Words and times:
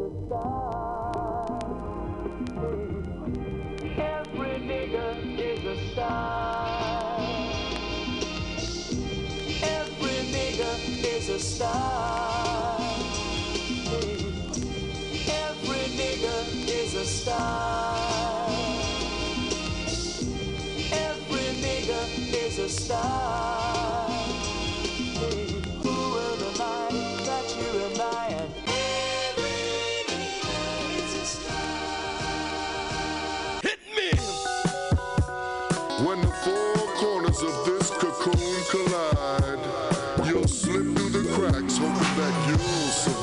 a 0.00 0.08
star. 0.26 0.60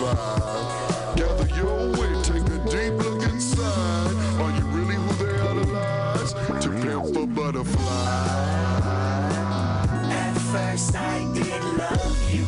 Gather 0.08 1.48
your 1.58 1.94
take 2.24 2.48
a 2.48 2.60
deep 2.70 2.94
look 3.04 3.24
inside. 3.24 4.14
Are 4.40 4.52
you 4.58 4.66
really 4.68 4.96
who 4.96 5.12
they 5.26 5.36
idolize? 5.42 6.34
To 6.64 6.70
pimp 6.70 7.16
a 7.18 7.26
butterfly. 7.28 8.88
At 10.10 10.34
first 10.52 10.96
I 10.96 11.28
did 11.34 11.62
love 11.82 12.16
you, 12.34 12.46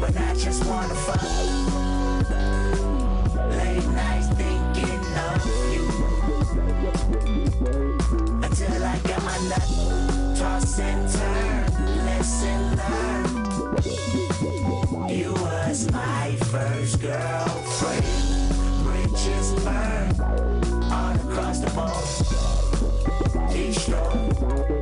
but 0.00 0.16
I 0.16 0.34
just 0.34 0.64
wanna 0.66 0.94
fuck. 0.96 1.22
Late 3.50 3.88
nights 3.94 4.28
thinking 4.40 5.02
of 5.30 5.40
you, 5.72 5.84
until 8.42 8.82
I 8.84 8.98
got 9.04 9.22
my 9.22 9.38
nut 9.50 9.68
toss 10.36 10.78
and 10.80 11.08
turn, 11.12 11.25
first 16.56 17.02
girlfriend, 17.02 18.04
bridges 18.82 19.52
burned 19.62 20.20
all 20.90 21.14
across 21.14 21.58
the 21.60 21.70
board. 21.74 23.50
Destroyed. 23.52 24.75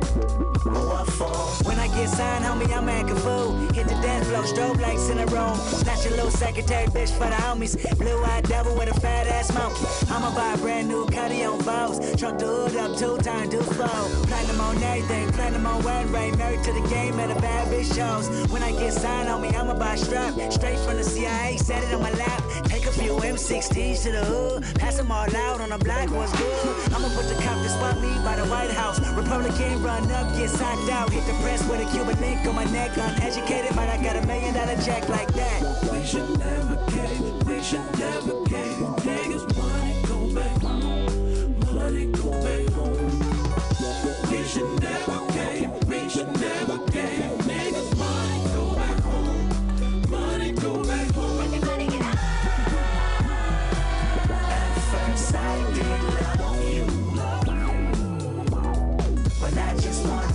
When 0.65 1.77
I 1.79 1.87
get 1.93 2.09
signed, 2.09 2.43
homie, 2.43 2.75
I'm 2.75 2.89
acting 2.89 3.17
fool. 3.17 3.51
Hit 3.73 3.87
the 3.87 3.93
dance 4.01 4.27
floor, 4.27 4.41
strobe 4.43 4.81
lights 4.81 5.09
in 5.09 5.19
a 5.19 5.25
room. 5.27 5.55
Snatch 5.57 6.07
a 6.07 6.09
little 6.09 6.31
secretary 6.31 6.87
bitch 6.87 7.11
for 7.11 7.29
the 7.29 7.35
homies. 7.35 7.75
Blue 7.99 8.23
eyed 8.23 8.47
devil 8.49 8.75
with 8.75 8.89
a 8.89 8.99
fat 8.99 9.27
ass 9.27 9.53
monkey. 9.53 9.85
I'ma 10.11 10.33
buy 10.33 10.53
a 10.53 10.57
brand 10.57 10.87
new 10.87 11.05
cutty 11.05 11.43
on 11.43 11.61
Vows. 11.61 11.99
Truck 12.19 12.39
the 12.39 12.47
hood 12.47 12.75
up 12.77 12.97
two 12.97 13.17
times, 13.17 13.49
do 13.49 13.61
slow. 13.61 14.09
Platinum 14.25 14.59
on 14.61 14.81
everything, 14.81 15.31
platinum 15.33 15.67
on 15.67 15.83
wedding 15.83 16.11
ring. 16.11 16.37
Married 16.37 16.63
to 16.63 16.73
the 16.73 16.87
game 16.89 17.19
at 17.19 17.29
a 17.29 17.39
bad 17.39 17.67
bitch 17.67 17.93
shows. 17.93 18.27
When 18.51 18.63
I 18.63 18.71
get 18.71 18.93
signed, 18.93 19.29
homie, 19.29 19.53
I'ma 19.53 19.75
buy 19.75 19.93
a 19.93 19.97
strap. 19.97 20.33
Straight 20.51 20.79
from 20.79 20.97
the 20.97 21.03
CIA, 21.03 21.57
set 21.57 21.83
it 21.83 21.93
on 21.93 22.01
my 22.01 22.11
lap. 22.13 22.43
Take 22.65 22.87
a 22.87 22.91
few 22.91 23.13
M16s 23.13 24.01
to 24.01 24.11
the 24.11 24.25
hood. 24.25 24.64
Pass 24.75 24.97
them 24.97 25.11
all 25.11 25.35
out 25.35 25.61
on 25.61 25.69
the 25.69 25.77
block, 25.77 26.09
what's 26.11 26.31
good? 26.37 26.93
I'ma 26.93 27.09
put 27.15 27.27
the 27.27 27.35
cop 27.41 27.57
to 27.63 27.69
spot 27.69 27.99
me 28.01 28.13
by 28.23 28.35
the 28.35 28.45
White 28.45 28.71
House. 28.71 28.99
Republican 29.15 29.81
run 29.81 30.11
up, 30.11 30.35
get 30.35 30.49
socked 30.49 30.89
out. 30.89 31.09
Hit 31.09 31.25
the 31.25 31.33
press 31.41 31.67
with 31.67 31.81
a 31.81 31.91
Cuban 31.91 32.19
link 32.19 32.45
on 32.45 32.55
my 32.55 32.65
neck. 32.65 32.91
Uneducated, 32.97 33.75
but 33.75 33.89
I 33.89 34.01
got 34.03 34.15
a 34.15 34.25
million 34.27 34.53
dollar 34.53 34.75
check 34.81 35.07
like 35.09 35.31
that. 35.33 35.61
We 35.91 36.05
should 36.05 36.29
never 36.37 36.75
cave, 36.91 37.47
we 37.47 37.63
should 37.63 37.99
never 37.99 38.43
cave. 38.45 38.77
Niggas 39.07 39.45
money 39.57 39.95
go 40.07 40.17
back 40.35 40.61
home, 40.61 41.59
money 41.75 42.05
go 42.11 42.31
back 42.43 42.67
home. 42.73 44.31
We 44.31 44.43
should 44.43 44.79
never 44.81 45.31
cave, 45.31 45.69
we 45.87 46.09
should 46.09 46.31
never 46.39 46.77
cave. 46.91 47.24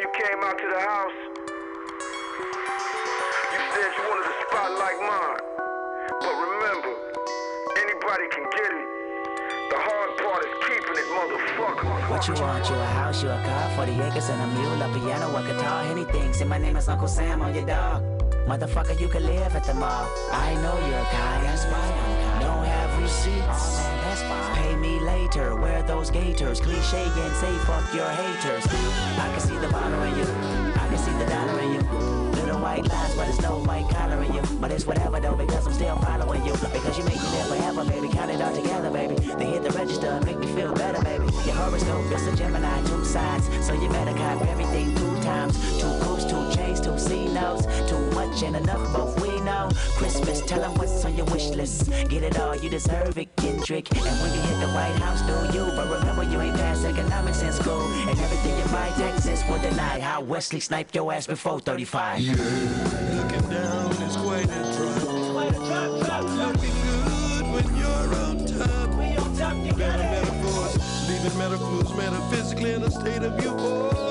you 0.00 0.08
came 0.16 0.40
out 0.40 0.56
to 0.56 0.64
the 0.64 0.80
house? 0.80 1.18
You 3.52 3.60
said 3.68 3.90
you 3.92 4.04
wanted 4.08 4.32
a 4.32 4.36
spot 4.48 4.70
like 4.80 4.96
mine. 4.96 5.40
But 6.24 6.34
remember, 6.40 6.92
anybody 7.76 8.26
can 8.32 8.48
get 8.48 8.70
it. 8.80 8.86
The 9.68 9.76
hard 9.76 10.10
part 10.16 10.40
is 10.40 10.54
keeping 10.64 10.96
it, 10.96 11.08
motherfucker. 11.12 12.08
What 12.08 12.26
you 12.28 12.34
want? 12.40 12.68
You 12.70 12.76
a 12.76 12.86
house, 12.96 13.22
you 13.22 13.28
a 13.28 13.36
car, 13.44 13.76
40 13.76 14.00
acres 14.00 14.30
and 14.30 14.40
a 14.40 14.46
mule, 14.56 14.80
a 14.80 14.88
piano, 14.88 15.36
a 15.36 15.42
guitar, 15.42 15.84
anything. 15.84 16.32
Say 16.32 16.46
my 16.46 16.56
name 16.56 16.76
is 16.76 16.88
Uncle 16.88 17.08
Sam 17.08 17.42
on 17.42 17.54
your 17.54 17.66
dog. 17.66 18.02
Motherfucker, 18.48 18.98
you 18.98 19.08
can 19.08 19.26
live 19.26 19.54
at 19.54 19.64
the 19.64 19.74
mall. 19.74 20.08
I 20.32 20.54
know 20.62 20.80
you're 20.88 21.04
kind, 21.12 21.44
that's 21.44 21.64
why 21.66 21.76
I'm 21.76 22.19
receipts. 23.10 23.80
Pay 24.54 24.76
me 24.76 25.00
later, 25.00 25.56
wear 25.56 25.82
those 25.82 26.10
gaiters. 26.10 26.60
Cliche 26.60 27.04
and 27.04 27.34
say 27.36 27.52
fuck 27.66 27.92
your 27.92 28.08
haters. 28.08 28.64
I 29.18 29.28
can 29.32 29.40
see 29.40 29.58
the 29.58 29.68
bottle 29.68 30.02
in 30.02 30.16
you, 30.16 30.24
I 30.82 30.86
can 30.88 30.98
see 30.98 31.12
the 31.12 31.26
dollar 31.26 31.58
in 31.60 31.72
you. 31.74 31.80
Little 32.38 32.60
white 32.60 32.86
lies, 32.86 33.14
but 33.16 33.28
it's 33.28 33.40
no 33.40 33.58
white 33.58 33.88
collar 33.90 34.22
in 34.22 34.32
you. 34.32 34.42
But 34.60 34.70
it's 34.70 34.86
whatever 34.86 35.18
though, 35.20 35.34
because 35.34 35.66
I'm 35.66 35.72
still 35.72 35.96
following 35.96 36.44
you. 36.46 36.52
Because 36.52 36.98
you 36.98 37.04
make 37.04 37.20
me 37.20 37.28
live 37.36 37.48
forever, 37.48 37.84
baby. 37.84 38.08
Count 38.08 38.30
it 38.30 38.40
all 38.40 38.54
together, 38.54 38.90
baby. 38.90 39.14
They 39.38 39.46
hit 39.46 39.62
the 39.64 39.70
register, 39.70 40.20
make 40.24 40.38
me 40.38 40.46
feel 40.46 40.72
better, 40.72 41.02
baby. 41.02 41.24
Your 41.44 41.56
horoscope 41.56 42.12
is 42.12 42.26
a 42.26 42.36
Gemini, 42.36 42.82
two 42.84 43.04
sides. 43.04 43.48
So 43.66 43.72
you 43.74 43.88
better 43.88 44.14
cop 44.14 44.42
everything 44.46 44.94
two 44.94 45.14
times. 45.22 45.54
Two 45.80 45.92
coats, 46.00 46.24
two 46.24 46.52
chains, 46.54 46.80
two 46.80 46.98
C 46.98 47.26
notes. 47.28 47.66
Too 47.88 47.98
much 48.12 48.42
and 48.42 48.56
enough, 48.56 48.92
both. 48.94 49.19
Christmas, 49.96 50.40
tell 50.42 50.60
them 50.60 50.74
what's 50.74 51.04
on 51.04 51.16
your 51.16 51.26
wish 51.26 51.48
list. 51.50 51.90
Get 52.08 52.22
it 52.22 52.38
all, 52.38 52.56
you 52.56 52.68
deserve 52.70 53.16
it, 53.18 53.34
Kendrick. 53.36 53.90
And 53.92 54.00
when 54.20 54.32
you 54.34 54.40
hit 54.40 54.60
the 54.60 54.68
White 54.72 54.96
House, 55.02 55.22
do 55.22 55.58
you? 55.58 55.64
But 55.76 55.90
remember, 55.90 56.22
you 56.24 56.40
ain't 56.40 56.56
passed 56.56 56.84
economics 56.84 57.42
in 57.42 57.52
school. 57.52 57.82
And 58.08 58.18
everything 58.18 58.58
you 58.58 58.64
buy, 58.72 58.88
Texas 58.96 59.42
will 59.48 59.60
deny. 59.60 60.00
How 60.00 60.20
Wesley 60.20 60.60
sniped 60.60 60.94
your 60.94 61.12
ass 61.12 61.26
before 61.26 61.60
35. 61.60 62.20
Yeah, 62.20 62.32
Looking 62.34 63.50
down 63.50 63.90
is 64.02 64.16
quite 64.16 64.44
a 64.44 64.62
drop. 64.76 66.24
Looking 66.24 66.76
good 66.84 67.46
when 67.52 67.76
you're 67.76 68.14
on 68.24 68.46
top. 68.46 68.80
Better 69.76 70.02
metaphors, 70.02 71.08
leaving 71.08 71.38
metaphors 71.38 71.94
metaphysically 71.96 72.72
in 72.74 72.82
a 72.82 72.90
state 72.90 73.22
of 73.22 73.42
euphoria. 73.42 74.09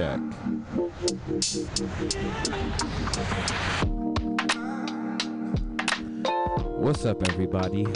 check. 0.00 0.18
What's 6.78 7.04
up, 7.04 7.22
everybody? 7.28 7.86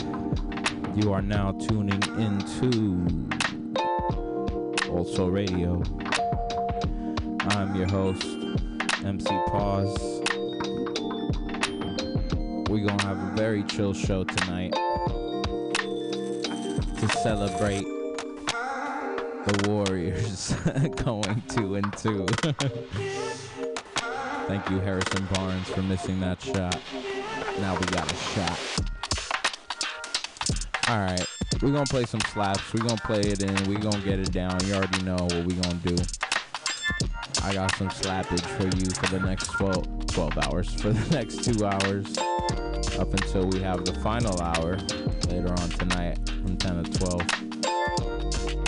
You 0.94 1.14
are 1.14 1.22
now 1.22 1.52
tuning 1.52 2.02
into 2.18 3.06
Old 4.90 5.08
Soul 5.08 5.30
Radio. 5.30 5.82
I'm 7.40 7.74
your 7.74 7.88
host, 7.88 8.26
MC 9.02 9.30
Pause. 9.46 10.20
We're 12.68 12.86
gonna 12.86 13.02
have 13.02 13.16
a 13.16 13.32
very 13.34 13.62
chill 13.62 13.94
show 13.94 14.24
tonight 14.24 14.74
to 17.00 17.08
celebrate 17.22 17.93
the 19.46 19.68
Warriors 19.68 20.54
going 21.04 21.42
two 21.48 21.74
and 21.76 21.92
two. 21.96 22.26
Thank 24.46 24.68
you, 24.70 24.78
Harrison 24.80 25.26
Barnes, 25.32 25.68
for 25.68 25.82
missing 25.82 26.20
that 26.20 26.40
shot. 26.40 26.80
Now 27.60 27.78
we 27.78 27.86
got 27.86 28.10
a 28.10 28.16
shot. 28.16 28.58
All 30.88 30.98
right, 30.98 31.26
we're 31.62 31.72
gonna 31.72 31.84
play 31.86 32.04
some 32.04 32.20
slaps. 32.32 32.72
We're 32.72 32.84
gonna 32.84 33.00
play 33.00 33.20
it 33.20 33.42
in. 33.42 33.54
We're 33.68 33.78
gonna 33.78 34.00
get 34.00 34.18
it 34.18 34.32
down. 34.32 34.58
You 34.66 34.74
already 34.74 35.02
know 35.02 35.16
what 35.16 35.46
we're 35.46 35.60
gonna 35.62 35.80
do. 35.84 35.96
I 37.42 37.52
got 37.52 37.74
some 37.76 37.88
slappage 37.88 38.40
for 38.40 38.64
you 38.76 38.90
for 38.90 39.06
the 39.08 39.20
next 39.20 39.48
12, 39.48 40.06
12 40.06 40.38
hours, 40.38 40.74
for 40.74 40.90
the 40.90 41.14
next 41.14 41.44
two 41.44 41.64
hours, 41.66 42.16
up 42.98 43.12
until 43.12 43.46
we 43.48 43.60
have 43.60 43.84
the 43.84 43.92
final 44.00 44.40
hour 44.40 44.78
later 45.28 45.50
on 45.50 45.68
tonight 45.70 46.18
from 46.26 46.56
10 46.56 46.84
to 46.84 46.98
12. 46.98 48.63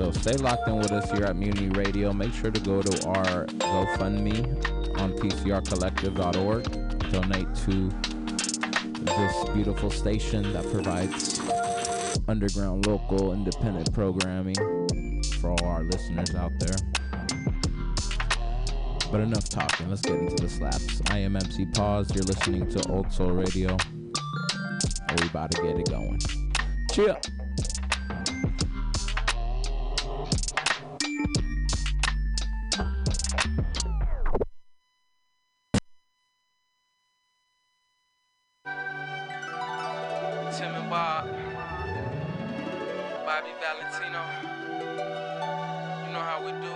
So 0.00 0.10
stay 0.12 0.32
locked 0.38 0.66
in 0.66 0.78
with 0.78 0.92
us 0.92 1.10
here 1.10 1.24
at 1.24 1.36
Mutiny 1.36 1.68
Radio. 1.68 2.10
Make 2.10 2.32
sure 2.32 2.50
to 2.50 2.60
go 2.60 2.80
to 2.80 3.06
our 3.06 3.44
GoFundMe 3.44 4.98
on 4.98 5.12
PCRcollective.org. 5.12 7.10
Donate 7.12 7.54
to 7.66 7.90
this 9.04 9.50
beautiful 9.50 9.90
station 9.90 10.54
that 10.54 10.64
provides 10.72 11.38
underground 12.28 12.86
local 12.86 13.34
independent 13.34 13.92
programming 13.92 14.54
for 15.38 15.50
all 15.50 15.66
our 15.66 15.82
listeners 15.82 16.34
out 16.34 16.52
there. 16.60 16.76
But 19.12 19.20
enough 19.20 19.50
talking, 19.50 19.90
let's 19.90 20.00
get 20.00 20.18
into 20.18 20.42
the 20.42 20.48
slaps. 20.48 21.02
I 21.10 21.18
am 21.18 21.36
MC 21.36 21.66
Pause, 21.74 22.14
you're 22.14 22.24
listening 22.24 22.70
to 22.70 22.90
Old 22.90 23.12
Soul 23.12 23.32
Radio. 23.32 23.76
And 25.10 25.20
we 25.20 25.26
about 25.26 25.50
to 25.50 25.60
get 25.60 25.78
it 25.78 25.90
going. 25.90 26.20
Chill. 26.90 27.20
Bobby 43.40 43.52
Valentino. 43.58 44.22
You 46.04 46.12
know 46.12 46.20
how 46.20 46.44
we 46.44 46.52
do. 46.52 46.74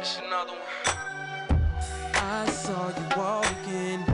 It's 0.00 0.18
another 0.26 0.52
one. 0.52 0.62
I 2.14 2.46
saw 2.46 2.88
you 2.88 3.06
walking 3.14 4.07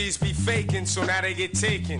MCs 0.00 0.20
be 0.20 0.32
faking, 0.32 0.86
so 0.86 1.04
now 1.04 1.20
they 1.20 1.34
get 1.34 1.52
taken. 1.52 1.98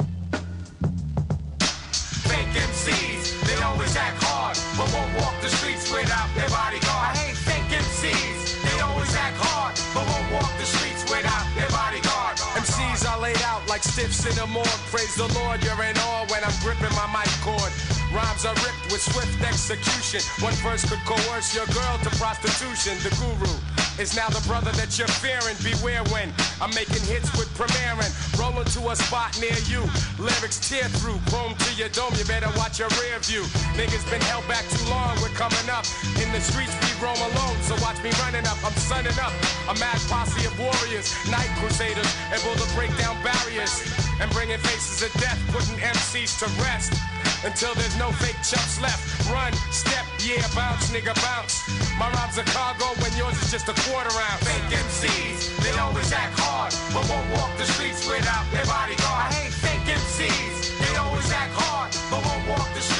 Fake 2.25 2.52
MCs, 2.57 3.45
they 3.45 3.61
always 3.62 3.95
act 3.95 4.16
hard, 4.25 4.57
but 4.73 4.88
won't 4.97 5.12
walk 5.21 5.37
the 5.42 5.49
streets 5.49 5.92
without 5.92 6.28
their 6.35 6.49
bodyguard. 6.49 7.12
I 7.12 7.16
hate 7.21 7.37
fake 7.37 7.69
MCs, 7.69 8.57
they 8.64 8.80
always 8.80 9.14
act 9.16 9.37
hard, 9.37 9.76
but 9.92 10.09
won't 10.09 10.33
walk 10.33 10.49
the 10.57 10.64
streets 10.64 11.04
without 11.12 11.45
their 11.52 11.69
bodyguard. 11.69 12.40
MCs 12.57 13.04
are 13.04 13.21
laid 13.21 13.40
out 13.45 13.61
like 13.69 13.85
stiffs 13.85 14.25
in 14.25 14.35
the 14.35 14.47
morgue. 14.47 14.80
Praise 14.88 15.14
the 15.16 15.28
Lord, 15.37 15.62
you're 15.62 15.85
in 15.85 15.97
awe 16.00 16.25
when 16.33 16.40
I'm 16.40 16.57
gripping 16.64 16.95
my 16.97 17.04
mic 17.12 17.28
cord. 17.45 17.69
Rhymes 18.16 18.49
are 18.49 18.57
ripped 18.64 18.88
with 18.88 19.04
swift 19.04 19.45
execution. 19.45 20.25
One 20.40 20.57
verse 20.64 20.88
could 20.88 21.04
coerce 21.04 21.54
your 21.54 21.66
girl 21.69 21.95
to 22.00 22.11
prostitution. 22.16 22.97
The 23.04 23.12
guru 23.21 23.52
is 24.00 24.16
now 24.16 24.28
the 24.33 24.40
brother 24.49 24.73
that 24.80 24.97
you're 24.97 25.12
fearing. 25.21 25.52
Beware 25.61 26.00
when 26.09 26.33
I'm 26.57 26.73
making 26.73 27.04
hits 27.04 27.28
with 27.37 27.52
premiering. 27.52 28.09
Rolling 28.40 28.64
to 28.73 28.80
a 28.88 28.97
spot 28.97 29.37
near 29.37 29.54
you. 29.69 29.85
Lyrics 30.16 30.57
tear 30.57 30.88
through. 30.97 31.21
Chrome 31.28 31.52
to 31.52 31.71
your 31.76 31.92
dome. 31.92 32.16
You 32.16 32.25
better 32.25 32.49
watch 32.57 32.80
your 32.80 32.88
rear 32.97 33.21
view. 33.21 33.45
Niggas 33.76 34.09
been 34.09 34.25
held 34.25 34.49
back 34.49 34.64
too 34.73 34.88
long. 34.88 35.12
We're 35.21 35.37
coming 35.37 35.69
up. 35.69 35.85
In 36.16 36.33
the 36.33 36.40
streets 36.40 36.73
we 36.80 36.90
roam 37.04 37.21
alone. 37.21 37.57
So 37.69 37.76
watch 37.85 38.00
me 38.00 38.09
running 38.25 38.49
up. 38.49 38.57
I'm 38.64 38.73
sunning 38.80 39.16
up. 39.21 39.37
A 39.69 39.76
mad 39.76 40.00
posse 40.09 40.49
of 40.49 40.57
warriors. 40.57 41.12
Night 41.28 41.52
crusaders. 41.61 42.09
Able 42.33 42.57
to 42.57 42.66
break 42.73 42.90
down 42.97 43.21
barriers. 43.21 43.85
And 44.16 44.33
bringing 44.33 44.59
faces 44.64 45.04
of 45.04 45.12
death. 45.21 45.37
Putting 45.52 45.76
MCs 45.76 46.40
to 46.40 46.49
rest. 46.64 46.97
Until 47.42 47.73
there's 47.75 47.97
no 47.97 48.12
fake 48.12 48.37
chumps 48.44 48.80
left. 48.82 49.00
Run, 49.32 49.52
step, 49.73 50.04
yeah, 50.20 50.44
bounce, 50.54 50.92
nigga, 50.92 51.16
bounce. 51.25 51.64
My 51.97 52.11
rhymes 52.12 52.37
are 52.37 52.44
cargo 52.52 52.92
when 53.00 53.16
yours 53.16 53.32
is 53.40 53.50
just 53.50 53.68
a 53.68 53.76
quarter 53.88 54.12
ounce. 54.12 54.44
Fake 54.44 54.68
MCs, 54.68 55.56
they 55.64 55.73
always 55.78 56.12
act 56.12 56.38
hard, 56.38 56.75
but 56.92 57.09
won't 57.09 57.28
walk 57.32 57.56
the 57.56 57.64
streets 57.64 58.04
without 58.06 58.44
their 58.52 58.66
bodyguard. 58.66 59.00
I 59.09 59.32
hate 59.32 59.52
fake 59.56 59.88
MCs, 59.88 60.78
they 60.85 60.97
always 60.97 61.32
act 61.32 61.54
hard, 61.56 61.97
but 62.12 62.20
won't 62.28 62.47
walk 62.49 62.68
the 62.75 62.80
streets 62.80 63.00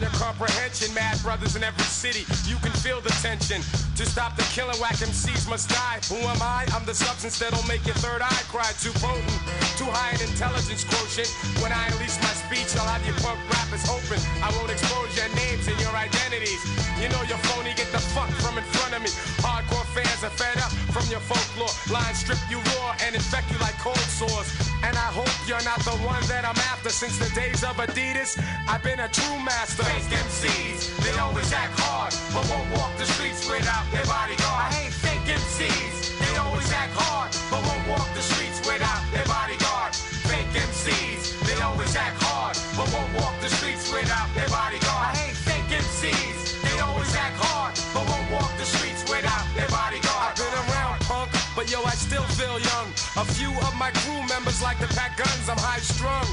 your 0.00 0.10
comprehension. 0.18 0.92
Mad 0.94 1.20
brothers 1.22 1.56
in 1.56 1.62
every 1.62 1.84
city, 1.84 2.26
you 2.48 2.56
can 2.62 2.72
feel 2.82 3.00
the 3.00 3.10
tension. 3.22 3.60
To 3.96 4.04
stop 4.06 4.36
the 4.36 4.42
killing, 4.54 4.76
whack 4.80 4.98
MCs 4.98 5.48
must 5.48 5.70
die. 5.70 6.00
Who 6.10 6.18
am 6.26 6.40
I? 6.42 6.66
I'm 6.74 6.84
the 6.84 6.94
substance 6.94 7.38
that'll 7.38 7.66
make 7.68 7.84
your 7.86 7.94
third 8.02 8.22
eye 8.22 8.44
cry. 8.50 8.66
Too 8.82 8.94
potent, 8.98 9.38
too 9.78 9.86
high 9.86 10.16
in 10.16 10.20
intelligence 10.26 10.82
quotient. 10.82 11.30
When 11.62 11.70
I 11.70 11.86
unleash 11.94 12.18
my 12.18 12.34
speech, 12.34 12.74
I'll 12.74 12.90
have 12.90 13.04
you 13.06 13.14
punk 13.22 13.38
rappers 13.50 13.84
hoping 13.86 14.22
I 14.42 14.50
won't 14.58 14.72
expose 14.72 15.10
your 15.14 15.30
names 15.38 15.68
and 15.70 15.78
your 15.78 15.94
identities. 15.94 16.60
You 16.98 17.08
know 17.12 17.22
you're 17.30 17.40
phony, 17.52 17.74
get 17.78 17.90
the 17.94 18.02
fuck 18.16 18.30
from 18.42 18.58
in 18.58 18.66
front 18.74 18.98
of 18.98 19.00
me. 19.02 19.10
Hardcore 19.44 19.86
fans 19.94 20.24
are 20.26 20.34
fed 20.34 20.58
up 20.58 20.72
from 20.90 21.06
your 21.10 21.22
folklore. 21.22 21.70
Lines 21.92 22.18
strip 22.24 22.40
you 22.50 22.58
raw 22.78 22.96
and 23.06 23.14
infect 23.14 23.50
you 23.52 23.58
like 23.62 23.78
cold 23.78 24.00
sores. 24.10 24.73
And 24.84 24.96
I 25.00 25.08
hope 25.16 25.32
you're 25.48 25.64
not 25.64 25.80
the 25.80 25.96
one 26.04 26.20
that 26.28 26.44
I'm 26.44 26.60
after. 26.68 26.90
Since 26.90 27.16
the 27.16 27.30
days 27.32 27.64
of 27.64 27.76
Adidas, 27.80 28.36
I've 28.68 28.82
been 28.82 29.00
a 29.00 29.08
true 29.08 29.38
master. 29.40 29.82
Fake 29.82 30.12
MCs, 30.12 31.00
they 31.00 31.16
always 31.18 31.50
act 31.52 31.72
hard, 31.80 32.12
but 32.36 32.44
won't 32.52 32.68
walk 32.76 32.92
the 33.00 33.08
streets 33.08 33.48
without 33.48 33.88
their 33.88 34.04
bodyguard. 34.04 34.68
I 34.68 34.76
hate 34.76 34.92
fake 34.92 35.24
MCs, 35.24 36.20
they 36.20 36.36
always 36.36 36.68
act 36.70 36.92
hard, 37.00 37.32
but 37.48 37.64
won't 37.64 37.84
walk 37.88 38.08
the 38.12 38.20
streets 38.20 38.60
without 38.68 39.00
their 39.08 39.24
bodyguard. 39.24 39.96
Fake 40.28 40.52
MCs, 40.52 41.32
they 41.48 41.56
always 41.64 41.96
act 41.96 42.20
hard, 42.20 42.56
but 42.76 42.84
won't 42.92 43.08
walk 43.16 43.34
the 43.40 43.48
streets 43.48 43.88
without 43.88 44.28
their 44.36 44.48
bodyguard. 44.52 45.08
I 45.08 45.16
hate 45.16 45.38
fake 45.48 45.70
MCs, 45.80 46.60
they 46.60 46.76
always 46.84 47.12
act 47.16 47.40
hard, 47.40 47.72
but 47.96 48.04
won't 48.04 48.28
walk 48.36 48.52
the 48.60 48.68
streets 48.68 49.00
without 49.08 49.48
their 49.56 49.68
bodyguard. 49.72 50.28
I've 50.28 50.36
been 50.36 50.56
around 50.68 51.00
punk, 51.08 51.32
but 51.56 51.72
yo, 51.72 51.80
I 51.88 51.96
still 51.96 52.28
feel 52.36 52.60
young. 52.60 52.92
A 53.16 53.24
few 53.24 53.48
of 53.64 53.72
my 53.80 53.90
crew 54.04 54.20
like 54.62 54.78
to 54.78 54.86
pack 54.94 55.16
guns, 55.16 55.48
I'm 55.48 55.58
high 55.58 55.80
strung. 55.80 56.26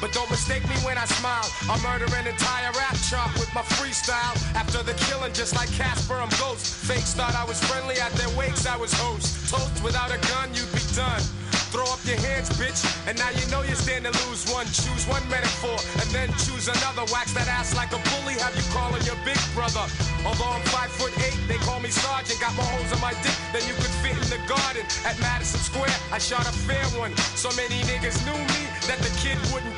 But 0.00 0.12
don't 0.12 0.30
mistake 0.30 0.62
me 0.68 0.76
when 0.86 0.96
I 0.96 1.04
smile. 1.06 1.46
I'll 1.68 1.82
murder 1.82 2.06
an 2.14 2.26
entire 2.26 2.70
rap 2.72 2.96
chart 3.10 3.32
with 3.34 3.52
my 3.54 3.62
freestyle. 3.62 4.34
After 4.54 4.82
the 4.82 4.94
killing, 4.94 5.32
just 5.32 5.54
like 5.54 5.70
Casper, 5.72 6.14
I'm 6.14 6.30
ghost. 6.38 6.66
Fakes 6.86 7.14
thought 7.14 7.34
I 7.34 7.44
was 7.44 7.58
friendly 7.64 7.98
at 7.98 8.12
their 8.12 8.30
wakes, 8.38 8.66
I 8.66 8.76
was 8.76 8.92
host. 8.92 9.50
Toast 9.50 9.82
without 9.82 10.10
a 10.10 10.18
gun, 10.28 10.54
you'd 10.54 10.70
be 10.72 10.82
done. 10.94 11.22
Throw 11.68 11.84
up 11.92 12.00
your 12.08 12.16
hands, 12.24 12.48
bitch, 12.56 12.80
and 13.06 13.18
now 13.18 13.28
you 13.28 13.44
know 13.52 13.60
you 13.60 13.76
stand 13.76 14.08
to 14.08 14.12
lose 14.24 14.48
one. 14.48 14.64
Choose 14.72 15.04
one 15.04 15.22
metaphor, 15.28 15.76
and 16.00 16.08
then 16.10 16.28
choose 16.40 16.66
another. 16.68 17.04
Wax 17.12 17.32
that 17.36 17.46
ass 17.48 17.76
like 17.76 17.92
a 17.92 18.00
bully, 18.10 18.40
have 18.40 18.56
you 18.56 18.64
calling 18.72 19.04
your 19.04 19.20
big 19.24 19.38
brother. 19.52 19.84
Although 20.24 20.48
I'm 20.48 20.64
five 20.72 20.90
foot 20.90 21.12
eight, 21.22 21.36
they 21.46 21.60
call 21.60 21.80
me 21.80 21.90
sergeant. 21.92 22.40
Got 22.40 22.56
more 22.56 22.66
holes 22.72 22.90
in 22.90 23.00
my 23.00 23.12
dick 23.22 23.36
than 23.52 23.62
you 23.68 23.76
could 23.78 23.92
fit 24.02 24.16
in 24.16 24.28
the 24.32 24.40
garden. 24.48 24.82
At 25.04 25.20
Madison 25.20 25.60
Square, 25.60 25.94
I 26.10 26.18
shot 26.18 26.48
a 26.48 26.54
fair 26.66 26.84
one. 26.98 27.14
So 27.36 27.52
many 27.54 27.84
niggas 27.84 28.18
knew 28.24 28.36
me 28.36 28.60
that 28.88 28.98
the 29.04 29.12
kid 29.20 29.36
wouldn't 29.52 29.77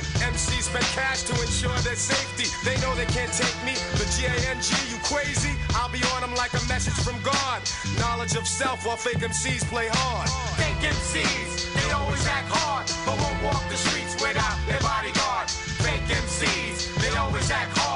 dare 0.00 0.22
run. 0.22 0.32
MC 0.32 0.60
spent 0.62 0.84
cash 0.96 1.22
to 1.24 1.32
ensure 1.40 1.76
their 1.80 1.96
safety. 1.96 2.48
They 2.64 2.76
know 2.80 2.94
they 2.94 3.06
can't 3.06 3.32
take 3.32 3.56
me. 3.64 3.74
The 3.98 4.06
G-A-N-G, 4.16 4.68
you 4.90 4.98
crazy? 5.02 5.54
I'll 5.74 5.90
be 5.90 6.00
on 6.14 6.20
them 6.20 6.34
like 6.34 6.52
a 6.54 6.62
message 6.68 6.94
from 7.04 7.20
God. 7.22 7.62
Knowledge 7.98 8.36
of 8.36 8.46
self 8.46 8.86
while 8.86 8.96
fake 8.96 9.18
MCs 9.18 9.64
play 9.68 9.88
hard. 9.90 10.28
Fake 10.56 10.82
MCs, 10.82 11.74
they 11.74 11.90
always 11.92 12.26
act 12.26 12.48
hard, 12.48 12.86
but 13.04 13.18
won't 13.18 13.42
walk 13.42 13.62
the 13.68 13.76
streets 13.76 14.14
without 14.20 14.58
their 14.66 14.80
bodyguard. 14.80 15.48
Fake 15.50 16.06
MCs, 16.08 16.94
they 17.00 17.16
always 17.16 17.50
act 17.50 17.72
hard, 17.76 17.89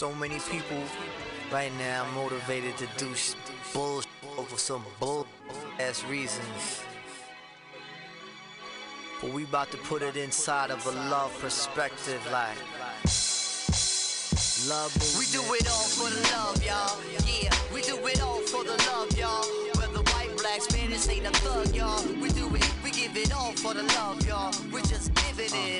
So 0.00 0.14
many 0.14 0.38
people 0.50 0.82
right 1.52 1.70
now 1.78 2.06
motivated 2.14 2.74
to 2.78 2.88
do 2.96 3.14
sh- 3.14 3.34
bull 3.74 4.02
over 4.38 4.56
some 4.56 4.82
bull 4.98 5.26
ass 5.78 6.02
reasons. 6.04 6.80
But 9.20 9.34
we 9.34 9.44
about 9.44 9.70
to 9.72 9.76
put 9.76 10.00
it 10.00 10.16
inside 10.16 10.70
of 10.70 10.86
a 10.86 10.90
love 11.10 11.38
perspective, 11.38 12.18
like 12.32 12.56
love. 14.70 14.90
We 15.18 15.26
do 15.26 15.42
it 15.52 15.68
all 15.68 15.88
for 15.92 16.08
the 16.08 16.22
love, 16.32 16.64
y'all. 16.64 16.98
Yeah, 17.28 17.52
we 17.74 17.82
do 17.82 17.98
it 18.06 18.22
all 18.22 18.40
for 18.40 18.64
the 18.64 18.78
love, 18.88 19.14
y'all. 19.18 19.44
Whether 19.76 20.00
white, 20.14 20.34
black, 20.38 20.62
Spanish, 20.62 21.10
ain't 21.10 21.26
a 21.26 21.30
thug, 21.44 21.76
y'all. 21.76 22.02
We 22.22 22.30
do 22.30 22.46
it, 22.56 22.72
we 22.82 22.90
give 22.90 23.14
it 23.18 23.34
all 23.34 23.52
for 23.52 23.74
the 23.74 23.82
love, 23.82 24.26
y'all. 24.26 24.54
We 24.72 24.80
just 24.80 25.12
giving 25.12 25.52
it 25.52 25.79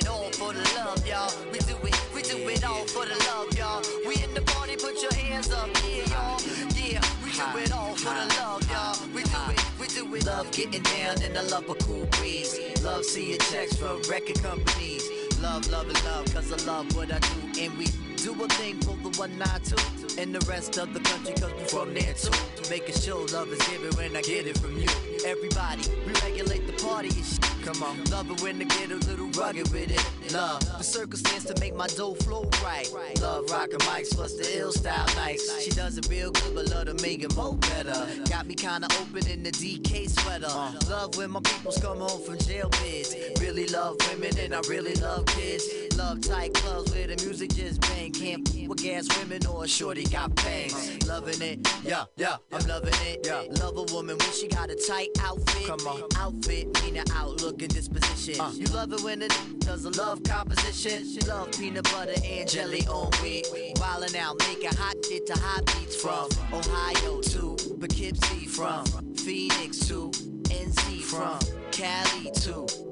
In 4.31 4.35
the 4.35 4.49
party, 4.53 4.77
put 4.77 5.01
your 5.01 5.13
hands 5.13 5.51
up, 5.51 5.67
yeah, 5.83 6.05
y'all. 6.07 6.39
Yeah, 6.77 7.01
we 7.21 7.31
do 7.31 7.59
it 7.59 7.73
all 7.73 7.93
for 7.95 8.13
the 8.15 8.33
love, 8.39 8.63
y'all. 8.71 8.95
We 9.13 9.23
do 9.23 9.37
it, 9.49 9.65
we 9.77 9.87
do 9.87 10.15
it. 10.15 10.25
Love 10.25 10.49
getting 10.51 10.81
down 10.83 11.21
and 11.21 11.37
I 11.37 11.41
love 11.41 11.69
a 11.69 11.75
cool 11.75 12.05
breeze. 12.11 12.57
Love 12.81 13.03
seeing 13.03 13.39
checks 13.51 13.75
from 13.75 14.01
record 14.03 14.41
companies. 14.41 15.03
Love, 15.41 15.69
love, 15.69 15.89
and 15.89 16.01
love, 16.05 16.33
cause 16.33 16.49
I 16.49 16.65
love 16.65 16.95
what 16.95 17.11
I 17.11 17.19
do. 17.19 17.61
And 17.61 17.77
we 17.77 17.87
do 18.15 18.31
a 18.41 18.47
thing 18.55 18.79
for 18.79 18.95
the 19.03 19.13
one 19.19 19.37
not 19.37 19.65
two. 19.65 19.75
And 20.17 20.33
the 20.33 20.39
rest 20.49 20.77
of 20.77 20.93
the 20.93 21.01
country, 21.01 21.33
cause 21.33 21.51
we 21.51 21.65
from 21.65 21.93
there 21.93 22.13
too. 22.13 22.31
Making 22.69 22.95
sure 22.95 23.27
love 23.33 23.51
is 23.51 23.59
given 23.67 23.93
when 23.97 24.15
I 24.15 24.21
get 24.21 24.47
it 24.47 24.57
from 24.59 24.77
you. 24.77 24.87
Everybody, 25.25 25.83
we 26.07 26.13
regulate 26.23 26.65
the 26.67 26.73
party 26.81 27.09
and 27.09 27.25
shit. 27.25 27.60
Come 27.63 27.83
on. 27.83 28.03
Love 28.05 28.31
it 28.31 28.41
when 28.41 28.57
they 28.57 28.65
get 28.65 28.91
a 28.91 28.95
little 28.95 29.27
rugged 29.39 29.71
with 29.71 29.91
it. 29.91 30.33
Love 30.33 30.59
the 30.77 30.83
circumstance 30.83 31.43
to 31.45 31.59
make 31.59 31.75
my 31.75 31.87
dough 31.87 32.15
flow 32.15 32.49
right. 32.63 32.89
Love 33.21 33.49
rockin' 33.51 33.79
mics 33.79 34.15
plus 34.15 34.33
the 34.35 34.59
ill 34.59 34.71
style 34.71 35.05
nights. 35.15 35.61
She 35.63 35.69
does 35.71 35.97
it 35.97 36.07
real 36.09 36.31
good, 36.31 36.55
but 36.55 36.69
love 36.69 36.85
to 36.87 36.93
make 37.03 37.23
it 37.23 37.35
more 37.35 37.55
better. 37.55 38.07
Got 38.29 38.47
me 38.47 38.55
kinda 38.55 38.87
open 39.01 39.27
in 39.27 39.43
the 39.43 39.51
DK 39.51 40.07
sweater. 40.07 40.47
Love 40.89 41.15
when 41.17 41.31
my 41.31 41.39
peoples 41.41 41.77
come 41.77 41.99
home 41.99 42.23
from 42.23 42.37
jail 42.39 42.69
bids. 42.81 43.15
Really 43.39 43.67
love 43.67 43.97
women 44.09 44.37
and 44.39 44.55
I 44.55 44.61
really 44.67 44.95
love 44.95 45.25
kids. 45.27 45.65
Love 45.97 46.21
tight 46.21 46.53
clubs 46.55 46.91
where 46.93 47.07
the 47.07 47.23
music 47.25 47.53
just 47.53 47.81
bang. 47.81 48.11
Can't 48.11 48.49
with 48.67 48.81
gas 48.81 49.07
women 49.19 49.45
or 49.45 49.65
a 49.65 49.67
shorty 49.67 50.05
got 50.05 50.33
bangs. 50.35 51.05
Loving 51.07 51.41
it, 51.41 51.67
yeah, 51.83 52.05
yeah, 52.15 52.37
I'm 52.51 52.65
loving 52.67 52.93
it. 53.05 53.25
Yeah. 53.25 53.43
Love 53.61 53.77
a 53.77 53.93
woman 53.93 54.17
when 54.17 54.31
she 54.31 54.47
got 54.47 54.69
a 54.69 54.75
tight 54.75 55.09
outfit. 55.19 55.67
Come 55.67 55.85
on, 55.87 56.03
outfit, 56.17 56.65
mean 56.81 56.93
the 56.95 57.11
outlook 57.15 57.50
and 57.59 57.73
disposition. 57.73 58.39
Uh. 58.39 58.51
You 58.53 58.65
love 58.67 58.93
it 58.93 59.01
when 59.01 59.21
it 59.21 59.33
does 59.59 59.85
a 59.85 59.89
love 59.91 60.23
composition. 60.23 61.05
She 61.05 61.19
love 61.27 61.51
peanut 61.51 61.83
butter 61.85 62.13
and 62.23 62.49
jelly 62.49 62.85
on 62.87 63.11
wheat. 63.21 63.47
Wildin' 63.75 64.15
out, 64.15 64.37
making 64.39 64.75
hot 64.77 64.95
shit 65.05 65.25
to 65.27 65.33
hot 65.37 65.65
beats 65.65 65.95
from 66.01 66.29
Ohio 66.53 67.21
to 67.21 67.55
Poughkeepsie, 67.79 68.47
from 68.47 68.85
Phoenix 69.15 69.79
to 69.87 70.11
NC, 70.11 71.01
from 71.01 71.39
Cali 71.71 72.31
to. 72.41 72.90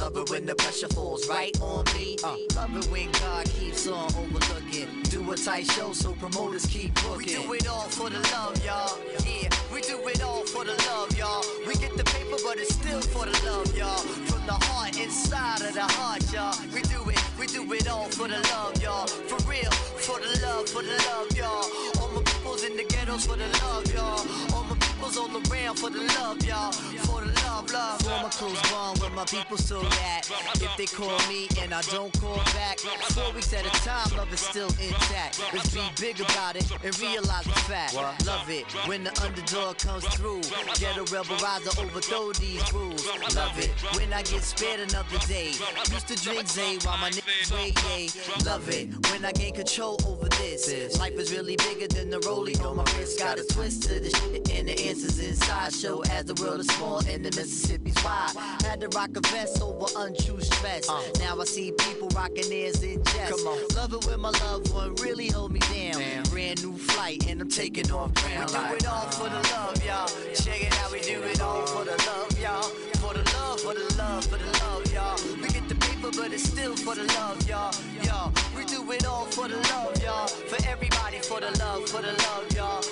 Love 0.00 0.16
it 0.16 0.30
when 0.30 0.46
the 0.46 0.54
pressure 0.54 0.88
falls 0.88 1.28
right 1.28 1.54
on 1.60 1.84
me. 1.94 2.16
Uh. 2.24 2.34
Love 2.56 2.74
it 2.74 2.86
when 2.90 3.12
God 3.20 3.44
keeps 3.44 3.86
on 3.86 4.08
overlooking. 4.16 4.88
Do 5.02 5.30
a 5.30 5.36
tight 5.36 5.70
show 5.72 5.92
so 5.92 6.12
promoters 6.14 6.64
keep 6.64 6.94
booking. 7.02 7.18
We 7.18 7.26
do 7.26 7.52
it 7.52 7.68
all 7.68 7.88
for 7.88 8.08
the 8.08 8.18
love, 8.32 8.56
y'all. 8.64 8.98
Yeah, 9.26 9.50
we 9.70 9.82
do 9.82 10.00
it 10.08 10.22
all 10.22 10.46
for 10.46 10.64
the 10.64 10.72
love, 10.88 11.14
y'all. 11.18 11.44
We 11.66 11.74
get 11.74 11.98
the 11.98 12.04
paper, 12.04 12.38
but 12.42 12.56
it's 12.56 12.74
still 12.74 13.02
for 13.02 13.26
the 13.26 13.36
love, 13.44 13.76
y'all. 13.76 13.98
From 14.30 14.46
the 14.46 14.56
heart, 14.64 14.98
inside 14.98 15.60
of 15.60 15.74
the 15.74 15.82
heart, 15.82 16.24
y'all. 16.32 16.56
We 16.72 16.80
do 16.80 17.04
it, 17.10 17.20
we 17.38 17.46
do 17.46 17.70
it 17.74 17.86
all 17.86 18.08
for 18.08 18.26
the 18.26 18.40
love, 18.56 18.80
y'all. 18.82 19.06
For 19.06 19.36
real, 19.44 19.70
for 20.00 20.18
the 20.18 20.32
love, 20.40 20.66
for 20.66 20.82
the 20.82 20.96
love, 21.12 21.28
y'all. 21.36 21.68
All 22.00 22.08
my 22.08 22.22
peoples 22.22 22.64
in 22.64 22.74
the 22.74 22.84
ghettos 22.84 23.26
for 23.26 23.36
the 23.36 23.48
love, 23.60 23.92
y'all. 23.92 24.24
All 24.54 24.64
my 25.00 25.08
peoples 25.08 25.18
on 25.18 25.32
the 25.32 25.50
rail 25.50 25.74
for 25.74 25.90
the 25.90 26.00
love, 26.20 26.44
y'all. 26.44 26.72
For 26.72 27.20
the 27.20 27.32
love, 27.44 27.70
love. 27.72 28.00
Former 28.02 28.28
close 28.28 28.70
bond 28.70 28.98
where 28.98 29.10
my 29.10 29.24
people 29.24 29.56
still 29.56 29.84
at. 30.14 30.30
If 30.60 30.76
they 30.76 30.86
call 30.86 31.18
me 31.28 31.48
and 31.60 31.72
I 31.72 31.82
don't 31.82 32.12
call 32.20 32.36
back, 32.54 32.78
four 32.78 33.32
weeks 33.32 33.52
at 33.52 33.66
a 33.66 33.70
time, 33.80 34.16
love 34.16 34.32
is 34.32 34.40
still 34.40 34.68
intact. 34.80 35.42
Let's 35.52 35.74
be 35.74 35.82
big 36.00 36.20
about 36.20 36.56
it 36.56 36.70
and 36.84 36.98
realize 37.00 37.44
the 37.44 37.60
fact. 37.68 37.94
Love 37.94 38.48
it 38.50 38.64
when 38.86 39.04
the 39.04 39.12
underdog 39.22 39.78
comes 39.78 40.04
through. 40.14 40.42
Get 40.78 40.96
a 40.96 41.04
rebel 41.04 41.36
riser, 41.36 41.80
overthrow 41.80 42.32
these 42.32 42.72
rules. 42.72 43.06
Love 43.34 43.58
it 43.58 43.70
when 43.96 44.12
I 44.12 44.22
get 44.22 44.42
spared 44.42 44.80
another 44.80 45.18
day. 45.26 45.52
Used 45.92 46.08
to 46.08 46.16
drink 46.16 46.48
Zay 46.48 46.78
while 46.84 46.98
my 46.98 47.10
niggas 47.10 47.52
wait, 47.52 47.78
yay. 47.90 48.08
Love 48.44 48.68
it 48.68 48.88
when 49.10 49.24
I 49.24 49.32
gain 49.32 49.54
control 49.54 49.98
over 50.06 50.28
this. 50.28 50.98
Life 50.98 51.14
is 51.14 51.32
really 51.32 51.56
bigger 51.56 51.86
than 51.86 52.10
the 52.10 52.18
rollie 52.18 52.60
on 52.64 52.76
my 52.76 52.84
wrist. 52.96 53.18
Got 53.18 53.38
a 53.38 53.44
twist 53.44 53.82
to 53.84 54.00
the 54.00 54.10
shit 54.10 54.50
and 54.50 54.68
the 54.68 54.89
answers 54.90 55.18
inside. 55.20 55.72
Show 55.72 56.02
as 56.10 56.24
the 56.24 56.34
world 56.42 56.60
is 56.60 56.66
small 56.66 56.98
and 57.06 57.24
the 57.24 57.30
Mississippi's 57.36 57.94
wide. 58.04 58.32
Had 58.62 58.80
to 58.80 58.88
rock 58.88 59.10
a 59.16 59.20
vest 59.28 59.62
over 59.62 59.86
untrue 59.96 60.40
stress. 60.40 60.88
Uh. 60.88 61.00
Now 61.20 61.40
I 61.40 61.44
see 61.44 61.72
people 61.72 62.08
rocking 62.08 62.48
theirs 62.48 62.82
in 62.82 63.02
jest. 63.04 63.44
Love 63.76 63.92
it 63.94 64.06
when 64.06 64.20
my 64.20 64.30
loved 64.30 64.72
one 64.74 64.94
really 64.96 65.28
hold 65.28 65.52
me 65.52 65.60
down. 65.60 66.24
Brand 66.24 66.62
new 66.64 66.76
flight 66.76 67.26
and 67.28 67.40
I'm 67.40 67.48
taking 67.48 67.90
off 67.92 68.12
ground. 68.14 68.50
We 68.50 68.56
do 68.56 68.74
it 68.74 68.86
all 68.88 69.06
for 69.18 69.28
the 69.28 69.42
love, 69.54 69.84
y'all. 69.86 70.08
Check 70.34 70.62
it 70.66 70.76
out, 70.80 70.92
we 70.92 71.00
do 71.00 71.22
it 71.22 71.40
all 71.40 71.66
for 71.66 71.84
the 71.84 71.96
love, 72.08 72.40
y'all. 72.40 72.62
For 73.00 73.14
the 73.14 73.24
love, 73.38 73.60
for 73.60 73.74
the 73.74 73.94
love, 73.96 74.24
for 74.24 74.38
the 74.38 74.50
love, 74.60 74.92
y'all. 74.92 75.16
We 75.40 75.48
get 75.48 75.68
the 75.68 75.74
paper, 75.76 76.10
but 76.16 76.32
it's 76.32 76.42
still 76.42 76.76
for 76.76 76.94
the 76.94 77.04
love, 77.14 77.48
y'all. 77.48 77.72
Y'all, 78.02 78.32
we 78.56 78.64
do 78.64 78.90
it 78.92 79.06
all 79.06 79.24
for 79.26 79.48
the 79.48 79.56
love, 79.56 80.02
y'all. 80.02 80.26
For 80.26 80.58
everybody, 80.68 81.18
for 81.20 81.40
the 81.40 81.50
love, 81.58 81.88
for 81.88 82.02
the 82.02 82.12
love, 82.12 82.52
y'all. 82.54 82.82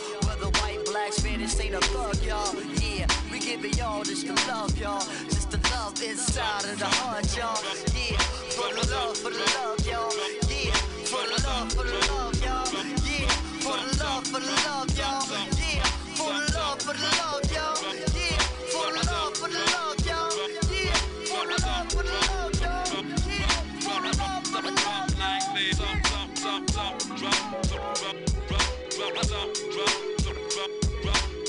Ain't 1.68 1.76
a 1.76 1.87
thug, 1.88 2.16
y'all. 2.24 2.54
Yeah, 2.81 3.07
we 3.31 3.38
give 3.38 3.64
it 3.64 3.76
y'all 3.76 4.02
just 4.02 4.26
the 4.26 4.35
love, 4.48 4.76
y'all. 4.78 5.04
Just 5.28 5.50
the 5.50 5.59
love 5.70 6.02
inside 6.02 6.64
of 6.64 6.78
the 6.78 6.87
heart, 6.87 7.37
y'all. 7.37 7.61
Yeah, 7.92 8.16
for 8.57 8.72
the 8.74 8.85
love, 8.90 9.16
for 9.16 9.31
the 9.31 9.44
love, 9.57 9.81
y'all. 9.87 10.11
Yeah, 10.48 10.72
for 11.11 11.24
the 11.28 11.38
love, 11.44 11.72
for 11.72 11.85
the 11.85 11.98
love, 12.09 12.40
y'all. 12.42 12.64
Yeah, 13.04 13.28
for 13.64 13.76
the 13.85 13.92
love, 14.02 14.26
for 14.26 14.40
the 14.40 14.52
love, 14.64 14.88
y'all. 14.96 15.24
Yeah, 15.61 15.85
for 16.16 16.33
the 16.33 16.48
love, 16.57 16.81
for 16.81 16.94
the 16.94 17.09
love, 17.20 17.44
y'all. 17.52 17.76
Yeah, 18.16 18.38
for 18.72 18.88
the 18.94 19.02
love, 19.11 19.37
for 19.37 19.48
the 19.48 19.61
love, 19.68 20.00
y'all. 20.07 20.33
Yeah, 20.72 20.96
for 21.28 21.44
the 21.44 21.57
love, 21.66 21.90
for 21.90 22.00
the 22.00 22.12
love, 22.28 22.61
y'all. 22.61 23.02
Yeah, 23.28 23.44
for 23.85 24.00
the 24.00 24.16
love, 24.16 24.40
for 24.40 24.52
the 24.52 24.72
love, 29.12 29.72
y'all. 29.76 30.17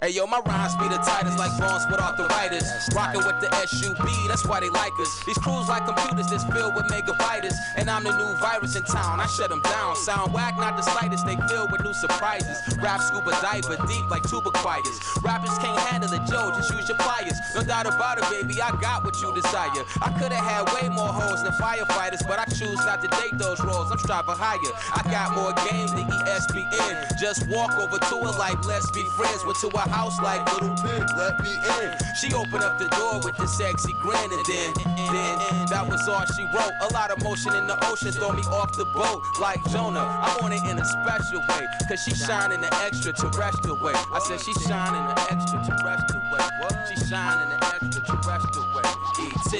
Hey 0.00 0.10
yo, 0.10 0.26
my 0.26 0.40
rhymes 0.46 0.74
be 0.76 0.88
the 0.88 0.98
tightest 0.98 1.38
like 1.38 1.50
bones 1.58 1.84
with 1.90 2.00
arthritis. 2.00 2.64
Rockin' 2.94 3.24
with 3.24 3.40
the 3.40 3.48
SUB, 3.66 4.28
that's 4.28 4.46
why 4.46 4.60
they 4.60 4.68
like 4.70 4.92
us. 5.00 5.24
These 5.24 5.38
crews 5.38 5.68
like 5.68 5.86
computers 5.86 6.30
that's 6.30 6.44
filled 6.44 6.74
with 6.74 6.86
megabytes. 6.86 7.54
And 7.84 7.90
I'm 7.90 8.02
the 8.02 8.16
new 8.16 8.32
virus 8.40 8.76
in 8.76 8.82
town, 8.84 9.20
I 9.20 9.26
shut 9.26 9.50
them 9.50 9.60
down. 9.60 9.94
Sound 9.94 10.32
whack, 10.32 10.56
not 10.56 10.74
the 10.74 10.80
slightest, 10.80 11.26
they 11.26 11.36
filled 11.52 11.70
with 11.70 11.84
new 11.84 11.92
surprises. 11.92 12.56
Rap 12.80 12.98
scuba 13.02 13.32
diver, 13.42 13.76
deep 13.86 14.08
like 14.08 14.22
tuba 14.22 14.50
choirs. 14.52 14.88
Rappers 15.20 15.52
can't 15.58 15.78
handle 15.92 16.08
the 16.08 16.16
Joe, 16.24 16.48
just 16.56 16.72
use 16.72 16.88
your 16.88 16.96
pliers. 16.96 17.36
No 17.54 17.62
doubt 17.62 17.84
about 17.84 18.16
it, 18.16 18.24
baby, 18.30 18.56
I 18.62 18.72
got 18.80 19.04
what 19.04 19.20
you 19.20 19.34
desire. 19.34 19.84
I 20.00 20.08
could've 20.16 20.32
had 20.32 20.64
way 20.72 20.88
more 20.88 21.12
hoes 21.12 21.42
than 21.42 21.52
firefighters, 21.60 22.26
but 22.26 22.38
I 22.38 22.46
choose 22.46 22.80
not 22.88 23.02
to 23.02 23.08
date 23.20 23.36
those 23.36 23.60
roles. 23.60 23.92
I'm 23.92 23.98
striving 23.98 24.32
higher. 24.32 24.72
I 24.88 25.04
got 25.12 25.36
more 25.36 25.52
game 25.68 25.88
than 25.92 26.08
ESPN. 26.08 27.20
Just 27.20 27.46
walk 27.50 27.76
over 27.76 27.98
to 27.98 28.16
her 28.24 28.32
like, 28.38 28.64
let's 28.64 28.90
be 28.92 29.04
friends. 29.12 29.44
Went 29.44 29.60
to 29.60 29.68
her 29.68 29.90
house 29.90 30.18
like 30.22 30.40
little 30.54 30.74
bitch, 30.80 31.18
let 31.18 31.36
me 31.44 31.52
in. 31.52 31.92
She 32.16 32.32
opened 32.32 32.64
up 32.64 32.78
the 32.78 32.88
door 32.96 33.20
with 33.20 33.36
the 33.36 33.46
sexy 33.46 33.92
grin, 34.00 34.32
and 34.32 34.44
then, 34.48 34.72
then 35.12 35.36
that 35.68 35.84
was 35.86 36.08
all 36.08 36.24
she 36.32 36.44
wrote. 36.48 36.72
A 36.80 36.88
lot 36.94 37.10
of 37.10 37.22
motion 37.22 37.52
in 37.54 37.66
the 37.66 37.73
ocean, 37.86 38.12
throw 38.12 38.32
me 38.32 38.42
off 38.44 38.76
the 38.76 38.84
boat 38.86 39.22
like 39.40 39.62
Jonah. 39.70 40.00
I 40.00 40.36
want 40.40 40.54
it 40.54 40.62
in 40.70 40.78
a 40.78 40.84
special 40.84 41.40
way, 41.48 41.66
cause 41.88 42.02
she 42.02 42.14
shine 42.14 42.52
in 42.52 42.60
the 42.60 42.72
extraterrestrial 42.84 43.76
way. 43.78 43.92
I 43.94 44.18
said 44.18 44.40
she 44.40 44.52
shine 44.66 44.94
in 44.94 45.04
the 45.06 45.14
extraterrestrial 45.30 46.22
way. 46.32 46.40
What? 46.60 46.88
She 46.88 46.96
shine 47.06 47.42
in 47.42 47.48
the 47.50 47.58
extraterrestrial 47.74 48.66
way. 48.74 48.82
E.T. 49.20 49.54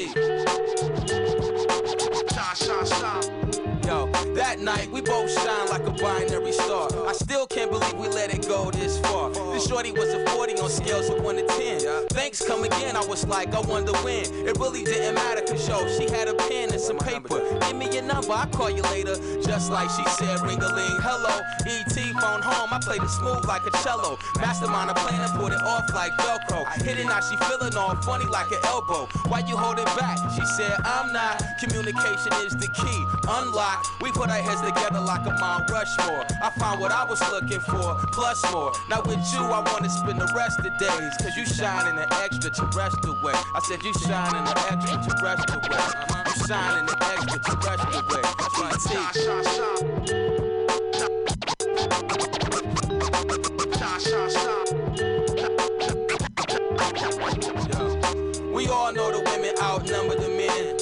Shine, 2.35 2.57
shine, 2.57 2.87
shine. 2.87 3.34
That 4.35 4.59
night 4.59 4.91
we 4.91 5.01
both 5.01 5.31
shine 5.31 5.69
like 5.69 5.87
a 5.87 5.93
binary 5.93 6.51
star. 6.51 6.89
I 7.07 7.13
still 7.13 7.47
can't 7.47 7.71
believe 7.71 7.95
we 7.95 8.09
let 8.09 8.35
it 8.35 8.49
go 8.49 8.71
this 8.73 8.99
far. 8.99 9.31
This 9.31 9.67
shorty 9.69 9.93
was 9.93 10.13
a 10.13 10.27
40 10.31 10.59
on 10.61 10.69
scales 10.69 11.09
of 11.09 11.23
1 11.23 11.37
to 11.37 11.47
10. 11.47 12.09
Thanks 12.09 12.45
come 12.45 12.65
again, 12.65 12.97
I 12.97 13.05
was 13.07 13.25
like, 13.27 13.55
I 13.55 13.61
wonder 13.61 13.93
when. 14.03 14.25
It 14.47 14.59
really 14.59 14.83
didn't 14.83 15.15
matter, 15.15 15.41
cause 15.43 15.69
yo, 15.69 15.87
she 15.97 16.11
had 16.11 16.27
a 16.27 16.35
pen 16.35 16.73
and 16.73 16.81
some 16.81 16.99
paper. 16.99 17.39
Give 17.61 17.77
me 17.77 17.89
your 17.93 18.03
number, 18.03 18.33
I'll 18.33 18.49
call 18.49 18.71
you 18.71 18.83
later. 18.83 19.15
Just 19.41 19.71
like 19.71 19.89
she 19.91 20.05
said, 20.19 20.41
ring 20.43 20.61
a 20.61 20.69
ling. 20.69 20.99
Hello, 21.01 21.41
ET 21.67 21.95
phone 22.21 22.43
home, 22.43 22.71
I 22.73 22.81
played 22.83 23.03
it 23.03 23.11
smooth 23.11 23.45
like 23.47 23.63
a 23.67 23.71
cello. 23.85 24.19
Mastermind 24.41 24.91
a 24.91 24.95
plan 24.95 25.21
and 25.21 25.33
put 25.39 25.53
it 25.53 25.63
off 25.63 25.85
like 25.95 26.13
Velcro. 26.19 26.44
Hit 26.85 26.99
it 26.99 27.07
now, 27.07 27.21
she 27.21 27.37
feeling 27.37 27.75
all 27.77 27.95
funny 28.03 28.27
like 28.27 28.53
an 28.53 28.59
elbow. 28.65 29.09
Why 29.29 29.41
you 29.41 29.57
holding 29.57 29.85
back? 29.97 30.19
She 30.35 30.45
said, 30.47 30.77
I'm 30.85 31.13
not. 31.13 31.43
Communication 31.59 32.33
is 32.47 32.55
the 32.55 32.69
key. 32.69 33.05
Unlock. 33.27 33.87
We 34.01 34.13
put 34.13 34.31
our 34.31 34.39
heads 34.39 34.61
together 34.61 35.01
like 35.01 35.27
a 35.27 35.33
Mount 35.41 35.71
Rushmore. 35.71 36.25
I 36.43 36.51
found 36.59 36.81
what 36.81 36.93
I 36.93 37.05
was 37.05 37.21
looking 37.33 37.61
for, 37.61 37.97
plus 38.13 38.41
more. 38.53 38.73
Now 38.89 39.03
with 39.03 39.25
you, 39.33 39.41
I 39.41 39.61
wanna 39.73 39.89
spend 39.89 40.21
the 40.21 40.31
rest 40.37 40.61
of 40.61 40.79
days. 40.79 41.13
Cause 41.21 41.37
you 41.37 41.47
shine 41.47 41.89
in 41.89 41.99
an 41.99 42.13
extraterrestrial 42.23 43.17
way. 43.23 43.35
I 43.35 43.61
said 43.67 43.83
you 43.83 43.93
shine 43.95 44.37
in 44.37 44.47
an 44.47 44.59
extraterrestrial 44.71 45.61
way. 45.61 45.79
Uh-huh. 45.79 46.23
You 46.27 46.47
shine 46.47 46.79
in 46.79 46.89
an 46.89 47.03
extraterrestrial 47.03 48.03
way. 48.09 48.25
ET. 54.95 55.14
We 58.53 58.69
all 58.69 58.93
know 58.93 59.11
the 59.11 59.23
men, 59.25 59.34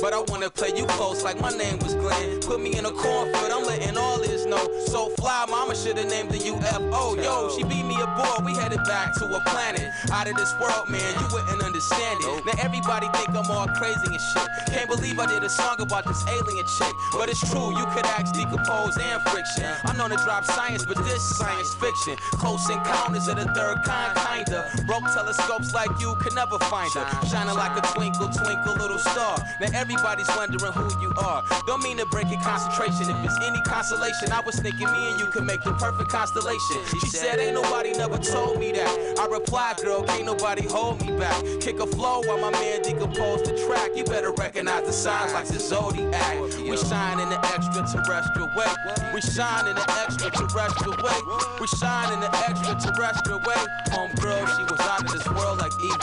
but 0.03 0.13
I 0.13 0.21
wanna 0.27 0.51
play 0.51 0.73
you 0.75 0.85
close 0.99 1.23
like 1.23 1.41
my 1.41 1.51
name 1.51 1.79
was 1.79 1.95
Glenn. 1.95 2.41
Put 2.41 2.61
me 2.61 2.77
in 2.77 2.85
a 2.85 2.91
cornfield, 2.91 3.53
I'm 3.53 3.65
letting 3.65 3.97
all 3.97 4.19
this 4.19 4.45
know. 4.45 4.67
So 4.87 5.11
fly, 5.15 5.47
mama 5.49 5.77
should've 5.77 6.11
named 6.11 6.31
the 6.33 6.39
UFO. 6.39 7.15
Yo, 7.23 7.55
she 7.55 7.63
beat 7.63 7.87
me 7.87 7.95
aboard, 7.95 8.45
we 8.45 8.53
headed 8.53 8.83
back 8.83 9.15
to 9.15 9.25
a 9.27 9.41
planet 9.47 9.89
out 10.11 10.27
of 10.27 10.35
this 10.35 10.53
world, 10.61 10.91
man. 10.91 11.15
You 11.23 11.27
wouldn't 11.31 11.63
understand 11.63 12.19
it. 12.19 12.45
Now 12.45 12.59
everybody 12.59 13.07
think 13.15 13.31
I'm 13.31 13.49
all 13.49 13.69
crazy 13.79 14.11
and 14.11 14.21
shit. 14.21 14.49
Can't 14.75 14.91
believe 14.91 15.21
I 15.21 15.27
did 15.27 15.45
a 15.45 15.49
song 15.49 15.81
about 15.81 16.05
this 16.05 16.27
alien 16.27 16.67
chick, 16.67 16.95
but 17.13 17.29
it's 17.31 17.39
true. 17.49 17.71
You 17.71 17.87
could 17.95 18.07
ask 18.19 18.35
decompose 18.35 18.99
and 18.99 19.23
friction. 19.31 19.71
I'm 19.87 19.97
known 19.97 20.11
to 20.11 20.17
drop 20.17 20.45
science, 20.45 20.85
but 20.85 20.99
this 21.05 21.23
science 21.39 21.75
fiction. 21.79 22.17
Close 22.43 22.69
encounters 22.69 23.29
of 23.29 23.37
the 23.37 23.47
third 23.55 23.85
kind, 23.85 24.19
kinda. 24.19 24.67
Broke 24.85 25.07
telescopes 25.15 25.73
like 25.73 25.91
you 26.01 26.17
could 26.21 26.35
never 26.35 26.59
find 26.67 26.91
her. 26.95 27.07
Shining 27.31 27.55
like 27.55 27.79
a 27.79 27.87
twinkle, 27.95 28.29
twinkle, 28.29 28.75
little 28.75 28.99
star. 28.99 29.39
Now 29.61 29.71
everybody's 29.93 30.29
wondering 30.37 30.73
who 30.73 31.01
you 31.01 31.13
are. 31.19 31.45
Don't 31.67 31.83
mean 31.83 31.99
to 31.99 32.07
break 32.07 32.31
your 32.31 32.41
concentration. 32.41 33.11
If 33.15 33.25
it's 33.25 33.39
any 33.43 33.61
consolation, 33.63 34.33
I 34.33 34.41
was 34.41 34.59
thinking 34.59 34.87
me 34.87 35.11
and 35.11 35.21
you 35.21 35.27
could 35.27 35.45
make 35.45 35.63
the 35.63 35.73
perfect 35.75 36.11
constellation. 36.11 36.77
She 37.01 37.07
said, 37.09 37.39
Ain't 37.39 37.55
nobody 37.55 37.93
never 37.93 38.19
told 38.19 38.59
me 38.59 38.73
that. 38.73 39.19
I 39.19 39.27
replied, 39.27 39.77
Girl, 39.79 40.03
can't 40.03 40.25
nobody 40.25 40.67
hold 40.67 41.05
me 41.05 41.17
back. 41.19 41.45
Kick 41.61 41.81
a 41.81 41.87
flow 41.87 42.23
while 42.25 42.39
my 42.39 42.51
man 42.51 42.83
decomposed 42.83 43.45
the 43.47 43.53
track. 43.67 43.91
You 43.95 44.05
better 44.05 44.33
recognize 44.33 44.87
the 44.87 44.93
signs 44.93 45.33
like 45.33 45.47
the 45.47 45.61
zodiac. 45.61 46.41
We 46.59 46.77
shine 46.77 47.21
in 47.21 47.29
the 47.29 47.39
extraterrestrial 47.55 48.49
way. 48.57 48.73
We 49.15 49.21
shine 49.21 49.69
in 49.69 49.75
the 49.75 49.85
extraterrestrial 50.07 50.97
way. 51.03 51.19
We 51.61 51.67
shine 51.67 52.13
in 52.13 52.21
the 52.21 52.31
extraterrestrial 52.49 53.41
way. 53.41 53.65
Homegirl, 53.93 54.47
she 54.57 54.63
was 54.63 54.81
out 54.81 55.05
of 55.05 55.13
this 55.13 55.29
world 55.29 55.59
like 55.59 55.73
ET. 55.73 56.03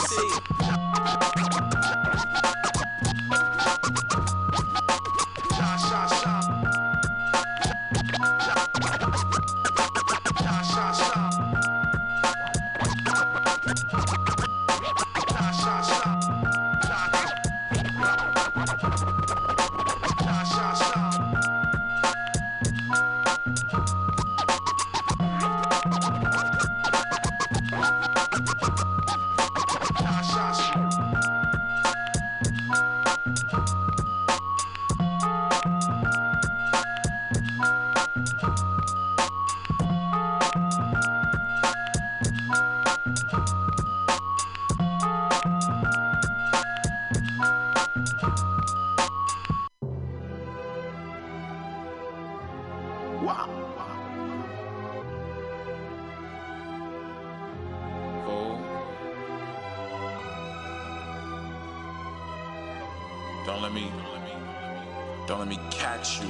You 66.22 66.30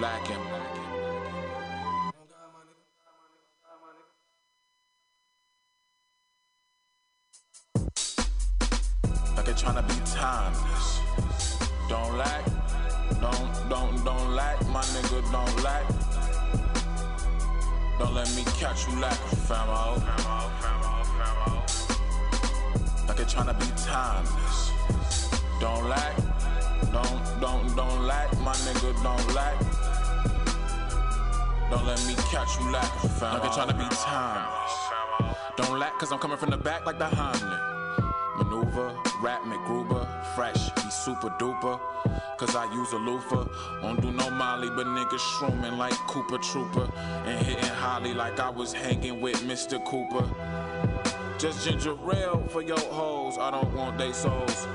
lacking. 0.00 0.36
Like 9.36 9.44
they're 9.46 9.54
trying 9.54 9.82
be 9.82 9.94
timeless. 10.04 11.00
Don't 11.88 12.16
lack, 12.18 12.44
don't, 13.20 13.68
don't, 13.68 14.04
don't 14.04 14.34
lack, 14.34 14.66
my 14.68 14.82
nigga, 14.82 15.32
don't 15.32 15.62
lack. 15.64 15.86
Don't 17.98 18.14
let 18.14 18.28
me 18.36 18.44
catch 18.58 18.86
you 18.86 19.00
lacking, 19.00 19.38
famo. 19.48 19.96
Like 23.08 23.16
they're 23.16 23.26
trying 23.26 23.54
be 23.58 23.66
timeless. 23.76 24.70
Don't 25.60 25.88
lack, 25.88 26.16
don't, 26.92 27.40
don't, 27.40 27.76
don't 27.76 28.06
lack, 28.06 28.32
my 28.40 28.52
nigga, 28.52 28.92
don't 29.02 29.34
lack. 29.34 29.58
Don't 31.70 31.86
let 31.86 32.04
me 32.06 32.14
catch 32.30 32.58
you 32.58 32.70
lacking, 32.70 33.10
they're 33.20 33.50
trying 33.52 33.68
to 33.68 33.74
be 33.74 33.86
timeless. 33.90 34.90
Don't 35.56 35.78
lack, 35.78 35.98
cause 35.98 36.10
I'm 36.12 36.18
coming 36.18 36.36
from 36.36 36.50
the 36.50 36.56
back 36.56 36.86
like 36.86 36.98
the 36.98 37.06
Heimlich. 37.06 37.70
Maneuver, 38.38 38.96
rap 39.20 39.42
MacGruber, 39.44 40.06
fresh, 40.34 40.70
be 40.70 40.90
super 40.90 41.28
duper. 41.38 41.78
Cause 42.38 42.56
I 42.56 42.72
use 42.72 42.92
a 42.92 42.96
loofah. 42.96 43.44
Don't 43.82 44.00
do 44.00 44.10
no 44.10 44.30
molly, 44.30 44.70
but 44.70 44.86
niggas 44.86 45.18
shrooming 45.18 45.76
like 45.76 45.92
Cooper 46.08 46.38
Trooper. 46.38 46.90
And 47.26 47.46
hitting 47.46 47.68
Holly 47.68 48.14
like 48.14 48.40
I 48.40 48.48
was 48.48 48.72
hanging 48.72 49.20
with 49.20 49.36
Mr. 49.42 49.84
Cooper. 49.84 50.26
Just 51.38 51.66
ginger 51.66 51.96
ale 52.14 52.42
for 52.48 52.62
your 52.62 52.80
hoes, 52.80 53.36
I 53.38 53.50
don't 53.50 53.72
want 53.74 53.98
they 53.98 54.12
souls. 54.12 54.66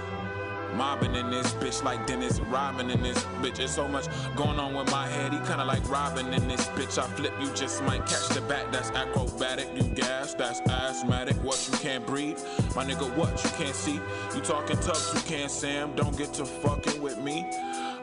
Mobbing 0.75 1.15
in 1.15 1.29
this 1.31 1.53
bitch 1.53 1.83
like 1.83 2.05
Dennis, 2.05 2.39
robbing 2.41 2.89
in 2.89 3.01
this 3.01 3.23
bitch. 3.41 3.57
There's 3.57 3.71
so 3.71 3.87
much 3.87 4.07
going 4.35 4.59
on 4.59 4.73
with 4.73 4.91
my 4.91 5.07
head. 5.07 5.31
He 5.31 5.39
kinda 5.39 5.63
like 5.63 5.87
robbing 5.89 6.33
in 6.33 6.47
this 6.47 6.67
bitch. 6.69 6.97
I 6.97 7.07
flip, 7.15 7.33
you 7.39 7.49
just 7.53 7.83
might 7.83 8.05
catch 8.05 8.27
the 8.29 8.41
bat. 8.41 8.71
That's 8.71 8.89
acrobatic. 8.91 9.67
You 9.75 9.83
gas, 9.83 10.33
that's 10.33 10.59
asthmatic. 10.61 11.35
What 11.43 11.67
you 11.71 11.77
can't 11.77 12.05
breathe, 12.05 12.39
my 12.75 12.83
nigga. 12.83 13.09
What 13.15 13.43
you 13.43 13.49
can't 13.51 13.75
see. 13.75 13.99
You 14.35 14.41
talking 14.41 14.77
tough, 14.77 15.13
you 15.13 15.21
can't 15.21 15.51
Sam. 15.51 15.95
Don't 15.95 16.17
get 16.17 16.33
to 16.33 16.45
fucking 16.45 17.01
with 17.01 17.19
me. 17.19 17.45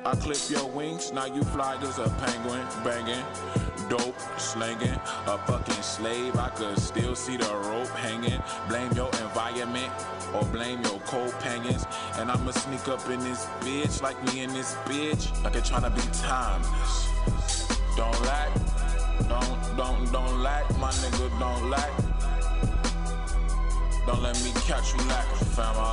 I 0.05 0.17
clip 0.17 0.39
your 0.51 0.67
wings, 0.67 1.13
now 1.13 1.27
you 1.27 1.45
fly 1.45 1.77
as 1.77 1.99
a 1.99 2.09
penguin, 2.19 2.67
banging, 2.83 3.25
dope, 3.93 4.19
slinging, 4.39 4.99
a 5.27 5.37
fucking 5.47 5.83
slave. 5.83 6.35
I 6.37 6.49
could 6.49 6.79
still 6.79 7.15
see 7.15 7.37
the 7.37 7.53
rope 7.69 7.89
hanging. 7.89 8.41
Blame 8.67 8.91
your 8.93 9.11
environment 9.21 9.93
or 10.33 10.45
blame 10.45 10.81
your 10.83 10.99
companions. 11.01 11.85
And 12.17 12.31
I'ma 12.31 12.53
sneak 12.53 12.89
up 12.89 13.07
in 13.11 13.21
this 13.21 13.45
bitch 13.61 14.01
like 14.01 14.17
me 14.27 14.45
in 14.45 14.53
this 14.55 14.75
bitch, 14.87 15.23
like 15.45 15.57
it 15.57 15.65
tryna 15.65 15.95
be 15.95 16.01
timeless. 16.27 17.11
Don't 17.95 18.19
lack, 18.23 18.51
don't, 19.29 19.77
don't, 19.77 20.11
don't 20.11 20.43
lack, 20.43 20.65
my 20.79 20.91
nigga, 20.91 21.29
don't 21.39 21.69
lack. 21.69 21.93
Don't 24.07 24.23
let 24.23 24.43
me 24.43 24.53
catch 24.67 24.95
you 24.95 25.01
lacking, 25.07 25.49
famo. 25.49 25.93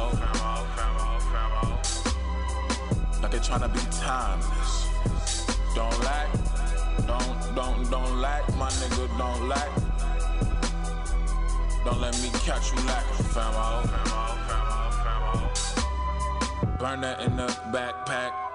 Like 3.21 3.31
they 3.31 3.39
tryna 3.39 3.73
be 3.73 3.81
timeless. 3.91 4.87
Don't 5.75 5.99
lack, 6.03 6.29
don't, 7.07 7.55
don't, 7.55 7.89
don't 7.89 8.21
lack, 8.21 8.47
my 8.55 8.69
nigga, 8.69 9.17
don't 9.17 9.47
lack. 9.47 9.69
Don't 11.85 12.01
let 12.01 12.19
me 12.21 12.29
catch 12.45 12.71
you 12.71 12.77
lacking, 12.85 13.25
famo. 13.25 13.87
Burn 16.77 17.01
that 17.01 17.21
in 17.21 17.35
the 17.35 17.47
backpack. 17.71 18.48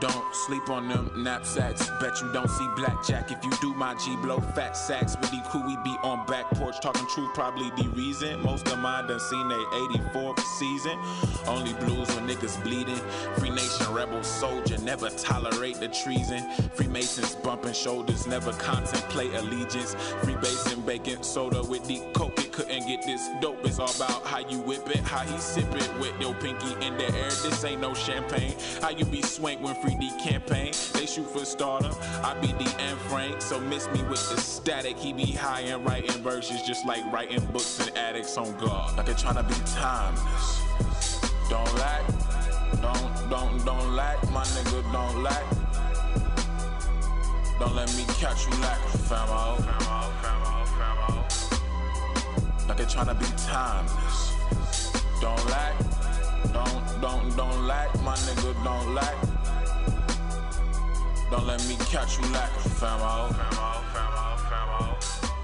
Don't 0.00 0.34
sleep 0.34 0.70
on 0.70 0.88
them 0.88 1.10
knapsacks. 1.16 1.90
Bet 2.00 2.20
you 2.20 2.32
don't 2.32 2.48
see 2.48 2.68
blackjack 2.76 3.32
if 3.32 3.44
you 3.44 3.50
do 3.60 3.74
my 3.74 3.94
G 3.96 4.14
blow 4.16 4.38
fat 4.54 4.76
sacks. 4.76 5.16
With 5.20 5.30
the 5.30 5.40
crew, 5.48 5.66
we 5.66 5.76
be 5.78 5.96
on 6.02 6.24
back 6.26 6.48
porch 6.50 6.80
talking 6.80 7.06
truth, 7.08 7.34
probably 7.34 7.70
the 7.70 7.88
reason. 7.90 8.40
Most 8.42 8.68
of 8.68 8.78
mine 8.78 9.08
done 9.08 9.18
seen 9.18 9.48
they 9.48 9.54
84th 9.54 10.40
season. 10.58 10.98
Only 11.46 11.72
blues 11.74 12.14
when 12.14 12.28
niggas 12.28 12.62
bleeding. 12.62 13.00
Free 13.38 13.50
nation, 13.50 13.92
rebel 13.92 14.22
soldier, 14.22 14.78
never 14.78 15.10
tolerate 15.10 15.80
the 15.80 15.88
treason. 15.88 16.48
Freemasons 16.74 17.34
bumping 17.36 17.72
shoulders, 17.72 18.26
never 18.26 18.52
contemplate 18.52 19.34
allegiance. 19.34 19.94
Free 20.22 20.36
basin, 20.36 20.80
bacon, 20.82 21.22
soda 21.24 21.62
with 21.62 21.84
the 21.88 22.00
coke, 22.12 22.47
couldn't 22.58 22.88
get 22.88 23.02
this 23.02 23.28
dope. 23.40 23.64
It's 23.64 23.78
all 23.78 23.94
about 23.94 24.26
how 24.26 24.40
you 24.40 24.58
whip 24.58 24.90
it, 24.90 24.96
how 24.96 25.20
he 25.20 25.38
sip 25.38 25.72
it 25.76 25.88
with 26.00 26.20
your 26.20 26.34
pinky 26.34 26.72
in 26.84 26.98
the 26.98 27.04
air. 27.04 27.30
This 27.30 27.64
ain't 27.64 27.80
no 27.80 27.94
champagne. 27.94 28.56
How 28.82 28.90
you 28.90 29.04
be 29.04 29.22
swank 29.22 29.62
when 29.62 29.76
free 29.76 29.94
D 29.94 30.10
campaign? 30.18 30.72
They 30.92 31.06
shoot 31.06 31.30
for 31.30 31.44
stardom. 31.44 31.94
I 32.24 32.34
be 32.40 32.48
the 32.48 32.68
N 32.80 32.96
Frank, 33.08 33.42
so 33.42 33.60
miss 33.60 33.86
me 33.92 34.02
with 34.02 34.28
the 34.28 34.40
static. 34.40 34.98
He 34.98 35.12
be 35.12 35.26
high 35.26 35.60
and 35.60 35.86
writing 35.86 36.20
verses 36.20 36.62
just 36.62 36.84
like 36.84 37.04
writing 37.12 37.44
books 37.52 37.78
and 37.78 37.96
addicts 37.96 38.36
on 38.36 38.52
guard. 38.56 38.96
Like 38.96 39.06
they 39.06 39.12
tryna 39.12 39.46
be 39.46 39.54
timeless. 39.70 40.60
Don't 41.48 41.72
lack, 41.78 42.04
don't, 42.82 43.30
don't, 43.30 43.64
don't 43.64 43.94
lack, 43.94 44.20
my 44.32 44.42
nigga, 44.42 44.82
don't 44.92 45.22
lack. 45.22 45.44
Don't 47.60 47.76
let 47.76 47.94
me 47.96 48.04
catch 48.18 48.48
you 48.48 48.52
lacking, 48.60 49.00
famo. 49.02 49.78
Like 52.68 52.76
they 52.76 52.84
tryna 52.84 53.18
be 53.18 53.24
timeless. 53.48 54.34
Don't 55.22 55.50
lack, 55.50 55.74
Don't, 56.52 57.00
don't, 57.00 57.36
don't 57.36 57.66
lack, 57.66 57.88
my 58.02 58.14
nigga, 58.14 58.52
don't 58.62 58.94
lack. 58.94 59.16
Don't 61.30 61.46
let 61.46 61.66
me 61.66 61.76
catch 61.90 62.18
you 62.18 62.24
lacking, 62.30 62.70
famo. 62.72 63.28
Famo, 63.32 63.82
famo, 63.92 64.36
famo. 64.48 65.37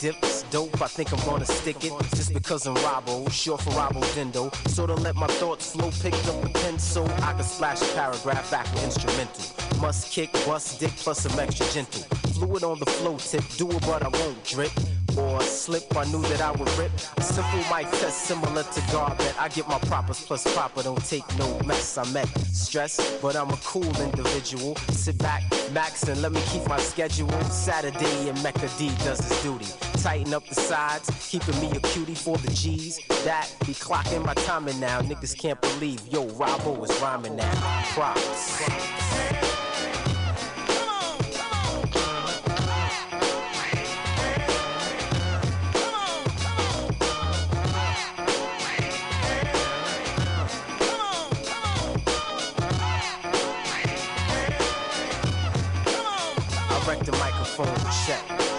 Dips, 0.00 0.44
dope, 0.50 0.80
I 0.80 0.86
think 0.86 1.12
I'm 1.12 1.24
gonna 1.26 1.44
stick 1.44 1.84
it. 1.84 1.92
Just 2.10 2.32
because 2.32 2.66
I'm 2.66 2.76
Robbo, 2.76 3.30
short 3.30 3.60
for 3.62 3.70
Robbo 3.70 4.02
Dindo. 4.14 4.50
So 4.68 4.86
to 4.86 4.94
let 4.94 5.16
my 5.16 5.26
thoughts 5.26 5.72
flow, 5.72 5.90
picked 5.90 6.26
up 6.28 6.44
a 6.44 6.48
pencil. 6.48 7.04
I 7.22 7.32
can 7.32 7.44
splash 7.44 7.82
a 7.82 7.94
paragraph 7.94 8.50
back 8.50 8.72
with 8.72 8.84
instrumental. 8.84 9.44
Must 9.80 10.12
kick, 10.12 10.32
bust 10.46 10.80
dick, 10.80 10.92
plus 10.96 11.20
some 11.20 11.38
extra 11.38 11.66
gentle. 11.66 12.02
Fluid 12.34 12.64
on 12.64 12.78
the 12.78 12.86
flow 12.86 13.16
tip, 13.16 13.44
do 13.56 13.70
it 13.70 13.80
but 13.82 14.02
I 14.02 14.08
won't 14.08 14.44
drip. 14.44 14.72
Or 15.16 15.42
slip, 15.42 15.94
I 15.96 16.04
knew 16.04 16.22
that 16.22 16.40
I 16.40 16.52
would 16.52 16.70
rip. 16.78 16.90
A 17.16 17.22
simple 17.22 17.58
mic 17.74 17.90
test 18.00 18.22
similar 18.22 18.62
to 18.62 18.80
Garbet. 18.92 19.38
I 19.38 19.48
get 19.48 19.68
my 19.68 19.78
propers 19.80 20.24
plus 20.24 20.42
proper, 20.54 20.82
don't 20.82 21.04
take 21.04 21.24
no 21.38 21.58
mess. 21.66 21.98
I'm 21.98 22.16
at 22.16 22.28
stress, 22.52 23.18
but 23.20 23.36
I'm 23.36 23.50
a 23.50 23.58
cool 23.58 23.94
individual. 24.00 24.76
Sit 24.90 25.18
back, 25.18 25.42
max, 25.72 26.04
and 26.08 26.20
let 26.22 26.32
me 26.32 26.40
keep 26.46 26.66
my 26.66 26.78
schedule. 26.78 27.30
Saturday 27.44 28.28
and 28.28 28.42
Mecca 28.42 28.68
D 28.78 28.90
does 29.04 29.20
his 29.20 29.42
duty. 29.42 29.66
Tighten 29.98 30.32
up 30.32 30.46
the 30.48 30.54
sides, 30.54 31.10
keeping 31.30 31.58
me 31.60 31.70
a 31.76 31.80
cutie 31.80 32.14
for 32.14 32.36
the 32.38 32.50
G's. 32.52 32.98
That 33.24 33.48
be 33.60 33.74
clocking 33.74 34.24
my 34.24 34.34
timing 34.34 34.80
now. 34.80 35.00
Niggas 35.02 35.36
can't 35.38 35.60
believe, 35.60 36.00
yo, 36.08 36.26
Robbo 36.30 36.82
is 36.88 37.02
rhyming 37.02 37.36
now. 37.36 37.84
Props. 37.94 38.62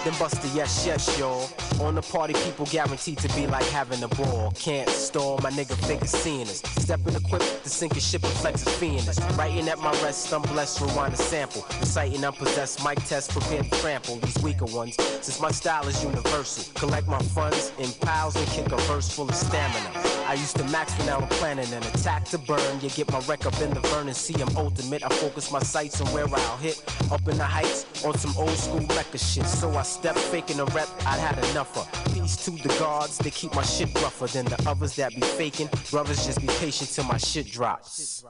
Then 0.04 0.12
bust 0.18 0.42
the 0.42 0.48
yes, 0.48 0.84
yes, 0.86 1.18
y'all. 1.18 1.48
On 1.80 1.94
the 1.94 2.02
party, 2.02 2.34
people 2.34 2.66
guaranteed 2.66 3.16
to 3.18 3.28
be 3.34 3.46
like 3.46 3.64
having 3.66 4.02
a 4.02 4.08
ball. 4.08 4.52
Can't 4.54 4.88
stall, 4.90 5.38
my 5.42 5.50
nigga 5.50 5.74
figure 5.86 6.06
seeing 6.06 6.42
us. 6.42 6.60
Stepping 6.82 7.14
equipped 7.14 7.62
to 7.62 7.70
sink 7.70 7.96
a 7.96 8.00
ship 8.00 8.22
and 8.22 8.32
flex 8.34 8.66
is 8.66 8.72
fiending. 8.74 9.38
Writing 9.38 9.66
at 9.68 9.78
my 9.78 9.92
rest, 10.02 10.30
I'm 10.34 10.42
blessed, 10.42 10.82
rewind 10.82 11.14
a 11.14 11.16
sample. 11.16 11.64
Reciting 11.80 12.22
unpossessed 12.22 12.84
mic 12.84 13.02
test, 13.06 13.30
prepared 13.30 13.64
to 13.64 13.80
trample 13.80 14.16
these 14.16 14.38
weaker 14.42 14.66
ones. 14.66 14.94
Since 15.22 15.40
my 15.40 15.50
style 15.50 15.88
is 15.88 16.04
universal, 16.04 16.70
collect 16.74 17.08
my 17.08 17.20
funds 17.20 17.72
in 17.78 17.90
piles 18.06 18.36
and 18.36 18.46
kick 18.48 18.72
a 18.72 18.76
verse 18.82 19.08
full 19.08 19.30
of 19.30 19.34
stamina. 19.34 20.23
I 20.34 20.36
used 20.36 20.56
to 20.56 20.64
max 20.64 20.92
when 20.98 21.06
now 21.06 21.18
I'm 21.18 21.28
planning 21.28 21.72
an 21.72 21.82
attack 21.84 22.24
to 22.30 22.38
burn. 22.38 22.80
You 22.80 22.90
get 22.90 23.08
my 23.12 23.20
wreck 23.20 23.46
up 23.46 23.56
in 23.60 23.70
the 23.70 23.78
burn 23.82 24.08
and 24.08 24.16
see 24.16 24.34
I'm 24.42 24.56
ultimate. 24.56 25.04
I 25.04 25.08
focus 25.10 25.52
my 25.52 25.60
sights 25.60 26.00
on 26.00 26.08
where 26.08 26.26
I'll 26.28 26.56
hit. 26.56 26.82
Up 27.12 27.20
in 27.28 27.38
the 27.38 27.44
heights 27.44 27.86
on 28.04 28.18
some 28.18 28.36
old 28.36 28.50
school 28.50 28.80
record 28.80 29.20
shit. 29.20 29.46
So 29.46 29.70
I 29.76 29.82
step 29.82 30.16
faking 30.16 30.58
a 30.58 30.64
rep, 30.64 30.88
I'd 31.06 31.20
had 31.20 31.38
enough 31.50 31.78
of. 31.78 31.86
Peace 32.12 32.34
to 32.46 32.50
the 32.50 32.74
guards, 32.80 33.16
they 33.18 33.30
keep 33.30 33.54
my 33.54 33.62
shit 33.62 33.94
rougher 34.02 34.26
than 34.26 34.46
the 34.46 34.60
others 34.68 34.96
that 34.96 35.14
be 35.14 35.20
faking. 35.20 35.68
Brothers 35.92 36.26
just 36.26 36.40
be 36.40 36.48
patient 36.48 36.90
till 36.90 37.04
my 37.04 37.16
shit 37.16 37.48
drops. 37.52 38.24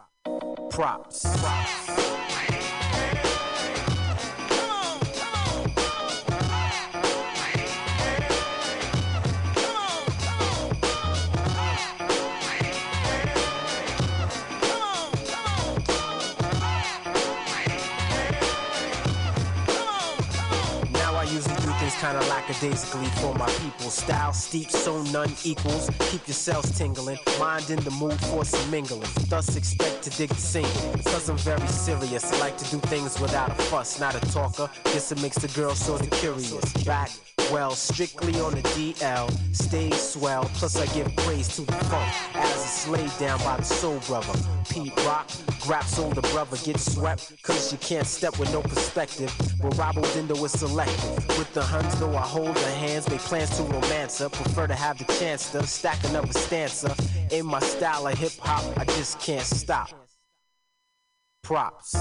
Props. 0.68 1.24
Now 1.24 2.73
kinda 22.04 22.20
lackadaisically 22.26 23.06
for 23.20 23.34
my 23.34 23.48
people. 23.62 23.88
Style 23.88 24.34
steep, 24.34 24.70
so 24.70 25.02
none 25.04 25.32
equals. 25.42 25.88
Keep 26.10 26.28
yourselves 26.28 26.76
tingling, 26.76 27.18
mind 27.38 27.70
in 27.70 27.80
the 27.80 27.90
mood 27.92 28.20
for 28.26 28.44
some 28.44 28.70
mingling. 28.70 29.08
Thus 29.30 29.56
expect 29.56 30.02
to 30.02 30.10
dig 30.10 30.28
the 30.28 30.40
single. 30.54 30.92
Because 30.92 31.30
I'm 31.30 31.38
very 31.38 31.66
serious, 31.68 32.30
I 32.30 32.38
like 32.40 32.58
to 32.58 32.70
do 32.70 32.78
things 32.92 33.18
without 33.18 33.50
a 33.50 33.54
fuss, 33.70 34.00
not 34.00 34.14
a 34.14 34.20
talker. 34.32 34.68
Guess 34.84 35.12
it 35.12 35.22
makes 35.22 35.38
the 35.38 35.48
girl 35.48 35.74
sorta 35.74 36.10
curious. 36.10 36.72
Back 36.84 37.10
well, 37.50 37.72
strictly 37.72 38.40
on 38.40 38.54
the 38.54 38.62
DL, 38.62 39.30
stay 39.54 39.90
swell. 39.90 40.44
Plus 40.54 40.76
I 40.76 40.86
give 40.94 41.14
praise 41.16 41.48
to 41.56 41.62
the 41.62 41.72
funk 41.72 42.36
as 42.36 42.64
it's 42.64 42.88
laid 42.88 43.10
down 43.18 43.38
by 43.40 43.56
the 43.56 43.64
soul 43.64 43.98
brother. 44.06 44.38
Pete 44.68 44.92
Rock, 45.04 45.28
Grap's 45.60 45.98
older 45.98 46.22
brother 46.22 46.56
gets 46.58 46.94
swept, 46.94 47.42
cause 47.42 47.72
you 47.72 47.78
can't 47.78 48.06
step 48.06 48.38
with 48.38 48.52
no 48.52 48.62
perspective. 48.62 49.32
But 49.60 49.72
Robbo 49.74 50.02
Dindo 50.14 50.42
is 50.44 50.52
selective. 50.52 51.38
With 51.38 51.52
the 51.54 51.62
Huns, 51.62 51.93
though 51.98 52.16
I 52.16 52.22
hold 52.22 52.56
the 52.56 52.70
hands, 52.70 53.08
make 53.08 53.20
plans 53.20 53.56
to 53.56 53.62
romance 53.64 54.18
her. 54.18 54.28
Prefer 54.28 54.66
to 54.66 54.74
have 54.74 54.98
the 54.98 55.04
chance 55.04 55.50
to 55.52 55.66
stack 55.66 56.02
another 56.04 56.32
stanza. 56.32 56.94
In 57.30 57.46
my 57.46 57.60
style 57.60 58.06
of 58.06 58.18
hip 58.18 58.32
hop, 58.40 58.78
I 58.78 58.84
just 58.84 59.20
can't 59.20 59.44
stop. 59.44 59.90
Props. 61.42 61.94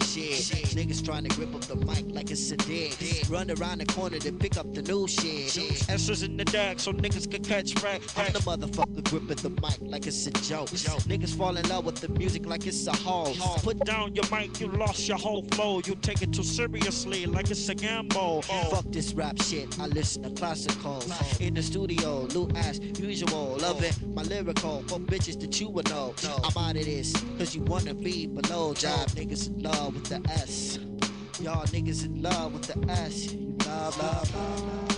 Shit. 0.00 0.36
Niggas 0.76 1.04
trying 1.04 1.24
to 1.24 1.34
grip 1.34 1.54
up 1.54 1.62
the 1.62 1.76
mic 1.76 2.04
like 2.08 2.30
it's 2.30 2.50
a 2.50 2.56
dick. 2.56 2.96
Run 3.28 3.50
around 3.50 3.78
the 3.78 3.86
corner 3.86 4.18
to 4.18 4.32
pick 4.32 4.56
up 4.56 4.72
the 4.74 4.82
new 4.82 5.08
shit. 5.08 5.56
Extras 5.88 6.22
in 6.22 6.36
the 6.36 6.44
deck 6.44 6.78
so 6.78 6.92
niggas 6.92 7.30
can 7.30 7.42
catch 7.42 7.82
wreck. 7.82 8.02
I'm 8.16 8.32
the 8.32 8.40
motherfucker 8.40 8.91
gripping 9.12 9.36
the 9.42 9.50
mic 9.60 9.76
like 9.82 10.06
it's 10.06 10.26
a 10.26 10.30
joke. 10.30 10.70
Niggas 10.70 11.36
fall 11.36 11.54
in 11.58 11.68
love 11.68 11.84
with 11.84 11.96
the 11.96 12.08
music 12.08 12.46
like 12.46 12.66
it's 12.66 12.86
a 12.86 12.96
hoax. 12.96 13.38
Put 13.62 13.78
down 13.80 14.14
your 14.14 14.24
mic, 14.32 14.58
you 14.58 14.68
lost 14.68 15.06
your 15.06 15.18
whole 15.18 15.42
flow. 15.52 15.82
You 15.84 15.96
take 15.96 16.22
it 16.22 16.32
too 16.32 16.42
seriously, 16.42 17.26
like 17.26 17.50
it's 17.50 17.68
a 17.68 17.74
gamble. 17.74 18.40
Fuck 18.40 18.86
this 18.88 19.12
rap 19.12 19.36
shit, 19.42 19.78
I 19.78 19.86
listen 19.88 20.22
to 20.22 20.30
classicals. 20.30 21.04
In 21.42 21.52
the 21.52 21.62
studio, 21.62 22.22
Lou 22.34 22.48
as 22.56 22.80
usual. 22.80 23.58
Love 23.60 23.82
it, 23.84 23.94
my 24.14 24.22
lyrical, 24.22 24.82
for 24.86 24.98
bitches 24.98 25.38
that 25.40 25.60
you 25.60 25.68
would 25.68 25.90
know. 25.90 26.14
I'm 26.42 26.64
out 26.64 26.76
of 26.76 26.84
this, 26.86 27.12
cause 27.36 27.54
you 27.54 27.60
wanna 27.64 27.92
be 27.92 28.26
below. 28.26 28.72
Job 28.72 29.08
niggas 29.10 29.48
in 29.48 29.62
love 29.62 29.94
with 29.94 30.04
the 30.04 30.22
S. 30.30 30.78
Y'all 31.38 31.66
niggas 31.66 32.06
in 32.06 32.22
love 32.22 32.54
with 32.54 32.62
the 32.62 32.90
S. 32.90 33.34
Love, 33.66 33.98
love, 33.98 34.34
love, 34.34 34.64
love. 34.64 34.91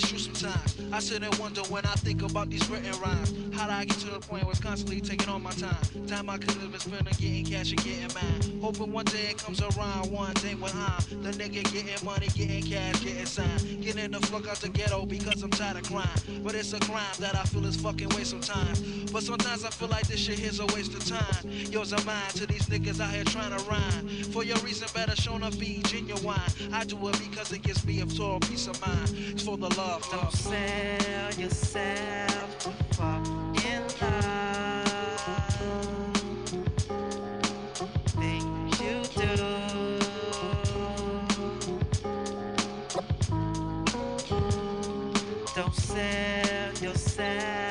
Sometimes. 0.00 0.76
I 0.92 0.98
sit 0.98 1.22
and 1.22 1.34
wonder 1.38 1.62
when 1.62 1.84
I 1.84 1.94
think 1.94 2.22
about 2.22 2.50
these 2.50 2.68
written 2.70 2.98
rhymes. 3.00 3.49
How 3.60 3.66
did 3.66 3.74
I 3.74 3.84
get 3.84 3.98
to 3.98 4.06
the 4.06 4.20
point 4.20 4.44
where 4.44 4.52
it's 4.52 4.58
constantly 4.58 5.02
taking 5.02 5.28
all 5.28 5.38
my 5.38 5.50
time? 5.50 5.76
Time 6.06 6.30
I 6.30 6.38
could 6.38 6.50
have 6.52 6.70
been 6.70 6.80
spending 6.80 7.12
getting 7.18 7.44
cash 7.44 7.72
and 7.72 7.84
getting 7.84 8.08
mine. 8.14 8.58
Hoping 8.62 8.90
one 8.90 9.04
day 9.04 9.32
it 9.32 9.36
comes 9.36 9.60
around, 9.60 10.10
one 10.10 10.32
day 10.32 10.54
when 10.54 10.72
I'm 10.72 11.22
the 11.22 11.30
nigga 11.32 11.70
getting 11.70 12.02
money, 12.02 12.28
getting 12.28 12.62
cash, 12.62 13.04
getting 13.04 13.26
signed. 13.26 13.82
Getting 13.82 14.12
the 14.12 14.20
fuck 14.20 14.48
out 14.48 14.56
the 14.62 14.70
ghetto 14.70 15.04
because 15.04 15.42
I'm 15.42 15.50
tired 15.50 15.76
of 15.76 15.82
crime. 15.82 16.42
But 16.42 16.54
it's 16.54 16.72
a 16.72 16.80
crime 16.80 17.04
that 17.18 17.34
I 17.34 17.42
feel 17.42 17.66
is 17.66 17.76
fucking 17.76 18.08
waste 18.16 18.32
of 18.32 18.40
time. 18.40 18.74
But 19.12 19.24
sometimes 19.24 19.66
I 19.66 19.68
feel 19.68 19.88
like 19.88 20.06
this 20.06 20.20
shit 20.20 20.38
here's 20.38 20.58
a 20.58 20.66
waste 20.74 20.94
of 20.94 21.04
time. 21.04 21.50
Yours 21.70 21.92
are 21.92 22.02
mine 22.06 22.30
to 22.36 22.46
these 22.46 22.64
niggas 22.64 22.98
out 22.98 23.12
here 23.12 23.24
trying 23.24 23.54
to 23.54 23.62
rhyme. 23.64 24.08
For 24.32 24.42
your 24.42 24.56
reason, 24.60 24.88
better 24.94 25.14
show 25.16 25.34
up 25.34 25.58
be 25.58 25.82
genuine. 25.84 26.40
I 26.72 26.84
do 26.84 26.96
it 27.08 27.18
because 27.18 27.52
it 27.52 27.60
gives 27.60 27.84
me 27.84 28.00
a 28.00 28.06
total 28.06 28.40
peace 28.40 28.68
of 28.68 28.80
mind. 28.80 29.10
It's 29.14 29.42
for 29.42 29.58
the 29.58 29.68
love, 29.76 30.08
Don't 30.10 30.32
sell 30.32 31.34
yourself 31.34 32.58
to 32.60 32.70
fall 32.94 33.49
Sell 45.72 46.74
yourself 46.82 47.69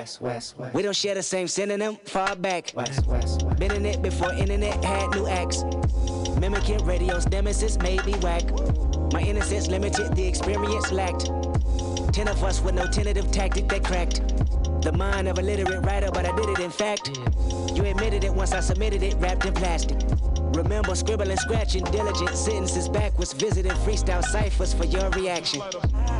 West, 0.00 0.22
west, 0.22 0.58
west. 0.58 0.74
We 0.74 0.80
don't 0.80 0.96
share 0.96 1.14
the 1.14 1.22
same 1.22 1.46
synonym, 1.46 1.96
far 2.04 2.34
back. 2.34 2.72
West, 2.74 3.06
west, 3.06 3.42
west. 3.42 3.58
Been 3.58 3.70
in 3.72 3.84
it 3.84 4.00
before 4.00 4.32
internet 4.32 4.82
had 4.82 5.10
new 5.10 5.26
acts. 5.26 5.62
Mimicking 6.40 6.82
radio's 6.86 7.28
nemesis 7.28 7.76
made 7.80 8.02
me 8.06 8.14
whack. 8.22 8.44
My 9.12 9.20
innocence 9.20 9.68
limited, 9.68 10.16
the 10.16 10.26
experience 10.26 10.90
lacked. 10.90 11.26
Ten 12.14 12.28
of 12.28 12.42
us 12.42 12.62
with 12.62 12.76
no 12.76 12.86
tentative 12.86 13.30
tactic 13.30 13.68
that 13.68 13.84
cracked. 13.84 14.22
The 14.80 14.92
mind 14.92 15.28
of 15.28 15.38
a 15.38 15.42
literate 15.42 15.84
writer, 15.84 16.10
but 16.10 16.24
I 16.24 16.34
did 16.34 16.48
it 16.48 16.60
in 16.60 16.70
fact. 16.70 17.18
You 17.74 17.84
admitted 17.84 18.24
it 18.24 18.32
once 18.32 18.52
I 18.52 18.60
submitted 18.60 19.02
it, 19.02 19.16
wrapped 19.18 19.44
in 19.44 19.52
plastic. 19.52 19.98
Remember 20.54 20.94
scribbling, 20.94 21.36
scratching, 21.36 21.84
diligent 21.84 22.34
sentences 22.36 22.88
backwards, 22.88 23.34
visiting 23.34 23.72
freestyle 23.72 24.24
ciphers 24.24 24.72
for 24.72 24.86
your 24.86 25.10
reaction. 25.10 25.60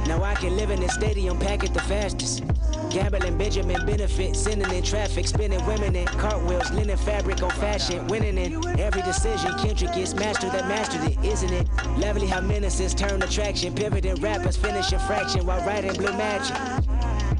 Now 0.06 0.22
I 0.22 0.34
can 0.34 0.54
live 0.58 0.68
in 0.68 0.80
this 0.80 0.92
stadium, 0.92 1.38
pack 1.38 1.64
it 1.64 1.72
the 1.72 1.80
fastest. 1.80 2.42
Gambling 2.90 3.38
Benjamin 3.38 3.86
benefit, 3.86 4.34
sending 4.34 4.70
in 4.72 4.82
traffic, 4.82 5.26
spinning 5.26 5.64
women 5.66 5.94
in 5.94 6.06
cartwheels, 6.06 6.70
linen 6.72 6.96
fabric 6.96 7.42
on 7.42 7.50
fashion, 7.50 8.06
winning 8.08 8.36
in 8.36 8.80
every 8.80 9.02
decision. 9.02 9.52
Kendrick 9.58 9.94
gets 9.94 10.14
master 10.14 10.48
that 10.50 10.66
mastered 10.66 11.02
it, 11.10 11.18
isn't 11.24 11.52
it? 11.52 11.68
Lovely 11.98 12.26
how 12.26 12.40
menaces 12.40 12.94
turn 12.94 13.22
attraction, 13.22 13.74
pivoting 13.74 14.16
rappers 14.16 14.56
finishing 14.56 14.98
fraction 15.00 15.46
while 15.46 15.64
writing 15.66 15.92
blue 15.94 16.12
magic. 16.16 16.56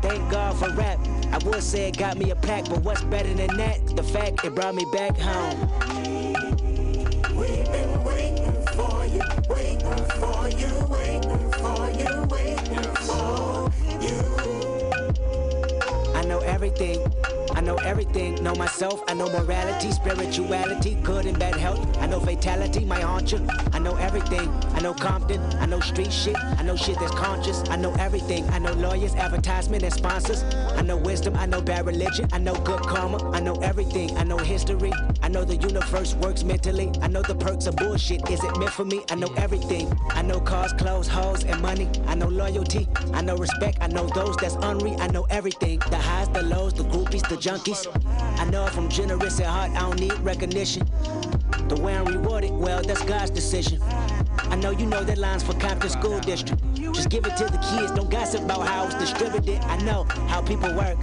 Thank 0.01 0.31
God 0.31 0.57
for 0.57 0.71
rap. 0.75 0.99
I 1.33 1.39
would 1.45 1.63
say 1.63 1.89
it 1.89 1.99
got 1.99 2.17
me 2.17 2.31
a 2.31 2.37
pack, 2.37 2.69
but 2.69 2.83
what's 2.83 3.03
better 3.03 3.33
than 3.35 3.57
that? 3.57 3.97
The 3.97 4.03
fact 4.03 4.45
it 4.45 4.55
brought 4.55 4.75
me 4.75 4.87
back 4.93 5.17
home. 5.19 6.00
Everything. 16.71 17.13
I 17.55 17.61
know 17.61 17.77
everything. 17.77 18.43
Know 18.43 18.55
myself. 18.55 19.03
I 19.09 19.15
know 19.15 19.29
morality, 19.29 19.91
spirituality, 19.91 20.95
good 21.03 21.27
and 21.27 21.39
bad 21.39 21.57
health. 21.57 21.81
I 21.99 22.07
know 22.07 22.21
fatality, 22.21 22.85
my 22.85 23.01
hauncher. 23.01 23.45
I 23.73 23.79
know 23.79 23.97
everything. 23.97 24.49
I 24.75 24.81
know 24.81 24.95
Compton. 24.95 25.41
I 25.59 25.67
know 25.67 25.81
street 25.81 26.13
shit. 26.13 26.37
I 26.59 26.63
know 26.63 26.77
shit 26.77 26.99
that's 26.99 27.15
conscious. 27.15 27.63
I 27.69 27.77
know 27.77 27.93
everything. 27.95 28.49
I 28.51 28.59
know 28.59 28.73
lawyers, 28.73 29.15
advertisement, 29.15 29.83
and 29.83 29.93
sponsors. 29.93 30.43
I 30.77 30.83
know 30.83 30.97
wisdom. 30.97 31.35
I 31.37 31.47
know 31.47 31.61
bad 31.61 31.87
religion. 31.87 32.29
I 32.33 32.39
know 32.39 32.55
good 32.55 32.83
karma. 32.83 33.31
I 33.33 33.41
know 33.41 33.55
everything. 33.57 34.17
I 34.17 34.25
know 34.25 34.39
history. 34.39 34.93
I 35.31 35.33
know 35.33 35.45
the 35.45 35.55
universe 35.55 36.17
works 36.17 36.43
mentally. 36.43 36.91
I 37.01 37.07
know 37.07 37.23
the 37.23 37.37
perks 37.37 37.69
of 37.69 37.77
bullshit. 37.77 38.29
Is 38.29 38.43
it 38.43 38.59
meant 38.59 38.73
for 38.73 38.85
me? 38.85 39.05
I 39.13 39.15
know 39.15 39.33
everything. 39.37 39.89
I 40.09 40.23
know 40.23 40.41
cars, 40.41 40.73
clothes, 40.73 41.07
hoes, 41.07 41.45
and 41.45 41.63
money. 41.63 41.89
I 42.09 42.17
know 42.17 42.27
loyalty. 42.27 42.89
I 43.13 43.23
know 43.23 43.37
respect. 43.37 43.79
I 43.81 43.87
know 43.87 44.09
those 44.09 44.37
that's 44.39 44.57
unreal. 44.57 45.01
I 45.01 45.07
know 45.07 45.29
everything. 45.31 45.79
The 45.89 45.99
highs, 45.99 46.29
the 46.31 46.43
lows, 46.43 46.73
the 46.75 46.83
groupies, 46.83 47.29
the 47.29 47.37
junkies. 47.37 47.87
I 48.41 48.45
know 48.47 48.67
if 48.67 48.77
I'm 48.77 48.89
generous 48.89 49.39
at 49.39 49.47
heart, 49.47 49.71
I 49.71 49.83
don't 49.83 50.01
need 50.01 50.19
recognition. 50.19 50.85
The 51.69 51.81
way 51.81 51.97
I'm 51.97 52.07
rewarded, 52.07 52.51
well, 52.51 52.83
that's 52.83 53.05
God's 53.05 53.31
decision. 53.31 53.81
I 54.51 54.57
know 54.57 54.73
you 54.73 54.87
know 54.87 55.05
that 55.05 55.17
line's 55.19 55.45
for 55.45 55.55
Compton 55.55 55.91
School 55.91 56.19
District. 56.19 56.61
Just 56.75 57.09
give 57.09 57.25
it 57.25 57.37
to 57.37 57.45
the 57.45 57.59
kids, 57.71 57.93
don't 57.93 58.11
gossip 58.11 58.43
about 58.43 58.67
how 58.67 58.87
it's 58.87 58.97
distributed. 58.97 59.63
I 59.63 59.77
know 59.85 60.09
how 60.27 60.43
people 60.43 60.75
work. 60.75 60.99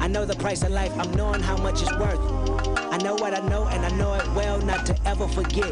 I 0.00 0.06
know 0.06 0.24
the 0.24 0.36
price 0.36 0.62
of 0.62 0.70
life, 0.70 0.98
I'm 0.98 1.12
knowing 1.12 1.42
how 1.42 1.58
much 1.58 1.82
it's 1.82 1.92
worth. 1.98 2.77
I 2.98 3.00
know 3.02 3.14
what 3.14 3.32
I 3.32 3.38
know, 3.46 3.64
and 3.68 3.86
I 3.86 3.90
know 3.90 4.14
it 4.14 4.26
well 4.32 4.60
not 4.60 4.84
to 4.86 4.96
ever 5.06 5.28
forget. 5.28 5.70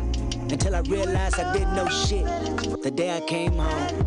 Until 0.49 0.77
I 0.77 0.81
realized 0.83 1.41
I 1.41 1.53
didn't 1.53 1.74
know 1.74 1.89
shit 1.89 2.24
the 2.85 2.91
day 2.93 3.16
I 3.16 3.20
came 3.20 3.55
home. 3.55 3.99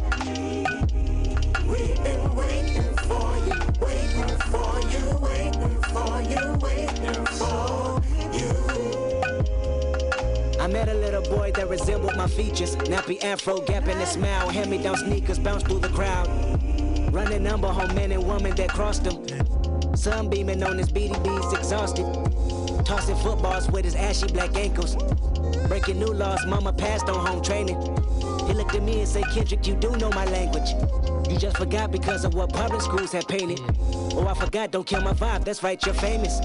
We've 1.67 2.01
been 2.01 2.33
waiting 2.33 2.95
for 3.09 3.35
you, 3.45 3.59
waiting 3.81 4.37
for 4.47 4.79
you, 4.87 5.03
waiting 5.19 5.81
for 5.91 6.21
you, 6.31 6.53
waiting 6.63 7.25
for 7.35 8.01
you. 8.31 8.55
I 10.61 10.67
met 10.67 10.87
a 10.87 10.93
little 10.93 11.23
boy 11.23 11.51
that 11.55 11.67
resembled 11.67 12.15
my 12.15 12.27
features. 12.27 12.77
Nappy 12.77 13.21
afro, 13.21 13.59
gap 13.59 13.85
in 13.89 13.97
his 13.97 14.11
smile. 14.11 14.47
Hand 14.47 14.71
me 14.71 14.77
down 14.77 14.95
sneakers, 14.95 15.39
bounce 15.39 15.63
through 15.63 15.79
the 15.79 15.89
crowd. 15.89 16.29
Running 17.13 17.43
number 17.43 17.67
home 17.67 17.93
men 17.93 18.13
and 18.13 18.25
women 18.25 18.55
that 18.55 18.69
crossed 18.69 19.05
him. 19.05 19.97
Sun 19.97 20.29
beaming 20.29 20.63
on 20.63 20.77
his 20.77 20.89
BDBs, 20.89 21.53
exhausted. 21.57 22.28
Tossing 22.89 23.17
footballs 23.17 23.69
with 23.69 23.85
his 23.85 23.93
ashy 23.93 24.25
black 24.33 24.55
ankles. 24.55 24.95
Breaking 25.67 25.99
new 25.99 26.07
laws, 26.07 26.43
mama 26.47 26.73
passed 26.73 27.07
on 27.07 27.23
home 27.23 27.43
training. 27.43 27.79
He 28.47 28.53
looked 28.55 28.73
at 28.73 28.81
me 28.81 29.01
and 29.01 29.07
said, 29.07 29.25
Kendrick, 29.25 29.67
you 29.67 29.75
do 29.75 29.95
know 29.97 30.09
my 30.09 30.25
language. 30.25 30.71
You 31.29 31.37
just 31.37 31.57
forgot 31.57 31.91
because 31.91 32.25
of 32.25 32.33
what 32.33 32.51
public 32.51 32.81
schools 32.81 33.11
have 33.11 33.27
painted. 33.27 33.59
Oh, 34.15 34.25
I 34.27 34.33
forgot, 34.33 34.71
don't 34.71 34.87
kill 34.87 35.03
my 35.03 35.13
vibe, 35.13 35.45
that's 35.45 35.61
right, 35.61 35.79
you're 35.85 35.93
famous. 35.93 36.39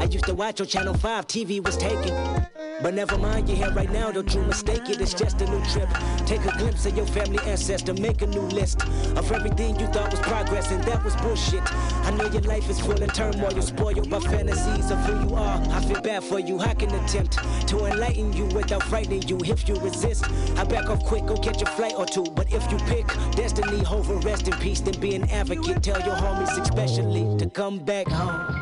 I 0.00 0.08
used 0.10 0.24
to 0.24 0.34
watch 0.34 0.60
on 0.60 0.66
Channel 0.66 0.94
5, 0.94 1.28
TV 1.28 1.64
was 1.64 1.76
taken. 1.76 2.45
But 2.82 2.92
never 2.92 3.16
mind, 3.16 3.48
you're 3.48 3.56
here 3.56 3.72
right 3.72 3.90
now, 3.90 4.12
don't 4.12 4.32
you 4.34 4.42
mistake 4.42 4.90
it, 4.90 5.00
it's 5.00 5.14
just 5.14 5.40
a 5.40 5.46
new 5.50 5.64
trip. 5.72 5.88
Take 6.26 6.44
a 6.44 6.56
glimpse 6.58 6.84
of 6.84 6.94
your 6.94 7.06
family 7.06 7.38
ancestor, 7.46 7.94
make 7.94 8.20
a 8.20 8.26
new 8.26 8.42
list 8.42 8.82
of 9.16 9.32
everything 9.32 9.80
you 9.80 9.86
thought 9.86 10.10
was 10.10 10.20
progress, 10.20 10.70
and 10.70 10.84
that 10.84 11.02
was 11.02 11.16
bullshit. 11.16 11.62
I 12.04 12.10
know 12.10 12.28
your 12.28 12.42
life 12.42 12.68
is 12.68 12.78
full 12.78 13.02
of 13.02 13.12
turmoil, 13.14 13.50
you're 13.52 13.62
spoiled 13.62 14.10
by 14.10 14.20
fantasies 14.20 14.90
of 14.90 14.98
who 14.98 15.26
you 15.26 15.34
are. 15.36 15.58
I 15.70 15.80
feel 15.86 16.02
bad 16.02 16.22
for 16.22 16.38
you, 16.38 16.60
I 16.60 16.74
can 16.74 16.94
attempt 16.94 17.38
to 17.68 17.86
enlighten 17.86 18.34
you 18.34 18.44
without 18.46 18.82
frightening 18.82 19.26
you. 19.26 19.38
If 19.42 19.66
you 19.68 19.76
resist, 19.76 20.24
I 20.58 20.64
back 20.64 20.90
off 20.90 21.02
quick, 21.02 21.24
go 21.26 21.36
catch 21.36 21.62
a 21.62 21.66
flight 21.66 21.94
or 21.96 22.04
two. 22.04 22.24
But 22.24 22.52
if 22.52 22.70
you 22.70 22.76
pick 22.86 23.06
destiny 23.32 23.86
over 23.86 24.16
rest 24.16 24.48
in 24.48 24.54
peace, 24.58 24.80
then 24.80 25.00
be 25.00 25.14
an 25.14 25.24
advocate. 25.30 25.82
Tell 25.82 26.00
your 26.00 26.16
homies, 26.16 26.60
especially, 26.60 27.38
to 27.38 27.48
come 27.48 27.78
back 27.78 28.06
home. 28.08 28.55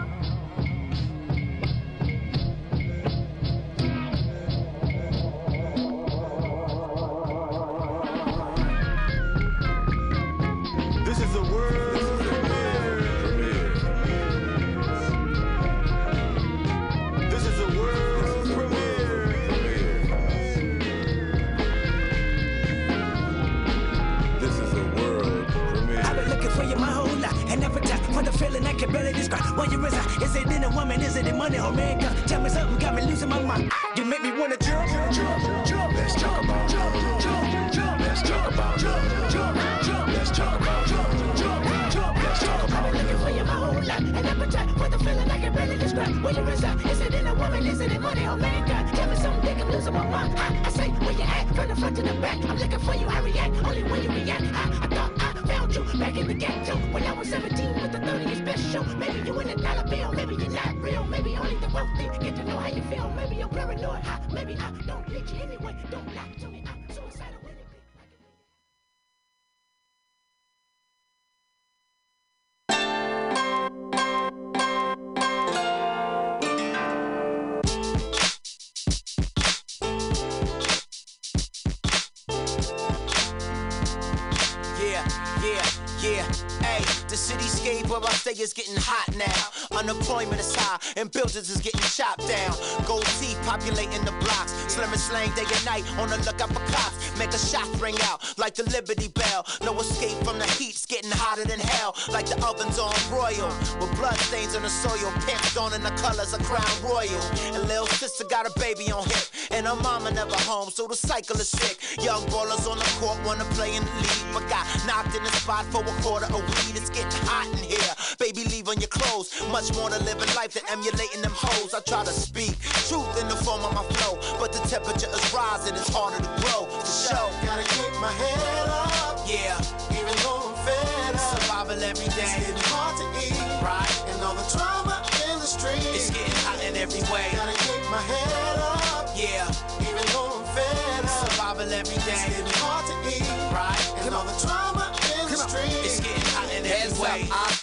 Cityscape 87.25 87.89
where 87.89 88.05
I 88.05 88.13
stay 88.13 88.33
is 88.33 88.53
getting 88.53 88.77
hot 88.77 89.09
now. 89.17 89.79
Unemployment 89.79 90.39
is 90.39 90.55
high 90.55 90.79
and 90.97 91.11
buildings 91.11 91.49
is 91.49 91.61
getting 91.61 91.81
chopped 91.81 92.29
down. 92.29 92.53
Gold 92.85 93.07
teeth 93.19 93.41
populating 93.49 94.05
the 94.05 94.13
blocks. 94.21 94.53
Slim 94.69 94.93
and 94.93 95.01
slang 95.01 95.33
day 95.33 95.49
and 95.49 95.65
night 95.65 95.85
on 95.97 96.11
the 96.11 96.19
lookout 96.19 96.53
for 96.53 96.61
cops. 96.69 96.97
Make 97.19 97.33
a 97.33 97.39
shot 97.39 97.65
ring 97.81 97.97
out 98.13 98.21
like 98.37 98.55
the 98.55 98.65
Liberty 98.69 99.09
Bell. 99.09 99.47
No 99.63 99.73
escape 99.81 100.19
from 100.25 100.39
the 100.39 100.47
heat, 100.61 100.77
it's 100.77 100.85
getting 100.85 101.11
hotter 101.11 101.45
than 101.45 101.61
hell. 101.61 101.97
Like 102.13 102.27
the 102.27 102.37
ovens 102.45 102.79
on 102.79 102.93
royal. 103.09 103.49
With 103.81 103.97
blood 103.97 104.19
stains 104.29 104.55
on 104.55 104.63
the 104.63 104.69
soil. 104.69 105.11
Pimps 105.25 105.57
on 105.57 105.73
in 105.73 105.83
the 105.83 105.95
colors 105.97 106.35
of 106.35 106.43
Crown 106.45 106.75
Royal. 106.85 107.25
And 107.57 107.65
little 107.65 107.87
sister 107.87 108.25
got 108.29 108.45
a 108.45 108.53
baby 108.61 108.93
on 108.93 109.05
hip. 109.09 109.25
And 109.55 109.69
her 109.69 109.77
mama 109.77 110.11
never 110.11 110.35
home, 110.51 110.69
so 110.69 110.89
the 110.89 110.97
cycle 110.97 111.37
is 111.39 111.49
sick. 111.49 111.79
Young 112.03 112.27
ballers 112.27 112.67
on 112.69 112.77
the 112.77 112.91
court 112.99 113.23
wanna 113.25 113.45
play 113.55 113.77
in 113.77 113.85
the 113.85 113.95
league. 114.03 114.27
But 114.35 114.49
got 114.51 114.67
knocked 114.85 115.15
in 115.15 115.23
the 115.23 115.31
spot 115.31 115.65
for 115.67 115.79
a 115.87 115.95
quarter 116.03 116.27
of 116.27 116.43
weed. 116.43 116.75
It's 116.75 116.91
getting 116.91 117.23
hot 117.31 117.47
in 117.55 117.63
here. 117.63 117.95
Baby, 118.19 118.51
leave 118.51 118.67
on 118.67 118.83
your 118.83 118.91
clothes. 118.91 119.31
Much 119.55 119.73
more 119.79 119.91
to 119.91 119.99
living 120.03 120.27
life 120.35 120.59
than 120.59 120.65
emulating 120.75 121.23
them 121.23 121.31
hoes. 121.33 121.73
I 121.73 121.79
try 121.87 122.03
to 122.03 122.11
speak 122.11 122.59
truth 122.91 123.07
in 123.23 123.29
the 123.31 123.39
form 123.47 123.63
of 123.63 123.73
my 123.79 123.87
flow. 123.95 124.19
But 124.43 124.51
the 124.51 124.59
temperature 124.67 125.07
is 125.07 125.23
rising, 125.31 125.79
it's 125.79 125.87
harder 125.87 126.19
to 126.19 126.33
grow. 126.43 126.67
For 126.67 127.15
show, 127.15 127.31
Gotta 127.47 127.63
keep 127.63 127.95
my 128.03 128.11
head 128.11 128.67
up. 128.75 129.23
Yeah. 129.23 129.55
Even 129.95 130.19
though 130.27 130.51
I'm 130.51 130.67
fed 130.67 131.15
up. 131.15 131.39
Survival 131.39 131.79
every 131.79 132.11
day. 132.11 132.27
It's 132.27 132.43
getting 132.43 132.67
hard 132.75 132.99
to 132.99 133.07
eat. 133.23 133.39
Right. 133.63 133.95
And 134.11 134.19
all 134.19 134.35
the 134.35 134.47
drama 134.51 134.99
in 135.31 135.39
the 135.39 135.47
street. 135.47 135.79
It's 135.95 136.11
getting 136.11 136.43
hot 136.43 136.59
in 136.67 136.75
every 136.75 137.07
way. 137.07 137.31
Gotta 137.39 137.55
keep 137.55 137.87
my 137.87 138.03
head 138.03 138.59
up. 138.59 138.74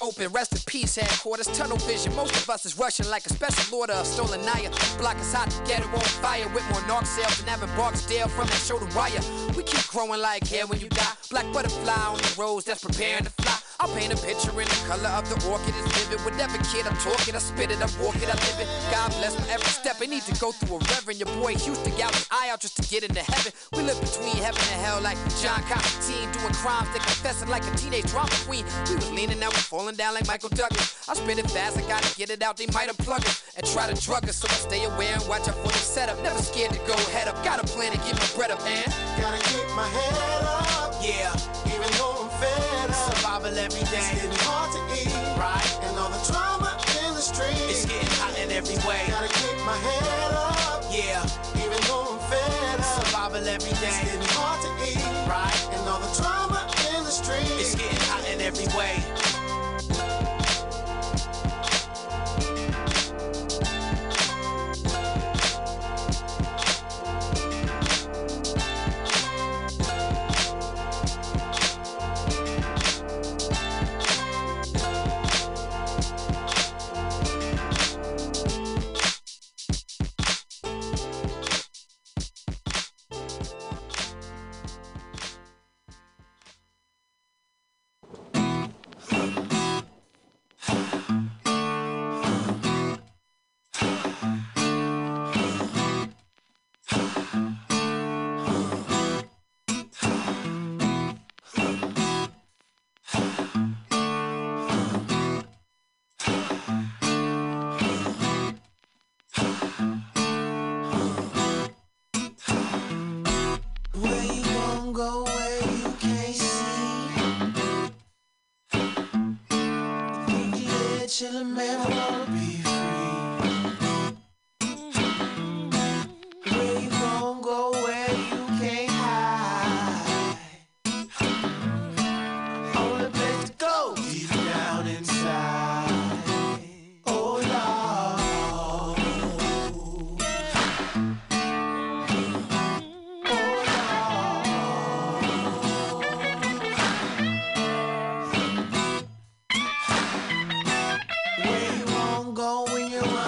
Open, 0.01 0.31
rest 0.31 0.53
in 0.53 0.59
peace, 0.65 0.95
headquarters, 0.95 1.45
tunnel 1.55 1.77
vision. 1.77 2.15
Most 2.15 2.35
of 2.35 2.49
us 2.49 2.65
is 2.65 2.75
rushing 2.75 3.07
like 3.07 3.23
a 3.27 3.29
special 3.29 3.75
order 3.75 3.93
of 3.93 4.07
stolen 4.07 4.43
Naya. 4.43 4.71
Block 4.97 5.15
is 5.19 5.31
hot, 5.31 5.49
get 5.63 5.79
it 5.79 5.93
on 5.93 5.99
fire 6.01 6.47
with 6.55 6.67
more 6.71 6.81
narc 6.81 7.05
sales 7.05 7.39
than 7.39 7.53
Avon 7.53 7.69
Barksdale 7.77 8.27
from 8.27 8.47
that 8.47 8.55
shoulder 8.55 8.87
wire. 8.95 9.19
We 9.55 9.61
keep 9.61 9.87
growing 9.89 10.19
like 10.19 10.47
hair 10.47 10.65
when 10.65 10.79
you 10.79 10.89
die. 10.89 11.20
Black 11.31 11.47
butterfly 11.53 11.93
on 11.93 12.17
the 12.17 12.35
rose 12.37 12.65
that's 12.65 12.83
preparing 12.83 13.23
to 13.23 13.29
fly. 13.29 13.55
I'll 13.79 13.87
paint 13.95 14.11
a 14.11 14.17
picture 14.19 14.51
in 14.51 14.67
the 14.67 14.79
color 14.85 15.07
of 15.15 15.23
the 15.31 15.39
orchid 15.49 15.73
is 15.73 15.87
vivid. 15.95 16.19
Whatever 16.27 16.59
kid 16.69 16.85
I'm 16.85 16.97
talking, 16.97 17.33
I 17.33 17.39
spit 17.39 17.71
it, 17.71 17.79
I 17.79 17.87
walk 18.03 18.19
it, 18.19 18.27
I 18.27 18.35
live 18.35 18.59
it. 18.59 18.67
God 18.91 19.09
bless 19.15 19.39
my 19.39 19.47
every 19.47 19.71
step. 19.71 19.95
I 20.01 20.05
need 20.05 20.23
to 20.27 20.35
go 20.43 20.51
through 20.51 20.75
a 20.75 20.79
reverend. 20.91 21.23
Your 21.23 21.31
boy 21.39 21.55
Houston 21.55 21.95
got 21.95 22.13
his 22.13 22.27
eye 22.29 22.51
out 22.51 22.59
just 22.59 22.75
to 22.77 22.83
get 22.83 23.07
into 23.07 23.23
heaven. 23.23 23.53
We 23.71 23.81
live 23.81 23.95
between 24.03 24.43
heaven 24.43 24.59
and 24.75 24.81
hell 24.83 24.99
like 24.99 25.15
John 25.39 25.63
Constantine 25.71 26.27
doing 26.35 26.53
crimes, 26.59 26.91
they 26.91 26.99
confessing 26.99 27.47
like 27.47 27.63
a 27.63 27.71
teenage 27.79 28.11
drama 28.11 28.35
queen. 28.43 28.65
We 28.91 28.95
was 28.99 29.09
leaning, 29.09 29.39
now 29.39 29.55
we 29.55 29.63
falling 29.71 29.95
down 29.95 30.13
like 30.13 30.27
Michael 30.27 30.51
Douglas. 30.51 31.07
I 31.07 31.15
spit 31.15 31.39
it 31.39 31.49
fast, 31.49 31.79
I 31.79 31.87
gotta 31.87 32.11
get 32.19 32.29
it 32.29 32.43
out. 32.43 32.57
They 32.57 32.67
might 32.75 32.91
unplug 32.91 33.23
us 33.23 33.55
and 33.55 33.65
try 33.65 33.87
to 33.87 33.95
drug 34.03 34.27
us, 34.27 34.35
so 34.35 34.51
I 34.51 34.59
stay 34.67 34.83
aware 34.83 35.15
and 35.15 35.25
watch 35.31 35.47
out 35.47 35.55
for 35.63 35.71
the 35.71 35.79
setup. 35.79 36.21
Never 36.21 36.43
scared 36.43 36.73
to 36.75 36.79
go 36.85 36.95
head 37.15 37.29
up. 37.29 37.39
Got 37.43 37.63
a 37.63 37.65
plan 37.71 37.93
to 37.93 37.97
get 38.03 38.19
my 38.19 38.27
bread 38.35 38.51
up, 38.51 38.59
man. 38.67 38.83
Gotta 39.15 39.41
keep 39.47 39.65
my 39.79 39.87
head 39.87 40.43
up. 40.43 40.93
Yeah. 41.01 41.20
Even 41.67 41.89
though 41.97 42.25
I'm 42.25 42.29
fed 42.39 42.89
up. 42.89 43.15
Survival 43.15 43.57
every 43.57 43.85
day. 43.89 44.01
It's 44.01 44.13
getting 44.15 44.37
hard 44.45 44.69
to 44.73 44.81
eat. 44.97 45.11
Right. 45.37 45.69
And 45.83 45.97
all 45.99 46.09
the 46.09 46.21
drama 46.31 46.77
in 47.03 47.13
the 47.13 47.21
street. 47.21 47.57
It's 47.69 47.85
getting 47.85 48.09
hot 48.17 48.37
in 48.37 48.51
every 48.51 48.77
way. 48.87 49.05
Gotta 49.07 49.29
keep 49.29 49.57
my 49.65 49.77
head 49.77 50.33
up. 50.33 50.83
Yeah. 50.89 51.23
Even 51.61 51.79
though 51.87 52.15
I'm 52.15 52.19
fed 52.29 52.79
up. 52.79 53.05
Survival 53.05 53.47
every 53.47 53.73
day. 53.77 53.91
It's 53.91 54.03
getting 54.05 54.29
hard 54.37 54.59
to 54.65 54.71
eat. 54.87 55.01
Right. 55.27 55.59
And 55.73 55.87
all 55.89 55.99
the 55.99 56.11
trauma 56.17 56.65
in 56.95 57.03
the 57.03 57.11
street. 57.11 57.49
It's 57.59 57.75
getting 57.75 57.99
hot 58.09 58.25
in 58.29 58.41
every 58.41 58.67
way. 58.77 59.10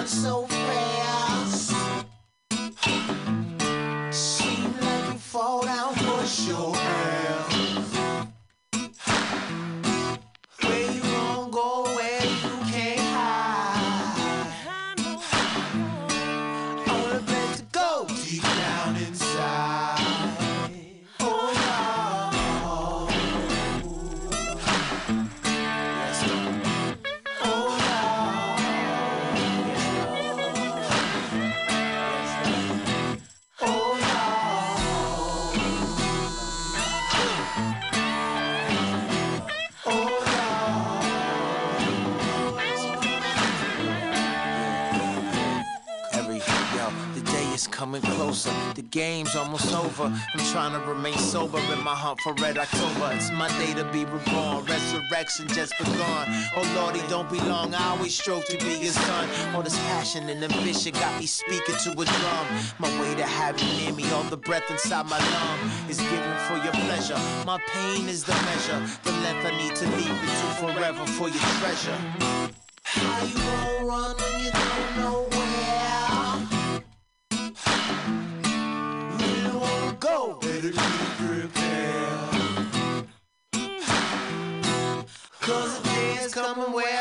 So 0.05 0.45
fast. 0.47 0.92
Over. 49.93 50.13
I'm 50.33 50.45
trying 50.51 50.73
to 50.73 50.87
remain 50.87 51.17
sober 51.17 51.59
in 51.71 51.83
my 51.83 51.95
hunt 51.95 52.19
for 52.21 52.33
red 52.35 52.57
October. 52.57 53.11
It's 53.13 53.31
my 53.31 53.47
day 53.59 53.73
to 53.75 53.83
be 53.91 54.05
reborn. 54.05 54.65
Resurrection 54.65 55.47
just 55.49 55.73
begun. 55.77 56.25
Oh 56.55 56.73
Lordy, 56.75 57.01
don't 57.09 57.29
be 57.29 57.39
long. 57.41 57.73
I 57.73 57.89
always 57.89 58.17
strove 58.17 58.45
to 58.45 58.57
be 58.57 58.75
his 58.85 58.95
son. 58.95 59.27
All 59.53 59.61
this 59.61 59.77
passion 59.91 60.29
and 60.29 60.43
ambition 60.43 60.93
got 60.93 61.19
me 61.19 61.25
speaking 61.25 61.75
to 61.83 61.91
a 61.91 62.05
drum. 62.05 62.45
My 62.79 62.89
way 63.01 63.15
to 63.15 63.23
have 63.23 63.59
you 63.59 63.69
near 63.79 63.93
me, 63.93 64.09
all 64.11 64.23
the 64.23 64.37
breath 64.37 64.69
inside 64.69 65.05
my 65.07 65.19
lung 65.19 65.59
is 65.89 65.99
given 65.99 66.35
for 66.47 66.57
your 66.57 66.73
pleasure. 66.85 67.19
My 67.45 67.59
pain 67.73 68.07
is 68.09 68.23
the 68.23 68.33
measure. 68.33 68.79
The 69.03 69.11
length 69.23 69.45
I 69.45 69.57
need 69.57 69.75
to 69.75 69.85
leave 69.97 70.19
it 70.27 70.33
to 70.41 70.47
forever 70.61 71.05
for 71.05 71.29
your 71.29 71.45
treasure. 71.59 71.97
How 72.83 73.25
you 73.25 73.35
gon' 73.35 73.87
run 73.87 74.15
when 74.17 74.43
you 74.43 74.51
day 86.55 86.61
is 86.61 86.92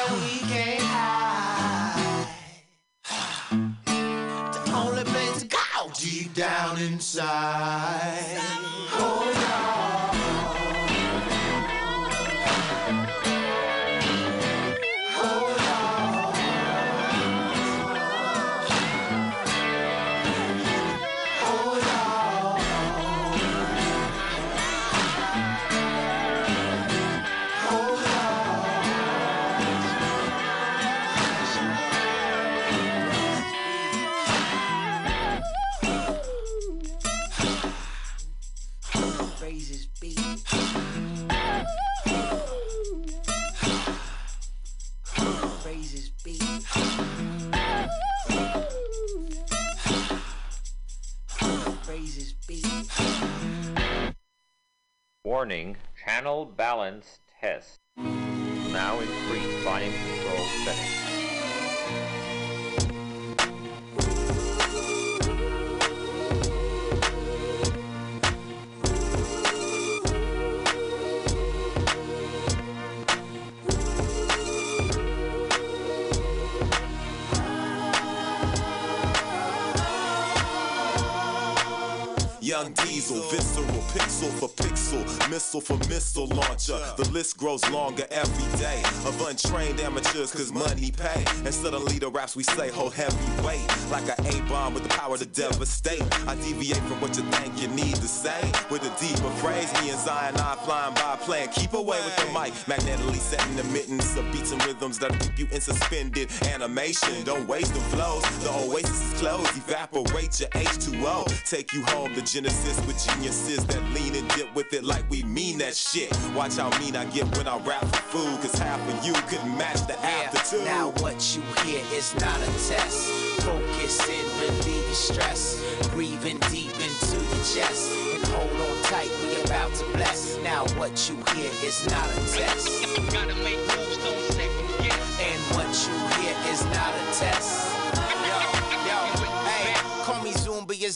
missile 85.52 85.60
for 85.60 85.88
missile 85.88 86.26
launcher. 86.28 87.01
List 87.22 87.36
grows 87.36 87.64
longer 87.70 88.04
every 88.10 88.58
day. 88.58 88.82
Of 89.06 89.14
untrained 89.28 89.78
amateurs, 89.78 90.32
cause 90.32 90.52
money 90.52 90.90
pay. 90.90 91.24
And 91.44 91.54
suddenly 91.54 92.00
the 92.00 92.10
raps 92.10 92.34
we 92.34 92.42
say 92.42 92.68
hold 92.68 92.94
heavy 92.94 93.46
weight. 93.46 93.64
Like 93.92 94.08
an 94.08 94.26
A-bomb 94.26 94.74
with 94.74 94.82
the 94.82 94.88
power 94.88 95.16
to 95.16 95.26
devastate. 95.26 96.02
I 96.26 96.34
deviate 96.34 96.82
from 96.88 97.00
what 97.00 97.16
you 97.16 97.22
think 97.34 97.62
you 97.62 97.68
need 97.68 97.94
to 97.94 98.08
say. 98.08 98.40
With 98.72 98.82
a 98.82 98.92
deeper 98.98 99.30
phrase, 99.42 99.72
me 99.80 99.90
and 99.90 100.00
Zion 100.00 100.34
I 100.36 100.56
flying 100.64 100.94
by 100.94 101.14
playing. 101.20 101.50
Keep 101.50 101.74
away 101.74 102.00
with 102.06 102.16
the 102.16 102.26
mic. 102.36 102.52
Magnetically 102.66 103.22
setting 103.30 103.54
the 103.54 103.64
mittens 103.64 104.16
of 104.16 104.24
beats 104.32 104.50
and 104.50 104.64
rhythms 104.66 104.98
that'll 104.98 105.16
keep 105.18 105.38
you 105.38 105.46
in 105.52 105.60
suspended 105.60 106.28
animation. 106.46 107.22
Don't 107.22 107.46
waste 107.46 107.72
the 107.72 107.80
flows. 107.94 108.24
The 108.42 108.50
oasis 108.50 109.12
is 109.12 109.20
closed. 109.20 109.56
Evaporate 109.56 110.40
your 110.40 110.48
H2O. 110.50 111.48
Take 111.48 111.72
you 111.72 111.82
home 111.86 112.12
to 112.14 112.22
Genesis 112.22 112.76
with 112.84 112.98
geniuses 113.06 113.64
that 113.66 113.82
lean 113.94 114.16
and 114.16 114.28
dip 114.30 114.52
with 114.56 114.72
it 114.72 114.82
like 114.82 115.08
we 115.08 115.22
mean 115.22 115.58
that 115.58 115.76
shit. 115.76 116.10
Watch 116.34 116.56
how 116.56 116.70
mean 116.80 116.96
I 116.96 117.04
get 117.12 117.36
when 117.36 117.46
I 117.46 117.58
rap 117.58 117.84
for 117.84 118.18
food, 118.18 118.40
cause 118.40 118.58
half 118.58 118.80
of 118.88 119.04
you 119.04 119.12
couldn't 119.28 119.56
match 119.56 119.86
the 119.86 119.98
aptitude. 120.00 120.64
Now 120.64 120.90
what 121.00 121.36
you 121.36 121.42
hear 121.62 121.80
is 121.92 122.14
not 122.14 122.40
a 122.40 122.46
test. 122.46 123.10
Focus 123.42 124.08
and 124.08 124.40
relieve 124.40 124.84
your 124.84 124.94
stress. 124.94 125.62
Breathing 125.90 126.38
deep 126.50 126.72
into 126.72 127.16
your 127.16 127.44
chest. 127.44 127.92
And 128.14 128.24
hold 128.28 128.50
on 128.50 128.82
tight, 128.84 129.10
we 129.22 129.42
about 129.42 129.72
to 129.74 129.84
bless. 129.92 130.38
Now 130.42 130.64
what 130.78 131.08
you 131.08 131.16
hear 131.34 131.50
is 131.64 131.84
not 131.90 132.08
a 132.10 132.20
test. 132.32 132.86
Gotta 133.12 133.34
make 133.44 133.58
moves, 133.58 133.98
don't 133.98 134.32
second 134.32 134.68
guess. 134.80 135.20
And 135.20 135.40
what 135.56 135.70
you 135.84 135.94
hear 136.16 136.52
is 136.52 136.64
not 136.66 136.94
a 136.94 137.18
test. 137.18 137.81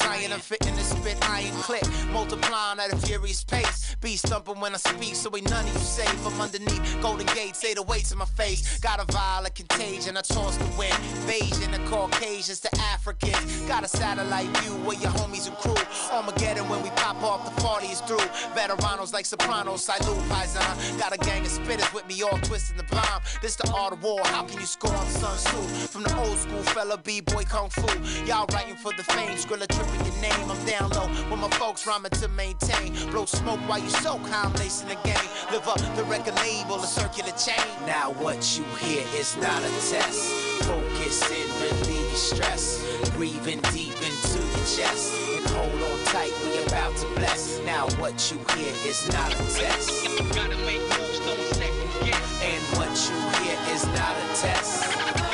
As 0.01 0.07
Zion, 0.07 0.33
I'm 0.33 0.41
fitting 0.41 0.75
to 0.75 0.83
spit 0.83 1.17
iron 1.29 1.53
click. 1.63 1.83
Multiplying 2.13 2.79
at 2.81 2.93
a 2.93 2.97
furious 2.97 3.45
pace. 3.45 3.97
Be 4.01 4.17
stumping 4.17 4.61
when 4.61 4.75
I 4.75 4.79
speak, 4.79 5.15
so 5.15 5.35
ain't 5.37 5.49
none 5.51 5.65
of 5.65 5.73
you 5.73 5.81
safe. 5.81 6.27
I'm 6.27 6.41
underneath 6.41 7.03
Golden 7.03 7.27
Gate, 7.35 7.57
say 7.57 7.75
the 7.75 7.83
weights 7.83 8.13
in 8.13 8.19
my 8.19 8.25
face. 8.25 8.79
Got 8.79 9.01
a 9.01 9.13
violent 9.13 9.55
contagion, 9.55 10.17
I 10.17 10.23
toss 10.23 10.57
the 10.57 10.65
wind. 10.79 10.95
Beijing 11.27 11.73
the 11.73 11.91
Caucasians 11.91 12.61
to 12.61 12.71
Africans. 12.81 13.63
Got 13.69 13.85
a 13.85 13.89
satellite 13.89 14.49
view 14.59 14.73
where 14.85 14.99
your 14.99 15.13
homies 15.13 15.49
and 15.49 15.57
crew. 15.59 15.77
Armageddon 16.13 16.69
when 16.69 16.83
we 16.83 16.91
pop 16.91 17.23
off, 17.23 17.45
the 17.45 17.63
party 17.63 17.89
is 17.89 18.01
through. 18.01 18.27
Veteranos 18.55 19.13
like 19.13 19.27
Sopranos, 19.27 19.85
salute 19.85 20.23
Paisan. 20.29 20.99
Got 20.99 21.15
a 21.15 21.19
gang 21.19 21.43
of 21.43 21.53
spitters 21.53 21.93
with 21.95 22.07
me 22.09 22.23
all 22.23 22.39
twisting 22.39 22.77
the 22.77 22.85
bomb. 22.85 23.21
This 23.43 23.57
the 23.57 23.71
art 23.73 23.93
of 23.93 24.03
war, 24.03 24.21
how 24.25 24.45
can 24.45 24.61
you 24.61 24.67
score 24.67 24.95
on 24.95 25.07
Sun 25.07 25.37
Tzu? 25.37 25.87
From 25.89 26.03
the 26.03 26.17
old 26.19 26.39
school 26.39 26.63
fella, 26.75 26.99
B-boy 26.99 27.45
Kung 27.45 27.71
Fu. 27.71 27.87
Y'all 28.27 28.47
writing 28.53 28.77
for 28.77 28.93
the 28.93 29.03
fame, 29.03 29.37
Skrilla 29.37 29.67
tripping 29.87 30.13
your 30.13 30.23
name. 30.23 30.51
I'm 30.51 30.65
down 30.67 30.91
low 30.91 31.09
with 31.31 31.41
my 31.41 31.49
folks 31.51 31.87
rhyming 31.87 32.11
to 32.13 32.29
maintain. 32.29 32.95
Blow 33.11 33.25
smoke 33.25 33.61
while 33.69 33.79
you 33.79 33.91
soak, 33.91 34.27
how 34.29 34.49
I'm 34.49 34.53
lacing 34.55 34.89
the 34.89 34.97
game. 35.05 35.17
Live 35.51 35.69
up 35.69 35.79
the 35.97 36.05
record 36.05 36.35
label, 36.37 36.77
a 36.77 36.87
circular 36.87 37.33
chain. 37.33 37.65
Now 37.87 38.13
what 38.13 38.59
you 38.59 38.65
hear 38.79 39.05
is 39.15 39.37
not 39.37 39.63
a 39.63 39.71
test. 39.91 40.33
Focus 40.65 41.23
and 41.31 41.51
relieve 41.63 42.09
your 42.09 42.17
stress. 42.17 43.11
Breathing 43.17 43.61
deep 43.73 43.97
into 44.03 44.39
your 44.39 44.67
chest. 44.67 45.15
And 45.37 45.47
hold 45.47 45.83
on 45.83 46.05
tight, 46.07 46.33
we 46.45 46.65
about 46.67 46.97
to 46.97 47.07
bless. 47.17 47.61
Now 47.65 47.89
what 47.99 48.31
you 48.31 48.39
hear 48.57 48.73
is 48.87 49.07
not 49.13 49.33
a 49.33 49.39
test. 49.55 50.07
Gotta 50.35 50.57
make 50.65 50.83
moves, 50.83 51.21
don't 51.21 51.55
second 51.55 51.91
guess. 52.05 52.43
And 52.43 52.63
what 52.79 52.93
you 53.09 53.17
hear 53.41 53.75
is 53.75 53.87
not 53.87 54.15
a 54.17 54.41
test. 54.41 55.26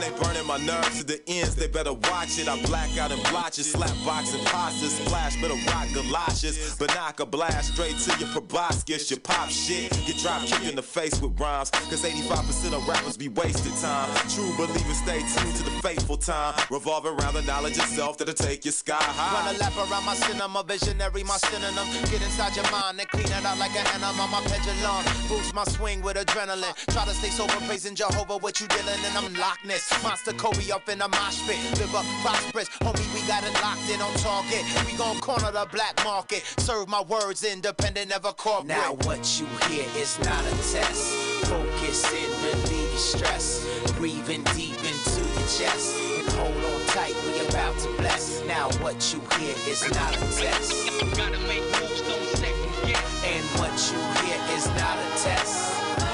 Sun 0.00 0.12
ain't 0.12 0.22
burning 0.22 0.46
my 0.46 0.56
nerves 0.58 0.98
to 0.98 1.04
the 1.04 1.20
ends, 1.28 1.54
they 1.54 1.66
better 1.66 1.92
watch 1.92 2.38
it. 2.38 2.48
I 2.48 2.60
black 2.62 2.96
out 2.96 3.12
and 3.12 3.22
blotches, 3.24 3.70
slap 3.70 3.92
boxing 4.04 4.42
postures, 4.44 4.94
splash, 4.94 5.36
better 5.40 5.54
rock 5.68 5.88
galoshes. 5.92 6.76
But 6.78 6.94
knock 6.94 7.20
a 7.20 7.26
blast 7.26 7.74
straight 7.74 7.98
to 7.98 8.18
your 8.18 8.28
proboscis. 8.30 9.10
Your 9.10 9.20
pop 9.20 9.50
shit, 9.50 9.90
get 10.06 10.16
drop 10.18 10.42
kicked 10.42 10.64
in 10.64 10.76
the 10.76 10.82
face 10.82 11.20
with 11.20 11.38
rhymes. 11.38 11.70
Cause 11.70 12.04
85% 12.04 12.72
of 12.72 12.88
rappers 12.88 13.16
be 13.16 13.28
wasted 13.28 13.72
time. 13.80 14.08
True 14.28 14.52
believers 14.56 14.98
stay 14.98 15.20
tuned 15.20 15.56
to 15.56 15.64
the 15.64 15.76
faithful 15.82 16.16
time. 16.16 16.54
Revolve 16.70 17.04
around 17.04 17.34
the 17.34 17.42
knowledge 17.42 17.76
itself 17.76 18.16
that'll 18.18 18.34
take 18.34 18.64
you 18.64 18.70
sky 18.70 18.96
high. 18.96 19.44
Run 19.44 19.54
a 19.54 19.58
lap 19.58 19.76
around 19.76 20.06
my 20.06 20.14
cinema, 20.14 20.62
visionary, 20.62 21.24
my 21.24 21.36
synonym. 21.36 21.86
Get 22.10 22.22
inside 22.22 22.56
your 22.56 22.70
mind 22.70 23.00
and 23.00 23.08
clean 23.10 23.26
it 23.26 23.44
out 23.44 23.58
like 23.58 23.76
an 23.76 23.86
enema. 23.94 24.28
My 24.28 24.40
pendulum 24.46 25.04
boost 25.28 25.52
my 25.54 25.64
swing 25.64 26.00
with 26.00 26.16
adrenaline. 26.16 26.74
Try 26.92 27.04
to 27.04 27.12
stay 27.12 27.28
sober, 27.28 27.52
praising 27.66 27.94
Jehovah. 27.94 28.38
What 28.38 28.60
you 28.60 28.66
dealing? 28.68 28.98
And 29.04 29.18
I'm 29.18 29.34
Loch 29.34 29.58
Ness. 29.66 29.89
Monster 30.02 30.32
Kobe 30.32 30.70
up 30.70 30.88
in 30.88 31.00
a 31.02 31.08
mosh 31.08 31.40
pit. 31.46 31.58
Live 31.78 31.94
up 31.94 32.06
prosperous, 32.22 32.68
homie. 32.80 33.06
We 33.14 33.26
got 33.28 33.44
it 33.44 33.54
locked 33.62 33.88
in 33.90 34.00
on 34.00 34.12
target. 34.14 34.64
We 34.86 34.96
gon' 34.96 35.18
corner 35.20 35.50
the 35.52 35.66
black 35.70 36.02
market. 36.04 36.42
Serve 36.58 36.88
my 36.88 37.02
words 37.02 37.44
independent, 37.44 38.12
of 38.12 38.24
a 38.24 38.32
corporate. 38.32 38.68
Now 38.68 38.94
what 39.04 39.38
you 39.38 39.46
hear 39.68 39.84
is 39.96 40.18
not 40.20 40.44
a 40.44 40.50
test. 40.72 41.14
Focus 41.46 42.12
in, 42.12 42.30
relieve 42.46 42.90
your 42.90 42.98
stress. 42.98 43.66
Breathing 43.98 44.42
deep 44.54 44.78
into 44.78 45.20
your 45.20 45.48
chest. 45.48 45.96
And 46.18 46.28
hold 46.30 46.56
on 46.56 46.86
tight, 46.88 47.14
we 47.26 47.46
about 47.48 47.78
to 47.80 47.88
bless. 47.98 48.42
Now 48.46 48.70
what 48.82 49.12
you 49.12 49.20
hear 49.38 49.54
is 49.68 49.82
not 49.90 50.16
a 50.16 50.20
test. 50.40 50.72
Gotta 51.16 51.38
make 51.48 51.64
moves, 51.80 52.02
don't 52.02 52.26
second 52.36 52.86
guess. 52.86 53.24
And 53.24 53.44
what 53.58 53.74
you 53.92 53.98
hear 54.22 54.56
is 54.56 54.66
not 54.66 54.98
a 54.98 55.22
test. 55.22 56.09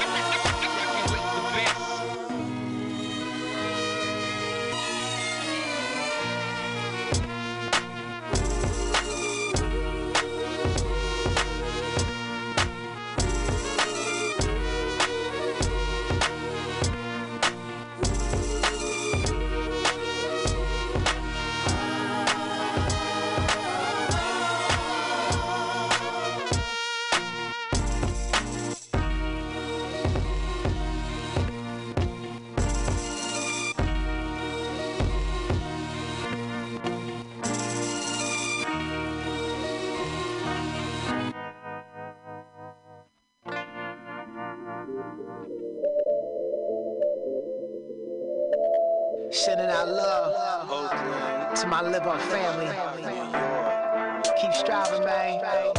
Live 51.97 52.07
up 52.07 52.21
family. 52.21 52.67
Keep 54.39 54.53
striving, 54.53 55.03
man. 55.03 55.76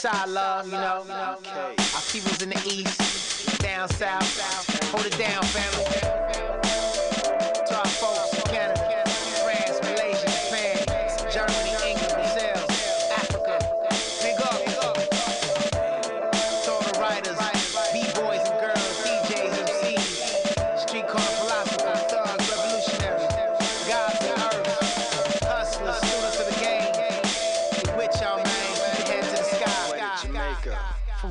Side 0.00 0.30
love, 0.30 0.64
you 0.64 0.72
know. 0.72 1.04
Our 1.10 1.36
peoples 2.10 2.40
in 2.40 2.48
the 2.48 2.62
east, 2.64 3.60
down 3.60 3.86
south. 3.90 4.90
Hold 4.92 5.04
it 5.04 5.18
down, 5.18 5.42
family. 5.42 5.84
To 7.66 7.78
our 7.78 7.86
folks 7.86 8.34
in 8.38 8.42
Canada, 8.50 8.99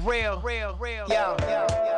real, 0.04 0.40
real, 0.42 0.76
real. 0.80 1.06
Yo, 1.10 1.36
ancestors 1.46 1.89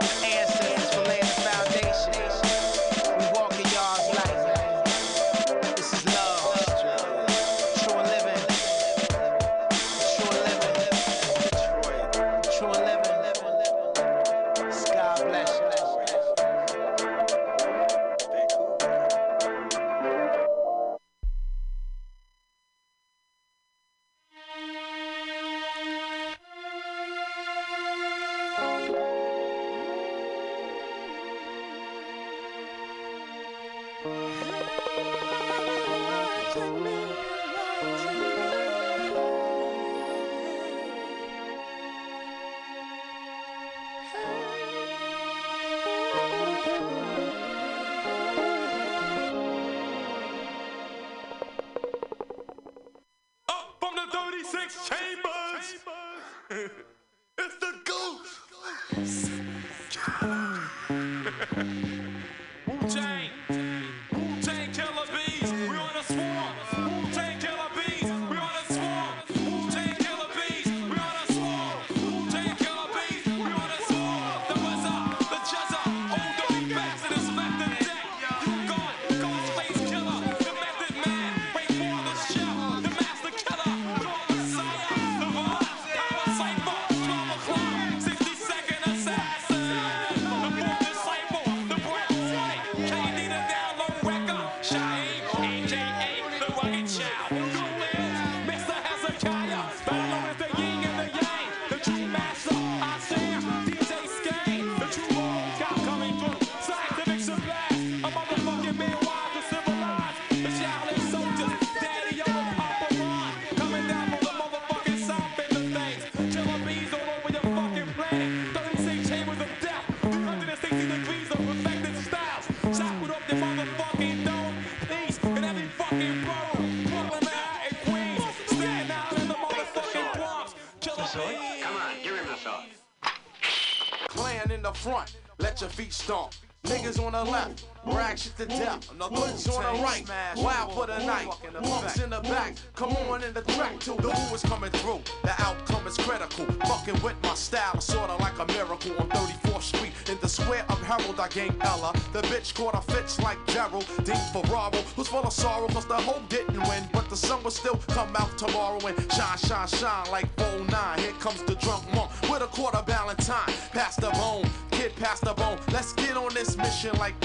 to 138.42 138.58
death. 138.58 138.90
Hoods 139.00 139.48
on 139.48 139.64
the 139.64 139.84
right, 139.84 140.04
wild 140.38 140.74
for 140.74 140.88
the 140.88 140.98
night. 141.06 141.28
Punks 141.64 142.00
in 142.00 142.10
the 142.10 142.20
back, 142.22 142.56
come 142.76 142.92
on 143.10 143.24
in 143.24 143.34
the 143.34 143.42
track 143.42 143.80
too. 143.80 143.96
The 143.98 144.12
who 144.12 144.36
is 144.36 144.42
coming 144.42 144.72
through, 144.72 145.02
the 145.24 145.34
outcome 145.42 145.86
is 145.88 145.98
critical. 145.98 146.46
Fucking 146.68 147.02
with 147.02 147.16
my 147.24 147.36
style, 147.36 147.80
sorta 147.80 148.16
like 148.18 148.38
a 148.40 148.46
miracle. 148.48 148.92
On 149.00 149.10
34th 149.10 149.62
Street, 149.62 149.94
in 150.10 150.18
the 150.22 150.30
square 150.30 150.66
of 150.70 150.82
Herald, 150.84 151.20
I 151.20 151.28
gained 151.28 151.56
Ella. 151.62 151.94
The 152.14 152.22
bitch 152.24 152.56
caught 152.56 152.74
a 152.74 152.82
fits 152.92 153.20
like 153.20 153.38
Gerald. 153.48 153.86
Dean 154.04 154.16
Ferraro, 154.34 154.82
who's 154.96 155.08
full 155.08 155.24
of 155.24 155.34
sorrow, 155.34 155.68
cause 155.68 155.86
the 155.86 155.96
hope 155.96 156.28
didn't 156.30 156.60
win. 156.68 156.90
But 156.92 157.10
the 157.10 157.18
sun 157.18 157.44
will 157.44 157.52
still 157.52 157.80
come 157.90 158.16
out 158.16 158.38
tomorrow 158.38 158.80
and 158.88 158.98
shine, 159.12 159.38
shine, 159.38 159.68
shine 159.68 160.12
like 160.12 160.28
09. 160.38 161.00
Here 161.00 161.12
comes 161.20 161.44
the 161.44 161.56
drunk 161.56 161.84
monk 161.94 162.10
with 162.24 162.42
a 162.42 162.48
quarter 162.48 162.82
Valentine. 162.88 163.54
Pass 163.72 163.96
the 163.98 164.10
bone, 164.12 164.50
kid, 164.72 164.96
pass 164.96 165.20
the 165.20 165.34
bone. 165.34 165.60
Let's 165.72 165.94
get 165.94 166.18
on 166.18 166.34
this 166.34 166.58
mission 166.58 166.98
like 166.98 167.20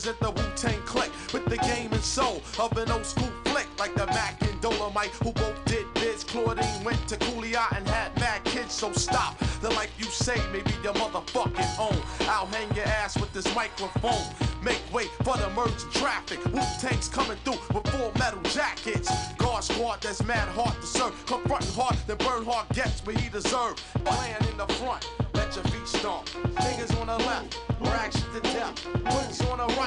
represent 0.00 0.20
the 0.20 0.30
Wu-Tang 0.30 0.80
clique 0.86 1.12
with 1.32 1.44
the 1.46 1.58
game 1.58 1.92
and 1.92 2.02
soul 2.02 2.40
of 2.58 2.76
an 2.78 2.90
old 2.90 3.04
school 3.04 3.30
flick 3.44 3.66
like 3.78 3.94
the 3.94 4.06
Mack 4.06 4.40
and 4.42 4.60
Dolomite 4.60 5.10
who 5.22 5.32
both 5.32 5.64
did 5.66 5.84
biz. 5.94 6.24
Claudine 6.24 6.84
went 6.84 7.06
to 7.08 7.16
Cooley 7.16 7.54
and 7.54 7.86
had 7.86 8.18
mad 8.18 8.42
kids, 8.44 8.72
so 8.72 8.92
stop. 8.92 9.38
The 9.60 9.68
life 9.70 9.92
you 9.98 10.06
say 10.06 10.40
may 10.52 10.62
be 10.62 10.72
your 10.82 10.94
motherfucking 10.94 11.78
own. 11.78 12.00
I'll 12.28 12.46
hang 12.46 12.74
your 12.74 12.86
ass 12.86 13.18
with 13.18 13.32
this 13.32 13.54
microphone. 13.54 14.24
Make 14.62 14.80
way 14.92 15.06
for 15.22 15.36
the 15.36 15.50
merging 15.50 15.90
traffic. 15.90 16.42
Wu-Tang's 16.46 17.08
coming 17.08 17.36
through 17.44 17.60
with 17.74 17.86
full 17.88 18.12
metal 18.18 18.40
jackets. 18.44 19.10
Guard 19.34 19.64
squad 19.64 20.00
that's 20.00 20.22
mad 20.24 20.48
hard 20.50 20.80
to 20.80 20.86
serve. 20.86 21.26
Confronting 21.26 21.74
hard, 21.74 21.96
then 22.06 22.16
burn 22.18 22.44
hard 22.44 22.68
gets 22.70 23.04
what 23.04 23.20
he 23.20 23.28
deserve. 23.28 23.74
Playing 24.04 24.50
in 24.50 24.56
the 24.56 24.66
front, 24.74 25.06
let 25.34 25.54
your 25.54 25.64
feet 25.64 25.86
stomp. 25.86 26.26
Niggas 26.56 26.98
on 27.00 27.08
the 27.08 27.18
left, 27.18 27.58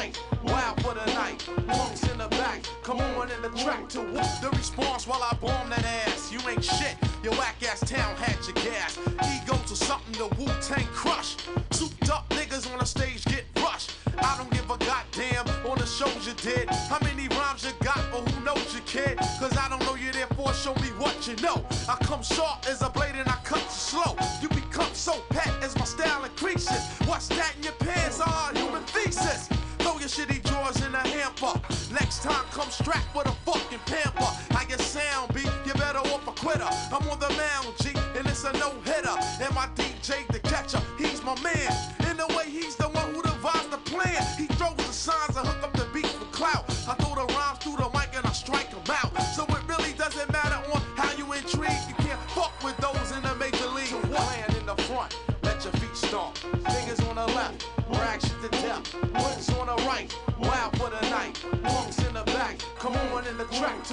Right, 0.04 0.22
wild 0.44 0.82
for 0.84 0.94
the 0.94 1.06
night. 1.14 1.48
Punks 1.66 2.04
in 2.12 2.18
the 2.18 2.28
back, 2.28 2.62
come 2.84 3.00
on 3.00 3.32
in 3.32 3.42
the 3.42 3.48
track 3.58 3.88
to 3.90 4.02
whoop 4.02 4.28
the 4.42 4.50
response 4.52 5.08
while 5.08 5.24
I 5.24 5.34
bomb 5.36 5.70
that 5.70 5.86
ass. 5.86 6.30
You 6.30 6.40
ain't 6.50 6.62
shit, 6.62 6.98
your 7.24 7.32
whack 7.36 7.56
ass 7.66 7.80
town 7.90 8.14
had 8.18 8.36
your 8.46 8.56
gas. 8.56 9.00
Egos 9.32 9.72
or 9.72 9.76
something 9.76 10.12
the 10.20 10.28
Wu 10.36 10.48
Tang 10.60 10.86
crush. 10.88 11.38
Souped 11.72 12.10
up 12.10 12.28
niggas 12.32 12.70
on 12.74 12.80
the 12.80 12.86
stage 12.86 13.24
get 13.24 13.46
rushed. 13.56 13.94
I 14.18 14.36
don't 14.38 14.52
give 14.52 14.70
a 14.70 14.78
goddamn 14.78 15.48
on 15.66 15.78
the 15.78 15.86
shows 15.86 16.28
you 16.28 16.34
did. 16.34 16.70
How 16.70 17.00
many 17.02 17.30
rhymes 17.30 17.64
you 17.64 17.72
got, 17.82 18.04
or 18.14 18.24
who 18.30 18.44
knows 18.44 18.76
you 18.76 18.82
kid? 18.82 19.18
Cause 19.40 19.58
I 19.58 19.70
don't 19.70 19.82
know 19.84 19.96
you, 19.96 20.12
therefore 20.12 20.54
show 20.54 20.76
me 20.76 20.90
what 21.00 21.26
you 21.26 21.38
know. 21.38 21.66
I 21.88 21.96
come 22.04 22.22
sharp 22.22 22.66
as 22.68 22.82
a 22.82 22.90
blade 22.90 23.16
and 23.16 23.30
I 23.30 23.38
cut 23.46 23.64
you 23.64 23.70
slow. 23.70 24.18
You 24.42 24.50
become 24.50 24.94
so 24.94 25.24
pet 25.30 25.64
as 25.64 25.78
my 25.78 25.86
style 25.86 26.26
increases. 26.26 26.82
What's 27.08 27.30
that 27.30 27.54
in 27.56 27.64
your 27.64 27.74
pants? 27.80 28.20
Ah, 28.22 28.52
human 28.54 28.84
thesis. 28.84 29.53
Your 30.04 30.10
shitty 30.10 30.44
drawers 30.44 30.76
in 30.86 30.94
a 30.94 31.08
hamper. 31.08 31.54
Next 31.94 32.24
time, 32.24 32.44
come 32.52 32.70
strapped 32.70 33.16
with 33.16 33.26
a 33.26 33.32
fucking 33.48 33.80
pamper. 33.86 34.26
How 34.52 34.68
your 34.68 34.78
sound 34.78 35.34
be? 35.34 35.44
You 35.66 35.74
better 35.76 36.00
off 36.00 36.28
a 36.28 36.32
quitter. 36.32 36.68
I'm 36.92 37.08
on 37.08 37.20
the 37.20 37.30
mound, 37.30 37.74
G, 37.80 37.94
and 38.18 38.28
it's 38.28 38.44
a 38.44 38.52
no 38.52 38.72
hitter. 38.84 39.16
And 39.40 39.56
my 39.56 39.68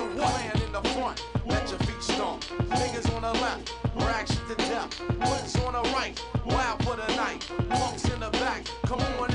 to 0.01 0.21
land 0.23 0.63
in 0.63 0.73
the 0.73 0.83
front, 0.91 1.27
let 1.47 1.69
your 1.71 1.79
feet 1.81 2.03
stomp. 2.03 2.45
Niggas 2.45 3.15
on 3.15 3.23
the 3.23 3.33
left, 3.41 3.75
rag 3.97 4.27
shit 4.27 4.49
to 4.49 4.55
death. 4.55 4.95
Hoods 4.99 5.57
on 5.57 5.73
the 5.75 5.83
right, 5.91 6.19
wild 6.47 6.83
for 6.85 6.97
the 6.97 7.07
night. 7.17 7.47
Punks 7.69 8.05
in 8.09 8.21
the 8.21 8.31
back, 8.31 8.65
come 8.87 9.01
on 9.01 9.30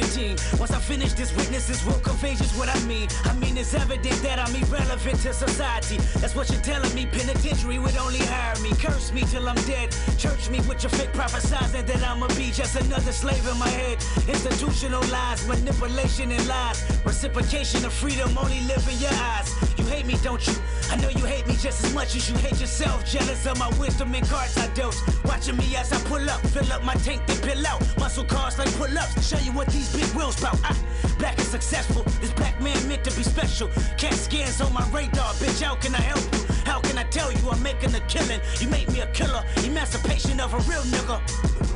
2015. 0.00 0.58
Once 0.58 0.72
I 0.72 0.78
finish 0.80 1.12
this, 1.14 1.34
witnesses 1.36 1.84
will 1.84 2.00
convey 2.00 2.34
what 2.58 2.68
I 2.68 2.78
mean. 2.84 3.08
I 3.24 3.32
mean, 3.34 3.56
it's 3.56 3.74
evident 3.74 4.22
that 4.22 4.38
I'm 4.38 4.54
irrelevant 4.54 5.20
to 5.20 5.32
society. 5.32 5.96
That's 6.20 6.34
what 6.34 6.50
you're 6.50 6.60
telling 6.60 6.94
me. 6.94 7.06
Penitentiary 7.06 7.78
would 7.78 7.96
only 7.96 8.18
hire 8.18 8.58
me. 8.60 8.70
Curse 8.76 9.12
me 9.12 9.22
till 9.22 9.48
I'm 9.48 9.60
dead. 9.66 9.94
Church 10.18 10.50
me 10.50 10.60
with 10.68 10.82
your 10.82 10.90
fake 10.90 11.12
prophesizing 11.12 11.86
that 11.86 12.02
I'ma 12.02 12.28
be 12.28 12.50
just 12.50 12.76
another 12.76 13.12
slave 13.12 13.46
in 13.46 13.58
my 13.58 13.68
head. 13.68 13.98
Institutional 14.28 15.02
lies, 15.08 15.46
manipulation 15.48 16.30
and 16.32 16.46
lies. 16.46 16.78
Reciprocation 17.04 17.84
of 17.84 17.92
freedom 17.92 18.36
only 18.36 18.60
live 18.62 18.86
in 18.88 18.98
your 18.98 19.14
eyes. 19.14 19.75
Hate 19.88 20.06
me, 20.06 20.16
don't 20.22 20.44
you? 20.46 20.54
I 20.90 20.96
know 20.96 21.08
you 21.08 21.24
hate 21.24 21.46
me 21.46 21.54
just 21.54 21.84
as 21.84 21.94
much 21.94 22.16
as 22.16 22.28
you 22.28 22.36
hate 22.38 22.60
yourself. 22.60 23.04
Jealous 23.04 23.46
of 23.46 23.58
my 23.58 23.68
wisdom 23.78 24.14
and 24.14 24.26
cards 24.28 24.56
I 24.58 24.66
dealt. 24.74 24.96
Watching 25.24 25.56
me 25.56 25.76
as 25.76 25.92
I 25.92 25.98
pull 26.08 26.28
up, 26.28 26.40
fill 26.48 26.70
up 26.72 26.82
my 26.84 26.94
tank, 26.94 27.22
then 27.26 27.38
pill 27.38 27.66
out. 27.66 27.80
Muscle 27.98 28.24
cars 28.24 28.58
like 28.58 28.72
pull 28.74 28.98
ups. 28.98 29.26
Show 29.26 29.38
you 29.38 29.52
what 29.52 29.68
these 29.68 29.94
big 29.94 30.08
wheels 30.16 30.40
bout. 30.40 30.58
I, 30.64 30.76
black 31.18 31.38
and 31.38 31.46
successful. 31.46 32.02
This 32.20 32.32
black 32.32 32.60
man 32.60 32.76
meant 32.88 33.04
to 33.04 33.16
be 33.16 33.22
special. 33.22 33.68
Cat 33.96 34.14
scans 34.14 34.60
on 34.60 34.72
my 34.72 34.86
radar, 34.90 35.32
bitch. 35.34 35.62
How 35.62 35.76
can 35.76 35.94
I 35.94 36.00
help 36.00 36.24
you? 36.34 36.54
How 36.64 36.80
can 36.80 36.98
I 36.98 37.04
tell 37.04 37.32
you 37.32 37.50
I'm 37.50 37.62
making 37.62 37.94
a 37.94 38.00
killing? 38.00 38.40
You 38.60 38.68
made 38.68 38.90
me 38.90 39.00
a 39.00 39.06
killer. 39.12 39.44
Emancipation 39.64 40.40
of 40.40 40.52
a 40.52 40.58
real 40.70 40.82
nigga. 40.82 41.75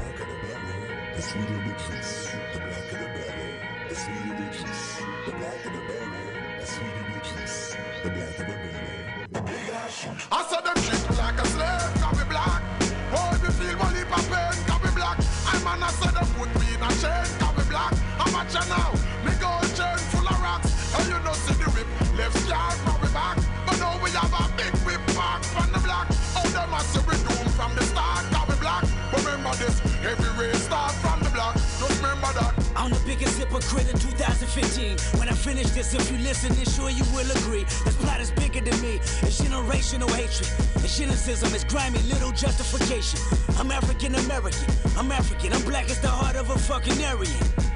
Hypocrite 33.50 33.90
in 33.90 33.98
2015. 33.98 35.18
When 35.18 35.28
I 35.28 35.32
finish 35.32 35.70
this, 35.70 35.94
if 35.94 36.10
you 36.10 36.18
listen, 36.18 36.54
then 36.54 36.64
sure 36.64 36.90
you 36.90 37.04
will 37.12 37.28
agree. 37.38 37.64
This 37.84 37.96
plot 37.96 38.20
is 38.20 38.30
bigger 38.30 38.60
than 38.60 38.80
me. 38.80 38.96
It's 39.22 39.40
generational 39.40 40.10
hatred. 40.10 40.48
It's 40.76 40.92
cynicism. 40.92 41.52
It's 41.54 41.64
grimy 41.64 41.98
little 42.02 42.32
justification. 42.32 43.18
I'm 43.58 43.70
African 43.70 44.14
American. 44.14 44.72
I'm 44.96 45.10
African. 45.10 45.52
I'm 45.52 45.62
black 45.62 45.90
as 45.90 46.00
the 46.00 46.08
heart 46.08 46.36
of 46.36 46.50
a 46.50 46.58
fucking 46.58 47.04
Aryan. 47.04 47.69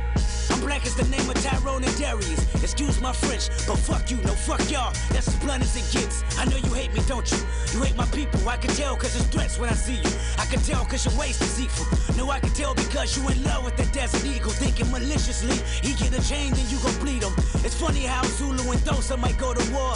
Black 0.64 0.86
as 0.86 0.94
the 0.94 1.04
name 1.14 1.28
of 1.28 1.36
Tyrone 1.44 1.84
and 1.84 1.96
Darius. 1.98 2.40
Excuse 2.62 2.98
my 3.00 3.12
French, 3.12 3.48
but 3.66 3.76
fuck 3.76 4.10
you, 4.10 4.16
no 4.24 4.32
fuck 4.32 4.60
y'all. 4.70 4.92
That's 5.10 5.28
as 5.28 5.36
blunt 5.36 5.62
as 5.62 5.76
it 5.76 5.86
gets. 5.92 6.24
I 6.38 6.46
know 6.46 6.56
you 6.56 6.72
hate 6.72 6.92
me, 6.94 7.00
don't 7.06 7.30
you? 7.30 7.38
You 7.72 7.82
hate 7.84 7.96
my 7.96 8.06
people. 8.06 8.48
I 8.48 8.56
can 8.56 8.70
tell 8.70 8.96
cause 8.96 9.14
it's 9.14 9.26
threats 9.26 9.58
when 9.58 9.68
I 9.68 9.74
see 9.74 9.96
you. 9.96 10.12
I 10.38 10.46
can 10.46 10.60
tell 10.60 10.84
cause 10.86 11.04
your 11.04 11.14
waist 11.20 11.42
is 11.42 11.60
equal. 11.60 11.86
No, 12.16 12.30
I 12.30 12.40
can 12.40 12.50
tell 12.54 12.74
because 12.74 13.16
you 13.16 13.28
in 13.28 13.44
love 13.44 13.64
with 13.64 13.76
that 13.76 13.92
desert 13.92 14.24
eagle. 14.24 14.52
Thinking 14.52 14.90
maliciously, 14.90 15.56
he 15.86 15.92
get 16.02 16.18
a 16.18 16.22
chain, 16.26 16.52
then 16.54 16.66
you 16.70 16.78
gon' 16.78 16.98
bleed 16.98 17.22
him. 17.22 17.34
It's 17.62 17.78
funny 17.78 18.04
how 18.04 18.24
Zulu 18.24 18.64
and 18.72 18.80
Xhosa 18.80 19.18
might 19.18 19.36
go 19.36 19.52
to 19.52 19.64
war. 19.72 19.94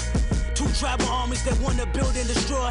Two 0.55 0.69
tribal 0.79 1.09
armies 1.09 1.43
that 1.45 1.59
wanna 1.61 1.87
build 1.87 2.14
and 2.14 2.29
destroy. 2.29 2.71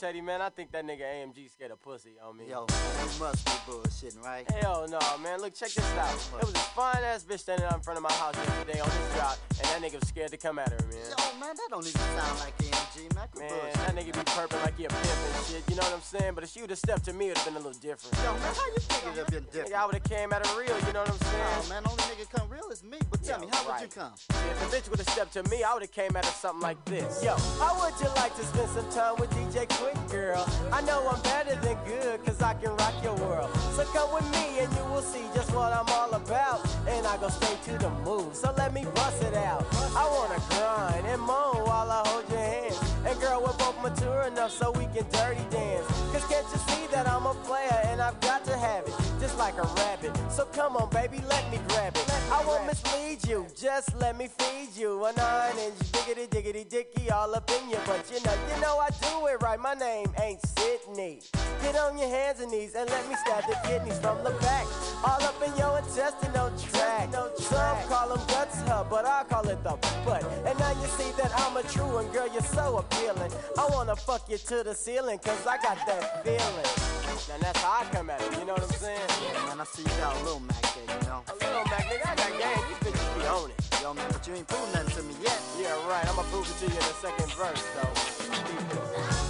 Teddy, 0.00 0.22
man, 0.22 0.40
I 0.40 0.48
think 0.48 0.72
that 0.72 0.86
nigga 0.86 1.02
AMG 1.02 1.52
scared 1.52 1.72
of 1.72 1.82
pussy 1.82 2.12
on 2.24 2.34
me. 2.34 2.44
Yo, 2.48 2.64
you 2.70 3.20
must 3.20 3.44
be 3.44 3.52
bullshitting, 3.68 4.24
right? 4.24 4.50
Hell 4.50 4.88
no, 4.88 4.98
man. 5.22 5.42
Look, 5.42 5.54
check 5.54 5.68
this 5.68 5.84
out. 5.92 6.08
It 6.40 6.46
was 6.46 6.54
a 6.54 6.58
fine 6.72 7.04
ass 7.04 7.22
bitch 7.22 7.40
standing 7.40 7.66
out 7.66 7.74
in 7.74 7.82
front 7.82 7.98
of 7.98 8.02
my 8.02 8.12
house 8.12 8.34
yesterday 8.34 8.80
on 8.80 8.88
this 8.88 9.16
yacht, 9.18 9.38
and 9.58 9.66
that 9.68 9.82
nigga 9.82 10.00
was 10.00 10.08
scared 10.08 10.30
to 10.30 10.38
come 10.38 10.58
at 10.58 10.70
her, 10.70 10.78
man. 10.88 11.04
Yo, 11.04 11.38
man, 11.38 11.52
that 11.54 11.68
don't 11.68 11.84
even 11.86 12.00
sound 12.16 12.38
like 12.40 12.56
AMG, 12.56 13.14
man. 13.14 13.28
Quit 13.30 13.44
Man, 13.44 13.60
bullshit. 13.60 13.74
that 13.74 13.94
nigga 13.94 14.12
be 14.16 14.24
purping 14.32 14.60
like 14.64 14.78
he 14.78 14.84
a 14.86 14.88
pimp 14.88 15.04
and 15.04 15.44
shit. 15.44 15.62
You 15.68 15.76
know 15.76 15.82
what 15.82 15.92
I'm 15.92 16.00
saying? 16.00 16.32
But 16.32 16.44
if 16.44 16.50
she 16.50 16.62
would've 16.62 16.78
stepped 16.78 17.04
to 17.04 17.12
me, 17.12 17.26
it'd 17.26 17.36
have 17.36 17.44
been 17.52 17.60
a 17.60 17.64
little 17.66 17.78
different. 17.84 18.16
Yo, 18.24 18.32
man, 18.32 18.54
how 18.56 18.66
you 18.72 18.80
think 18.80 19.04
it'd 19.04 19.18
have 19.20 19.28
been 19.28 19.44
different? 19.52 19.68
Nigga, 19.68 19.76
I 19.76 19.84
would've 19.84 20.04
came 20.08 20.32
at 20.32 20.46
her 20.46 20.58
real. 20.58 20.72
You 20.88 20.96
know 20.96 21.04
what 21.04 21.12
I'm 21.12 21.20
saying? 21.28 21.44
Oh, 21.60 21.66
man, 21.68 21.82
only 21.84 22.04
nigga 22.08 22.24
come 22.32 22.48
real 22.48 22.72
is 22.72 22.80
me. 22.82 22.96
But 23.12 23.19
tell 23.30 23.40
me, 23.40 23.46
how 23.52 23.72
would 23.72 23.80
you 23.80 23.88
come? 23.88 24.12
If 24.30 24.60
the 24.60 24.76
bitch 24.76 24.90
would've 24.90 25.08
stepped 25.08 25.32
to 25.34 25.42
me, 25.50 25.62
I 25.62 25.74
would've 25.74 25.92
came 25.92 26.16
at 26.16 26.24
her 26.24 26.32
something 26.32 26.62
like 26.62 26.84
this. 26.84 27.22
Yo, 27.22 27.36
how 27.62 27.78
would 27.80 27.94
you 28.00 28.08
like 28.16 28.34
to 28.36 28.44
spend 28.44 28.68
some 28.70 28.90
time 28.90 29.14
with 29.18 29.30
DJ 29.30 29.68
Quik, 29.68 30.10
girl? 30.10 30.44
I 30.72 30.80
know 30.82 31.06
I'm 31.08 31.22
better 31.22 31.54
than 31.56 31.76
good, 31.84 32.24
cause 32.24 32.42
I 32.42 32.54
can 32.54 32.74
rock 32.76 32.94
your 33.02 33.14
world. 33.16 33.50
So 33.76 33.84
come 33.94 34.12
with 34.12 34.28
me 34.32 34.60
and 34.60 34.72
you 34.74 34.84
will 34.84 35.02
see 35.02 35.24
just 35.34 35.54
what 35.54 35.72
I'm 35.72 35.88
all 35.88 36.12
about. 36.12 36.66
And 36.88 37.06
I 37.06 37.16
go 37.18 37.28
straight 37.28 37.62
to 37.64 37.78
the 37.78 37.90
move, 38.04 38.34
so 38.34 38.52
let 38.56 38.74
me 38.74 38.84
bust 38.94 39.22
it 39.22 39.34
out. 39.34 39.64
I 39.94 40.04
wanna 40.10 40.42
grind 40.50 41.06
and 41.06 41.20
moan 41.20 41.64
while 41.66 41.90
I 41.90 42.02
hold 42.04 42.04
your 42.04 42.04
hand. 42.04 42.09
And 43.06 43.18
girl, 43.20 43.40
we're 43.40 43.56
both 43.56 43.80
mature 43.82 44.22
enough 44.22 44.50
so 44.50 44.70
we 44.72 44.84
can 44.86 45.08
dirty 45.10 45.44
dance. 45.50 45.86
Cause 46.12 46.24
can't 46.26 46.46
you 46.52 46.58
see 46.68 46.86
that 46.92 47.08
I'm 47.08 47.24
a 47.24 47.34
player 47.44 47.80
and 47.84 48.00
I've 48.00 48.20
got 48.20 48.44
to 48.44 48.56
have 48.56 48.86
it, 48.86 48.94
just 49.18 49.38
like 49.38 49.56
a 49.56 49.62
rabbit. 49.62 50.12
So 50.30 50.44
come 50.46 50.76
on, 50.76 50.90
baby, 50.90 51.20
let 51.28 51.50
me 51.50 51.58
grab 51.68 51.96
it. 51.96 52.06
I 52.30 52.44
won't 52.46 52.66
mislead 52.66 53.26
you, 53.26 53.46
just 53.56 53.96
let 53.96 54.18
me 54.18 54.28
feed 54.38 54.76
you. 54.76 55.04
A 55.04 55.12
nine 55.12 55.58
inch 55.58 55.92
diggity 55.92 56.26
diggity 56.26 56.64
dicky 56.64 57.10
all 57.10 57.34
up 57.34 57.50
in 57.50 57.70
you. 57.70 57.78
But 57.86 58.10
you 58.12 58.22
know, 58.24 58.34
you 58.54 58.60
know 58.60 58.78
I 58.78 58.90
do 58.90 59.26
it 59.28 59.42
right. 59.42 59.58
My 59.58 59.74
name 59.74 60.06
ain't 60.22 60.40
Sydney. 60.58 61.20
Get 61.62 61.76
on 61.76 61.98
your 61.98 62.08
hands 62.08 62.40
and 62.40 62.50
knees 62.50 62.74
and 62.74 62.88
let 62.88 63.08
me 63.08 63.14
stab 63.24 63.44
the 63.46 63.56
kidneys 63.68 63.98
from 63.98 64.22
the 64.24 64.30
back. 64.40 64.66
All 65.04 65.22
up 65.22 65.40
in 65.46 65.56
your 65.56 65.78
intestinal 65.78 66.50
tract. 66.58 67.14
Some 67.38 67.76
call 67.88 68.08
them 68.08 68.26
guts 68.28 68.60
hub, 68.62 68.88
but 68.90 69.04
I 69.06 69.24
call 69.24 69.48
it 69.48 69.62
the 69.62 69.76
butt. 70.04 70.24
And 70.46 70.58
now 70.58 70.70
you 70.80 70.86
see 70.88 71.10
that 71.18 71.32
I'm 71.36 71.56
a 71.56 71.62
true 71.64 71.94
one, 71.94 72.08
girl, 72.08 72.28
you're 72.32 72.42
so 72.42 72.78
appealing. 72.90 73.32
I 73.58 73.66
wanna 73.70 73.96
fuck 73.96 74.28
you 74.28 74.38
to 74.38 74.62
the 74.64 74.74
ceiling, 74.74 75.18
cause 75.18 75.46
I 75.46 75.56
got 75.58 75.78
that 75.86 76.24
feeling. 76.24 76.70
Now 77.28 77.38
that's 77.40 77.60
how 77.60 77.80
I 77.80 77.84
come 77.92 78.10
at 78.10 78.20
it, 78.22 78.32
you 78.38 78.44
know 78.44 78.54
what 78.54 78.62
I'm 78.62 78.70
saying? 78.70 79.00
Yeah, 79.22 79.46
man, 79.46 79.60
I 79.60 79.64
see 79.64 79.82
you 79.82 79.94
got 80.00 80.16
a 80.16 80.24
little 80.24 80.40
Mac 80.40 80.62
there, 80.74 80.96
you 80.96 81.06
know? 81.06 81.22
A 81.28 81.34
little 81.34 81.64
Mac, 81.70 81.84
nigga, 81.86 82.06
I 82.06 82.14
got 82.16 82.30
game, 82.38 82.64
these 82.68 82.92
bitches 82.92 83.18
be 83.18 83.26
on 83.26 83.50
it. 83.50 83.82
Yo, 83.82 83.94
man, 83.94 84.06
but 84.12 84.26
you 84.26 84.34
ain't 84.34 84.48
proved 84.48 84.74
nothing 84.74 84.94
to 84.96 85.02
me 85.02 85.14
yet. 85.22 85.40
Yeah, 85.60 85.88
right, 85.88 86.06
I'ma 86.08 86.22
prove 86.30 86.48
it 86.48 86.56
to 86.58 86.66
you 86.66 86.72
in 86.72 86.86
the 86.86 86.96
second 86.98 87.30
verse, 87.32 87.64
though. 87.76 89.29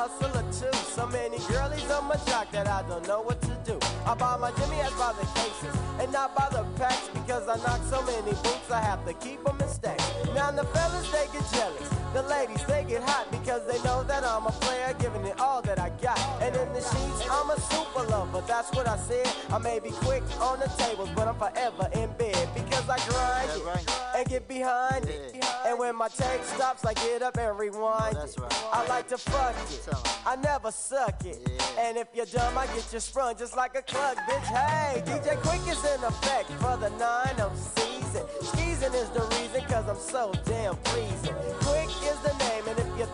Hustler 0.00 0.44
too. 0.56 0.72
So 0.96 1.06
many 1.08 1.38
girlies 1.52 1.90
on 1.90 2.06
my 2.08 2.16
jock 2.26 2.50
that 2.52 2.66
I 2.66 2.80
don't 2.88 3.06
know 3.06 3.20
what 3.20 3.40
to 3.42 3.54
do. 3.64 3.78
I 4.06 4.14
buy 4.14 4.36
my 4.38 4.50
Jimmy 4.52 4.80
ass 4.80 4.94
by 4.96 5.12
the 5.12 5.26
cases 5.38 5.74
and 6.00 6.10
not 6.10 6.34
by 6.34 6.48
the 6.50 6.64
packs 6.80 7.08
because 7.12 7.46
I 7.48 7.56
knock 7.64 7.80
so 7.84 8.00
many 8.06 8.32
boots 8.44 8.70
I 8.70 8.80
have 8.80 9.04
to 9.06 9.12
keep 9.14 9.44
them 9.44 9.60
in 9.60 9.68
stacks. 9.68 10.06
Now 10.34 10.50
the 10.52 10.64
fellas 10.72 11.10
they 11.12 11.26
get 11.34 11.44
jealous, 11.52 11.88
the 12.14 12.22
ladies 12.22 12.64
they 12.64 12.84
get 12.88 13.02
hot 13.02 13.30
because 13.30 13.62
they 13.66 13.78
know 13.82 14.02
that 14.04 14.24
I'm 14.24 14.46
a 14.46 14.52
player 14.64 14.94
giving 14.98 15.24
it 15.26 15.38
all 15.38 15.60
that 15.62 15.78
I 15.78 15.90
got. 16.00 16.18
And 16.40 16.56
in 16.56 16.68
the 16.72 16.80
sheets 16.80 17.20
I'm 17.30 17.50
a 17.50 17.60
super 17.60 18.04
lover, 18.08 18.42
that's 18.46 18.70
what 18.72 18.88
I 18.88 18.96
said. 18.96 19.28
I 19.50 19.58
may 19.58 19.80
be 19.80 19.90
quick 20.06 20.22
on 20.40 20.60
the 20.60 20.70
tables, 20.78 21.10
but 21.14 21.28
I'm 21.28 21.36
forever 21.36 21.90
in 21.92 22.08
bed 22.16 22.39
because 22.54 22.88
I 22.88 22.98
grind 23.08 23.50
it 23.50 24.00
and 24.16 24.26
get 24.28 24.48
behind 24.48 25.06
it. 25.06 25.44
And 25.66 25.78
when 25.78 25.96
my 25.96 26.08
tape 26.08 26.42
stops, 26.44 26.84
I 26.84 26.94
get 26.94 27.22
up 27.22 27.36
and 27.36 27.58
rewind 27.58 28.16
it. 28.16 28.36
I 28.72 28.86
like 28.88 29.08
to 29.08 29.18
fuck 29.18 29.54
it, 29.70 29.88
I 30.26 30.36
never 30.36 30.70
suck 30.70 31.24
it. 31.24 31.38
And 31.78 31.96
if 31.96 32.08
you're 32.14 32.26
dumb, 32.26 32.56
I 32.58 32.66
get 32.66 32.92
you 32.92 33.00
sprung 33.00 33.36
just 33.36 33.56
like 33.56 33.76
a 33.76 33.82
cluck, 33.82 34.16
bitch. 34.28 34.44
Hey, 34.44 35.02
DJ 35.06 35.36
Quik 35.42 35.70
is 35.70 35.84
in 35.84 36.04
effect 36.04 36.50
for 36.52 36.76
the 36.76 36.90
9 36.90 37.40
of 37.40 37.56
season. 37.56 38.26
Skeezing 38.42 38.94
is 38.94 39.08
the 39.10 39.22
reason, 39.38 39.62
cause 39.68 39.88
I'm 39.88 39.96
so 39.96 40.32
damn 40.44 40.76
pleasing. 40.76 41.34
Quik 41.60 41.88
is 42.10 42.18
the 42.20 42.32
name, 42.38 42.50
and 42.50 42.50
if 42.50 42.59
you 42.59 42.59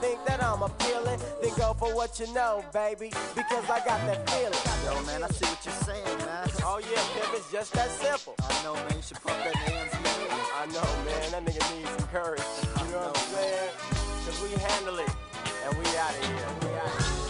think 0.06 0.24
that 0.24 0.42
I'm 0.42 0.62
appealing, 0.62 1.20
then 1.42 1.52
go 1.56 1.74
for 1.74 1.94
what 1.94 2.20
you 2.20 2.32
know, 2.32 2.64
baby, 2.72 3.10
because 3.34 3.64
I 3.68 3.78
got 3.82 3.98
that 4.06 4.22
feeling. 4.30 4.62
Yo, 4.84 5.02
man, 5.06 5.24
I 5.24 5.28
see 5.28 5.46
what 5.46 5.58
you're 5.64 5.82
saying, 5.82 6.18
man. 6.18 6.46
Oh, 6.62 6.78
yeah, 6.78 7.02
pimp, 7.14 7.34
it's 7.34 7.50
just 7.50 7.72
that 7.74 7.90
simple. 7.90 8.34
I 8.38 8.62
know, 8.62 8.74
man. 8.74 8.94
You 8.94 9.02
should 9.02 9.20
pump 9.20 9.38
that 9.42 9.54
man's 9.66 9.92
leg. 9.92 10.30
I 10.62 10.66
know, 10.66 10.86
man. 11.06 11.26
That 11.32 11.42
nigga 11.44 11.62
needs 11.74 11.90
some 11.90 12.08
courage. 12.08 12.42
You 12.86 12.92
know 12.92 13.02
what 13.02 13.18
I'm 13.18 13.28
saying? 13.34 13.70
Cause 14.24 14.38
we 14.42 14.48
handle 14.62 14.98
it, 14.98 15.10
and 15.64 15.78
we 15.78 15.84
out 15.98 16.10
of 16.10 16.26
here. 16.26 16.50
We 16.62 16.78
out 16.78 16.86
of 16.86 17.18
here. 17.18 17.25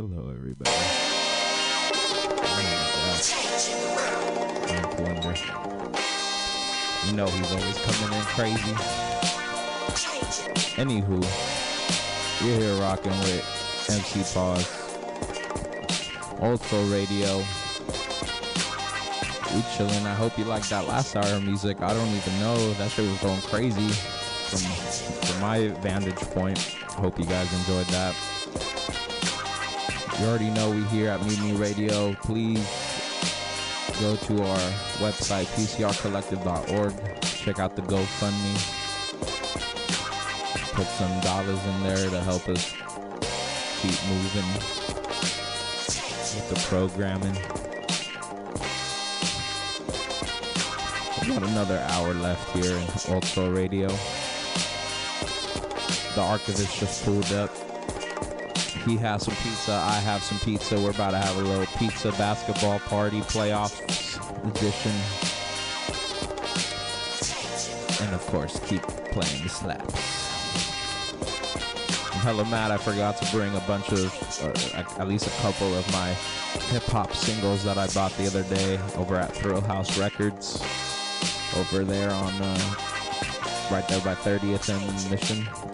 Hello, 0.00 0.30
everybody. 0.34 0.70
You 7.06 7.12
know 7.12 7.26
he's 7.26 7.52
always 7.52 7.78
coming 7.84 8.18
in 8.18 8.24
crazy. 8.24 8.72
Anywho, 10.80 11.20
you're 12.42 12.56
here 12.58 12.74
rocking 12.80 13.10
with 13.10 13.44
MC 13.90 14.22
Pause, 14.32 14.66
Soul 16.62 16.86
Radio. 16.86 17.44
We 19.54 19.62
chilling. 19.76 20.06
I 20.06 20.14
hope 20.14 20.38
you 20.38 20.46
liked 20.46 20.70
that 20.70 20.88
last 20.88 21.14
hour 21.14 21.26
of 21.26 21.44
music. 21.44 21.82
I 21.82 21.92
don't 21.92 22.08
even 22.08 22.40
know. 22.40 22.72
That 22.74 22.90
shit 22.90 23.06
was 23.06 23.18
going 23.18 23.42
crazy 23.42 23.88
from 23.90 24.60
from 25.26 25.40
my 25.42 25.68
vantage 25.82 26.16
point. 26.32 26.58
Hope 26.88 27.18
you 27.18 27.26
guys 27.26 27.52
enjoyed 27.52 27.86
that. 27.88 28.39
You 30.20 30.26
already 30.26 30.50
know 30.50 30.70
we 30.70 30.82
here 30.88 31.08
at 31.08 31.24
Mutiny 31.24 31.54
Radio. 31.54 32.12
Please 32.16 32.60
go 34.00 34.16
to 34.16 34.42
our 34.42 34.58
website, 35.00 35.46
pcrcollective.org. 35.56 37.22
Check 37.22 37.58
out 37.58 37.74
the 37.74 37.80
GoFundMe. 37.80 38.54
Put 40.74 40.86
some 40.88 41.20
dollars 41.20 41.64
in 41.64 41.82
there 41.82 42.10
to 42.10 42.20
help 42.20 42.46
us 42.50 42.70
keep 43.80 43.96
moving 44.10 44.44
with 46.36 46.50
the 46.50 46.60
programming. 46.68 47.34
We 51.22 51.28
got 51.34 51.48
another 51.48 51.78
hour 51.92 52.12
left 52.12 52.54
here 52.54 52.76
in 52.76 53.14
Ultra 53.14 53.48
Radio. 53.48 53.88
The 56.14 56.20
archivist 56.20 56.78
just 56.78 57.06
pulled 57.06 57.32
up. 57.32 57.69
He 58.84 58.96
has 58.96 59.24
some 59.24 59.34
pizza. 59.36 59.72
I 59.72 60.00
have 60.00 60.22
some 60.22 60.38
pizza. 60.38 60.80
We're 60.80 60.90
about 60.90 61.10
to 61.10 61.18
have 61.18 61.36
a 61.36 61.40
little 61.42 61.66
pizza 61.78 62.12
basketball 62.12 62.78
party 62.80 63.20
playoffs 63.20 63.80
edition. 64.48 64.92
And 68.04 68.14
of 68.14 68.26
course, 68.28 68.58
keep 68.66 68.82
playing 68.82 69.42
the 69.42 69.48
slaps. 69.50 70.20
I'm 72.12 72.20
hella 72.20 72.44
mad 72.46 72.70
I 72.70 72.78
forgot 72.78 73.18
to 73.18 73.30
bring 73.30 73.54
a 73.54 73.60
bunch 73.60 73.92
of, 73.92 74.74
at 74.74 74.98
at 74.98 75.08
least 75.08 75.26
a 75.26 75.42
couple 75.42 75.74
of 75.74 75.90
my 75.92 76.08
hip 76.70 76.84
hop 76.84 77.14
singles 77.14 77.62
that 77.64 77.76
I 77.76 77.86
bought 77.88 78.16
the 78.16 78.26
other 78.26 78.44
day 78.44 78.78
over 78.96 79.16
at 79.16 79.32
Thrillhouse 79.34 80.00
Records. 80.00 80.62
Over 81.58 81.84
there 81.84 82.10
on, 82.10 82.32
uh, 82.40 82.74
right 83.70 83.86
there 83.88 84.00
by 84.00 84.14
30th 84.14 84.68
and 84.68 85.10
Mission. 85.10 85.69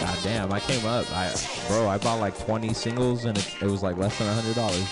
God 0.00 0.18
damn, 0.22 0.52
I 0.52 0.60
came 0.60 0.84
up. 0.86 1.06
I 1.12 1.34
bro, 1.68 1.88
I 1.88 1.98
bought 1.98 2.20
like 2.20 2.38
20 2.38 2.72
singles 2.72 3.26
and 3.26 3.36
it, 3.36 3.62
it 3.62 3.66
was 3.66 3.82
like 3.82 3.96
less 3.96 4.18
than 4.18 4.34
hundred 4.34 4.54
dollars. 4.54 4.86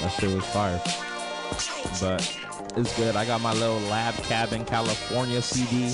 That 0.00 0.12
shit 0.18 0.34
was 0.34 0.44
fire. 0.46 0.80
But 2.00 2.22
it's 2.76 2.96
good. 2.96 3.16
I 3.16 3.24
got 3.24 3.40
my 3.40 3.52
little 3.52 3.80
Lab 3.90 4.14
Cabin 4.24 4.64
California 4.64 5.42
CD. 5.42 5.90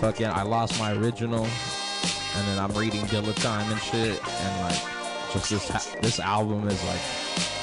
Fucking, 0.00 0.26
I 0.26 0.42
lost 0.42 0.78
my 0.78 0.92
original, 0.92 1.44
and 1.44 2.48
then 2.48 2.58
I'm 2.58 2.72
reading 2.72 3.00
Dilla 3.06 3.34
Time 3.42 3.70
and 3.72 3.80
shit, 3.80 4.20
and 4.24 4.60
like, 4.62 4.80
just 5.32 5.50
this 5.50 5.96
this 6.00 6.20
album 6.20 6.68
is 6.68 6.84
like, 6.84 7.00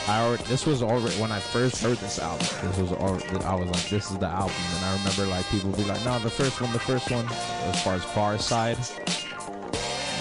I 0.08 0.22
already 0.22 0.44
this 0.44 0.68
was 0.68 0.84
already 0.84 1.16
when 1.20 1.32
I 1.32 1.40
first 1.40 1.82
heard 1.82 1.98
this 1.98 2.20
album. 2.20 2.46
This 2.62 2.78
was 2.78 2.92
already 2.92 3.26
I 3.44 3.56
was 3.56 3.68
like, 3.70 3.90
this 3.90 4.12
is 4.12 4.18
the 4.18 4.28
album, 4.28 4.56
and 4.76 4.86
I 4.86 4.98
remember 4.98 5.26
like 5.26 5.46
people 5.50 5.72
be 5.72 5.84
like, 5.84 6.04
no, 6.06 6.20
the 6.20 6.30
first 6.30 6.62
one, 6.62 6.72
the 6.74 6.80
first 6.80 7.10
one. 7.10 7.26
As 7.26 7.82
far 7.84 7.96
as 7.96 8.04
Pharcyde, 8.04 8.78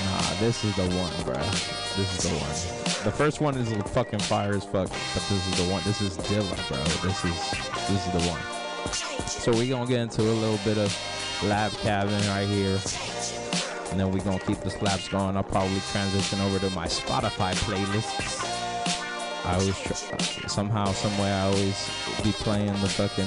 nah, 0.07 0.41
this 0.41 0.65
is 0.65 0.75
the 0.77 0.85
one, 0.97 1.13
bruh. 1.25 1.97
This 1.97 2.25
is 2.25 2.31
the 2.31 2.37
one. 2.39 2.85
The 3.05 3.13
first 3.13 3.43
one 3.43 3.59
is 3.59 3.71
fucking 3.91 4.21
fire 4.21 4.55
as 4.55 4.65
fuck, 4.65 4.89
but 4.89 5.23
this 5.29 5.47
is 5.49 5.67
the 5.67 5.71
one. 5.71 5.83
This 5.85 6.01
is 6.01 6.17
Dilla, 6.17 6.57
bro. 6.69 6.79
This 7.07 7.23
is 7.23 7.51
this 7.87 8.07
is 8.07 8.13
the 8.13 8.31
one. 8.31 8.41
So 9.27 9.53
we 9.53 9.69
gonna 9.69 9.87
get 9.87 10.01
into 10.01 10.23
a 10.23 10.33
little 10.33 10.61
bit 10.65 10.79
of 10.79 10.97
Lab 11.45 11.73
Cabin 11.73 12.27
right 12.29 12.49
here. 12.49 12.81
And 13.91 14.01
then 14.01 14.11
we 14.11 14.21
gonna 14.21 14.39
keep 14.39 14.61
the 14.61 14.71
slaps 14.71 15.09
going. 15.09 15.37
I'll 15.37 15.43
probably 15.43 15.81
transition 15.93 16.41
over 16.41 16.59
to 16.59 16.71
my 16.71 16.87
Spotify 16.87 17.55
playlists. 17.55 18.54
I 19.45 19.55
always 19.55 19.79
tr- 19.79 20.49
somehow, 20.49 20.87
some 20.87 21.17
way, 21.19 21.31
I 21.31 21.43
always 21.43 21.91
be 22.23 22.33
playing 22.33 22.73
the 22.81 22.89
fucking 22.89 23.25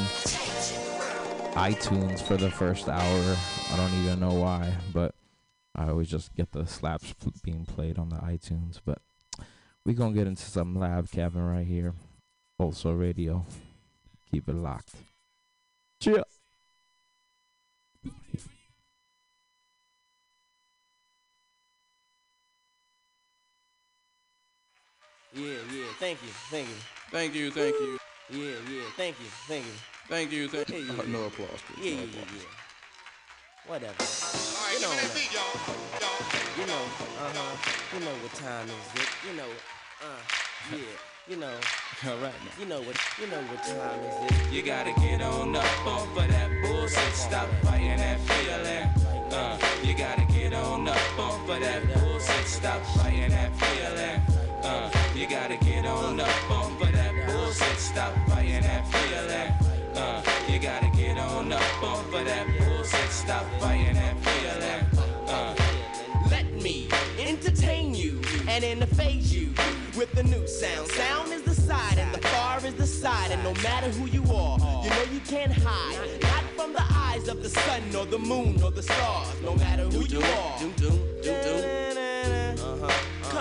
iTunes 1.55 2.21
for 2.21 2.37
the 2.37 2.49
first 2.49 2.89
hour. 2.89 3.37
I 3.71 3.77
don't 3.77 3.93
even 4.03 4.19
know 4.19 4.33
why, 4.33 4.73
but 4.93 5.13
I 5.75 5.89
always 5.89 6.09
just 6.09 6.35
get 6.35 6.51
the 6.51 6.65
slaps 6.65 7.13
being 7.43 7.65
played 7.65 7.99
on 7.99 8.09
the 8.09 8.17
iTunes. 8.17 8.79
But 8.83 8.99
we 9.85 9.93
gonna 9.93 10.13
get 10.13 10.27
into 10.27 10.43
some 10.43 10.75
Lab 10.75 11.11
Cabin 11.11 11.41
right 11.41 11.65
here. 11.65 11.93
Also 12.57 12.91
radio. 12.93 13.45
Keep 14.31 14.49
it 14.49 14.55
locked. 14.55 14.95
Cheers. 16.01 16.23
Yeah, 25.37 25.53
yeah. 25.71 25.85
Thank 25.99 26.17
you, 26.23 26.29
thank 26.49 26.67
you. 26.67 26.75
Thank 27.11 27.35
you, 27.35 27.51
thank 27.51 27.75
you. 27.75 27.97
Yeah, 28.31 28.55
yeah. 28.71 28.81
Thank 28.97 29.19
you, 29.19 29.27
thank 29.47 29.65
you. 29.65 29.71
Thank 30.09 30.31
you, 30.31 30.47
thank 30.47 30.69
you. 30.69 30.77
Yeah, 30.77 30.93
yeah, 30.93 31.01
Uh, 31.01 31.05
no 31.05 31.25
applause, 31.25 31.61
please. 31.67 31.85
Yeah, 31.85 31.95
No 31.95 32.01
yeah, 32.01 32.07
yeah, 32.07 32.21
applause. 32.23 32.41
yeah. 32.41 33.69
Whatever. 33.69 34.03
you 34.73 34.79
know, 34.81 34.91
Y'all, 35.35 36.17
you 36.57 36.65
know, 36.65 36.83
uh 37.21 37.31
huh. 37.37 37.93
You 37.93 37.99
know 38.05 38.15
what 38.23 38.33
time 38.33 38.65
is 38.65 39.01
it? 39.01 39.09
You 39.29 39.37
know, 39.37 39.49
uh, 40.01 40.21
yeah. 40.71 40.77
You 41.27 41.35
know. 41.37 41.53
All 42.07 42.17
right. 42.17 42.33
You 42.59 42.65
know 42.65 42.81
what? 42.81 42.97
You 43.21 43.27
know 43.27 43.41
what 43.51 43.61
time 43.63 43.99
is 44.09 44.31
it? 44.31 44.53
You 44.53 44.63
gotta 44.63 44.93
get 45.01 45.21
on 45.21 45.55
up 45.55 45.85
off 45.87 46.17
of 46.17 46.27
that 46.27 46.49
bullshit. 46.63 47.13
Stop 47.13 47.49
fighting 47.63 47.97
that 47.97 48.19
feeling. 48.21 48.87
Uh, 49.33 49.59
you 49.83 49.93
gotta 49.93 50.25
get 50.33 50.53
on 50.53 50.87
up 50.87 51.19
off 51.19 51.47
of 51.49 51.59
that 51.59 51.83
bullshit. 51.83 52.01
bullshit. 52.09 52.47
Stop 52.47 52.81
fighting 52.95 53.29
that 53.29 53.53
feeling. 53.59 54.21
You 55.17 55.25
gotta 55.27 55.57
get 55.57 55.83
on 55.83 56.19
up 56.19 56.51
off 56.51 56.79
of 56.79 56.91
that 56.91 57.11
bullshit. 57.25 57.79
Stop 57.79 58.13
fighting 58.29 58.61
that 58.61 58.87
feeling. 58.91 59.51
Uh, 59.95 60.21
you 60.47 60.59
gotta 60.59 60.91
get 60.95 61.17
on 61.17 61.51
up 61.51 61.83
off 61.83 62.13
of 62.13 62.23
that 62.23 62.45
bullshit. 62.59 63.09
Stop 63.09 63.43
fighting 63.59 63.95
that 63.95 64.15
feeling. 64.23 65.07
Uh, 65.27 65.55
Let 66.29 66.45
me 66.61 66.87
entertain 67.17 67.95
you 67.95 68.21
and 68.47 68.63
interface 68.63 69.33
you 69.33 69.55
with 69.97 70.11
the 70.11 70.21
new 70.21 70.45
sound. 70.47 70.87
Sound 70.89 71.33
is 71.33 71.41
the 71.41 71.55
side 71.55 71.97
and 71.97 72.13
the 72.13 72.19
far 72.27 72.63
is 72.63 72.75
the 72.75 72.85
side. 72.85 73.31
And 73.31 73.43
no 73.43 73.55
matter 73.63 73.89
who 73.89 74.05
you 74.05 74.21
are, 74.31 74.59
you 74.83 74.89
know 74.91 75.05
you 75.11 75.19
can't 75.21 75.51
hide. 75.51 76.21
Not 76.21 76.43
from 76.55 76.73
the 76.73 76.83
eyes 76.91 77.27
of 77.27 77.41
the 77.41 77.49
sun 77.49 77.81
or 77.97 78.05
the 78.05 78.19
moon 78.19 78.61
or 78.61 78.69
the 78.69 78.83
stars. 78.83 79.33
No 79.43 79.55
matter 79.55 79.85
who 79.85 80.05
you 80.05 80.21
are. 80.21 81.57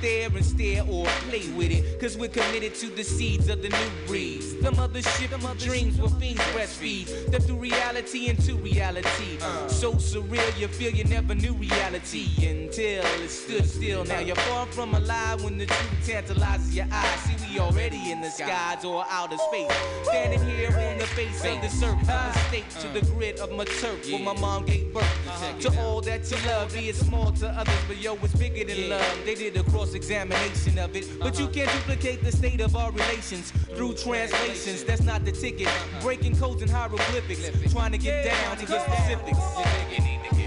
there 0.00 0.28
and 0.28 0.44
stare 0.44 0.82
or 0.88 1.06
play 1.28 1.48
with 1.50 1.70
it. 1.70 2.00
Cause 2.00 2.16
we're 2.16 2.28
committed 2.28 2.74
to 2.76 2.86
the 2.86 3.04
seeds 3.04 3.48
of 3.48 3.62
the 3.62 3.68
new 3.68 3.90
breed. 4.06 4.42
Some 4.62 4.78
other 4.78 5.02
shit, 5.02 5.30
some 5.30 5.44
other 5.44 5.58
dreams 5.58 6.00
will 6.00 6.08
fiends 6.08 6.40
breastfeed. 6.52 7.06
Step 7.28 7.42
through 7.42 7.56
reality 7.56 8.28
into 8.28 8.56
reality. 8.56 9.38
Uh. 9.40 9.68
So 9.68 9.94
surreal, 9.94 10.58
you 10.58 10.68
feel 10.68 10.90
you 10.90 11.04
never 11.04 11.34
knew 11.34 11.52
reality 11.54 12.26
until 12.46 13.04
it 13.22 13.28
stood 13.28 13.66
still. 13.68 14.04
Now 14.04 14.20
you're 14.20 14.36
far 14.36 14.66
from 14.66 14.94
alive 14.94 15.42
when 15.42 15.58
the 15.58 15.66
truth 15.66 16.06
tantalizes 16.06 16.74
your 16.74 16.86
eyes. 16.92 17.20
See, 17.20 17.52
we 17.52 17.58
already 17.58 18.10
in 18.10 18.20
the 18.20 18.30
skies 18.30 18.84
or 18.84 19.04
outer 19.10 19.38
space. 19.38 19.72
Standing 20.04 20.44
here 20.48 20.68
on 20.68 20.98
the 20.98 21.06
face 21.06 21.44
of 21.44 21.60
the 21.60 21.68
surf, 21.68 21.98
from 21.98 22.06
the 22.06 22.32
state 22.48 22.70
to 22.80 22.88
the 22.88 23.04
grid 23.12 23.38
of 23.40 23.50
my 23.52 23.64
turf 23.64 24.10
where 24.10 24.18
my 24.22 24.38
mom 24.40 24.64
gave 24.64 24.92
birth. 24.92 25.27
To 25.60 25.80
all 25.80 26.00
that 26.02 26.30
you 26.30 26.36
love, 26.46 26.72
be 26.72 26.88
it 26.88 26.94
small 26.94 27.32
to 27.32 27.48
others, 27.48 27.74
but 27.88 27.98
yo, 27.98 28.14
it's 28.22 28.34
bigger 28.34 28.64
than 28.64 28.90
love. 28.90 29.18
They 29.24 29.34
did 29.34 29.56
a 29.56 29.64
cross 29.64 29.94
examination 29.94 30.78
of 30.78 30.94
it, 30.94 31.08
but 31.18 31.38
you 31.38 31.48
can't 31.48 31.70
duplicate 31.72 32.22
the 32.22 32.30
state 32.30 32.60
of 32.60 32.76
our 32.76 32.92
relations 32.92 33.50
through 33.74 33.94
translations. 33.94 34.84
That's 34.84 35.02
not 35.02 35.24
the 35.24 35.32
ticket. 35.32 35.68
Breaking 36.00 36.36
codes 36.36 36.62
and 36.62 36.70
hieroglyphics, 36.70 37.72
trying 37.72 37.92
to 37.92 37.98
get 37.98 38.24
down 38.24 38.56
to 38.58 38.66
the 38.66 38.78
specifics. 38.78 40.37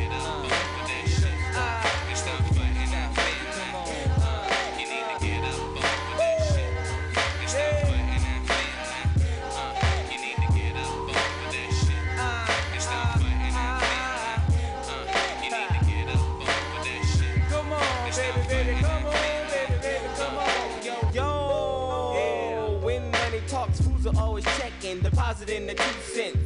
Checking, 24.92 25.04
depositing 25.04 25.68
the 25.68 25.74
two 25.74 26.02
cents. 26.02 26.38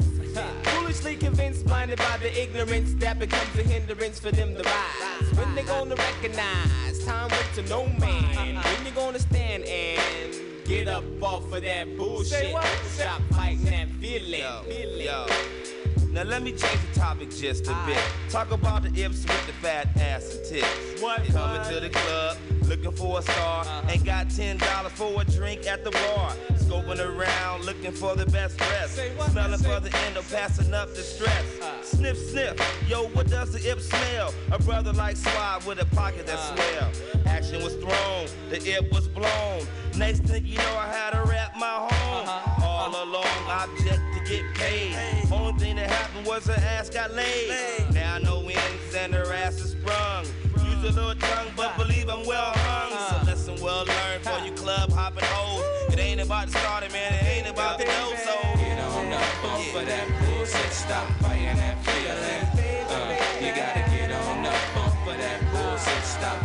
Foolishly 0.69 1.15
convinced, 1.15 1.65
blinded 1.65 1.97
by 1.97 2.17
the 2.17 2.41
ignorance 2.41 2.93
that 2.95 3.19
becomes 3.19 3.55
a 3.57 3.63
hindrance 3.63 4.19
for 4.19 4.31
them 4.31 4.55
to 4.55 4.63
rise. 4.63 5.37
When 5.37 5.55
they 5.55 5.63
gonna 5.63 5.95
recognize 5.95 7.05
time 7.05 7.29
went 7.29 7.53
to 7.55 7.63
no 7.69 7.87
man? 7.87 8.55
When 8.55 8.85
you 8.85 8.91
gonna 8.91 9.19
stand 9.19 9.63
and 9.63 10.65
get 10.65 10.87
up 10.87 11.03
off 11.21 11.51
of 11.53 11.61
that 11.61 11.95
bullshit? 11.97 12.53
Stop 12.87 13.21
fighting 13.31 13.65
that 13.65 13.87
feeling. 14.01 14.41
Yo. 14.41 15.84
Now 16.15 16.23
let 16.23 16.43
me 16.43 16.51
change 16.51 16.79
the 16.79 16.97
topic 16.97 17.29
just 17.29 17.67
a 17.67 17.75
bit. 17.85 18.01
Talk 18.29 18.51
about 18.51 18.83
the 18.83 19.03
ips 19.03 19.23
with 19.23 19.47
the 19.47 19.51
fat 19.51 19.89
ass 19.97 20.33
and 20.33 20.45
tits. 20.45 21.01
What? 21.01 21.25
Coming 21.25 21.61
to 21.69 21.81
the 21.81 21.89
club, 21.89 22.37
looking 22.69 22.93
for 22.93 23.19
a 23.19 23.21
star. 23.21 23.65
Ain't 23.89 24.05
got 24.05 24.29
ten 24.29 24.55
dollars 24.55 24.93
for 24.93 25.21
a 25.21 25.25
drink 25.25 25.67
at 25.67 25.83
the 25.83 25.91
bar. 25.91 26.31
Scoping 26.53 27.05
around, 27.05 27.65
looking 27.65 27.91
for 27.91 28.15
the 28.15 28.25
best 28.27 28.57
dress. 28.57 28.97
Smelling 29.31 29.59
for 29.59 29.81
the 29.81 29.93
end 30.05 30.15
of 30.15 30.31
passing 30.31 30.73
up 30.73 30.95
the 30.95 31.01
stress. 31.01 31.43
Sniff, 31.81 32.17
sniff. 32.29 32.55
Yo, 32.87 33.09
what 33.09 33.27
does 33.29 33.51
the 33.51 33.69
ip 33.69 33.81
smell? 33.81 34.33
A 34.53 34.59
brother 34.59 34.93
like 34.93 35.17
Swab 35.17 35.63
with 35.65 35.81
a 35.81 35.85
pocket 35.97 36.25
that 36.27 36.39
swell. 36.39 36.91
Action 37.25 37.61
was 37.61 37.73
thrown, 37.73 38.27
the 38.49 38.77
ip 38.77 38.89
was 38.93 39.09
blown. 39.09 39.67
Next 39.97 40.21
thing 40.21 40.45
you 40.45 40.59
know, 40.59 40.77
I 40.77 40.87
had 40.87 41.11
to 41.11 41.29
rap 41.29 41.57
my 41.59 41.89
home. 41.91 42.63
All 42.63 43.03
along, 43.03 43.25
object 43.49 44.14
get 44.25 44.53
paid. 44.55 44.95
Only 45.31 45.53
thing 45.59 45.75
that 45.75 45.89
happened 45.89 46.25
was 46.25 46.47
her 46.47 46.53
ass 46.53 46.89
got 46.89 47.13
laid. 47.13 47.49
Now 47.93 48.17
no 48.17 48.41
ends 48.41 48.95
and 48.95 49.13
her 49.13 49.31
ass 49.33 49.59
is 49.61 49.71
sprung. 49.71 50.25
Use 50.65 50.83
a 50.83 50.99
little 50.99 51.15
tongue, 51.15 51.51
but 51.55 51.77
believe 51.77 52.09
I'm 52.09 52.25
well 52.25 52.51
hung. 52.55 52.91
So 52.91 53.25
lesson 53.25 53.63
well 53.63 53.85
learned 53.85 54.23
for 54.23 54.39
you 54.45 54.51
club 54.53 54.91
hopping 54.91 55.23
hoes. 55.25 55.93
It 55.93 55.99
ain't 55.99 56.21
about 56.21 56.47
the 56.47 56.57
starting, 56.57 56.91
man. 56.91 57.13
It 57.13 57.37
ain't 57.37 57.47
about 57.49 57.77
the 57.77 57.85
dough. 57.85 58.15
So 58.25 58.33
Get 58.57 58.79
on 58.79 59.13
up 59.13 59.45
off 59.45 59.75
of 59.75 59.85
that 59.85 60.07
bullshit. 60.25 60.71
Stop 60.71 61.07
fighting 61.21 61.57
that 61.57 61.77
feeling. 61.85 62.45
Uh, 62.89 63.45
you 63.45 63.53
gotta 63.53 63.83
get 63.91 64.11
on 64.11 64.45
up 64.45 65.07
of 65.07 65.17
that 65.17 65.39
bullshit. 65.51 66.03
Stop 66.03 66.44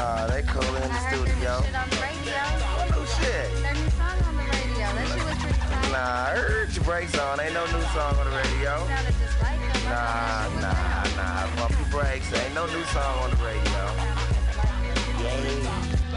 car 0.00 0.18
side? 0.18 0.30
Uh, 0.30 0.34
they 0.34 0.42
cool 0.42 0.74
in 0.76 0.82
the 0.82 0.90
I 0.90 0.98
studio. 1.08 1.58
new 1.58 1.64
shit 1.64 1.74
on 1.74 1.90
the 1.90 1.96
radio. 1.96 2.40
What 2.76 2.88
new 2.90 3.06
shit? 3.06 3.48
Their 3.62 3.74
new 3.74 3.90
song 3.90 4.18
on 4.24 4.36
the 4.36 4.42
radio. 4.42 4.86
That 4.94 5.08
shit 5.08 5.24
was 5.24 5.38
pretty 5.38 5.60
tight. 5.60 5.92
Nah, 5.92 6.26
I 6.26 6.36
heard 6.36 6.70
your 6.74 6.84
brakes 6.84 7.18
on. 7.18 7.40
Ain't 7.40 7.54
no 7.54 7.64
new 7.66 7.84
song 7.94 8.14
on 8.18 8.24
the 8.30 8.36
radio. 8.36 8.72
Sounded 8.86 9.14
like 9.40 9.60
Nah, 9.84 9.96
thought 9.96 10.60
that 10.60 10.72
shit 10.72 11.04
was 11.04 11.16
nah, 11.16 11.22
nah. 11.22 11.56
Bump 11.56 11.74
your 11.80 11.90
brakes. 11.90 12.28
Ain't 12.32 12.54
no 12.54 12.66
new 12.66 12.84
song 12.84 13.18
on 13.24 13.30
the 13.30 13.36
radio. 13.44 13.82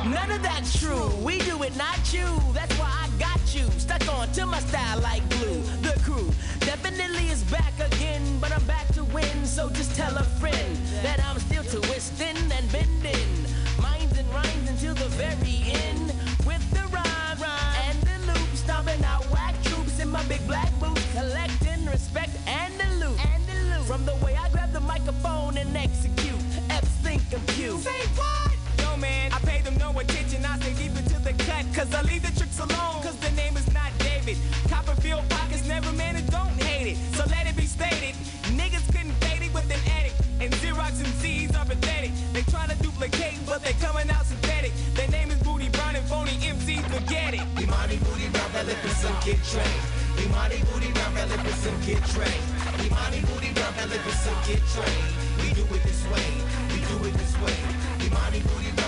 None 0.04 0.32
of 0.32 0.42
that's 0.44 0.80
true. 0.80 1.10
We 1.24 1.40
do 1.40 1.64
it, 1.64 1.76
not 1.78 2.14
you. 2.14 2.28
That's 2.54 2.78
why 2.78 2.92
I 2.92 3.10
got 3.18 3.40
you 3.56 3.64
stuck 3.80 4.06
on 4.14 4.32
to 4.34 4.46
my 4.46 4.60
style 4.60 5.00
like 5.00 5.28
glue. 5.30 5.62
The 5.82 5.98
crew 6.04 6.30
definitely 6.60 7.30
is 7.30 7.44
back 7.46 7.74
again, 7.80 8.22
but 8.40 8.52
I'm 8.52 8.64
back 8.66 8.88
to 8.96 9.04
win. 9.06 9.46
So 9.46 9.70
just 9.70 9.96
tell 9.96 10.16
a 10.18 10.24
friend 10.24 10.76
that 11.04 11.24
I'm 11.26 11.40
still 11.40 11.64
twisting 11.64 12.38
and 12.52 12.72
bending 12.72 13.43
rhymes 14.34 14.70
until 14.70 14.96
the 14.96 15.10
very 15.16 15.58
end. 15.86 16.08
With 16.46 16.64
the 16.72 16.84
rhyme, 16.96 17.38
rhyme 17.40 17.76
and 17.88 17.98
the 18.02 18.18
loop, 18.28 18.50
stomping 18.56 19.04
out 19.04 19.24
whack 19.32 19.56
troops 19.64 20.00
in 20.00 20.10
my 20.10 20.24
big 20.24 20.46
black 20.48 20.72
boots, 20.80 21.06
collecting 21.14 21.86
respect 21.86 22.32
and 22.48 22.74
the 22.80 22.90
loot. 23.06 23.18
And 23.26 23.44
the 23.46 23.76
loot. 23.76 23.86
From 23.86 24.06
the 24.06 24.16
way 24.26 24.36
I 24.36 24.50
grab 24.50 24.72
the 24.72 24.82
microphone 24.82 25.58
and 25.58 25.76
execute, 25.78 26.42
F's 26.70 26.90
think 27.06 27.22
I'm 27.34 27.46
cute. 27.54 27.80
Say 27.82 28.04
what? 28.18 28.54
Yo, 28.80 28.98
man, 28.98 29.32
I 29.32 29.40
pay 29.40 29.62
them 29.62 29.78
no 29.78 29.98
attention. 30.00 30.46
I 30.46 30.58
stay 30.60 30.74
deep 30.74 30.98
into 30.98 31.20
the 31.20 31.34
cut, 31.46 31.66
cause 31.74 31.94
I 31.94 32.02
leave 32.02 32.24
the 32.24 32.34
tricks 32.38 32.60
alone. 32.60 33.02
Cause 33.04 33.18
the 33.18 33.32
name 33.32 33.56
is 33.56 33.72
not 33.74 33.92
David. 34.00 34.38
get 49.26 49.42
trained. 49.46 49.84
Imani 50.20 50.58
booty 50.68 50.92
round, 51.00 51.18
elephants 51.18 51.64
so 51.64 51.72
get 51.86 52.04
trained. 52.12 52.44
Imani 52.84 53.22
booty 53.22 53.52
round, 53.56 53.76
elephants 53.80 54.20
so 54.20 54.32
get 54.46 54.62
trained. 54.76 55.14
We 55.40 55.54
do 55.54 55.64
it 55.76 55.84
this 55.84 56.04
way, 56.12 56.28
we 56.70 56.80
do 56.84 57.08
it 57.08 57.14
this 57.14 57.34
way. 57.40 58.06
Imani 58.06 58.40
booty 58.42 58.72
round 58.76 58.83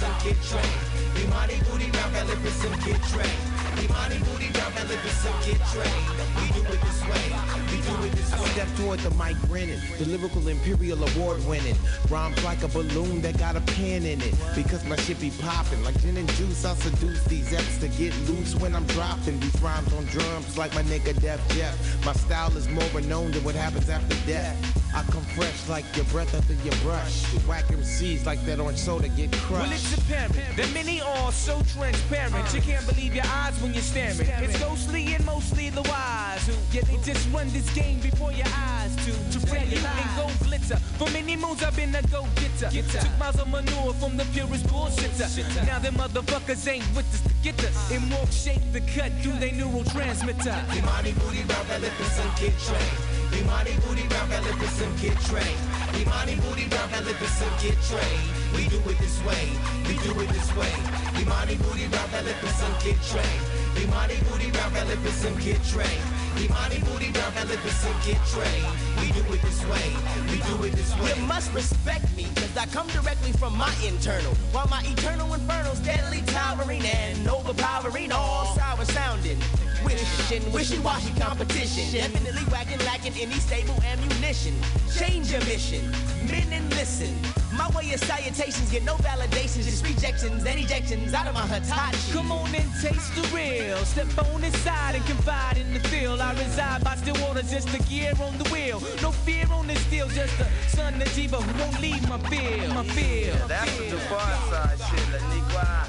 listen, 0.00 0.20
train. 0.20 0.62
trained. 0.62 1.30
money 1.30 1.58
booty 1.70 1.90
round, 1.90 2.14
gotta 2.14 2.36
listen, 2.40 2.72
train. 2.80 3.00
trained. 3.10 3.90
money 3.90 4.18
booty 4.18 4.52
down, 4.52 4.72
gotta 4.72 4.96
some 5.08 5.32
get 5.42 5.60
train. 5.72 5.98
We 6.38 6.46
do 6.52 6.66
it 6.72 6.80
this 6.80 7.02
way. 7.02 7.26
We 7.70 7.78
do 7.82 7.94
it. 8.06 8.18
I 8.32 8.38
step 8.52 8.68
toward 8.76 9.00
the 9.00 9.10
mic 9.12 9.36
grinning. 9.48 9.80
the 9.98 10.06
lyrical 10.06 10.46
imperial 10.46 11.02
award 11.02 11.44
winning. 11.46 11.76
Rhymes 12.08 12.42
like 12.44 12.62
a 12.62 12.68
balloon 12.68 13.22
that 13.22 13.38
got 13.38 13.56
a 13.56 13.60
pin 13.60 14.04
in 14.04 14.20
it. 14.20 14.34
Because 14.54 14.84
my 14.84 14.96
shit 14.96 15.20
be 15.20 15.32
popping 15.40 15.82
like 15.82 16.00
gin 16.00 16.16
and 16.16 16.28
juice. 16.34 16.64
I 16.64 16.74
seduce 16.74 17.24
these 17.24 17.52
F's 17.52 17.78
to 17.78 17.88
get 17.88 18.14
loose 18.28 18.54
when 18.56 18.74
I'm 18.74 18.86
dropping 18.86 19.40
these 19.40 19.60
rhymes 19.60 19.92
on 19.94 20.04
drums 20.06 20.56
like 20.56 20.74
my 20.74 20.82
nigga 20.82 21.18
Def 21.20 21.40
Jeff. 21.56 21.74
My 22.04 22.12
style 22.12 22.56
is 22.56 22.68
more 22.68 22.88
renowned 22.94 23.34
than 23.34 23.44
what 23.44 23.54
happens 23.54 23.88
after 23.88 24.14
death. 24.26 24.77
I 24.98 25.02
come 25.12 25.22
fresh 25.22 25.68
like 25.68 25.84
your 25.94 26.06
breath 26.06 26.34
after 26.34 26.54
your 26.54 26.74
brush. 26.82 27.22
Whack 27.46 27.66
MCs 27.68 28.26
like 28.26 28.44
that 28.46 28.58
orange 28.58 28.78
soda 28.78 29.08
get 29.08 29.30
crushed. 29.30 29.62
Well, 29.62 29.72
it's 29.72 29.96
apparent 29.96 30.34
that 30.56 30.74
many 30.74 31.00
are 31.00 31.30
so 31.30 31.62
transparent. 31.72 32.52
You 32.52 32.60
can't 32.60 32.84
believe 32.84 33.14
your 33.14 33.26
eyes 33.26 33.54
when 33.62 33.74
you're 33.74 33.82
staring. 33.82 34.18
It's 34.18 34.58
ghostly 34.58 35.14
and 35.14 35.24
mostly 35.24 35.70
the 35.70 35.82
wise 35.82 36.44
who, 36.48 36.54
yeah, 36.72 36.82
they 36.82 36.96
just 37.04 37.32
run 37.32 37.48
this 37.50 37.72
game 37.74 38.00
before 38.00 38.32
your 38.32 38.48
eyes 38.52 38.96
to 39.06 39.12
to 39.38 39.46
tell 39.46 39.64
you 39.64 39.78
and 39.78 40.16
go 40.16 40.26
glitter. 40.44 40.76
For 40.98 41.08
many 41.12 41.36
moons 41.36 41.62
I've 41.62 41.76
been 41.76 41.94
a 41.94 42.02
go 42.10 42.26
getter. 42.34 42.68
Took 42.98 43.18
miles 43.20 43.38
of 43.38 43.46
manure 43.46 43.94
from 43.94 44.16
the 44.16 44.24
purest 44.34 44.66
bullshitter. 44.66 45.64
Now 45.64 45.78
them 45.78 45.94
motherfuckers 45.94 46.66
ain't 46.66 46.88
with 46.96 47.06
us 47.14 47.20
to 47.22 47.34
get 47.44 47.62
us. 47.62 47.70
Ah. 47.76 47.94
It 47.94 48.02
won't 48.12 48.32
shake 48.32 48.72
the 48.72 48.80
cut 48.80 49.12
through 49.22 49.38
their 49.38 49.50
neurotransmitter. 49.50 50.58
Imani 50.76 51.12
booty 51.12 51.44
round 51.44 51.70
Elephant 51.70 52.40
get 52.40 52.58
trained. 52.58 53.17
Imani 53.32 53.74
booty 53.84 54.06
round 54.08 54.32
Elephant 54.32 55.00
get 55.00 55.18
trained. 55.28 55.60
Imani 56.00 56.36
booty 56.36 56.66
round 56.68 56.92
Elephant 56.94 57.52
get 57.60 57.76
trained. 57.82 58.28
We 58.54 58.68
do 58.68 58.78
it 58.88 58.98
this 58.98 59.22
way. 59.24 59.52
We 59.86 59.94
do 60.00 60.12
it 60.20 60.28
this 60.30 60.48
way. 60.56 60.72
Imani 61.20 61.56
booty 61.56 61.86
round 61.88 62.14
Elephant 62.14 62.74
get 62.84 62.98
trained. 63.10 63.44
Imani 63.76 64.16
booty 64.28 64.50
round 64.50 64.76
Elephant 64.76 65.36
get 65.44 65.62
trained. 65.64 66.06
Imani 66.38 66.78
booty 66.88 67.10
round 67.12 67.36
Elephant 67.36 67.96
get 68.06 68.20
trained. 68.32 68.66
We 69.00 69.12
do 69.12 69.22
it 69.34 69.42
this 69.42 69.60
way. 69.66 69.88
We 70.30 70.38
do 70.48 70.64
it 70.64 70.72
this 70.72 70.96
way. 70.98 71.14
You 71.14 71.26
must 71.26 71.52
respect 71.52 72.08
me, 72.16 72.26
cause 72.34 72.56
I 72.56 72.66
come 72.66 72.86
directly 72.88 73.32
from 73.32 73.56
my 73.56 73.74
internal. 73.86 74.34
While 74.52 74.68
my 74.68 74.82
eternal 74.84 75.34
inferno 75.34 75.74
steadily 75.74 76.22
towering 76.26 76.82
and 76.82 77.28
overpowering 77.28 78.12
all 78.12 78.54
sour 78.56 78.84
sounding. 78.86 79.38
Wishing, 79.84 80.52
wishy-washy 80.52 81.12
competition. 81.20 81.92
Definitely 81.92 82.42
whacking, 82.52 82.78
lacking 82.84 83.14
any 83.20 83.34
stable 83.34 83.78
ammunition. 83.84 84.54
Change 84.98 85.30
your 85.30 85.40
mission, 85.44 85.90
men 86.26 86.52
and 86.52 86.68
listen. 86.70 87.14
My 87.56 87.68
way 87.70 87.92
of 87.92 88.00
salutations 88.00 88.70
get 88.70 88.84
no 88.84 88.94
validations, 88.96 89.64
just 89.64 89.84
rejections 89.86 90.44
and 90.44 90.60
ejections 90.60 91.12
out 91.14 91.26
of 91.26 91.34
my 91.34 91.46
Hitachi. 91.46 92.12
Come 92.12 92.30
on 92.32 92.54
and 92.54 92.70
taste 92.82 93.14
the 93.14 93.22
real. 93.34 93.78
Step 93.78 94.06
on 94.32 94.44
inside 94.44 94.96
and 94.96 95.04
confide 95.06 95.58
in 95.58 95.72
the 95.72 95.80
field. 95.88 96.20
I 96.20 96.32
reside 96.32 96.84
by 96.84 96.96
still 96.96 97.16
waters, 97.26 97.50
just 97.50 97.68
the 97.68 97.78
gear 97.84 98.12
on 98.20 98.36
the 98.38 98.48
wheel. 98.50 98.80
No 99.02 99.10
fear 99.12 99.46
on 99.52 99.66
this 99.66 99.84
deal, 99.90 100.08
just 100.08 100.36
the 100.38 100.46
son 100.68 101.00
of 101.00 101.08
Jiva 101.08 101.40
who 101.42 101.62
won't 101.62 101.80
leave 101.80 102.06
my 102.08 102.18
field. 102.28 102.74
My 102.74 102.84
field. 102.84 103.38
Yeah, 103.38 103.46
that's 103.46 103.76
the 103.76 103.98
far 104.10 104.36
side 104.50 104.78
shit, 104.90 105.06
Laniqua. 105.14 105.86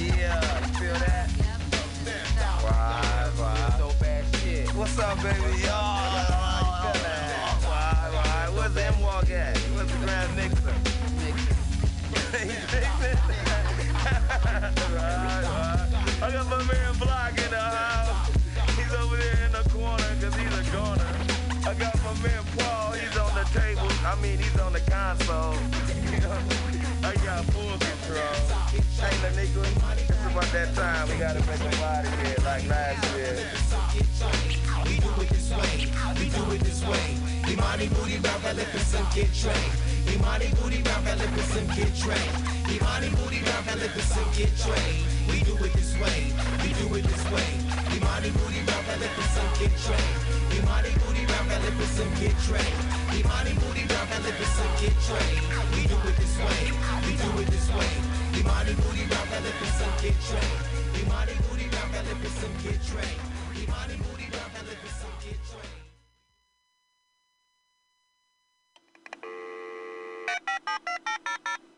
Yeah, 0.00 0.66
you 0.66 0.74
feel 0.74 0.94
that? 1.06 1.41
What's 4.74 4.98
up, 4.98 5.16
baby? 5.22 5.36
Yo, 5.60 5.68
why, 7.68 8.08
why? 8.10 8.48
Where's 8.54 8.72
the 8.72 8.84
M-Walk 8.86 9.30
at? 9.30 9.56
Where's 9.58 9.90
the 9.92 9.98
Grand 9.98 10.34
Mixer? 10.34 10.74
Right, 14.92 15.44
right. 15.44 16.22
I 16.22 16.30
got 16.32 16.46
my 16.48 16.62
man 16.64 16.94
Block 16.98 17.38
in 17.38 17.50
the 17.50 17.60
house. 17.60 18.30
He's 18.76 18.94
over 18.94 19.16
there 19.16 19.44
in 19.44 19.52
the 19.52 19.62
corner 19.68 20.08
because 20.14 20.34
he's 20.36 20.58
a 20.58 20.62
goner. 20.72 21.06
I 21.66 21.74
got 21.74 21.94
my 22.02 22.14
man 22.22 22.42
Paul. 22.56 22.92
He's 22.92 23.16
on 23.18 23.34
the 23.34 23.44
table. 23.52 23.88
I 24.06 24.14
mean, 24.22 24.38
he's 24.38 24.58
on 24.58 24.72
the 24.72 24.80
console. 24.80 25.58
I 27.04 27.14
got 27.24 27.44
control. 27.44 27.71
The 29.02 29.08
nigga, 29.34 29.66
it's 29.98 30.26
about 30.30 30.46
that 30.54 30.74
time. 30.76 31.08
We 31.10 31.18
gotta 31.18 31.40
make 31.42 31.58
a 31.58 31.76
body 31.82 32.08
here 32.22 32.38
like 32.46 32.62
last 32.70 33.02
year. 33.18 33.34
We 34.86 34.94
do 35.02 35.10
it 35.18 35.28
this 35.28 35.50
way. 35.50 35.90
We 36.22 36.30
do 36.30 36.42
it 36.54 36.60
this 36.62 36.86
way. 36.86 37.18
Imani 37.50 37.88
booty 37.88 38.18
round 38.22 38.44
Elephant 38.46 39.06
get 39.10 39.34
trained. 39.34 39.74
Imani 40.06 40.54
booty 40.54 40.82
round 40.86 41.06
Elephant 41.08 41.68
get 41.74 41.90
trained. 41.98 42.34
Imani 42.70 43.10
booty 43.18 43.42
round 43.42 43.68
Elephant 43.74 44.34
get 44.38 44.54
trained. 44.54 45.02
We 45.26 45.42
do 45.42 45.58
it 45.58 45.72
this 45.74 45.98
way. 45.98 46.30
We 46.62 46.70
do 46.78 46.86
it 46.94 47.02
this 47.02 47.24
way. 47.34 47.50
Imani 47.98 48.30
booty 48.38 48.62
round 48.70 48.86
Elephant 48.86 49.50
get 49.58 49.74
trained. 49.82 50.62
Imani 50.62 50.90
booty 51.02 51.11
Lipperson 51.72 52.20
get 52.20 52.36
trained. 52.44 52.84
Imani 53.16 53.52
Moody 53.64 53.86
down 53.88 54.06
at 54.08 54.20
Lipperson 54.22 54.68
get 54.80 54.92
trained. 55.08 55.40
We 55.72 55.86
do 55.88 55.96
it 56.08 56.16
this 56.16 56.36
way, 56.38 56.72
we 57.06 57.16
do 57.16 57.40
it 57.40 57.48
this 57.48 57.68
way. 57.72 57.88
Imani 58.38 58.74
Moody 58.84 59.06
down 59.08 59.28
at 59.32 59.42
Lipperson 59.42 59.92
get 60.02 60.16
trained. 60.28 60.60
Imani 61.00 61.32
Moody 61.48 61.68
down 61.70 61.94
at 61.94 62.04
Lipperson 62.04 62.52
get 62.62 62.76
trained. 62.84 63.20
Imani 63.56 63.96
Moody 64.04 64.28
down 64.30 64.50
at 64.52 64.64
Lipperson 64.68 65.12
get 65.24 65.38
trained. 65.48 65.68
Thank 70.24 71.66
you. 71.66 71.71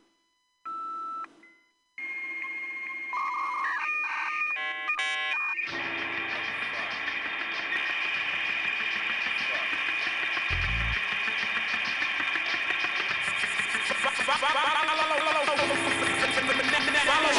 Follow 14.24 14.40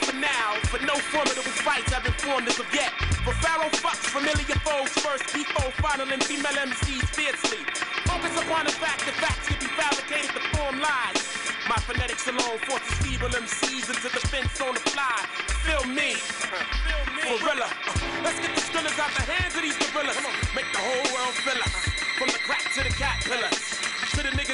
for 0.05 0.13
now, 0.21 0.53
for 0.69 0.77
no 0.85 0.93
formidable 1.09 1.57
fights 1.65 1.91
have 1.91 2.03
been 2.03 2.13
formed 2.13 2.47
of 2.47 2.61
yet. 2.69 2.93
For 3.25 3.33
Pharaoh 3.41 3.73
fucks 3.73 4.05
familiar 4.05 4.53
foes 4.61 4.93
first, 5.01 5.33
before 5.33 5.71
final 5.81 6.05
and 6.13 6.23
female 6.23 6.53
MCs 6.53 7.09
fiercely. 7.09 7.65
Focus 8.05 8.37
upon 8.37 8.69
the 8.69 8.75
fact 8.77 9.01
that 9.01 9.17
facts 9.17 9.49
can 9.49 9.57
be 9.57 9.65
fabricated 9.73 10.29
to 10.29 10.41
form 10.53 10.77
lies. 10.77 11.17
My 11.65 11.81
phonetics 11.89 12.27
alone 12.29 12.61
forces 12.69 12.93
feeble 13.01 13.33
MCs 13.33 13.89
into 13.89 14.09
the 14.13 14.21
fence 14.29 14.61
on 14.61 14.77
the 14.77 14.85
fly. 14.93 15.25
Feel 15.65 15.89
me, 15.89 16.13
gorilla. 17.41 17.65
Let's 18.21 18.37
get 18.37 18.53
the 18.53 18.61
skrillers 18.61 18.99
out 19.01 19.09
the 19.17 19.25
hands 19.25 19.57
of 19.57 19.65
these 19.65 19.77
gorillas. 19.89 20.21
Make 20.53 20.69
the 20.69 20.85
whole 20.85 21.07
world 21.17 21.33
feel 21.41 21.57
us. 21.65 21.73
From 22.21 22.29
the 22.29 22.37
crack 22.45 22.61
to 22.77 22.85
the 22.85 22.93
the 22.93 23.74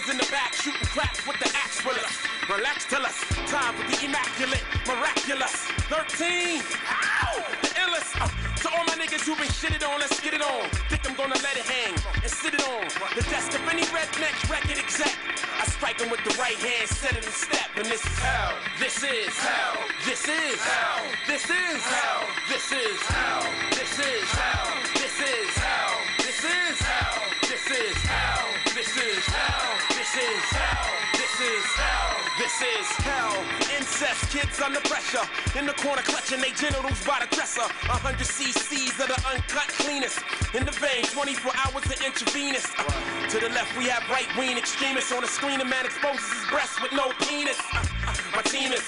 niggas 0.02 0.12
in 0.12 0.18
the 0.18 0.32
back 0.32 0.54
shooting 0.54 0.88
craps 0.88 1.26
with 1.28 1.38
the 1.40 1.50
axe 1.58 1.84
with 1.86 1.98
us. 1.98 2.18
Relax, 2.50 2.86
tell 2.86 3.06
us. 3.06 3.20
Time 3.48 3.74
for 3.76 3.86
the 3.90 4.06
immaculate, 4.06 4.64
miraculous. 4.88 5.54
13. 5.90 6.62
Ow! 6.90 7.44
The 7.62 7.68
illest. 7.68 8.22
Uh, 8.22 8.30
to 8.62 8.70
all 8.78 8.86
my 8.86 8.96
niggas 8.96 9.26
who 9.26 9.36
been 9.36 9.48
shitted 9.50 9.88
on, 9.88 10.00
let's 10.00 10.20
get 10.20 10.34
it 10.34 10.42
on. 10.42 10.70
Think 10.90 11.10
I'm 11.10 11.16
gonna 11.16 11.40
let 11.42 11.58
it 11.58 11.66
hang 11.66 11.94
and 12.22 12.32
sit 12.32 12.54
it 12.54 12.64
on 12.68 12.86
the 13.16 13.24
desk 13.30 13.54
of 13.54 13.62
any 13.70 13.84
redneck 13.94 14.36
record 14.50 14.78
exec. 14.78 15.14
I 15.60 15.66
strike 15.66 16.00
him 16.00 16.10
with 16.10 16.24
the 16.24 16.36
right 16.40 16.58
hand, 16.58 16.90
set 16.90 17.12
it 17.18 17.26
in 17.26 17.32
step, 17.32 17.70
and 17.76 17.86
this 17.86 18.06
is 18.06 18.18
hell. 18.20 18.54
This 18.80 19.04
is 19.04 19.38
hell. 19.38 19.78
This 20.06 20.28
is 20.28 20.62
hell. 20.62 21.04
This 21.28 21.50
is 21.50 21.82
hell. 21.84 22.28
This 22.50 22.72
is 22.72 23.02
hell. 23.02 23.44
This 23.72 24.00
is 24.00 24.30
hell. 24.32 24.72
This 24.94 25.20
is 25.20 25.58
hell. 25.58 26.02
This 26.18 26.44
is 26.44 26.80
hell. 26.80 27.32
This 27.42 27.68
is 27.68 27.98
hell. 28.04 28.62
This 28.74 28.98
is 28.98 29.26
hell. 29.26 29.91
This 30.12 30.28
is 30.28 30.44
hell. 30.52 30.92
This 31.16 31.40
is 31.40 31.66
hell. 31.80 32.12
This 32.36 32.58
is 32.60 32.88
hell. 33.00 33.32
Incest 33.80 34.28
kids 34.28 34.60
under 34.60 34.84
pressure. 34.84 35.24
In 35.56 35.66
the 35.66 35.72
corner 35.80 36.04
clutching 36.04 36.44
they 36.44 36.52
genitals 36.52 37.00
by 37.08 37.24
the 37.24 37.32
dresser. 37.34 37.64
A 37.64 37.96
hundred 37.96 38.28
cc's 38.28 39.00
of 39.00 39.08
the 39.08 39.16
uncut 39.32 39.72
cleanest. 39.80 40.20
In 40.52 40.68
the 40.68 40.76
vein, 40.84 41.08
24 41.16 41.56
hours 41.64 41.88
of 41.88 41.96
intravenous. 42.04 42.68
Uh, 42.76 42.92
to 43.32 43.40
the 43.40 43.56
left 43.56 43.72
we 43.80 43.88
have 43.88 44.04
right 44.12 44.28
wing 44.36 44.60
extremists. 44.60 45.16
On 45.16 45.24
the 45.24 45.32
screen 45.32 45.62
a 45.62 45.66
man 45.66 45.88
exposes 45.88 46.28
his 46.28 46.44
breast 46.52 46.84
with 46.84 46.92
no 46.92 47.16
penis. 47.24 47.56
Uh, 47.72 47.80
uh, 47.80 48.36
my 48.36 48.44
team 48.44 48.76
is 48.76 48.84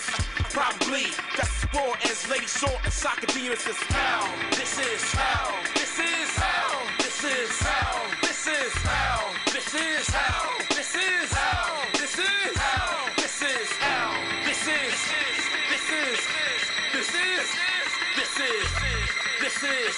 probably 0.52 1.08
just 1.40 1.56
as 1.56 1.72
raw 1.72 1.96
as 2.04 2.20
Lady 2.28 2.52
Short 2.52 2.84
and 2.84 2.92
Soccer 2.92 3.32
This 3.32 3.64
is 3.64 3.80
hell. 3.96 4.28
This 4.60 4.76
is 4.76 5.08
hell. 5.16 5.56
This 5.72 5.96
is 6.04 6.36
hell. 6.36 6.84
This 7.00 7.24
is 7.24 7.52
hell. 7.64 8.12
This 8.20 8.44
is 8.44 8.74
hell. 8.84 9.24
This 9.56 9.72
is 9.72 10.13
this 19.62 19.70
is 19.70 19.96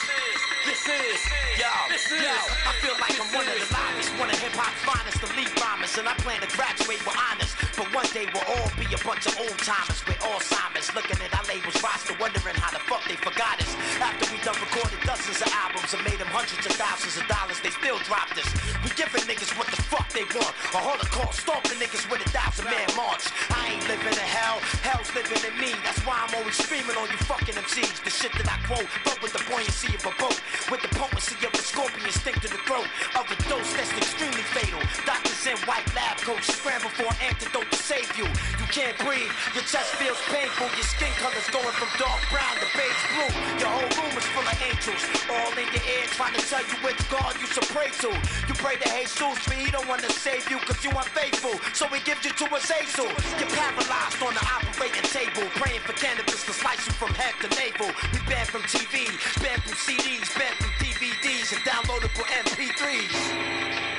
this 0.67 0.83
is 0.83 1.19
Yo, 1.55 1.71
this 1.87 2.11
is 2.11 2.19
yo, 2.19 2.35
I 2.67 2.75
feel 2.83 2.97
like 2.99 3.15
I'm 3.15 3.31
one 3.31 3.47
of 3.47 3.55
the 3.55 3.69
loudest, 3.71 4.11
one 4.19 4.27
of 4.27 4.35
hip 4.35 4.51
hop's 4.51 4.83
finest, 4.83 5.23
the 5.23 5.31
lead 5.39 5.47
bombers, 5.55 5.95
and 5.95 6.03
I 6.03 6.13
plan 6.19 6.43
to 6.43 6.49
graduate 6.51 6.99
with 7.07 7.15
honors. 7.15 7.55
But 7.79 7.87
one 7.95 8.09
day 8.11 8.27
we'll 8.35 8.43
all 8.43 8.67
be 8.75 8.83
a 8.91 8.99
bunch 8.99 9.23
of 9.31 9.39
old 9.39 9.55
timers 9.63 10.03
with 10.03 10.19
Alzheimer's, 10.19 10.91
looking 10.91 11.15
at 11.23 11.31
our 11.31 11.45
labels 11.47 11.79
roster, 11.79 12.11
wondering 12.19 12.59
how 12.59 12.75
the 12.75 12.83
fuck 12.83 13.07
they 13.07 13.15
forgot 13.15 13.55
us. 13.63 13.71
After 14.03 14.27
we 14.27 14.43
done 14.43 14.59
recorded 14.59 14.99
dozens 15.07 15.39
of 15.39 15.47
albums. 15.55 15.95
and 15.95 16.03
made 16.03 16.19
them 16.19 16.31
hundreds 16.35 16.65
of 16.67 16.75
thousands 16.75 17.15
of 17.15 17.23
dollars, 17.31 17.59
they 17.63 17.71
still 17.71 17.99
drop 18.03 18.27
this. 18.35 18.47
We 18.83 18.91
giving 18.99 19.23
niggas 19.23 19.55
what 19.55 19.71
the 19.71 19.79
fuck 19.85 20.09
they 20.09 20.25
want. 20.33 20.53
A 20.73 20.79
holocaust, 20.81 21.45
stomping 21.45 21.77
niggas 21.77 22.09
with 22.09 22.25
a 22.25 22.29
thousand 22.33 22.65
man 22.65 22.89
march. 22.97 23.29
I 23.53 23.77
ain't 23.77 23.85
living 23.85 24.17
in 24.17 24.27
hell, 24.27 24.57
hell's 24.81 25.13
living 25.13 25.37
in 25.45 25.55
me. 25.61 25.71
That's 25.85 26.01
why 26.01 26.17
I'm 26.25 26.33
always 26.41 26.57
screaming 26.57 26.97
on 26.97 27.05
you 27.13 27.19
fucking 27.29 27.53
MCs. 27.53 28.01
The 28.01 28.09
shit 28.09 28.33
that 28.41 28.49
I 28.49 28.57
quote, 28.65 28.89
but 29.05 29.21
with 29.21 29.33
the 29.33 29.43
buoyancy 29.45 29.93
of 29.93 30.03
a 30.09 30.13
boat. 30.17 30.37
With 30.73 30.81
the 30.81 30.91
potency 30.97 31.37
of 31.45 31.53
a 31.53 31.61
scorpion 31.61 32.09
stick 32.09 32.35
to 32.41 32.49
the 32.49 32.61
throat 32.65 32.89
of 33.13 33.29
a 33.29 33.37
dose 33.45 33.69
that's 33.77 33.93
extremely 33.93 34.45
fatal. 34.57 34.81
Doctors 35.05 35.45
in 35.45 35.57
white 35.69 35.85
lab 35.93 36.17
coats 36.25 36.49
scramble 36.49 36.89
for 36.97 37.05
an 37.05 37.17
antidote 37.21 37.69
to 37.69 37.77
save 37.77 38.09
you. 38.17 38.25
You 38.57 38.67
can't 38.73 38.97
breathe, 39.05 39.29
your 39.53 39.65
chest 39.69 39.93
feels 40.01 40.19
painful, 40.33 40.65
your 40.73 40.87
skin 40.89 41.13
color's 41.21 41.45
going 41.53 41.75
from 41.77 41.89
dark 42.01 42.21
brown 42.33 42.55
to 42.57 42.67
beige 42.73 43.03
blue. 43.13 43.31
Your 43.61 43.69
whole 43.69 43.91
room 44.01 44.13
is 44.17 44.25
full 44.33 44.47
of 44.47 44.57
angels, 44.65 45.01
all 45.29 45.53
in 45.53 45.69
your 45.69 45.85
ear 45.85 46.05
trying 46.17 46.33
to 46.33 46.43
tell 46.49 46.65
you 46.65 46.75
which 46.81 46.97
God 47.13 47.37
you 47.37 47.45
should 47.45 47.69
pray 47.69 47.93
to. 48.01 48.09
You 48.49 48.55
pray 48.57 48.81
to 48.81 48.95
Jesus, 48.95 49.45
he 49.51 49.71
don't 49.75 49.89
wanna 49.89 50.09
save 50.09 50.49
you 50.49 50.57
cause 50.59 50.81
you 50.85 50.89
unfaithful. 50.89 51.51
So 51.73 51.85
he 51.87 51.99
gives 52.05 52.23
you 52.23 52.31
to 52.31 52.45
Azazel. 52.55 53.11
You're 53.37 53.51
paralyzed 53.51 54.23
on 54.23 54.33
the 54.33 54.45
operating 54.55 55.03
table, 55.11 55.43
praying 55.59 55.81
for 55.81 55.91
cannabis 55.93 56.45
to 56.45 56.53
slice 56.53 56.87
you 56.87 56.93
from 56.93 57.09
head 57.09 57.35
to 57.41 57.49
navel. 57.59 57.91
We 58.13 58.19
banned 58.29 58.47
from 58.47 58.61
TV, 58.61 59.11
banned 59.43 59.63
from 59.63 59.75
CDs, 59.75 60.31
banned 60.39 60.55
from 60.55 60.71
DVDs 60.79 61.51
and 61.51 61.61
downloadable 61.67 62.23
MP3s. 62.43 63.94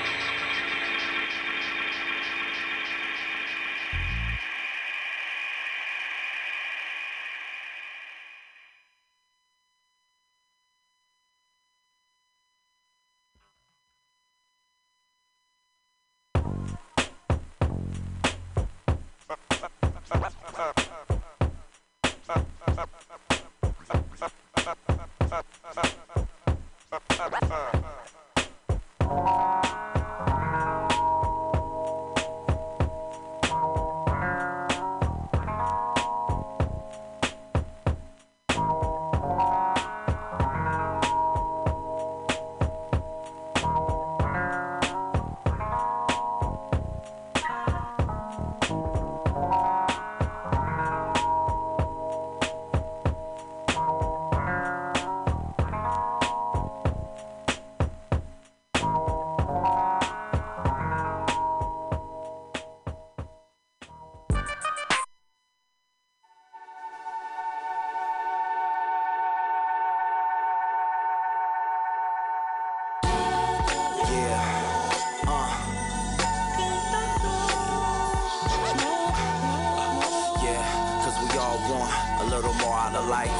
Out 82.96 83.02
of. 83.02 83.08
Right. 83.10 83.30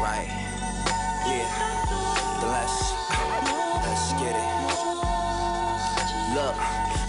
Right. 0.00 0.28
Yeah. 1.26 1.48
Let's 3.82 4.12
get 4.20 4.34
it. 4.36 4.48
Look. 6.34 6.56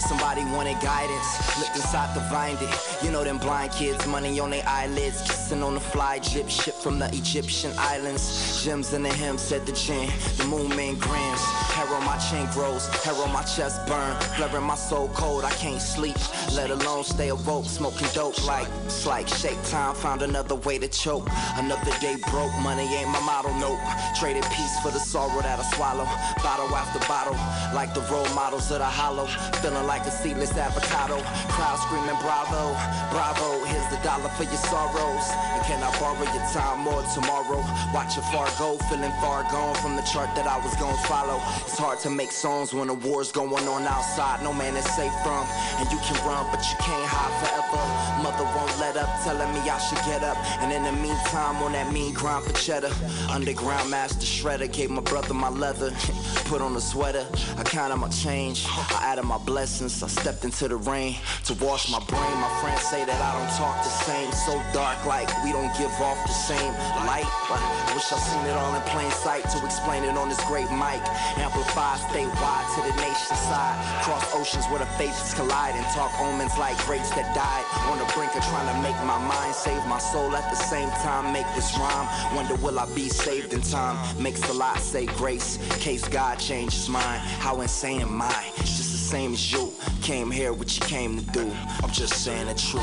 Somebody 0.00 0.44
wanted 0.44 0.78
guidance, 0.82 1.58
looked 1.58 1.76
inside 1.76 2.12
to 2.12 2.20
find 2.28 2.58
it. 2.60 2.68
You 3.02 3.10
know 3.10 3.24
them 3.24 3.38
blind 3.38 3.72
kids, 3.72 4.06
money 4.06 4.38
on 4.38 4.50
their 4.50 4.62
eyelids, 4.66 5.22
kissing 5.22 5.62
on 5.62 5.72
the 5.72 5.80
fly 5.80 6.18
drip, 6.18 6.50
ship 6.50 6.74
from 6.74 6.98
the 6.98 7.06
Egyptian 7.06 7.72
islands. 7.78 8.62
Gems 8.62 8.92
in 8.92 9.02
the 9.02 9.08
hem, 9.08 9.38
said 9.38 9.64
the 9.64 9.72
gin, 9.72 10.10
the 10.36 10.44
moon 10.44 10.68
man 10.76 10.96
grams. 10.98 11.40
Hair 11.72 11.86
on 11.86 12.04
my 12.04 12.18
chin 12.18 12.46
grows, 12.52 12.86
hair 13.02 13.14
on 13.14 13.32
my 13.32 13.44
chest 13.44 13.86
burn, 13.86 14.14
blurring 14.36 14.66
my 14.66 14.74
soul 14.74 15.08
cold. 15.14 15.42
I 15.42 15.52
can't 15.52 15.80
sleep, 15.80 16.18
let 16.54 16.70
alone 16.70 17.02
stay 17.04 17.28
awoke, 17.28 17.64
smoking 17.64 18.06
dope 18.14 18.38
like 18.46 18.68
it's 18.84 19.06
like 19.06 19.26
shake 19.26 19.60
time. 19.64 19.94
Found 19.96 20.22
another 20.22 20.54
way 20.54 20.78
to 20.78 20.88
choke. 20.88 21.26
Another 21.56 21.90
day 22.00 22.16
broke, 22.30 22.52
money 22.62 22.86
ain't 22.94 23.10
my 23.10 23.20
model. 23.20 23.52
Nope, 23.54 23.78
traded 24.18 24.44
peace 24.54 24.78
for 24.80 24.90
the 24.90 25.00
sorrow 25.00 25.42
that 25.42 25.58
I 25.58 25.64
swallow. 25.74 26.06
Bottle 26.42 26.70
after 26.74 27.00
bottle, 27.08 27.34
like 27.74 27.92
the 27.94 28.02
role 28.12 28.28
models 28.34 28.70
of 28.70 28.78
the 28.78 28.84
hollow. 28.86 29.26
Feeling 29.60 29.86
like 29.86 30.06
a 30.06 30.10
seedless 30.10 30.56
avocado. 30.56 31.18
Crowd 31.50 31.78
screaming 31.82 32.18
bravo, 32.22 32.72
bravo. 33.10 33.64
Here's 33.64 33.88
the 33.90 33.98
dollar 34.04 34.28
for 34.38 34.44
your 34.44 34.62
sorrows. 34.70 35.26
And 35.54 35.62
can 35.66 35.82
I 35.82 35.90
borrow 35.98 36.22
your 36.22 36.46
time 36.54 36.80
more 36.80 37.02
tomorrow? 37.14 37.60
Watch 37.92 38.16
it 38.16 38.24
far 38.30 38.46
go, 38.58 38.78
feeling 38.88 39.12
far 39.20 39.42
gone 39.50 39.74
from 39.76 39.96
the 39.96 40.02
chart 40.02 40.30
that 40.36 40.46
I 40.46 40.58
was 40.62 40.74
gonna 40.76 40.96
follow. 41.08 41.40
It's 41.66 41.78
hard 41.78 41.98
to 42.00 42.10
make 42.10 42.30
songs 42.30 42.72
when 42.72 42.88
the 42.88 42.94
war's 42.94 43.32
going 43.32 43.66
on 43.66 43.82
outside. 43.86 44.42
No 44.42 44.52
man 44.52 44.76
is 44.76 44.86
safe 44.94 45.14
from, 45.24 45.46
and 45.80 45.90
you 45.90 45.98
can 45.98 46.16
run, 46.26 46.43
but 46.50 46.60
you 46.70 46.76
can't 46.80 47.06
hide 47.06 47.34
forever. 47.40 47.82
Mother 48.22 48.44
won't 48.56 48.72
let 48.78 48.96
up, 48.96 49.08
telling 49.24 49.52
me 49.52 49.60
I 49.68 49.78
should 49.78 49.98
get 50.04 50.22
up. 50.22 50.36
And 50.62 50.72
in 50.72 50.82
the 50.82 50.92
meantime, 50.92 51.56
on 51.62 51.72
that 51.72 51.92
mean 51.92 52.14
grind 52.14 52.44
for 52.44 52.52
cheddar. 52.54 52.90
Underground 53.30 53.90
master 53.90 54.24
shredder 54.24 54.70
gave 54.72 54.90
my 54.90 55.02
brother 55.02 55.34
my 55.34 55.50
leather. 55.50 55.92
Put 56.44 56.60
on 56.60 56.76
a 56.76 56.80
sweater, 56.80 57.26
I 57.56 57.62
counted 57.64 57.96
my 57.96 58.08
change. 58.08 58.66
I 58.68 59.00
added 59.02 59.24
my 59.24 59.38
blessings, 59.38 60.02
I 60.02 60.08
stepped 60.08 60.44
into 60.44 60.68
the 60.68 60.76
rain 60.76 61.16
to 61.44 61.54
wash 61.54 61.90
my 61.90 62.00
brain. 62.04 62.34
My 62.40 62.52
friends 62.60 62.82
say 62.82 63.04
that 63.04 63.20
I 63.20 63.30
don't 63.38 63.52
talk 63.56 63.82
the 63.82 63.90
same. 64.04 64.30
So 64.32 64.60
dark, 64.72 65.04
like 65.06 65.28
we 65.44 65.52
don't 65.52 65.72
give 65.76 65.92
off 66.00 66.20
the 66.26 66.32
same 66.32 66.72
light. 67.08 67.28
But 67.48 67.60
I 67.60 67.92
wish 67.94 68.12
I 68.12 68.18
seen 68.18 68.44
it 68.46 68.56
all 68.56 68.74
in 68.74 68.82
plain 68.82 69.10
sight 69.10 69.48
to 69.50 69.64
explain 69.64 70.04
it 70.04 70.16
on 70.16 70.28
this 70.28 70.42
great 70.44 70.70
mic. 70.72 71.00
Amplify 71.40 71.96
statewide 72.08 72.66
to 72.76 72.80
the 72.88 72.94
nation 73.00 73.36
side. 73.36 73.76
Cross 74.04 74.34
oceans 74.34 74.66
where 74.68 74.80
the 74.80 74.90
faces 75.00 75.34
collide 75.34 75.74
and 75.74 75.86
talk 75.94 76.12
omens 76.24 76.56
like 76.58 76.76
greats 76.86 77.10
that 77.10 77.34
died. 77.34 77.64
On 77.90 77.98
the 77.98 78.08
brink 78.14 78.34
of 78.34 78.42
trying 78.44 78.68
to 78.74 78.82
make 78.82 78.96
my 79.04 79.18
mind 79.18 79.54
save 79.54 79.84
my 79.86 79.98
soul 79.98 80.34
at 80.34 80.48
the 80.50 80.56
same 80.56 80.90
time. 81.06 81.32
Make 81.32 81.46
this 81.54 81.76
rhyme. 81.78 82.08
Wonder 82.34 82.56
will 82.56 82.78
I 82.78 82.86
be 82.94 83.08
saved 83.08 83.52
in 83.52 83.60
time? 83.60 83.96
Makes 84.22 84.48
a 84.48 84.52
lot 84.52 84.78
say 84.78 85.06
grace. 85.06 85.58
Case 85.80 86.06
God 86.08 86.36
changes 86.38 86.88
mind. 86.88 87.20
How 87.44 87.60
insane 87.60 88.00
am 88.00 88.22
I? 88.22 88.52
It's 88.56 88.76
just 88.76 88.92
the 88.92 89.04
same 89.14 89.34
as 89.34 89.52
you. 89.52 89.72
Came 90.02 90.30
here 90.30 90.52
what 90.52 90.74
you 90.76 90.86
came 90.86 91.18
to 91.18 91.24
do. 91.32 91.50
I'm 91.82 91.90
just 91.90 92.24
saying 92.24 92.46
the 92.46 92.54
truth. 92.54 92.82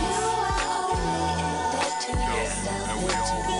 We 3.47 3.50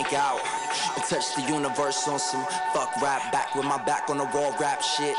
blank 0.00 0.14
out 0.14 0.40
and 0.96 1.04
touch 1.04 1.34
the 1.34 1.42
universe 1.42 2.08
on 2.08 2.18
some 2.18 2.44
fuck 2.72 2.94
rap 3.02 3.32
back 3.32 3.54
with 3.54 3.64
my 3.64 3.76
back 3.84 4.08
on 4.08 4.18
the 4.18 4.24
wall 4.24 4.54
rap 4.60 4.82
shit. 4.82 5.16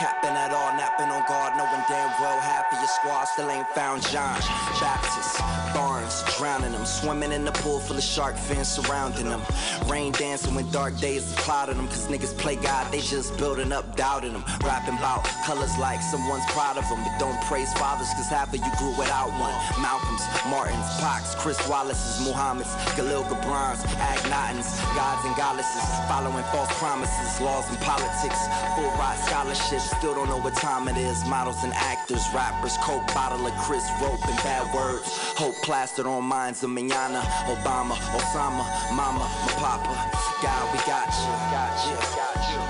Capping 0.00 0.30
at 0.30 0.50
all, 0.50 0.72
napping 0.78 1.12
on 1.12 1.20
guard, 1.28 1.52
knowing 1.58 1.84
damn 1.86 2.08
well 2.22 2.40
half 2.40 2.72
of 2.72 2.78
your 2.78 2.88
squad 2.88 3.24
still 3.24 3.50
ain't 3.50 3.68
found 3.76 4.00
John. 4.08 4.40
Baptist, 4.80 5.36
Barnes, 5.74 6.24
drowning 6.38 6.72
them, 6.72 6.86
swimming 6.86 7.32
in 7.32 7.44
the 7.44 7.52
pool 7.52 7.80
full 7.80 7.98
of 7.98 8.02
shark 8.02 8.34
fins 8.34 8.66
surrounding 8.66 9.28
them. 9.28 9.42
Rain 9.84 10.12
dancing 10.12 10.54
when 10.54 10.70
dark 10.70 10.96
days 10.96 11.34
clouding 11.36 11.76
them, 11.76 11.86
cause 11.88 12.08
niggas 12.08 12.32
play 12.38 12.56
God, 12.56 12.90
they 12.90 13.00
just 13.00 13.36
building 13.36 13.72
up, 13.72 13.94
doubting 13.94 14.32
them. 14.32 14.42
Rapping 14.64 14.96
about 14.96 15.22
colors 15.44 15.76
like 15.76 16.00
someone's 16.00 16.46
proud 16.48 16.78
of 16.78 16.88
them, 16.88 17.04
but 17.04 17.20
don't 17.20 17.38
praise 17.42 17.70
fathers, 17.74 18.08
cause 18.16 18.28
half 18.32 18.48
of 18.48 18.56
you 18.56 18.72
grew 18.78 18.96
without 18.96 19.28
one. 19.36 19.52
Malcolm's, 19.84 20.24
Martin's, 20.48 20.88
Pac's, 20.96 21.34
Chris 21.34 21.60
Wallace's, 21.68 22.24
Muhammad's, 22.24 22.72
Khalil 22.96 23.24
Gibran's, 23.24 23.84
Agnatons, 24.00 24.80
gods 24.96 25.26
and 25.28 25.36
goddesses, 25.36 25.84
following 26.08 26.44
false 26.56 26.72
promises, 26.80 27.38
laws 27.42 27.68
and 27.68 27.78
politics, 27.80 28.40
full 28.74 28.88
ride 28.96 29.20
scholarships, 29.28 29.89
still 29.96 30.14
don't 30.14 30.28
know 30.28 30.38
what 30.38 30.54
time 30.54 30.88
it 30.88 30.96
is. 30.96 31.24
Models 31.26 31.62
and 31.64 31.72
actors, 31.74 32.22
rappers, 32.34 32.76
coke 32.78 33.06
bottle 33.14 33.46
of 33.46 33.52
Chris 33.58 33.86
rope 34.00 34.24
and 34.26 34.36
bad 34.42 34.72
words. 34.74 35.06
Hope 35.36 35.54
plastered 35.62 36.06
on 36.06 36.24
minds 36.24 36.62
of 36.62 36.70
Manana, 36.70 37.20
Obama, 37.46 37.94
Osama, 38.16 38.64
Mama, 38.94 39.26
my 39.46 39.52
Papa. 39.58 39.94
God, 40.42 40.72
we 40.72 40.78
got 40.86 41.08
you, 41.20 41.32
got 41.50 41.74
you, 41.86 41.96
got 42.16 42.36
you. 42.50 42.60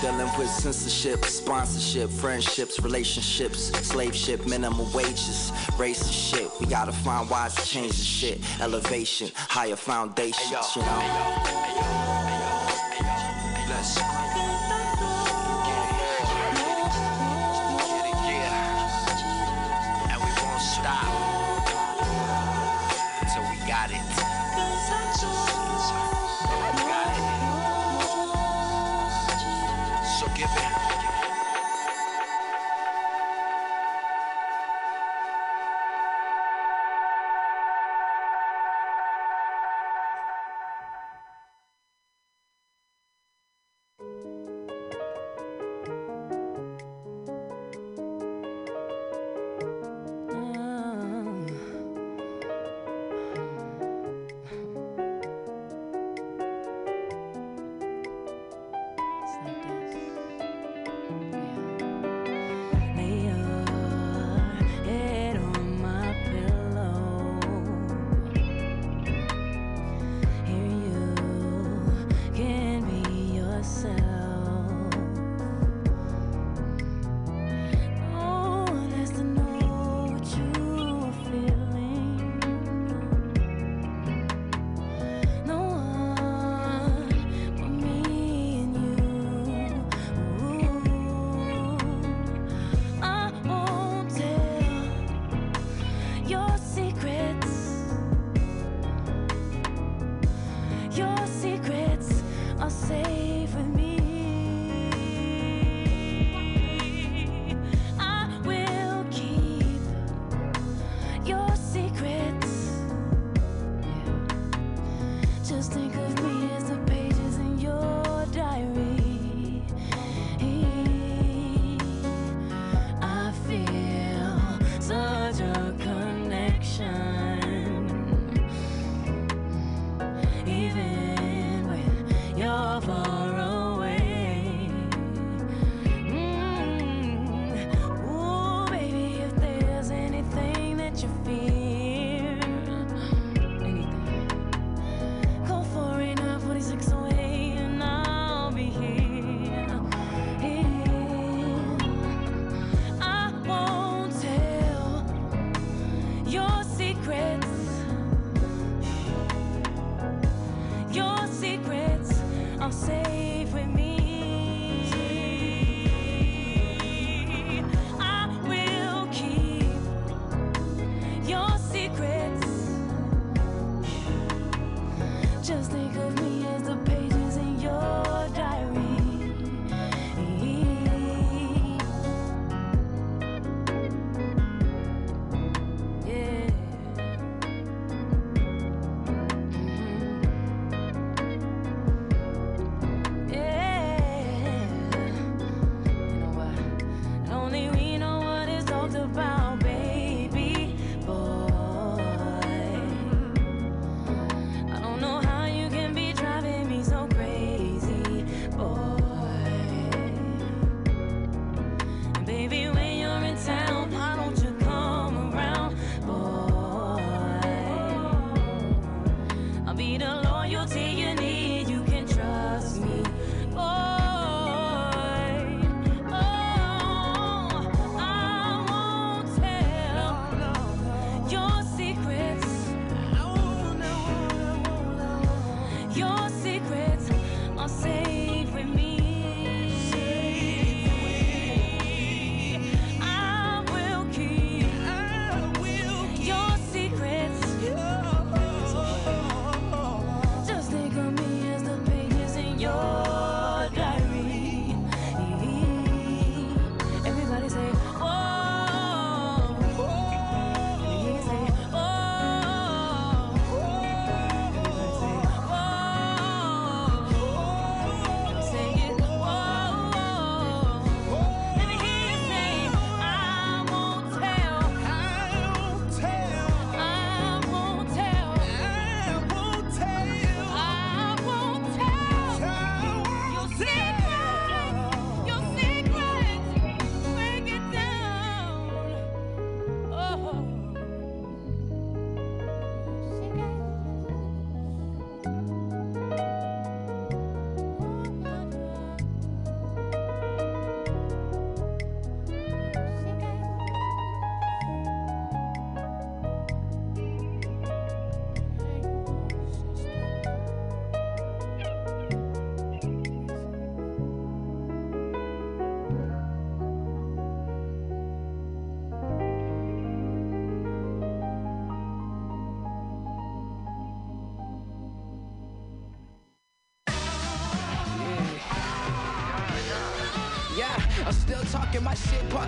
Dealing 0.00 0.38
with 0.38 0.50
censorship, 0.50 1.24
sponsorship, 1.24 2.10
friendships, 2.10 2.78
relationships, 2.80 3.70
slave 3.86 4.14
ship, 4.14 4.46
minimum 4.46 4.92
wages, 4.92 5.50
racist 5.78 6.12
shit. 6.12 6.50
We 6.60 6.66
gotta 6.66 6.92
find 6.92 7.30
ways 7.30 7.54
to 7.54 7.64
change 7.66 7.92
the 7.92 8.04
shit. 8.04 8.40
Elevation, 8.60 9.30
higher 9.34 9.76
foundations, 9.76 10.76
you 10.76 10.82
know. 10.82 11.54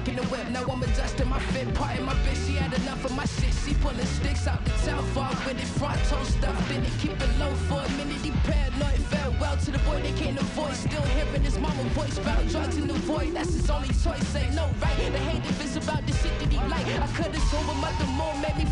Parking 0.07 0.23
the 0.23 0.31
whip. 0.31 0.49
Now 0.51 0.63
I'm 0.73 0.83
adjusting 0.83 1.29
my 1.29 1.39
fit, 1.39 1.75
parting 1.75 2.05
my 2.05 2.15
bitch. 2.25 2.47
She 2.47 2.55
had 2.55 2.73
enough 2.81 3.05
of 3.05 3.15
my 3.17 3.25
shit. 3.25 3.55
She 3.65 3.75
pulling 3.75 4.07
sticks 4.07 4.47
out 4.47 4.65
the 4.65 4.71
town, 4.85 5.03
far 5.15 5.31
with 5.45 5.59
it. 5.59 5.67
Front 5.79 5.99
toe 6.05 6.23
stuff 6.25 6.71
in 6.71 6.85
it, 6.85 6.93
keep 6.99 7.13
it 7.13 7.39
low 7.39 7.53
for 7.69 7.81
a 7.81 7.91
minute. 7.99 8.23
He 8.23 8.31
paranoid, 8.45 9.01
farewell 9.11 9.57
to 9.57 9.71
the 9.71 9.79
boy 9.79 10.01
they 10.03 10.13
can't 10.13 10.39
avoid. 10.39 10.75
Still 10.75 11.03
hearing 11.03 11.43
his 11.43 11.59
mama 11.59 11.83
voice, 11.95 12.19
found 12.19 12.49
drugs 12.51 12.77
in 12.77 12.87
the 12.87 12.95
void. 13.11 13.35
That's 13.35 13.53
his 13.53 13.69
only 13.71 13.89
choice. 13.89 14.37
Ain't 14.37 14.55
no 14.55 14.67
right. 14.81 14.97
The 15.13 15.19
hate 15.19 15.45
if 15.45 15.61
it's 15.65 15.77
about 15.77 16.07
the 16.07 16.13
shit 16.13 16.39
that 16.41 16.53
he 16.53 16.59
like. 16.69 16.87
I 16.87 17.07
could've 17.17 17.43
sold 17.51 17.67
him 17.67 17.85
up 17.85 17.97
the 17.99 18.07
moon, 18.07 18.41
made 18.41 18.57
me 18.57 18.67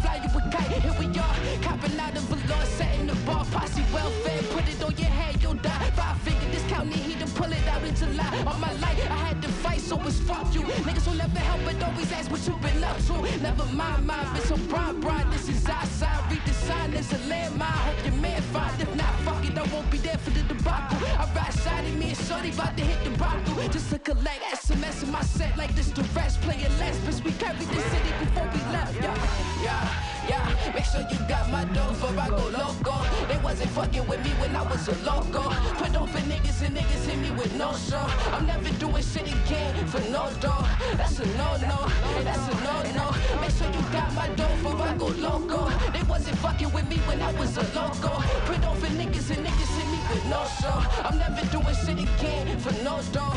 no 37.65 37.73
show. 37.89 38.07
I'm 38.35 38.47
never 38.47 38.71
doing 38.83 39.03
shit 39.03 39.27
again 39.37 39.87
for 39.87 40.03
no 40.17 40.23
dough. 40.41 40.67
That's 40.99 41.19
a 41.19 41.27
no 41.41 41.49
no. 41.71 41.79
That's 42.27 42.47
a 42.53 42.55
no 42.67 42.75
no. 42.99 43.07
Make 43.41 43.55
sure 43.57 43.71
you 43.77 43.83
got 43.97 44.09
my 44.15 44.29
dough 44.39 44.57
before 44.63 44.89
I 44.91 44.95
go 45.03 45.09
loco. 45.27 45.61
They 45.95 46.03
wasn't 46.13 46.39
fucking 46.45 46.73
with 46.77 46.87
me 46.93 46.99
when 47.09 47.23
I 47.23 47.33
was 47.41 47.57
a 47.57 47.65
loco. 47.79 48.13
Put 48.49 48.61
on 48.69 48.77
for 48.81 48.91
niggas 49.01 49.29
and 49.35 49.41
niggas 49.47 49.73
hit 49.79 49.89
me 49.95 50.01
with 50.11 50.25
no 50.35 50.41
show. 50.61 50.77
I'm 51.07 51.17
never 51.25 51.43
doing 51.55 51.77
shit 51.83 51.99
again 52.09 52.59
for 52.65 52.75
no 52.89 52.95
dough. 53.13 53.35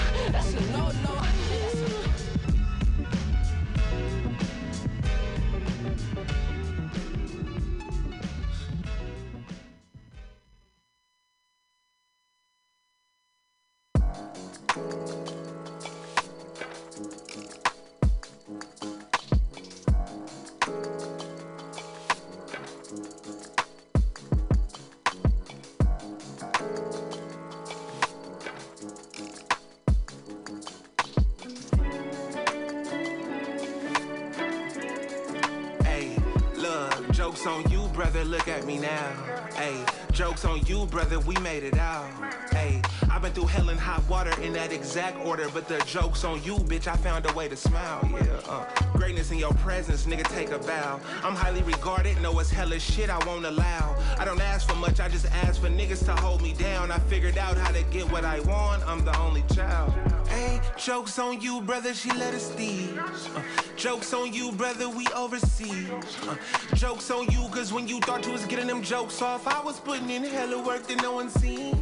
Jokes 40.37 40.45
on 40.45 40.65
you, 40.67 40.85
brother, 40.85 41.19
we 41.21 41.35
made 41.37 41.63
it 41.63 41.79
out. 41.79 42.07
Hey, 42.51 42.79
I've 43.09 43.23
been 43.23 43.33
through 43.33 43.47
hell 43.47 43.69
and 43.69 43.79
hot 43.79 44.07
water 44.07 44.39
in 44.41 44.53
that 44.53 44.71
exact 44.71 45.17
order, 45.25 45.47
but 45.51 45.67
the 45.67 45.79
joke's 45.79 46.23
on 46.23 46.43
you, 46.43 46.57
bitch, 46.57 46.85
I 46.85 46.95
found 46.95 47.27
a 47.27 47.33
way 47.33 47.47
to 47.47 47.55
smile, 47.55 48.07
yeah. 48.11 48.39
Uh, 48.47 48.65
greatness 48.93 49.31
in 49.31 49.39
your 49.39 49.53
presence, 49.55 50.05
nigga, 50.05 50.23
take 50.29 50.51
a 50.51 50.59
bow. 50.59 50.99
I'm 51.23 51.33
highly 51.33 51.63
regarded, 51.63 52.21
know 52.21 52.37
it's 52.39 52.51
hella 52.51 52.79
shit 52.79 53.09
I 53.09 53.17
won't 53.25 53.45
allow. 53.45 53.95
I 54.19 54.25
don't 54.25 54.41
ask 54.41 54.69
for 54.69 54.75
much, 54.75 54.99
I 54.99 55.07
just 55.09 55.25
ask 55.25 55.59
for 55.59 55.69
niggas 55.69 56.05
to 56.05 56.15
hold 56.21 56.43
me 56.43 56.53
down. 56.53 56.91
I 56.91 56.99
figured 56.99 57.39
out 57.39 57.57
how 57.57 57.71
to 57.71 57.81
get 57.85 58.11
what 58.11 58.23
I 58.23 58.39
want, 58.41 58.87
I'm 58.87 59.03
the 59.03 59.17
only 59.19 59.43
child. 59.55 59.91
Hey, 60.27 60.61
jokes 60.77 61.17
on 61.17 61.41
you, 61.41 61.61
brother, 61.61 61.95
she 61.95 62.11
let 62.11 62.35
us 62.35 62.51
steal. 62.51 62.99
Uh, 62.99 63.41
jokes 63.77 64.11
on 64.11 64.33
you, 64.33 64.51
brother, 64.53 64.89
we 64.89 65.05
overseas. 65.15 65.89
Uh, 66.23 66.35
jokes 66.73 67.11
on 67.11 67.27
you, 67.29 67.47
cause 67.51 67.71
when 67.71 67.87
you 67.87 67.99
thought 67.99 68.25
you 68.25 68.31
was 68.31 68.43
getting 68.45 68.65
them 68.65 68.81
jokes 68.81 69.21
off, 69.21 69.47
I 69.47 69.63
was 69.63 69.79
putting 69.79 70.09
in 70.09 70.23
hella 70.23 70.61
work 70.63 70.87
that 70.87 71.01
no 71.01 71.13
one 71.13 71.29
seen. 71.29 71.79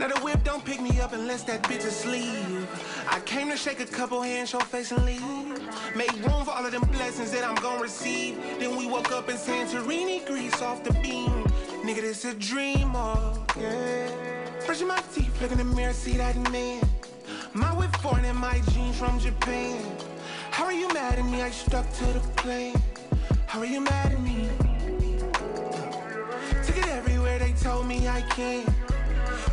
Now 0.00 0.08
the 0.08 0.20
whip 0.20 0.42
don't 0.42 0.64
pick 0.64 0.80
me 0.80 1.00
up 1.00 1.12
unless 1.12 1.44
that 1.44 1.62
bitch 1.62 1.86
asleep. 1.86 2.66
I 3.08 3.20
came 3.20 3.48
to 3.50 3.56
shake 3.56 3.78
a 3.78 3.86
couple 3.86 4.20
hands, 4.22 4.50
show 4.50 4.58
face 4.58 4.90
and 4.90 5.04
leave. 5.06 5.22
Make 5.94 6.12
room 6.26 6.44
for 6.44 6.50
all 6.50 6.66
of 6.66 6.72
them 6.72 6.82
blessings 6.90 7.30
that 7.30 7.44
I'm 7.44 7.54
gonna 7.56 7.80
receive. 7.80 8.36
Then 8.58 8.76
we 8.76 8.86
woke 8.86 9.12
up 9.12 9.28
in 9.28 9.36
Santorini, 9.36 10.26
Greece 10.26 10.60
off 10.62 10.82
the 10.82 10.92
beam. 10.94 11.44
Nigga, 11.84 12.00
this 12.00 12.24
a 12.24 12.34
dream, 12.34 12.90
oh, 12.94 13.46
yeah. 13.58 14.10
Brushing 14.66 14.88
my 14.88 15.00
teeth, 15.14 15.40
look 15.40 15.52
in 15.52 15.58
the 15.58 15.64
mirror, 15.64 15.92
see 15.92 16.16
that 16.16 16.36
man. 16.50 16.82
My 17.52 17.72
whip 17.72 17.94
foreign 17.98 18.24
and 18.24 18.36
my 18.36 18.60
jeans 18.72 18.98
from 18.98 19.20
Japan. 19.20 20.05
Are 20.76 20.78
you 20.78 20.88
mad 20.92 21.18
at 21.18 21.24
me? 21.24 21.40
I 21.40 21.50
stuck 21.50 21.90
to 21.90 22.04
the 22.04 22.20
plan. 22.36 22.74
How 23.46 23.60
are 23.60 23.64
you 23.64 23.80
mad 23.80 24.12
at 24.12 24.20
me? 24.20 24.46
Took 26.66 26.76
it 26.76 26.86
everywhere, 26.88 27.38
they 27.38 27.52
told 27.52 27.86
me 27.86 28.06
I 28.06 28.20
can't. 28.20 28.68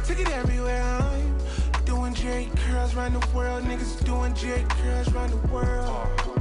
Took 0.05 0.19
it 0.19 0.27
everywhere, 0.27 0.83
I'm 0.83 1.85
doing 1.85 2.13
Jerry 2.13 2.49
curls 2.67 2.93
around 2.93 3.13
the 3.13 3.25
world. 3.33 3.63
Niggas 3.63 4.03
doing 4.03 4.33
Jerry 4.33 4.65
curls 4.67 5.13
around 5.13 5.29
the 5.29 5.47
world. 5.47 6.32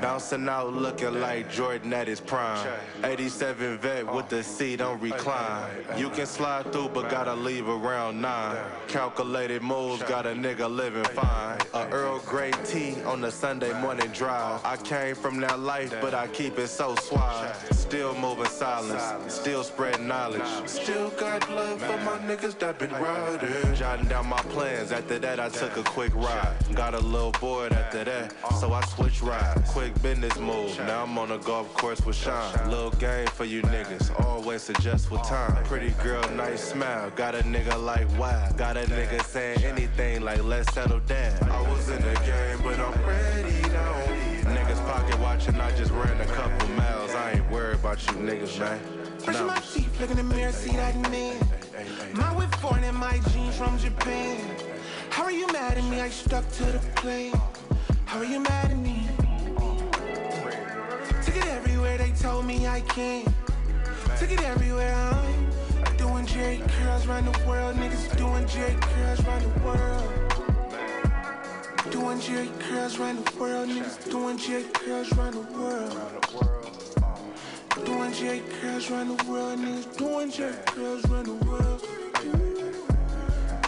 Bouncing 0.00 0.48
out 0.48 0.72
looking 0.72 1.20
like 1.20 1.50
Jordan 1.50 1.92
at 1.92 2.08
his 2.08 2.20
prime. 2.20 2.66
87 3.02 3.78
vet 3.78 4.12
with 4.12 4.28
the 4.28 4.42
seat 4.42 4.80
on 4.80 5.00
recline. 5.00 5.70
You 5.96 6.10
can 6.10 6.26
slide 6.26 6.72
through, 6.72 6.90
but 6.90 7.10
gotta 7.10 7.34
leave 7.34 7.68
around 7.68 8.20
nine. 8.20 8.58
Calculated 8.88 9.62
moves, 9.62 10.02
got 10.02 10.26
a 10.26 10.30
nigga 10.30 10.68
living 10.68 11.04
fine. 11.04 11.58
A 11.74 11.88
Earl 11.90 12.18
Grey 12.20 12.52
tea 12.64 13.02
on 13.04 13.20
the 13.20 13.30
Sunday 13.30 13.78
morning 13.80 14.08
drive. 14.08 14.60
I 14.64 14.76
came 14.76 15.14
from 15.14 15.40
that 15.40 15.60
life, 15.60 15.94
but 16.00 16.14
I 16.14 16.26
keep 16.28 16.58
it 16.58 16.68
so 16.68 16.94
suave. 16.96 17.83
Still 17.94 18.18
moving 18.18 18.46
silence, 18.46 19.32
still 19.32 19.62
spreading 19.62 20.08
knowledge. 20.08 20.42
Still 20.66 21.10
got 21.10 21.48
love 21.48 21.80
for 21.80 21.96
my 21.98 22.18
niggas 22.26 22.58
that 22.58 22.76
been 22.76 22.90
riding. 22.90 23.72
Jotting 23.76 24.08
down 24.08 24.26
my 24.28 24.42
plans, 24.54 24.90
after 24.90 25.20
that 25.20 25.38
I 25.38 25.48
took 25.48 25.76
a 25.76 25.84
quick 25.84 26.12
ride. 26.16 26.56
Got 26.74 26.94
a 26.94 26.98
little 26.98 27.30
bored 27.30 27.72
after 27.72 28.02
that, 28.02 28.34
so 28.58 28.72
I 28.72 28.84
switched 28.86 29.22
rides. 29.22 29.70
Quick 29.70 29.94
business 30.02 30.36
move, 30.40 30.76
now 30.78 31.04
I'm 31.04 31.16
on 31.16 31.30
a 31.30 31.38
golf 31.38 31.72
course 31.74 32.04
with 32.04 32.16
Sean. 32.16 32.68
Little 32.68 32.90
game 32.90 33.28
for 33.28 33.44
you 33.44 33.62
niggas, 33.62 34.10
always 34.24 34.62
suggest 34.62 35.12
with 35.12 35.22
time. 35.22 35.62
Pretty 35.62 35.90
girl, 36.02 36.28
nice 36.30 36.64
smile, 36.64 37.10
got 37.10 37.36
a 37.36 37.44
nigga 37.44 37.80
like 37.80 38.10
wow. 38.18 38.50
Got 38.56 38.76
a 38.76 38.86
nigga 38.86 39.22
saying 39.22 39.64
anything 39.64 40.22
like 40.22 40.42
let's 40.42 40.74
settle 40.74 40.98
down. 40.98 41.48
I 41.48 41.60
was 41.70 41.88
in 41.88 42.02
the 42.02 42.14
game, 42.26 42.58
but 42.60 42.76
I'm 42.76 43.06
ready 43.06 43.60
now. 43.68 44.24
Niggas 44.52 44.84
pocket 44.84 45.16
watching, 45.20 45.54
I 45.60 45.70
just 45.76 45.92
ran 45.92 46.20
a 46.20 46.26
couple 46.26 46.68
miles. 46.70 47.03
Worried 47.54 47.76
about 47.76 48.04
you 48.04 48.14
niggas, 48.14 48.58
man. 48.58 48.80
Brushing 49.24 49.46
my 49.46 49.60
teeth, 49.60 50.00
look 50.00 50.10
in 50.10 50.16
the 50.16 50.24
mirror, 50.24 50.50
see 50.50 50.72
that 50.72 50.96
man. 51.08 51.38
My 52.12 52.34
whip 52.34 52.52
foreign 52.56 52.82
and 52.82 52.96
my 52.96 53.20
jeans 53.30 53.56
from 53.56 53.78
Japan. 53.78 54.40
How 55.10 55.22
are 55.22 55.30
you 55.30 55.46
mad 55.46 55.78
at 55.78 55.84
me? 55.84 56.00
I 56.00 56.08
stuck 56.08 56.50
to 56.50 56.64
the 56.64 56.80
plan. 56.96 57.32
How 58.06 58.18
are 58.18 58.24
you 58.24 58.40
mad 58.40 58.72
at 58.72 58.76
me? 58.76 59.06
Took 61.24 61.36
it 61.36 61.46
everywhere, 61.46 61.96
they 61.96 62.10
told 62.10 62.44
me 62.44 62.66
I 62.66 62.80
can't. 62.80 63.28
Took 64.18 64.32
it 64.32 64.42
everywhere, 64.42 64.92
I'm 64.92 65.96
doing 65.96 66.26
Jerry 66.26 66.60
curls 66.66 67.06
around 67.06 67.26
the 67.32 67.46
world. 67.46 67.76
Niggas 67.76 68.16
doing 68.18 68.48
Jerry 68.48 68.74
curls 68.80 69.24
around 69.24 69.42
the 69.42 69.60
world. 69.60 70.10
Doing 71.92 72.18
Jerry 72.18 72.50
curls 72.58 72.98
around 72.98 73.24
the 73.24 73.38
world. 73.38 73.68
Niggas 73.68 74.10
doing 74.10 74.38
Jerry 74.38 74.64
curls 74.72 75.12
around 75.12 75.34
the 75.34 75.46
world. 75.56 76.63
Doing 77.82 78.12
Jerry 78.12 78.42
curls 78.60 78.88
around 78.88 79.08
the 79.08 79.24
world. 79.28 79.58
Niggas 79.58 79.96
doing 79.98 80.30
Jerry 80.30 80.54
curls 80.66 81.04
around 81.10 81.26
the 81.26 81.34
world. 81.44 81.84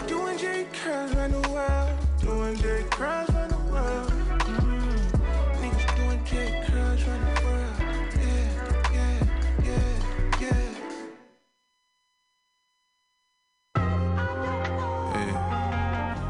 Doing 0.07 0.39
Jerry 0.39 0.67
curls 0.73 1.13
around 1.13 1.33
the 1.33 1.49
world. 1.51 1.91
Doing 2.21 2.57
Jerry 2.57 2.85
curls 2.91 3.29
around 3.31 3.51
the 3.51 3.57
world. 3.73 4.11
Mhm. 4.47 4.97
Niggas 5.61 5.87
doing 5.97 6.25
Jerry 6.25 6.53
curls 6.69 7.03
around 7.03 7.25
the 7.27 7.43
world. 7.45 7.77
Yeah, 8.23 8.47
yeah, 8.95 9.19
yeah, 9.67 9.91
yeah. 10.41 10.63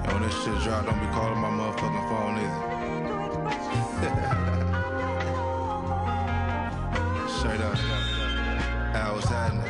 Yo, 0.04 0.12
when 0.14 0.22
this 0.22 0.34
shit 0.42 0.58
drop, 0.64 0.86
don't 0.86 0.98
be 0.98 1.06
calling 1.12 1.40
my 1.40 1.50
motherfucking 1.50 2.08
phone 2.08 2.38
either. 2.38 2.65
Straight 7.46 7.60
up. 7.60 7.78
Happening? 8.92 9.62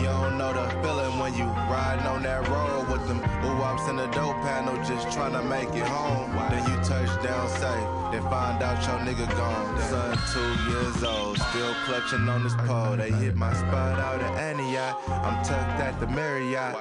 You 0.00 0.06
don't 0.06 0.38
know 0.38 0.52
the 0.52 0.68
feeling 0.82 1.18
when 1.20 1.34
you 1.34 1.44
riding 1.44 2.04
on 2.04 2.24
that 2.24 2.48
road 2.48 2.79
them 3.60 3.90
in 3.90 3.96
the 3.96 4.06
dope 4.08 4.36
panel, 4.42 4.76
just 4.84 5.10
trying 5.12 5.32
tryna 5.32 5.48
make 5.48 5.74
it 5.74 5.86
home. 5.86 6.30
Then 6.50 6.64
you 6.68 6.76
touch 6.82 7.10
down 7.22 7.48
safe, 7.48 7.88
then 8.12 8.22
find 8.30 8.62
out 8.62 8.80
your 8.86 8.98
nigga 9.06 9.28
gone. 9.36 9.80
Son, 9.82 10.18
two 10.32 10.70
years 10.70 11.02
old, 11.04 11.38
still 11.38 11.74
clutching 11.84 12.28
on 12.28 12.42
this 12.42 12.54
pole. 12.66 12.96
They 12.96 13.10
hit 13.10 13.36
my 13.36 13.52
spot 13.52 13.98
out 13.98 14.20
at 14.20 14.36
Antioch. 14.38 14.96
I'm 15.08 15.44
tucked 15.44 15.80
at 15.80 15.98
the 16.00 16.06
Marriott. 16.08 16.74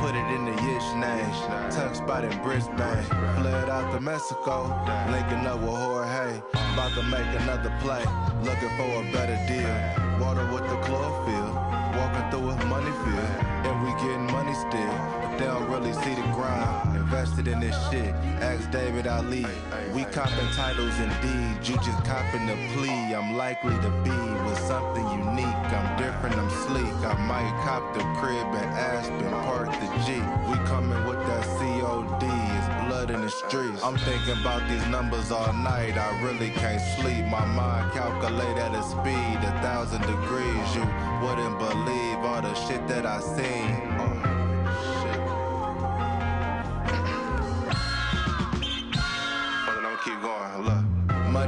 Put 0.00 0.14
it 0.14 0.26
in 0.34 0.44
the 0.44 0.52
Yish 0.52 0.88
name. 1.00 1.70
Tuck 1.70 1.94
spot 1.94 2.24
in 2.24 2.42
Brisbane. 2.42 3.04
Fled 3.38 3.70
out 3.70 3.90
to 3.92 4.00
Mexico. 4.00 4.66
Linking 5.10 5.46
up 5.46 5.60
with 5.60 5.70
Jorge. 5.70 6.42
About 6.74 6.92
to 6.94 7.02
make 7.04 7.40
another 7.40 7.72
play. 7.80 8.04
Looking 8.42 8.68
for 8.76 8.90
a 9.00 9.12
better 9.12 9.38
deal. 9.48 10.20
Water 10.20 10.46
with 10.52 10.68
the 10.68 10.76
chlorophyll. 10.84 11.54
Walking 11.96 12.30
through 12.30 12.50
a 12.50 12.66
money 12.66 12.92
field. 13.02 13.32
And 13.64 13.82
we 13.82 13.90
getting 14.02 14.26
money 14.26 14.54
still. 14.54 15.23
They 15.44 15.50
don't 15.50 15.68
really 15.68 15.92
see 15.92 16.14
the 16.14 16.22
grind. 16.32 16.96
Invested 16.96 17.48
in 17.48 17.60
this 17.60 17.76
shit. 17.90 18.14
Ask 18.40 18.70
David 18.70 19.06
Ali. 19.06 19.44
We 19.92 20.04
copping 20.04 20.48
titles 20.56 20.98
indeed. 20.98 21.68
You 21.68 21.76
just 21.84 22.02
copping 22.02 22.46
the 22.46 22.56
plea. 22.72 23.12
I'm 23.12 23.36
likely 23.36 23.76
to 23.76 23.90
be 24.02 24.18
with 24.48 24.58
something 24.60 25.06
unique. 25.10 25.68
I'm 25.68 25.98
different, 25.98 26.34
I'm 26.36 26.48
sleek. 26.64 26.94
I 27.04 27.12
might 27.28 27.52
cop 27.62 27.92
the 27.92 28.00
crib 28.18 28.46
and 28.56 28.70
Aspen, 28.72 29.30
park 29.44 29.68
the 29.68 29.88
Jeep. 30.06 30.24
We 30.48 30.56
coming 30.64 31.04
with 31.04 31.20
that 31.26 31.44
COD. 31.58 32.24
It's 32.24 32.88
blood 32.88 33.10
in 33.10 33.20
the 33.20 33.28
streets. 33.28 33.82
I'm 33.84 33.98
thinking 33.98 34.40
about 34.40 34.66
these 34.66 34.86
numbers 34.86 35.30
all 35.30 35.52
night. 35.52 35.98
I 35.98 36.22
really 36.22 36.52
can't 36.52 36.80
sleep. 36.96 37.26
My 37.26 37.44
mind 37.44 37.92
calculate 37.92 38.56
at 38.56 38.74
a 38.74 38.82
speed, 38.82 39.38
a 39.44 39.52
thousand 39.60 40.00
degrees. 40.00 40.68
You 40.74 40.88
wouldn't 41.20 41.58
believe 41.58 42.18
all 42.24 42.40
the 42.40 42.54
shit 42.54 42.88
that 42.88 43.04
I 43.04 43.20
seen. 43.20 44.33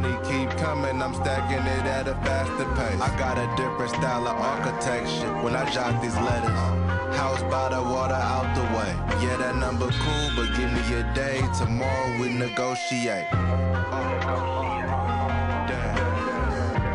Money 0.06 0.28
keep 0.28 0.50
coming, 0.58 1.02
I'm 1.02 1.14
stacking 1.14 1.66
it 1.66 1.86
at 1.86 2.06
a 2.06 2.14
faster 2.26 2.64
pace. 2.76 3.00
I 3.00 3.18
got 3.18 3.38
a 3.38 3.46
different 3.56 3.90
style 3.90 4.28
of 4.28 4.36
architecture 4.36 5.32
when 5.42 5.56
I 5.56 5.68
jot 5.70 6.00
these 6.00 6.14
letters. 6.14 7.16
House 7.16 7.42
by 7.44 7.70
the 7.70 7.82
water 7.82 8.14
out 8.14 8.54
the 8.54 8.62
way. 8.76 8.92
Yeah, 9.24 9.36
that 9.38 9.56
number 9.56 9.90
cool, 9.90 10.30
but 10.36 10.56
give 10.56 10.70
me 10.72 10.94
a 10.94 11.02
day. 11.14 11.42
Tomorrow 11.58 12.20
we 12.20 12.28
negotiate. 12.28 13.26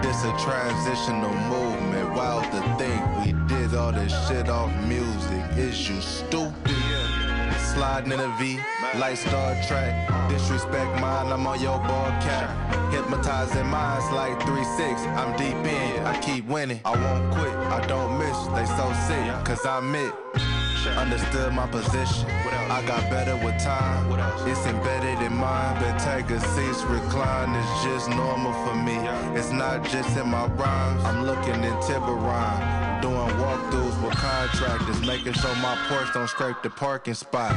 This 0.02 0.24
a 0.24 0.34
transitional 0.40 1.34
movement. 1.52 2.16
Wild 2.16 2.46
to 2.52 2.62
think 2.78 3.02
we 3.26 3.34
did 3.48 3.76
all 3.76 3.92
this 3.92 4.14
shit 4.28 4.48
off 4.48 4.72
music. 4.88 5.44
Is 5.58 5.90
you 5.90 6.00
stupid? 6.00 6.70
Sliding 7.82 8.12
in 8.12 8.20
a 8.20 8.28
V, 8.38 8.60
like 8.99 9.18
Star 9.18 9.56
Trek. 9.64 10.08
Disrespect 10.30 11.02
mine, 11.02 11.32
I'm 11.34 11.48
on 11.48 11.60
your 11.60 11.80
ball 11.80 12.12
cap. 12.22 12.94
Hypnotizing 12.94 13.66
minds 13.66 14.06
like 14.12 14.40
3-6. 14.41 14.99
I'm 15.18 15.36
deep 15.36 15.56
in, 15.66 16.06
I 16.06 16.16
keep 16.22 16.45
winning. 16.45 16.80
I 16.86 16.91
won't 16.91 17.34
quit, 17.34 17.49
I 17.49 17.84
don't 17.88 18.20
miss. 18.20 18.38
They 18.53 18.68
so 18.78 18.94
sick, 19.08 19.34
cause 19.44 19.66
I'm 19.66 19.95
it. 19.95 20.14
Understood 20.95 21.53
my 21.53 21.66
position. 21.66 22.30
I 22.70 22.84
got 22.86 23.02
better 23.10 23.36
with 23.44 23.58
time. 23.58 24.06
It's 24.48 24.64
embedded 24.68 25.20
in 25.26 25.36
mine. 25.36 25.76
But 25.82 25.98
take 25.98 26.30
a 26.30 26.40
seat, 26.40 26.88
recline. 26.88 27.56
It's 27.56 27.84
just 27.84 28.10
normal 28.10 28.53
for 28.64 28.76
me. 28.76 28.98
It's 29.36 29.49
not 29.52 29.84
just 29.90 30.16
in 30.18 30.28
my 30.28 30.45
rhymes. 30.45 31.03
I'm 31.03 31.26
looking 31.26 31.64
in 31.64 31.74
Tiburon. 31.82 32.81
Doing 33.02 33.15
walkthroughs 33.15 34.03
with 34.06 34.15
contractors, 34.15 35.02
making 35.02 35.34
sure 35.34 35.56
my 35.56 35.76
porch 35.90 36.14
don't 36.14 36.28
scrape 36.28 36.57
the 36.61 36.69
parking 36.69 37.15
spot. 37.15 37.52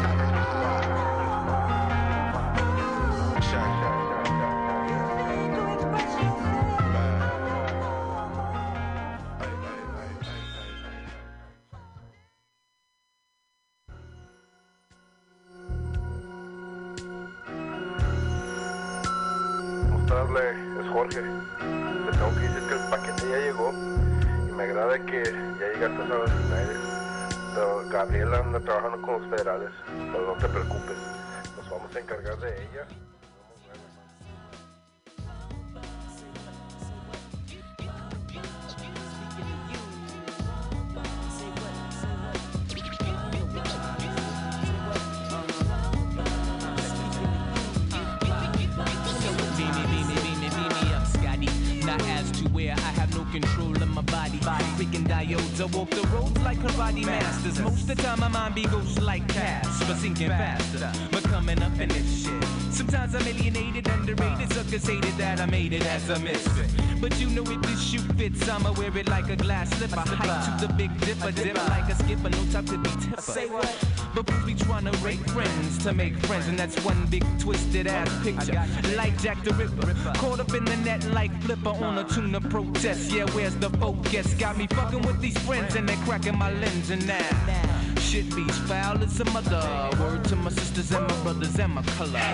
Where 52.55 52.73
I 52.73 52.91
have 52.99 53.15
no 53.15 53.25
control 53.33 53.75
of 53.83 53.89
my 53.89 54.03
body. 54.03 54.39
Freaking 54.79 55.07
diodes, 55.07 55.61
I 55.61 55.65
walk 55.77 55.91
the 55.91 56.07
roads 56.09 56.39
like 56.43 56.59
karate 56.59 57.05
masters. 57.05 57.61
Most 57.61 57.83
of 57.83 57.87
the 57.89 57.95
time, 57.97 58.21
my 58.21 58.29
mind 58.29 58.55
be 58.55 58.65
ghost 58.65 59.03
like 59.03 59.27
cast, 59.29 59.87
but 59.87 59.97
sinking 59.97 60.29
faster. 60.29 61.14
Coming 61.45 61.62
up 61.62 61.79
in 61.79 61.91
this 61.91 62.25
shit. 62.25 62.45
Sometimes 62.73 63.15
I'm 63.15 63.21
alienated, 63.29 63.87
underrated, 63.87 64.51
suckers 64.51 64.87
hated 64.87 65.12
that 65.19 65.43
I 65.43 65.45
made 65.45 65.75
it 65.75 65.85
as 65.85 66.09
a 66.09 66.19
misfit. 66.21 66.71
But 67.03 67.21
you 67.21 67.29
know 67.29 67.43
if 67.43 67.61
this 67.61 67.83
shoe 67.83 67.99
fits, 68.15 68.49
I'ma 68.49 68.73
wear 68.73 68.97
it 68.97 69.11
like 69.11 69.29
a 69.29 69.37
glass 69.37 69.69
slipper. 69.77 70.01
Hike 70.01 70.59
to 70.59 70.66
the 70.66 70.73
big 70.73 70.99
dipper, 71.01 71.33
dipper 71.33 71.61
like 71.69 71.93
a 71.93 71.97
skipper, 71.97 72.31
no 72.31 72.47
time 72.51 72.65
to 72.65 72.79
be 72.79 72.89
tipper. 72.99 73.21
Say 73.21 73.45
what? 73.45 73.71
But 74.15 74.25
we 74.33 74.55
be 74.55 74.59
trying 74.59 74.87
to 74.87 74.97
rake 75.05 75.21
friends 75.37 75.77
to 75.85 75.93
make 75.93 76.16
friends, 76.25 76.49
and 76.49 76.59
that's 76.59 76.83
one 76.83 77.05
big 77.11 77.27
twisted 77.39 77.89
ass 77.89 78.09
picture. 78.23 78.65
Like 78.97 79.21
Jack 79.21 79.45
the 79.45 79.53
Ripper, 79.53 79.93
caught 80.15 80.41
up 80.41 80.55
in 80.55 80.65
the 80.65 80.77
net 80.79 81.05
like 81.12 81.43
Flipper 81.43 81.77
on 81.85 81.99
a 81.99 82.05
tuna 82.05 82.41
protest. 82.41 83.12
Yeah, 83.12 83.27
where's 83.33 83.55
the 83.57 83.69
focus? 83.69 84.33
Got 84.33 84.57
me 84.57 84.66
fucking 84.69 85.03
with 85.03 85.21
these 85.21 85.37
friends, 85.41 85.75
and 85.75 85.87
they're 85.87 86.05
cracking 86.07 86.39
my 86.39 86.51
lens, 86.53 86.89
and 86.89 87.07
now 87.07 87.74
shit 88.15 88.36
be 88.36 88.45
as 88.49 88.59
foul 88.70 89.03
as 89.03 89.19
a 89.19 89.24
mother. 89.32 89.91
Word 90.01 90.24
to 90.27 90.36
my 90.36 90.51
sisters 90.51 90.93
and 90.93 91.05
my 91.09 91.16
brothers 91.24 91.59
and 91.59 91.74
my 91.74 91.82
color. 91.99 92.28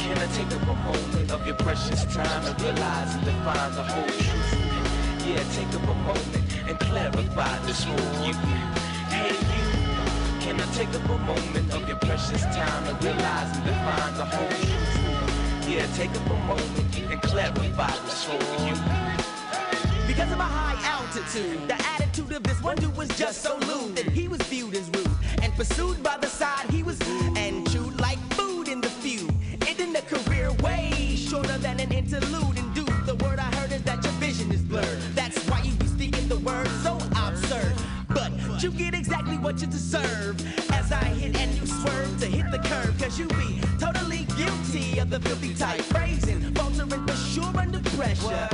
Can 0.00 0.18
I 0.18 0.26
take 0.36 0.52
up 0.56 0.62
a 0.74 0.76
moment 0.88 1.30
of 1.30 1.46
your 1.46 1.56
precious 1.56 2.04
time 2.14 2.44
and 2.44 2.60
realize 2.60 3.14
and 3.14 3.24
define 3.24 3.72
the 3.78 3.84
whole 3.92 4.12
truth? 4.24 4.50
Yeah, 5.26 5.42
take 5.56 5.72
up 5.78 5.88
a 5.88 5.96
moment 6.08 6.46
and 6.68 6.78
clarify 6.78 7.58
this 7.66 7.84
for 7.84 8.02
you. 8.26 8.34
Hey, 9.14 9.32
you. 9.54 9.66
Can 10.44 10.60
I 10.60 10.66
take 10.78 10.92
up 10.98 11.08
a 11.08 11.18
moment 11.30 11.72
of 11.72 11.88
your 11.88 12.00
precious 12.08 12.42
time 12.42 12.82
and 12.90 13.02
realize 13.02 13.56
and 13.56 13.64
define 13.64 14.14
the 14.20 14.26
whole 14.34 14.54
truth? 14.64 15.68
Yeah, 15.70 15.86
take 16.00 16.14
up 16.20 16.26
a 16.36 16.38
moment 16.50 16.96
and 17.10 17.22
clarify 17.22 17.94
this 18.04 18.24
for 18.24 18.40
you. 18.66 18.76
Because 20.06 20.30
of 20.32 20.38
my 20.38 20.50
high 20.58 20.78
altitude, 20.96 21.66
the 21.66 21.78
attitude 21.92 22.32
of 22.32 22.49
one 22.62 22.76
dude 22.76 22.96
was 22.96 23.08
just 23.16 23.42
so 23.42 23.56
lewd 23.58 23.96
that 23.96 24.06
he 24.06 24.28
was 24.28 24.40
viewed 24.42 24.74
as 24.74 24.88
rude 24.90 25.10
and 25.42 25.52
pursued 25.54 26.02
by 26.02 26.16
the 26.18 26.26
side 26.26 26.68
he 26.70 26.82
was 26.82 27.00
and 27.36 27.68
chewed 27.70 27.98
like 28.00 28.18
food 28.34 28.68
in 28.68 28.80
the 28.80 28.88
feud. 28.88 29.32
Ending 29.66 29.92
the 29.92 30.02
career 30.02 30.52
way 30.62 31.16
shorter 31.16 31.56
than 31.58 31.80
an 31.80 31.92
interlude. 31.92 32.58
And 32.58 32.74
dude, 32.74 33.06
the 33.06 33.14
word 33.24 33.38
I 33.38 33.50
heard 33.56 33.72
is 33.72 33.82
that 33.84 34.04
your 34.04 34.12
vision 34.14 34.52
is 34.52 34.62
blurred. 34.62 35.00
That's 35.14 35.38
why 35.48 35.62
you 35.62 35.72
be 35.74 35.86
speaking 35.86 36.28
the 36.28 36.38
word 36.38 36.68
so 36.82 36.98
absurd. 37.16 37.74
But 38.08 38.32
you 38.62 38.70
get 38.70 38.94
exactly 38.94 39.38
what 39.38 39.60
you 39.60 39.66
deserve 39.66 40.36
as 40.72 40.92
I 40.92 41.04
hit 41.04 41.36
and 41.40 41.54
you 41.54 41.66
swerve 41.66 42.20
to 42.20 42.26
hit 42.26 42.50
the 42.50 42.58
curve. 42.58 42.96
Cause 42.98 43.18
you 43.18 43.26
be 43.28 43.60
totally 43.78 44.26
guilty 44.36 44.98
of 44.98 45.08
the 45.08 45.20
filthy 45.20 45.54
type 45.54 45.80
phrasing, 45.82 46.40
faltering 46.54 47.06
for 47.06 47.16
sure 47.16 47.56
under 47.56 47.80
pressure. 47.96 48.48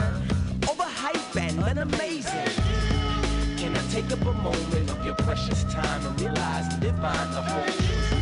over 0.69 0.85
Overhype 0.85 1.37
and 1.37 1.59
unamazing. 1.61 2.66
Take 3.97 4.13
up 4.13 4.27
a 4.27 4.33
moment 4.35 4.91
of 4.91 5.07
your 5.07 5.15
precious 5.15 5.65
time 5.73 6.05
and 6.05 6.21
realize 6.21 6.71
and 6.71 6.83
define 6.83 7.31
the 7.31 7.41
whole 7.41 7.65
truth? 7.65 8.13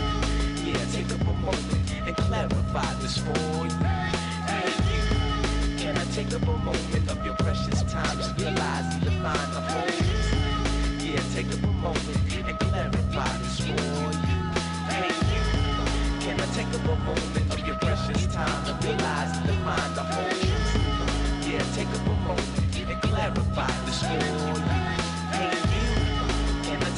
Yeah, 0.65 0.85
take 0.93 1.11
up 1.11 1.21
a 1.23 1.33
moment 1.35 1.91
and 2.07 2.17
clarify 2.17 2.95
this 3.03 3.19
for 3.19 3.67
you. 3.67 3.75
Hey, 4.47 4.71
you. 4.95 5.03
Can 5.77 5.99
I 5.99 6.05
take 6.15 6.33
up 6.33 6.43
a 6.43 6.59
moment 6.59 7.11
of 7.11 7.27
your 7.27 7.35
precious 7.35 7.83
time 7.91 8.21
and 8.21 8.41
realize 8.41 8.95
and 8.95 9.03
define 9.03 9.51
the 9.51 9.61
whole 9.67 9.91
truth? 9.99 11.03
Yeah, 11.03 11.21
take 11.35 11.49
up 11.49 11.65
a 11.65 11.73
moment 11.83 12.47
and 12.47 12.59
clarify 12.61 13.37
this 13.39 13.59
for 13.59 13.67
you. 13.67 14.15
Can 16.23 16.41
I 16.41 16.47
take 16.55 16.71
up 16.71 16.85
a 16.85 16.97
moment 17.03 17.53
of 17.53 17.67
your 17.67 17.79
precious 17.79 18.33
time 18.33 18.65
and 18.71 18.85
realize 18.85 19.37
and 19.39 19.47
define 19.49 19.95
the 19.97 20.05
whole 20.05 20.31
truth? 20.39 21.51
Yeah, 21.51 21.67
take 21.75 21.89
up 21.89 22.07
a 22.07 22.15
moment 22.29 22.77
and 22.79 23.03
clarify 23.03 23.73
this 23.87 24.03
for 24.05 24.15
you. 24.15 24.84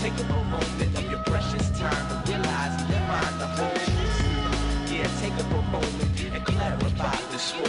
Take 0.07 0.21
a 0.21 0.25
moment 0.25 0.99
of 0.99 1.11
your 1.11 1.19
precious 1.25 1.69
time 1.77 2.23
to 2.25 2.31
realize 2.31 2.81
in 2.81 2.91
your 2.91 3.01
mind 3.09 3.41
the 3.41 3.47
whole 3.59 3.75
truth. 3.75 4.93
Yeah, 4.93 5.09
take 5.19 5.33
a 5.33 5.49
moment 5.73 6.21
and 6.33 6.45
clarify 6.47 7.17
the 7.33 7.39
score. 7.39 7.67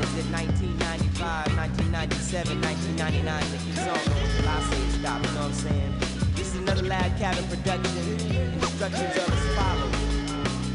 is 0.00 0.16
it 0.18 0.30
1995, 0.30 1.56
1997, 1.56 2.60
1999? 2.60 3.24
Like, 3.24 3.64
it's 3.68 3.88
all 3.88 3.96
going. 4.04 4.30
I 4.46 4.60
say 4.68 5.00
stop, 5.00 5.24
you 5.24 5.32
know 5.32 5.40
what 5.40 5.46
I'm 5.46 5.52
saying? 5.54 6.09
Another 6.60 6.82
Lab 6.82 7.18
Cabin 7.18 7.44
production. 7.48 8.06
Instructions 8.52 9.16
are 9.16 9.32
as 9.32 9.44
follow. 9.56 9.90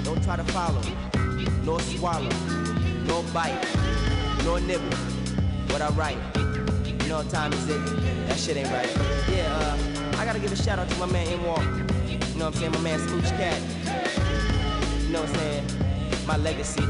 Don't 0.03 0.23
try 0.23 0.35
to 0.35 0.43
follow, 0.45 0.81
nor 1.63 1.79
swallow, 1.79 2.29
nor 3.05 3.21
bite, 3.33 3.63
nor 4.43 4.59
nibble. 4.59 4.97
What 5.69 5.83
I 5.83 5.89
write. 5.89 6.17
You 7.03 7.09
know 7.09 7.17
what 7.17 7.29
time 7.29 7.53
is 7.53 7.69
it? 7.69 7.79
That 8.27 8.37
shit 8.37 8.57
ain't 8.57 8.71
right. 8.71 8.89
Yeah, 9.31 9.45
uh, 9.53 10.17
I 10.17 10.25
gotta 10.25 10.39
give 10.39 10.51
a 10.51 10.55
shout 10.55 10.79
out 10.79 10.89
to 10.89 10.97
my 10.97 11.05
man 11.05 11.27
M 11.27 11.43
Walk. 11.45 11.59
You 11.59 12.39
know 12.39 12.45
what 12.45 12.55
I'm 12.55 12.59
saying? 12.59 12.71
My 12.71 12.79
man 12.79 12.99
Smooch 13.07 13.29
Cat. 13.37 13.61
You 15.03 15.09
know 15.13 15.21
what 15.21 15.29
I'm 15.29 15.35
saying? 15.35 15.65
My 16.25 16.37
legacy. 16.37 16.81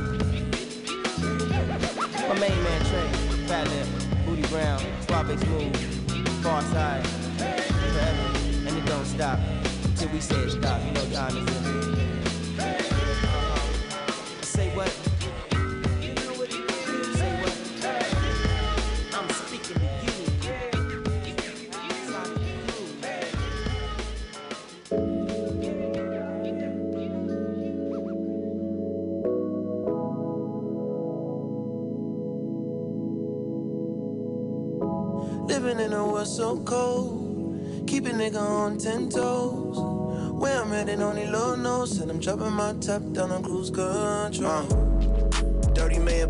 My 2.30 2.40
main 2.40 2.64
man 2.64 2.82
Trey, 2.86 3.08
Fat 3.48 3.68
Lip, 3.68 3.88
Bootie 4.26 4.50
Brown, 4.50 4.80
Suave 5.06 5.38
Smooth, 5.38 5.76
Pharcyde, 6.42 7.25
stop 9.16 9.40
till 9.96 10.10
we 10.10 10.20
say 10.20 10.50
stop. 10.50 10.82
You 10.86 10.92
know 10.92 11.06
time 11.12 11.38
is 11.38 11.95
ten 38.86 39.10
toes. 39.10 39.80
Where 40.40 40.62
I'm 40.62 40.70
headed, 40.70 41.02
only 41.02 41.26
Lord 41.26 41.60
knows. 41.60 42.00
And 42.00 42.12
I'm 42.12 42.20
dropping 42.20 42.54
my 42.54 42.74
top 42.74 43.02
down 43.14 43.32
on 43.32 43.42
cruise 43.42 43.72
control. 43.72 44.68
Man 44.68 44.85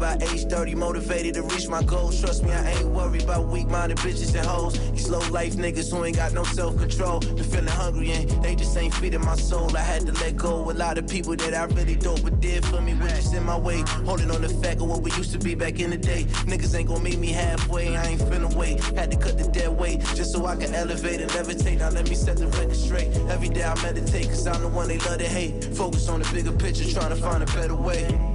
by 0.06 0.16
age 0.28 0.46
30, 0.46 0.76
motivated 0.76 1.34
to 1.34 1.42
reach 1.42 1.68
my 1.68 1.82
goals. 1.82 2.22
Trust 2.22 2.44
me, 2.44 2.52
I 2.52 2.70
ain't 2.74 2.90
worried 2.90 3.24
about 3.24 3.48
weak 3.48 3.68
minded 3.68 3.98
bitches 3.98 4.36
and 4.36 4.46
hoes. 4.46 4.74
These 4.92 5.10
low 5.10 5.28
life 5.32 5.56
niggas 5.56 5.90
who 5.90 6.06
ain't 6.06 6.16
got 6.16 6.32
no 6.32 6.44
self 6.44 6.78
control. 6.78 7.22
Been 7.22 7.44
feeling 7.44 7.66
hungry 7.84 8.12
and 8.12 8.30
they 8.44 8.54
just 8.56 8.78
ain't 8.78 8.94
feeding 8.94 9.26
my 9.26 9.36
soul. 9.36 9.76
I 9.76 9.80
had 9.80 10.06
to 10.06 10.12
let 10.24 10.36
go. 10.36 10.70
A 10.70 10.74
lot 10.74 11.00
of 11.00 11.08
people 11.08 11.36
that 11.38 11.56
I 11.56 11.64
really 11.78 11.96
don't, 11.96 12.24
but 12.24 12.40
did 12.40 12.64
for 12.66 12.82
me 12.82 12.94
was 12.94 13.14
just 13.14 13.34
in 13.34 13.44
my 13.44 13.58
way. 13.58 13.84
Holding 14.06 14.30
on 14.30 14.44
the 14.44 14.50
fact 14.50 14.80
of 14.80 14.88
what 14.88 15.02
we 15.02 15.10
used 15.14 15.32
to 15.32 15.40
be 15.40 15.56
back 15.56 15.80
in 15.80 15.90
the 15.90 15.98
day. 15.98 16.26
Niggas 16.52 16.78
ain't 16.78 16.88
gonna 16.88 17.04
meet 17.04 17.18
me 17.18 17.30
halfway, 17.30 17.98
I 17.98 18.06
ain't 18.06 18.22
finna 18.22 18.54
wait. 18.54 18.84
Had 19.00 19.10
to 19.10 19.18
cut 19.18 19.40
the 19.40 19.48
dead 19.50 19.70
weight 19.70 20.02
just 20.14 20.32
so 20.34 20.46
I 20.46 20.56
can 20.56 20.72
elevate 20.76 21.20
and 21.20 21.32
levitate. 21.32 21.80
Now 21.80 21.90
let 21.90 22.08
me 22.08 22.16
set 22.16 22.38
the 22.38 22.48
record 22.48 22.76
straight. 22.76 23.10
Every 23.36 23.50
day 23.50 23.64
I 23.64 23.74
meditate, 23.82 24.28
cause 24.28 24.46
I'm 24.46 24.62
the 24.62 24.68
one 24.68 24.88
they 24.88 25.00
love 25.00 25.18
to 25.18 25.28
hate. 25.28 25.64
Focus 25.74 26.08
on 26.10 26.22
the 26.22 26.32
bigger 26.32 26.52
picture, 26.52 26.88
trying 26.92 27.10
to 27.10 27.16
find 27.16 27.42
a 27.42 27.48
better 27.48 27.76
way. 27.76 28.35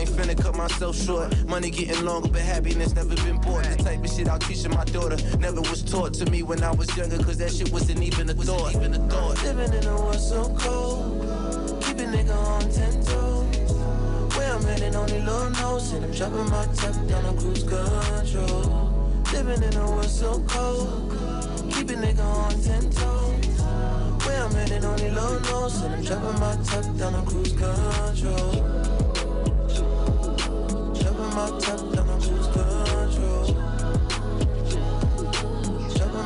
Ain't 0.00 0.08
finna 0.08 0.42
cut 0.42 0.56
myself 0.56 0.96
short. 0.96 1.28
Money 1.46 1.68
getting 1.70 2.02
longer, 2.06 2.30
but 2.30 2.40
happiness 2.40 2.94
never 2.94 3.14
been 3.16 3.38
bought. 3.38 3.64
The 3.64 3.84
type 3.84 4.02
of 4.02 4.10
shit 4.10 4.28
I'll 4.28 4.38
teaching 4.38 4.70
my 4.70 4.84
daughter 4.84 5.18
never 5.36 5.60
was 5.60 5.82
taught 5.82 6.14
to 6.14 6.30
me 6.30 6.42
when 6.42 6.62
I 6.62 6.72
was 6.72 6.88
younger, 6.96 7.18
cause 7.22 7.36
that 7.36 7.52
shit 7.52 7.70
wasn't 7.70 8.02
even 8.02 8.30
a 8.30 8.32
thought. 8.32 8.74
Even 8.74 8.94
a 8.94 8.98
thought. 9.10 9.42
Living 9.44 9.74
in 9.74 9.86
a 9.86 9.96
world 9.96 10.18
so 10.18 10.56
cold. 10.58 11.20
Keep 11.82 11.98
a 11.98 12.04
nigga 12.16 12.34
on 12.34 12.62
ten 12.72 13.04
toes. 13.04 13.72
Where 14.36 14.54
I'm 14.54 14.62
headed, 14.62 14.94
only 14.94 15.20
Lord 15.20 15.52
knows. 15.52 15.92
And 15.92 16.04
I'm 16.06 16.12
dropping 16.12 16.48
my 16.48 16.64
top 16.74 16.94
down 17.06 17.26
on 17.26 17.36
cruise 17.36 17.62
control. 17.62 19.22
Living 19.34 19.62
in 19.62 19.76
a 19.76 19.84
world 19.84 20.04
so 20.06 20.42
cold. 20.48 21.12
Keep 21.74 21.90
a 21.90 21.94
nigga 22.00 22.24
on 22.24 22.58
ten 22.62 22.88
toes. 22.88 24.24
Where 24.24 24.44
I'm 24.44 24.52
headed, 24.52 24.82
only 24.82 25.10
Lord 25.10 25.42
knows. 25.42 25.82
And 25.82 25.94
I'm 25.94 26.02
dropping 26.02 26.40
my 26.40 26.56
top 26.64 26.96
down 26.96 27.14
on 27.16 27.26
cruise 27.26 27.52
control. 27.52 28.79
My 31.30 31.48
top 31.60 31.80
down 31.92 32.20
control. 32.20 33.54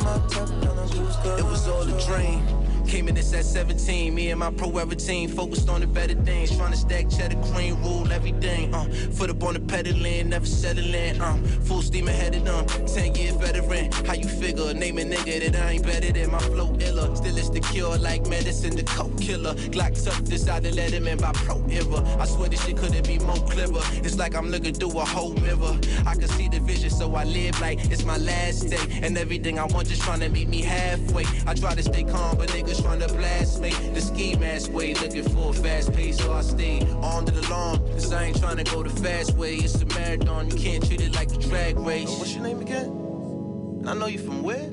My 0.02 0.18
top 0.28 0.48
down 0.62 0.88
control. 0.88 1.38
It 1.38 1.44
was 1.44 1.68
all 1.68 1.82
a 1.82 2.00
dream. 2.06 2.63
Came 2.86 3.08
in 3.08 3.14
this 3.14 3.32
at 3.32 3.44
17, 3.44 4.14
me 4.14 4.30
and 4.30 4.40
my 4.40 4.50
Pro 4.50 4.76
Era 4.76 4.94
team 4.94 5.28
focused 5.28 5.68
on 5.68 5.80
the 5.80 5.86
better 5.86 6.14
things. 6.14 6.56
Trying 6.56 6.72
to 6.72 6.76
stack 6.76 7.08
cheddar, 7.08 7.40
cream, 7.48 7.82
rule 7.82 8.12
everything. 8.12 8.74
Uh, 8.74 8.84
foot 9.12 9.30
up 9.30 9.42
on 9.42 9.54
the 9.54 9.60
pedaling, 9.60 10.28
never 10.28 10.46
settling. 10.46 11.20
Um, 11.20 11.42
full 11.44 11.82
steam 11.82 12.08
ahead 12.08 12.34
of 12.34 12.44
them. 12.44 12.86
10 12.86 13.14
year 13.14 13.32
veteran, 13.32 13.90
how 14.06 14.14
you 14.14 14.28
figure? 14.28 14.72
Name 14.74 14.98
a 14.98 15.02
nigga 15.02 15.50
that 15.50 15.60
I 15.60 15.70
ain't 15.72 15.84
better 15.84 16.12
than 16.12 16.30
my 16.30 16.38
flow 16.38 16.76
iller. 16.80 17.14
Still 17.16 17.38
it's 17.38 17.50
the 17.50 17.60
cure, 17.60 17.96
like 17.98 18.26
medicine, 18.28 18.76
the 18.76 18.82
coke 18.84 19.18
killer. 19.20 19.54
Glock 19.54 20.02
tucked 20.04 20.30
inside 20.30 20.62
the 20.64 20.70
letterman 20.70 21.20
by 21.20 21.32
Pro 21.32 21.64
Era. 21.68 22.00
I 22.20 22.26
swear 22.26 22.48
this 22.48 22.64
shit 22.64 22.76
couldn't 22.76 23.06
be 23.06 23.18
more 23.20 23.36
clever. 23.48 23.80
It's 24.04 24.18
like 24.18 24.34
I'm 24.34 24.50
looking 24.50 24.74
through 24.74 24.98
a 24.98 25.04
whole 25.04 25.34
mirror. 25.34 25.78
I 26.06 26.14
can 26.14 26.28
see 26.28 26.48
the 26.48 26.60
vision, 26.60 26.90
so 26.90 27.14
I 27.14 27.24
live 27.24 27.58
like 27.60 27.78
it's 27.90 28.04
my 28.04 28.18
last 28.18 28.68
day. 28.68 29.00
And 29.02 29.16
everything 29.16 29.58
I 29.58 29.64
want 29.64 29.88
just 29.88 30.02
trying 30.02 30.20
to 30.20 30.28
meet 30.28 30.48
me 30.48 30.60
halfway. 30.62 31.24
I 31.46 31.54
try 31.54 31.74
to 31.74 31.82
stay 31.82 32.04
calm, 32.04 32.36
but 32.36 32.50
niggas 32.50 32.73
trying 32.82 33.00
to 33.00 33.08
blast 33.08 33.60
me. 33.60 33.70
The 33.92 34.00
ski 34.00 34.36
mask 34.36 34.72
way, 34.72 34.94
looking 34.94 35.22
for 35.24 35.50
a 35.50 35.52
fast 35.52 35.92
pace, 35.92 36.18
so 36.18 36.32
I 36.32 36.42
stay 36.42 36.80
on 37.02 37.26
to 37.26 37.32
the 37.32 37.48
long. 37.50 37.78
Cause 37.92 38.12
I 38.12 38.24
ain't 38.24 38.40
trying 38.40 38.56
to 38.56 38.64
go 38.64 38.82
the 38.82 38.90
fast 39.02 39.36
way. 39.36 39.56
It's 39.56 39.80
a 39.80 39.86
marathon, 39.86 40.50
you 40.50 40.56
can't 40.56 40.84
treat 40.86 41.00
it 41.00 41.14
like 41.14 41.32
a 41.32 41.38
drag 41.38 41.78
race. 41.78 42.10
What's 42.18 42.34
your 42.34 42.42
name 42.42 42.60
again? 42.60 42.86
And 42.86 43.90
I 43.90 43.94
know 43.94 44.06
you 44.06 44.18
from 44.18 44.42
where? 44.42 44.70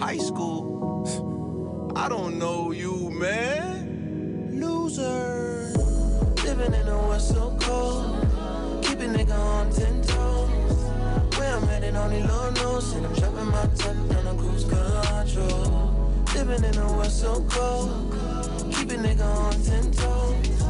High 0.00 0.18
school. 0.18 1.92
I 1.96 2.08
don't 2.08 2.38
know 2.38 2.72
you, 2.72 3.10
man. 3.10 4.60
Loser. 4.60 5.72
Living 6.44 6.74
in 6.74 6.88
a 6.88 6.98
world 6.98 7.20
so 7.20 7.56
cold. 7.60 8.82
Keep 8.82 8.98
a 9.00 9.04
nigga 9.04 9.38
on 9.38 9.70
ten 9.70 10.02
toes. 10.02 11.38
Where 11.38 11.54
I'm 11.54 11.62
headed, 11.68 11.94
only 11.94 12.22
Lord 12.24 12.54
knows. 12.56 12.92
And 12.94 13.06
I'm 13.06 13.14
dropping 13.14 13.46
my 13.46 13.66
top 13.76 14.08
down 14.08 14.26
on 14.26 14.38
cruise 14.38 14.64
control. 14.64 15.93
Living 16.34 16.64
in 16.64 16.74
a 16.76 17.10
so 17.10 17.44
cold. 17.48 17.90
Keep 18.72 18.90
a 18.90 18.94
nigga 18.94 19.24
on 19.24 19.52
ten 19.62 19.90
toes. 19.92 20.62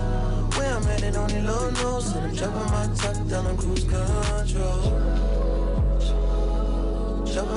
Where 0.57 0.74
I'm 0.74 0.82
headed, 0.82 1.16
only 1.16 1.41
Lord 1.41 1.74
knows. 1.74 2.15
And 2.15 2.39
I'm 2.41 2.53
my 2.70 2.86
top 2.95 3.16
down 3.28 3.47
on 3.47 3.57
cruise 3.57 3.85
control. 3.85 4.93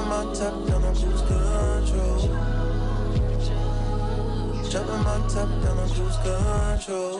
My 0.07 0.23
top 0.33 0.67
down 0.67 0.83
on 0.83 0.95
cruise 0.95 1.21
control. 1.21 2.29
My 5.03 5.17
top 5.27 5.49
down 5.61 5.77
on 5.77 5.89
cruise 5.89 6.17
control. 6.23 7.19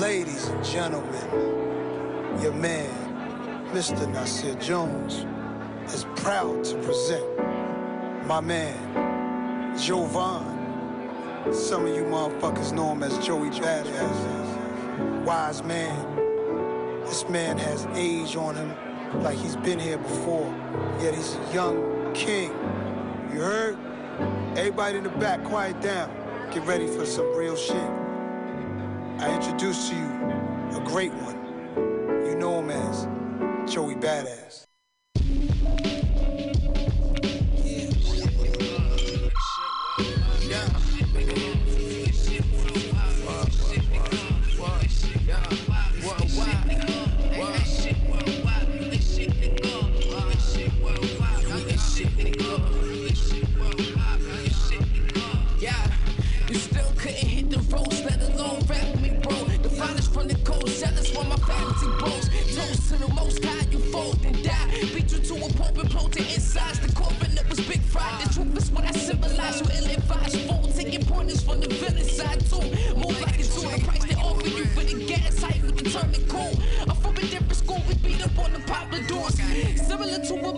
Ladies 0.00 0.46
and 0.46 0.64
gentlemen, 0.64 1.26
your 2.40 2.52
man, 2.52 2.90
Mr. 3.72 4.06
Nasir 4.12 4.54
Jones, 4.54 5.26
is 5.92 6.04
proud 6.16 6.64
to 6.64 6.74
present 6.82 7.24
my 8.26 8.40
man, 8.40 9.76
Jovan. 9.78 10.56
Some 11.52 11.86
of 11.86 11.94
you 11.94 12.02
motherfuckers 12.04 12.72
know 12.72 12.92
him 12.92 13.02
as 13.02 13.16
Joey 13.24 13.50
Badass. 13.50 15.24
Wise 15.24 15.62
man. 15.62 16.16
This 17.06 17.26
man 17.28 17.56
has 17.56 17.86
age 17.94 18.36
on 18.36 18.54
him 18.54 18.74
like 19.22 19.38
he's 19.38 19.56
been 19.56 19.78
here 19.78 19.96
before, 19.96 20.54
yet 21.00 21.14
he's 21.14 21.36
a 21.36 21.54
young 21.54 22.12
king. 22.12 22.50
You 23.32 23.40
heard? 23.40 23.78
Everybody 24.58 24.98
in 24.98 25.04
the 25.04 25.10
back, 25.10 25.42
quiet 25.44 25.80
down. 25.80 26.10
Get 26.52 26.66
ready 26.66 26.86
for 26.86 27.06
some 27.06 27.34
real 27.34 27.56
shit. 27.56 27.90
I 29.20 29.34
introduce 29.34 29.88
to 29.88 29.94
you 29.96 30.76
a 30.76 30.82
great 30.84 31.12
one. 31.14 32.26
You 32.26 32.36
know 32.36 32.60
him 32.60 32.70
as 32.70 33.72
Joey 33.72 33.94
Badass. 33.94 34.67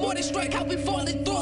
more 0.01 0.15
than 0.15 0.23
strike, 0.23 0.53
how 0.55 0.65
we 0.65 0.77
falling 0.77 1.25
through. 1.25 1.40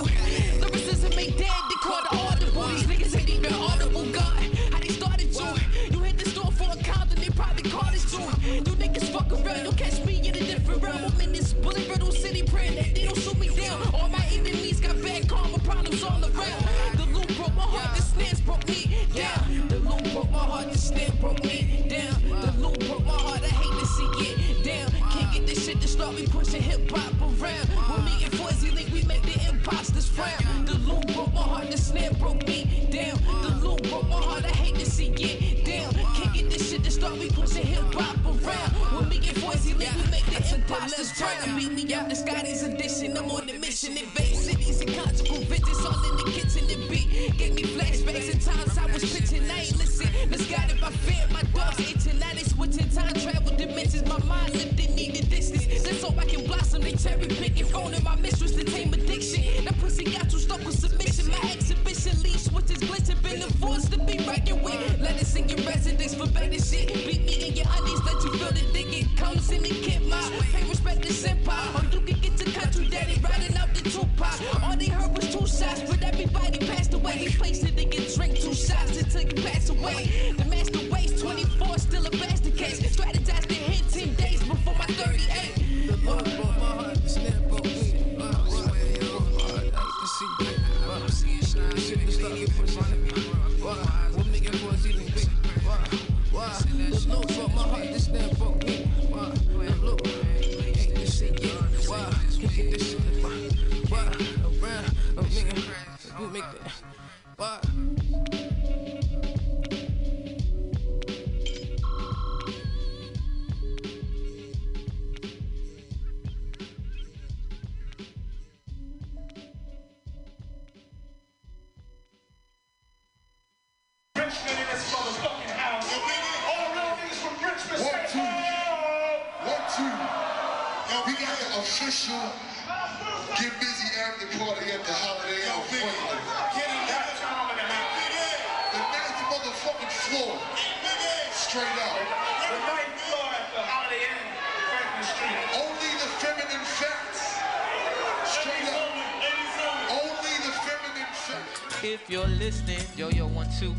If 151.81 152.11
you're 152.11 152.27
listening, 152.27 152.81
yo, 152.97 153.09
yo, 153.09 153.29
one, 153.29 153.47
two. 153.61 153.73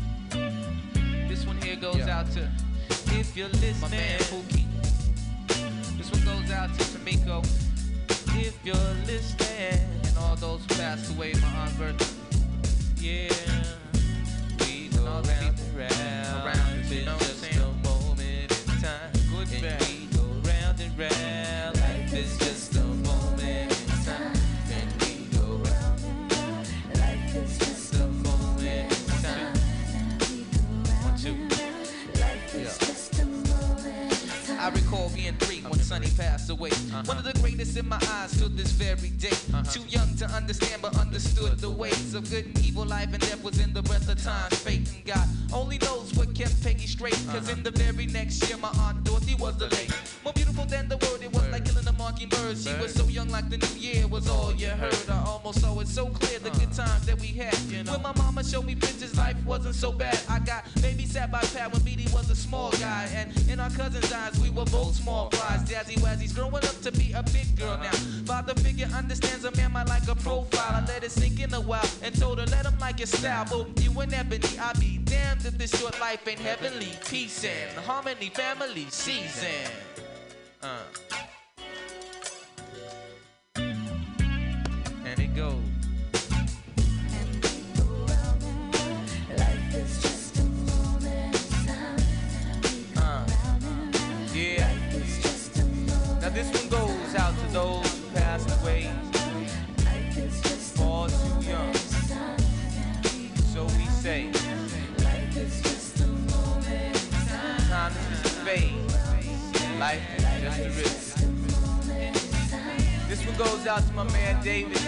This 1.28 1.44
one 1.46 1.60
here 1.60 1.76
goes 1.76 1.98
yeah. 1.98 2.20
out 2.20 2.30
to 2.32 2.48
If 2.88 3.36
you're 3.36 3.48
listening, 3.48 3.78
my 3.82 3.88
man 3.90 4.18
Pookie. 4.20 4.64
This 5.98 6.10
one 6.10 6.24
goes 6.24 6.50
out 6.50 6.72
to 6.72 6.82
Tamiko. 6.82 7.44
If 8.38 8.56
you're 8.64 8.74
listening, 9.04 9.84
and 10.06 10.18
all 10.18 10.34
those 10.36 10.62
who 10.62 10.74
passed 10.76 11.14
away, 11.14 11.34
my 11.42 11.48
aunt 11.48 11.78
Bertha. 11.78 12.06
Yeah, 12.96 13.28
we 14.60 14.88
go 14.88 15.04
round 15.04 15.28
and 15.28 15.76
round. 15.76 16.19
and 35.30 35.38
three. 35.38 35.59
Sonny 35.90 36.06
passed 36.16 36.48
away. 36.50 36.70
Uh-huh. 36.70 37.02
One 37.06 37.18
of 37.18 37.24
the 37.24 37.32
greatest 37.40 37.76
in 37.76 37.88
my 37.88 37.98
eyes 38.12 38.38
till 38.38 38.48
this 38.48 38.70
very 38.70 39.10
day. 39.10 39.34
Uh-huh. 39.52 39.64
Too 39.64 39.82
young 39.88 40.14
to 40.18 40.26
understand, 40.26 40.82
but 40.82 40.96
understood 40.96 41.58
the 41.58 41.68
ways 41.68 42.14
of 42.14 42.30
good 42.30 42.46
and 42.46 42.56
evil. 42.64 42.84
Life 42.84 43.12
and 43.12 43.18
death 43.18 43.42
was 43.42 43.58
in 43.58 43.72
the 43.72 43.82
breath 43.82 44.08
of 44.08 44.22
time. 44.22 44.50
Fate 44.50 44.88
and 44.94 45.04
God 45.04 45.26
only 45.52 45.78
knows 45.78 46.14
what 46.14 46.32
kept 46.32 46.62
Peggy 46.62 46.86
straight. 46.86 47.18
because 47.26 47.48
uh-huh. 47.48 47.56
in 47.56 47.64
the 47.64 47.72
very 47.72 48.06
next 48.06 48.48
year, 48.48 48.56
my 48.58 48.70
aunt 48.86 49.02
Dorothy 49.02 49.34
was 49.34 49.56
the 49.56 49.66
late. 49.66 49.92
More 50.22 50.32
beautiful 50.32 50.64
than 50.64 50.88
the 50.88 50.96
word, 50.98 51.22
it 51.24 51.32
was 51.32 51.42
Bird. 51.42 51.52
like 51.52 51.64
killing 51.64 51.88
a 51.88 51.92
mockingbird. 51.92 52.56
She 52.56 52.70
Bird. 52.70 52.82
was 52.82 52.94
so 52.94 53.08
young, 53.08 53.28
like 53.28 53.50
the 53.50 53.58
new 53.58 53.76
year 53.76 54.06
was 54.06 54.28
all 54.28 54.54
you 54.54 54.68
heard. 54.68 54.94
I 55.08 55.24
almost 55.26 55.60
saw 55.60 55.80
it 55.80 55.88
so 55.88 56.06
clear 56.06 56.38
the 56.38 56.50
good 56.50 56.70
uh-huh. 56.70 56.86
times 56.86 57.06
that 57.06 57.18
we 57.20 57.28
had. 57.28 57.58
You 57.66 57.82
know. 57.82 57.94
When 57.94 58.02
my 58.02 58.12
mama 58.16 58.44
showed 58.44 58.64
me 58.64 58.76
pictures, 58.76 59.16
life 59.16 59.36
wasn't 59.44 59.74
so 59.74 59.90
bad. 59.90 60.20
I 60.28 60.38
got 60.38 60.66
babysat 60.82 61.32
by 61.32 61.40
Pat 61.40 61.72
when 61.72 61.82
BD 61.82 62.12
was 62.14 62.30
a 62.30 62.36
small 62.36 62.70
guy, 62.78 63.08
and 63.12 63.26
in 63.50 63.58
our 63.58 63.70
cousin's 63.70 64.12
eyes, 64.12 64.38
we 64.38 64.50
were 64.50 64.66
both 64.66 64.94
small 64.94 65.30
fries 65.30 65.64
jazzy 65.80 66.00
wazzy's 66.02 66.32
growing 66.32 66.54
up 66.54 66.80
to 66.82 66.92
be 66.92 67.12
a 67.12 67.22
big 67.24 67.56
girl 67.56 67.78
now. 67.78 67.90
Father 68.24 68.54
figure 68.54 68.86
understands 68.94 69.44
a 69.44 69.54
man 69.56 69.72
might 69.72 69.88
like 69.88 70.06
a 70.08 70.14
profile. 70.14 70.82
I 70.82 70.84
let 70.86 71.04
it 71.04 71.10
sink 71.10 71.40
in 71.40 71.52
a 71.54 71.60
while 71.60 71.88
and 72.02 72.18
told 72.18 72.38
her 72.38 72.46
let 72.46 72.66
him 72.66 72.78
like 72.78 72.98
your 72.98 73.06
style. 73.06 73.46
But 73.50 73.82
you 73.82 73.98
and 74.00 74.12
Ebony, 74.12 74.58
I 74.58 74.72
be 74.74 74.98
damned 74.98 75.44
if 75.44 75.56
this 75.58 75.78
short 75.78 75.98
life 76.00 76.26
ain't 76.26 76.40
heavenly. 76.40 76.92
Peace 77.08 77.44
and 77.44 77.84
harmony, 77.84 78.30
family 78.30 78.86
season. 78.90 79.70
Uh. 80.62 80.82
goes 113.44 113.66
out 113.66 113.82
to 113.86 113.92
my 113.94 114.04
man 114.12 114.44
David. 114.44 114.76
He 114.76 114.84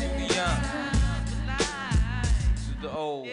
the 0.00 0.34
young, 0.34 0.60
to 2.56 2.82
the 2.82 2.90
old. 2.90 3.28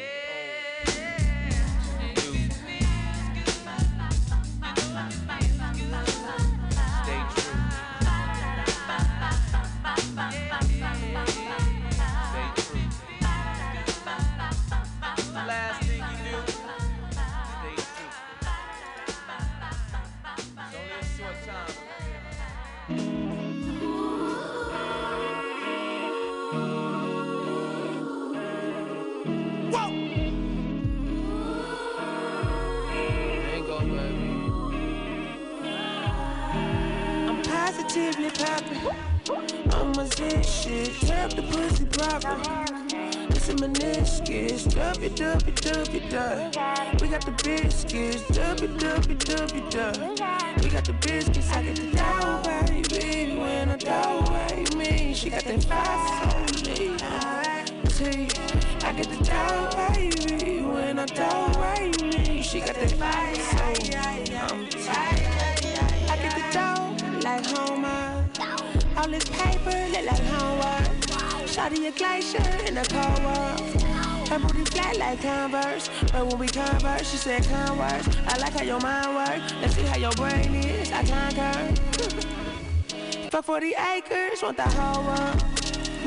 Zit 40.06 40.46
shit, 40.46 40.94
tear 41.02 41.26
up 41.26 41.34
the 41.34 41.42
pussy 41.44 41.86
proper. 41.86 42.72
Meniscus, 43.62 44.66
dubby 44.68 45.10
dubby 45.10 45.54
dubby 45.54 46.10
dub. 46.10 47.00
We 47.02 47.10
got 47.10 47.24
the 47.26 47.32
biscuits, 47.44 48.24
dubby 48.32 48.68
dub. 48.80 49.06
We 50.64 50.70
got 50.70 50.86
the 50.86 50.94
biscuits, 50.94 51.52
I 51.52 51.62
get 51.62 51.76
the 51.76 51.92
dough, 51.96 52.42
baby. 52.44 53.38
When 53.38 53.70
I 53.70 53.78
dough, 53.78 54.22
me, 54.76 55.14
she 55.14 55.30
got 55.30 55.44
that 55.44 55.64
fast 55.66 56.36
on 56.36 56.46
me. 56.66 56.98
I 58.84 58.94
get 58.94 59.10
the 59.10 59.24
dough, 59.24 59.70
baby. 59.94 60.62
When 60.62 60.98
I 60.98 61.06
right 61.58 62.02
me, 62.02 62.42
she 62.42 62.62
got 62.62 62.76
that 62.76 62.94
on 62.94 64.24
me. 64.24 64.36
I'm 64.36 64.68
T. 64.68 64.80
I 66.10 66.18
get 66.18 66.34
the 66.36 66.44
dough 66.52 67.20
like 67.24 67.46
Homer. 67.46 68.11
All 69.02 69.08
this 69.08 69.28
paper 69.30 69.72
look 69.90 70.06
like 70.06 70.20
homework. 70.26 70.84
Shawty 71.50 71.88
a 71.88 71.92
glacier 71.92 72.38
in 72.68 72.76
the 72.76 72.84
cold 72.84 73.24
world. 73.26 73.82
Her 74.30 74.38
booty 74.38 74.64
flat 74.66 74.96
like 74.98 75.20
Converse, 75.24 75.90
but 76.12 76.28
when 76.28 76.38
we 76.38 76.48
converse, 76.48 77.10
she 77.10 77.18
said 77.18 77.44
converse. 77.46 78.08
I 78.28 78.38
like 78.38 78.54
how 78.54 78.62
your 78.62 78.80
mind 78.80 79.16
works. 79.16 79.54
Let's 79.60 79.74
see 79.76 79.82
how 79.82 79.98
your 79.98 80.12
brain 80.12 80.54
is. 80.54 80.92
I 80.92 81.04
conquer. 81.04 81.74
For 83.32 83.42
40 83.42 83.74
acres, 83.96 84.44
want 84.44 84.58
the 84.58 84.70
whole 84.70 85.04
world. 85.04 85.44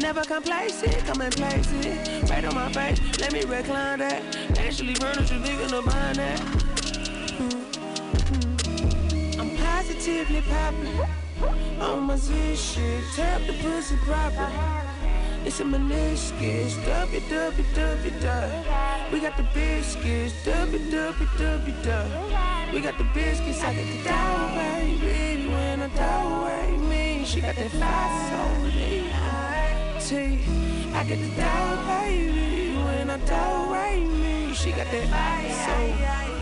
Never 0.01 0.23
complacent, 0.23 0.99
come 1.05 1.21
and 1.21 1.35
place 1.35 1.73
it. 1.73 2.31
Right 2.31 2.45
on 2.45 2.55
my 2.55 2.71
face, 2.73 3.01
let 3.19 3.33
me 3.33 3.43
recline 3.45 3.99
that. 3.99 4.23
Actually, 4.57 4.95
furniture 4.95 5.39
leaving 5.39 5.67
the 5.67 5.83
behind 5.83 6.17
that. 6.19 6.39
Mm, 6.39 7.51
mm, 7.51 8.57
mm. 8.57 9.41
I'm 9.41 9.57
positively 9.57 10.43
popping. 10.43 11.24
On 11.81 12.03
my 12.05 12.17
Z 12.17 12.57
shit, 12.57 13.05
tap 13.15 13.41
the 13.47 13.53
pussy 13.55 13.97
proper. 14.05 14.51
It's 15.45 15.61
a 15.61 15.65
meniscus, 15.65 16.73
dubby 16.87 17.21
dubby 17.29 17.65
dubby 17.75 18.11
dub. 18.23 19.13
We 19.13 19.21
got 19.21 19.37
the 19.37 19.43
biscuits, 19.55 20.33
dubby 20.45 20.91
dub. 20.91 22.15
We 22.73 22.81
got 22.81 22.97
the 22.99 23.05
biscuits, 23.15 23.63
I 23.63 23.75
get 23.75 23.87
the 23.87 24.09
dough, 24.09 24.51
baby. 24.55 25.47
When 25.49 25.83
I 25.83 25.89
dough, 25.89 26.45
right 26.47 26.81
me, 26.81 27.25
she 27.27 27.41
got 27.41 27.57
that 27.57 27.73
me. 28.63 29.11
T, 30.01 30.41
I 30.93 31.05
get 31.05 31.21
the 31.21 31.29
dough, 31.37 31.85
baby. 31.87 32.77
When 32.77 33.11
I 33.11 33.19
dough, 33.19 33.71
right 33.71 34.01
me, 34.03 34.55
she 34.55 34.73
got 34.73 34.91
that 34.91 35.09
fast 35.09 35.69
on 35.69 36.34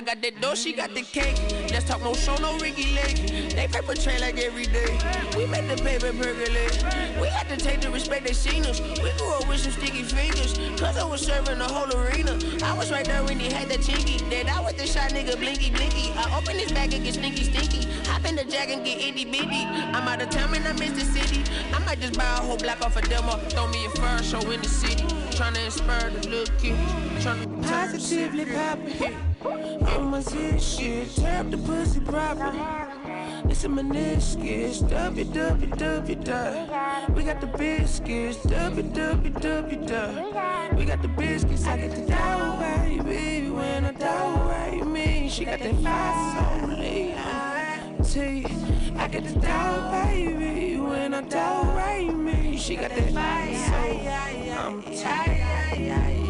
I 0.00 0.02
got 0.02 0.22
that 0.22 0.40
dough, 0.40 0.54
she 0.54 0.72
got 0.72 0.94
the 0.94 1.02
cake. 1.02 1.36
Let's 1.70 1.84
talk 1.84 2.02
no 2.02 2.14
show, 2.14 2.34
no 2.36 2.56
Ricki 2.56 2.94
Lake. 2.94 3.52
They 3.52 3.68
paper 3.68 3.94
train 3.94 4.22
like 4.22 4.38
every 4.38 4.64
day. 4.64 4.96
We 5.36 5.44
make 5.44 5.68
the 5.68 5.76
paper 5.76 6.10
percolate. 6.16 7.20
We 7.20 7.28
had 7.28 7.50
to 7.50 7.56
take 7.58 7.82
the 7.82 7.90
respect 7.90 8.26
they 8.26 8.32
seen 8.32 8.64
us. 8.64 8.80
We 8.80 9.12
grew 9.18 9.28
up 9.34 9.46
with 9.46 9.60
some 9.60 9.72
sticky 9.72 10.04
fingers. 10.04 10.56
Cause 10.80 10.96
I 10.96 11.04
was 11.04 11.20
serving 11.20 11.58
the 11.58 11.68
whole 11.68 11.92
arena. 11.94 12.32
I 12.64 12.74
was 12.78 12.90
right 12.90 13.04
there 13.04 13.22
when 13.24 13.38
he 13.38 13.52
had 13.52 13.68
that 13.68 13.80
chinky. 13.80 14.18
Then 14.30 14.48
I 14.48 14.64
with 14.64 14.78
the 14.78 14.86
shot 14.86 15.10
nigga 15.10 15.38
blinky 15.38 15.68
blinky. 15.68 16.12
I 16.16 16.34
open 16.34 16.56
this 16.56 16.72
bag 16.72 16.94
and 16.94 17.04
get 17.04 17.12
stinky 17.12 17.44
stinky. 17.44 17.86
Hop 18.08 18.24
in 18.24 18.36
the 18.36 18.44
jack 18.44 18.70
and 18.70 18.82
get 18.82 19.02
itty 19.02 19.26
bitty. 19.26 19.66
I'm 19.92 20.08
out 20.08 20.22
of 20.22 20.30
town 20.30 20.54
and 20.54 20.66
I 20.66 20.72
miss 20.80 20.92
the 20.92 21.04
city. 21.12 21.44
I 21.74 21.78
might 21.80 22.00
just 22.00 22.16
buy 22.16 22.24
a 22.24 22.40
whole 22.40 22.56
block 22.56 22.80
off 22.80 22.96
a 22.96 23.02
demo. 23.02 23.36
Throw 23.50 23.68
me 23.68 23.84
a 23.84 23.90
fur 23.90 24.22
show 24.22 24.40
in 24.50 24.62
the 24.62 24.68
city. 24.68 25.04
Tryna 25.40 25.64
inspire 25.64 26.10
the 26.10 26.28
little 26.28 26.54
kid. 26.56 26.76
Tryna 27.20 27.62
positively 27.62 28.44
poppin'. 28.44 29.14
On 29.86 30.10
my 30.10 30.20
Z 30.20 30.58
shit, 30.60 31.16
tear 31.16 31.40
up 31.40 31.50
the 31.50 31.56
pussy 31.56 32.00
proper. 32.00 32.52
It's 33.48 33.64
a 33.64 33.68
meniscus, 33.68 34.82
dubby 34.82 35.24
dubby. 35.24 37.14
We 37.16 37.22
got 37.22 37.40
the 37.40 37.46
biscuits, 37.46 38.36
dubby. 38.40 38.82
We 40.76 40.84
got 40.84 41.00
the 41.00 41.08
biscuits, 41.08 41.66
I 41.66 41.76
get 41.78 41.92
the 41.92 42.02
dough, 42.02 42.58
baby. 42.60 43.48
When 43.48 43.86
I 43.86 43.92
dough, 43.92 44.44
right 44.46 44.86
me, 44.86 45.30
she 45.30 45.46
got 45.46 45.60
that 45.60 45.74
fast 45.76 46.62
on 46.62 46.78
me. 46.78 47.09
T, 48.10 48.44
I 48.96 49.06
get 49.06 49.22
the 49.22 49.38
dough, 49.38 49.88
baby. 49.92 50.76
When 50.80 51.14
I 51.14 51.20
dough, 51.20 51.62
right 51.76 52.12
me, 52.12 52.56
she 52.58 52.74
got 52.74 52.90
that 52.90 53.16
on 53.16 54.78
me. 54.80 54.82
I'm 54.82 54.82
T. 54.82 56.29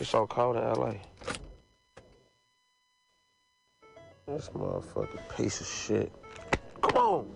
it's 0.00 0.10
so 0.10 0.26
cold 0.26 0.56
in 0.56 0.62
LA. 0.62 0.94
This 4.26 4.48
motherfucking 4.50 5.36
piece 5.36 5.60
of 5.60 5.66
shit. 5.66 6.12
Come 6.80 6.96
on! 6.96 7.26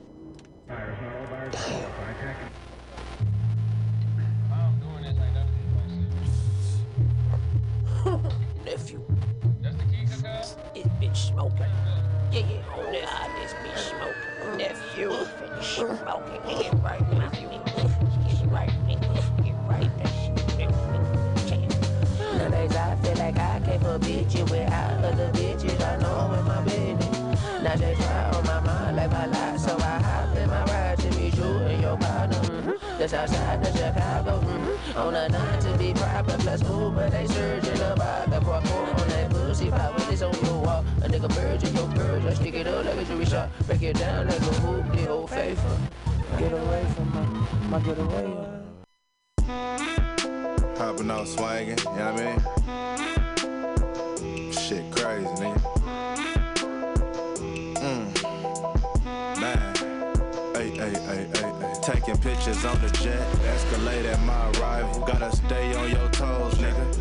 nephew. 8.64 9.04
That's 9.60 10.56
the 10.74 10.80
bitch 11.00 11.16
smoking. 11.16 11.66
Yeah, 12.32 12.46
yeah, 12.48 12.74
on 12.74 12.92
that 12.92 13.30
this 13.42 13.52
bitch 13.60 13.78
smoking. 13.90 14.56
Nephew, 14.56 15.12
smoking. 15.60 16.42
Right, 16.82 17.04
nephew. 17.12 17.50
Can't 23.84 24.02
forbid 24.02 24.32
you 24.34 24.44
without 24.44 25.04
other 25.04 25.30
bitches. 25.32 25.80
I 25.80 25.96
know 26.00 26.34
in 26.38 26.44
my 26.44 26.62
business. 26.62 27.62
Now 27.62 27.76
they 27.76 27.94
try 27.94 28.30
on 28.30 28.44
my 28.44 28.60
mind 28.60 28.96
like 28.96 29.10
my 29.10 29.26
life, 29.26 29.60
so 29.60 29.76
I 29.76 29.98
hop 30.02 30.36
in 30.36 30.48
my 30.48 30.64
ride 30.64 30.98
to 30.98 31.10
meet 31.18 31.36
you 31.36 31.44
and 31.44 31.82
your 31.82 31.96
partner. 31.96 32.36
Mm-hmm. 32.36 33.02
Outside 33.02 33.66
of 33.66 33.76
Chicago. 33.76 34.40
Mm-hmm. 34.40 34.98
On 34.98 35.14
a 35.14 35.28
nine 35.28 35.60
to 35.60 35.78
be 35.78 35.92
proper, 35.92 36.36
plus 36.38 36.62
cool, 36.62 36.90
but 36.90 37.10
they 37.10 37.26
surging 37.26 37.80
about 37.80 38.30
the 38.30 38.40
parkour 38.40 39.00
on 39.00 39.08
that 39.08 39.30
pussy 39.30 39.70
pop 39.70 39.98
when 39.98 40.12
it's 40.12 40.22
on 40.22 40.34
your 40.44 40.62
wall. 40.62 40.84
A 41.02 41.08
nigga 41.08 41.30
virgin, 41.32 41.74
your 41.74 41.86
virgin, 41.88 42.28
I 42.28 42.34
stick 42.34 42.54
it 42.54 42.66
up 42.66 42.84
like 42.84 42.96
a 42.96 43.04
jewelry 43.04 43.26
shot, 43.26 43.50
break 43.66 43.82
it 43.82 43.98
down 43.98 44.26
like 44.28 44.38
a 44.38 44.54
hoop, 44.62 44.92
the 44.92 45.04
whole 45.06 45.26
faithful. 45.26 45.78
Get 46.38 46.52
away 46.52 46.86
from 46.94 47.10
my, 47.12 47.78
my 47.78 47.80
getaway. 47.80 48.54
Hopping 50.78 51.10
out 51.10 51.28
swinging, 51.28 51.78
you 51.78 51.84
know 51.84 52.12
what 52.12 52.20
I 52.20 52.36
mean? 52.36 52.63
Crazy, 55.24 55.44
nigga. 55.44 55.60
Mm. 57.80 59.40
Man. 59.40 59.58
Ay, 60.56 60.80
ay, 60.80 60.94
ay, 61.08 61.26
ay, 61.34 61.52
ay. 61.62 61.74
Taking 61.82 62.16
pictures 62.18 62.64
on 62.64 62.80
the 62.80 62.90
jet, 63.02 63.20
escalate 63.42 64.06
at 64.06 64.20
my 64.24 64.50
arrival. 64.52 65.04
Gotta 65.06 65.34
stay 65.36 65.74
on 65.74 65.90
your 65.90 66.08
toes, 66.10 66.54
nigga. 66.54 66.93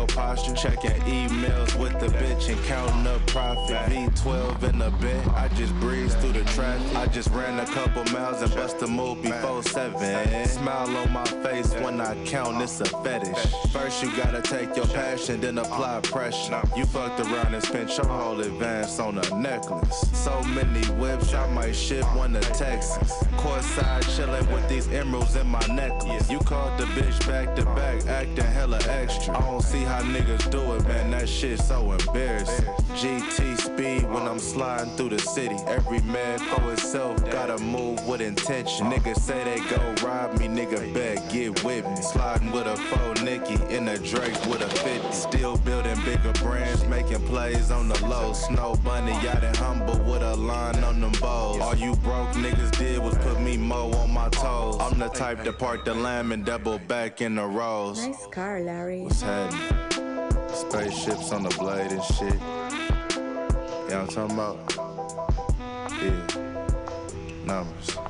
Your 0.00 0.06
posture. 0.06 0.54
Checking 0.54 0.98
emails 1.02 1.78
with 1.78 1.92
the 2.00 2.06
bitch 2.06 2.48
and 2.48 2.64
counting 2.64 3.06
up 3.06 3.20
profit. 3.26 3.76
V12 3.92 4.62
in 4.62 4.78
the 4.78 4.90
bed, 4.92 5.28
I 5.28 5.48
just 5.48 5.74
breeze 5.74 6.14
through 6.14 6.32
the 6.32 6.44
traffic. 6.52 6.96
I 6.96 7.06
just 7.06 7.28
ran 7.28 7.60
a 7.60 7.66
couple 7.66 8.04
miles 8.04 8.40
and 8.40 8.50
bust 8.54 8.80
a 8.80 8.86
move 8.86 9.20
before 9.20 9.62
seven. 9.62 10.48
Smile 10.48 10.96
on 10.96 11.12
my 11.12 11.24
face 11.44 11.74
when 11.82 12.00
I 12.00 12.14
count, 12.24 12.62
it's 12.62 12.80
a 12.80 12.86
fetish. 12.86 13.52
First, 13.72 14.02
you 14.02 14.10
gotta 14.16 14.40
take 14.40 14.74
your 14.74 14.86
passion, 14.86 15.42
then 15.42 15.58
apply 15.58 16.00
pressure. 16.00 16.62
You 16.74 16.86
fucked 16.86 17.20
around 17.20 17.52
and 17.52 17.62
spent 17.62 17.94
your 17.98 18.06
whole 18.06 18.40
advance 18.40 18.98
on 19.00 19.18
a 19.18 19.36
necklace. 19.38 20.08
So 20.14 20.42
many 20.44 20.82
whips, 20.94 21.34
I 21.34 21.46
might 21.52 21.76
ship 21.76 22.06
one 22.16 22.32
to 22.32 22.40
Texas. 22.40 23.22
Courtside 23.36 24.04
chillin' 24.04 24.50
with 24.50 24.66
these 24.66 24.88
emeralds 24.88 25.36
in 25.36 25.46
my 25.46 25.66
necklace. 25.66 26.30
You 26.30 26.38
called 26.38 26.80
the 26.80 26.84
bitch 26.84 27.18
back 27.28 27.54
to 27.56 27.66
back, 27.66 28.06
acting 28.06 28.44
hella 28.44 28.70
hella 28.70 29.00
extra. 29.02 29.36
I 29.36 29.40
don't 29.40 29.62
see 29.62 29.82
how 29.90 30.02
niggas 30.02 30.48
do 30.50 30.60
it, 30.74 30.86
man. 30.86 31.10
That 31.10 31.28
shit 31.28 31.60
so 31.60 31.92
embarrassing. 31.92 32.64
GT 32.94 33.60
speed 33.60 34.02
when 34.08 34.22
I'm 34.28 34.38
sliding 34.38 34.94
through 34.96 35.10
the 35.10 35.18
city. 35.18 35.56
Every 35.66 36.00
man 36.02 36.38
for 36.38 36.60
himself, 36.60 37.16
gotta 37.30 37.58
move 37.62 38.06
with 38.06 38.20
intention. 38.20 38.90
Niggas 38.90 39.18
say 39.18 39.42
they 39.44 39.60
go 39.74 39.82
rob 40.06 40.38
me, 40.38 40.46
nigga, 40.46 40.94
bet 40.94 41.28
get 41.32 41.64
with 41.64 41.84
me. 41.86 41.96
Sliding 41.96 42.52
with 42.52 42.66
a 42.66 42.76
faux 42.76 43.22
Nicky 43.22 43.58
in 43.74 43.88
a 43.88 43.98
Drake 43.98 44.40
with 44.46 44.62
a 44.62 44.68
50. 44.68 45.12
Still 45.12 45.56
building 45.58 45.98
bigger 46.04 46.32
brands, 46.34 46.84
making 46.86 47.24
plays 47.26 47.70
on 47.70 47.88
the 47.88 48.06
low. 48.06 48.32
Snow 48.32 48.76
bunny, 48.84 49.12
yacht 49.24 49.42
and 49.42 49.56
humble 49.56 49.98
with 50.10 50.22
a 50.22 50.36
line 50.36 50.82
on 50.84 51.00
them 51.00 51.12
bows. 51.20 51.60
All 51.60 51.74
you 51.74 51.96
broke 51.96 52.30
niggas 52.30 52.70
did 52.78 52.98
was 53.00 53.18
put 53.18 53.40
me 53.40 53.56
mo 53.56 53.90
on 53.92 54.12
my 54.12 54.28
toes. 54.28 54.76
I'm 54.80 54.98
the 54.98 55.08
type 55.08 55.42
to 55.44 55.52
park 55.52 55.84
the 55.84 55.94
lamb 55.94 56.30
and 56.32 56.44
double 56.44 56.78
back 56.78 57.20
in 57.20 57.34
the 57.34 57.46
rows. 57.46 58.06
Nice 58.06 58.26
car, 58.28 58.60
Larry. 58.60 59.02
What's 59.02 59.22
happening? 59.22 59.79
Spaceships 60.60 61.32
on 61.32 61.42
the 61.42 61.48
blade 61.58 61.90
and 61.90 62.02
shit. 62.04 62.34
Yeah, 63.88 64.02
I'm 64.02 64.08
talking 64.08 64.34
about. 64.34 64.58
Yeah. 66.02 66.26
Numbers. 67.46 68.09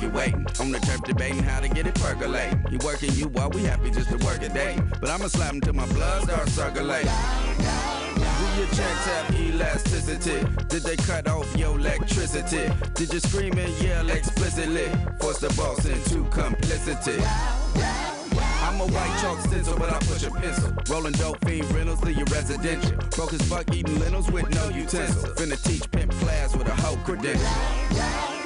Your 0.00 0.10
waiting. 0.10 0.46
On 0.60 0.70
the 0.70 0.78
turf 0.80 1.02
debating 1.02 1.42
how 1.42 1.60
to 1.60 1.68
get 1.68 1.86
it 1.86 1.94
percolating. 1.94 2.64
You 2.70 2.78
working 2.84 3.12
you 3.14 3.28
while 3.28 3.50
we 3.50 3.62
happy 3.64 3.90
just 3.90 4.08
to 4.10 4.16
work 4.24 4.42
a 4.42 4.48
day. 4.48 4.78
But 5.00 5.10
I'ma 5.10 5.26
slap 5.26 5.52
him 5.52 5.60
till 5.60 5.74
my 5.74 5.86
blood 5.86 6.22
starts 6.22 6.52
circulating. 6.52 7.10
Do 8.14 8.46
your 8.56 8.66
checks 8.68 9.06
have 9.06 9.38
elasticity? 9.38 10.46
Did 10.68 10.82
they 10.82 10.96
cut 10.96 11.28
off 11.28 11.54
your 11.56 11.78
electricity? 11.78 12.70
Did 12.94 13.12
you 13.12 13.20
scream 13.20 13.58
and 13.58 13.72
yell 13.82 14.08
explicitly? 14.10 14.88
Force 15.20 15.38
the 15.38 15.48
boss 15.50 15.84
into 15.84 16.24
complicity. 16.30 17.22
I'm 18.62 18.80
a 18.80 18.86
white 18.86 19.18
chalk 19.20 19.40
stencil, 19.40 19.78
but 19.78 19.92
I 19.92 19.98
push 20.00 20.22
a 20.22 20.30
pencil. 20.30 20.72
Rolling 20.88 21.12
dope 21.14 21.44
fiend 21.44 21.70
rentals 21.72 22.00
to 22.00 22.12
your 22.12 22.26
residential. 22.26 22.96
Broke 23.10 23.34
as 23.34 23.42
fuck 23.42 23.74
eating 23.74 23.98
lentils 23.98 24.30
with 24.30 24.48
no 24.54 24.68
utensil. 24.68 25.30
Finna 25.34 25.62
teach 25.62 25.90
pimp 25.90 26.12
class 26.12 26.56
with 26.56 26.68
a 26.68 26.74
whole 26.74 26.96
credential. 26.98 28.39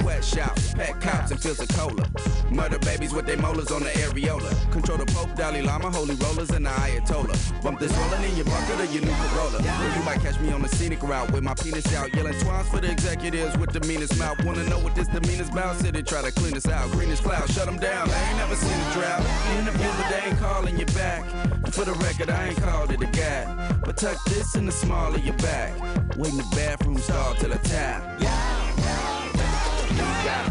Sweatshops, 0.00 0.74
pet 0.74 0.98
cops, 1.00 1.30
and 1.30 1.40
filter 1.40 1.66
cola. 1.74 2.06
Murder 2.50 2.78
babies 2.78 3.12
with 3.12 3.26
their 3.26 3.36
molars 3.36 3.70
on 3.70 3.82
the 3.82 3.90
areola. 3.90 4.50
Control 4.72 4.96
the 4.96 5.06
Pope, 5.06 5.34
Dalai 5.36 5.60
Lama, 5.60 5.90
holy 5.90 6.14
rollers, 6.16 6.50
and 6.50 6.64
the 6.64 6.70
Ayatollah. 6.70 7.62
Bump 7.62 7.78
this 7.78 7.92
rolling 7.92 8.24
in 8.24 8.36
your 8.36 8.46
bucket 8.46 8.80
or 8.80 8.84
your 8.86 9.02
new 9.02 9.12
Corolla. 9.12 9.58
Or 9.58 9.98
you 9.98 10.02
might 10.04 10.20
catch 10.20 10.40
me 10.40 10.52
on 10.52 10.62
the 10.62 10.68
scenic 10.68 11.02
route 11.02 11.30
with 11.32 11.42
my 11.42 11.54
penis 11.54 11.94
out, 11.94 12.14
yelling 12.14 12.38
twines 12.40 12.68
for 12.68 12.80
the 12.80 12.90
executives 12.90 13.58
with 13.58 13.72
the 13.72 13.80
meanest 13.86 14.18
mouth. 14.18 14.42
Wanna 14.44 14.64
know 14.64 14.78
what 14.78 14.94
this 14.94 15.08
demeanor's 15.08 15.48
about? 15.50 15.76
City 15.76 16.02
try 16.02 16.22
to 16.22 16.32
clean 16.32 16.56
us 16.56 16.66
out. 16.66 16.90
Greenest 16.92 17.22
cloud, 17.22 17.48
shut 17.50 17.66
them 17.66 17.78
down. 17.78 18.08
I 18.08 18.28
ain't 18.28 18.38
never 18.38 18.56
seen 18.56 18.72
a 18.72 18.92
drought. 18.92 19.22
Interview, 19.58 19.90
but 19.98 20.10
they 20.10 20.28
ain't 20.28 20.38
calling 20.38 20.78
you 20.78 20.86
back. 20.86 21.24
For 21.72 21.84
the 21.84 21.92
record, 21.92 22.30
I 22.30 22.48
ain't 22.48 22.56
called 22.56 22.90
it 22.90 23.02
a 23.02 23.06
gap. 23.06 23.84
But 23.84 23.98
tuck 23.98 24.24
this 24.24 24.54
in 24.54 24.66
the 24.66 24.72
small 24.72 25.14
of 25.14 25.24
your 25.24 25.36
back. 25.36 25.78
Wait 26.16 26.32
in 26.32 26.38
the 26.38 26.48
bathroom 26.56 26.96
stall 26.98 27.34
till 27.34 27.52
I 27.52 27.56
tap. 27.58 29.19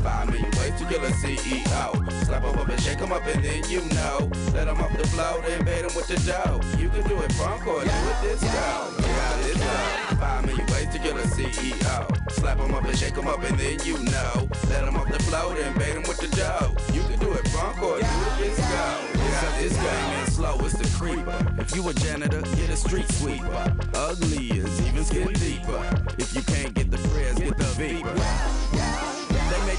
Five 0.04 0.28
million 0.28 0.52
ways 0.60 0.74
to 0.80 0.86
kill 0.86 1.04
a 1.04 1.12
CEO. 1.12 2.26
Slap 2.26 2.44
him 2.44 2.58
up 2.58 2.70
and 2.70 2.82
shake 2.82 3.00
him 3.00 3.12
up, 3.12 3.26
and 3.26 3.44
then 3.44 3.64
you 3.70 3.82
know. 3.96 4.30
Let 4.54 4.68
him 4.68 4.80
off 4.80 4.96
the 4.98 5.08
float 5.08 5.44
and 5.46 5.66
bait 5.66 5.84
him 5.86 5.94
with 5.96 6.08
the 6.08 6.16
dough. 6.26 6.62
You 6.78 6.90
can 6.90 7.08
do 7.08 7.22
it 7.22 7.32
funk 7.34 7.68
or 7.68 7.84
do 7.84 7.90
it 7.90 8.22
disco. 8.22 8.48
Yeah, 8.48 9.38
this 9.44 9.58
go. 9.58 10.16
Five 10.16 10.46
million 10.46 10.66
ways 10.68 10.90
to 10.94 11.00
kill 11.00 11.18
a 11.18 11.24
CEO. 11.24 12.32
Slap 12.32 12.60
him 12.60 12.74
up 12.74 12.86
and 12.86 12.98
shake 12.98 13.16
him 13.16 13.28
up, 13.28 13.44
and 13.44 13.60
then 13.60 13.80
you 13.84 13.98
know. 14.04 14.50
Let 14.70 14.88
him 14.88 14.96
off 14.96 15.12
the 15.12 15.20
float 15.24 15.58
and 15.60 15.78
bait 15.78 15.96
him 15.96 16.04
with 16.04 16.18
the 16.18 16.28
dough. 16.36 16.76
You 16.94 17.02
can 17.04 17.20
do 17.20 17.34
it 17.34 17.48
funk 17.50 17.82
or 17.82 18.00
do 18.00 18.06
it 18.06 18.38
disco. 18.40 19.20
Yeah, 19.30 19.58
this 19.60 19.74
Gang 19.74 20.14
and 20.20 20.32
slow, 20.32 20.58
it's 20.60 20.74
the 20.74 20.88
creeper. 20.98 21.38
If 21.58 21.76
you 21.76 21.88
a 21.88 21.94
janitor, 21.94 22.42
get 22.42 22.70
a 22.70 22.76
street 22.76 23.10
sweeper. 23.14 23.76
Ugly 23.94 24.48
is 24.52 24.82
even 24.88 25.04
skin 25.04 25.34
deeper. 25.34 26.04
If 26.18 26.36
you 26.36 26.42
can't 26.42 26.74
get 26.74 26.90
the 26.90 26.98
prayers, 27.10 27.38
get 27.38 27.58
the 27.58 27.64
vapor. 27.64 28.16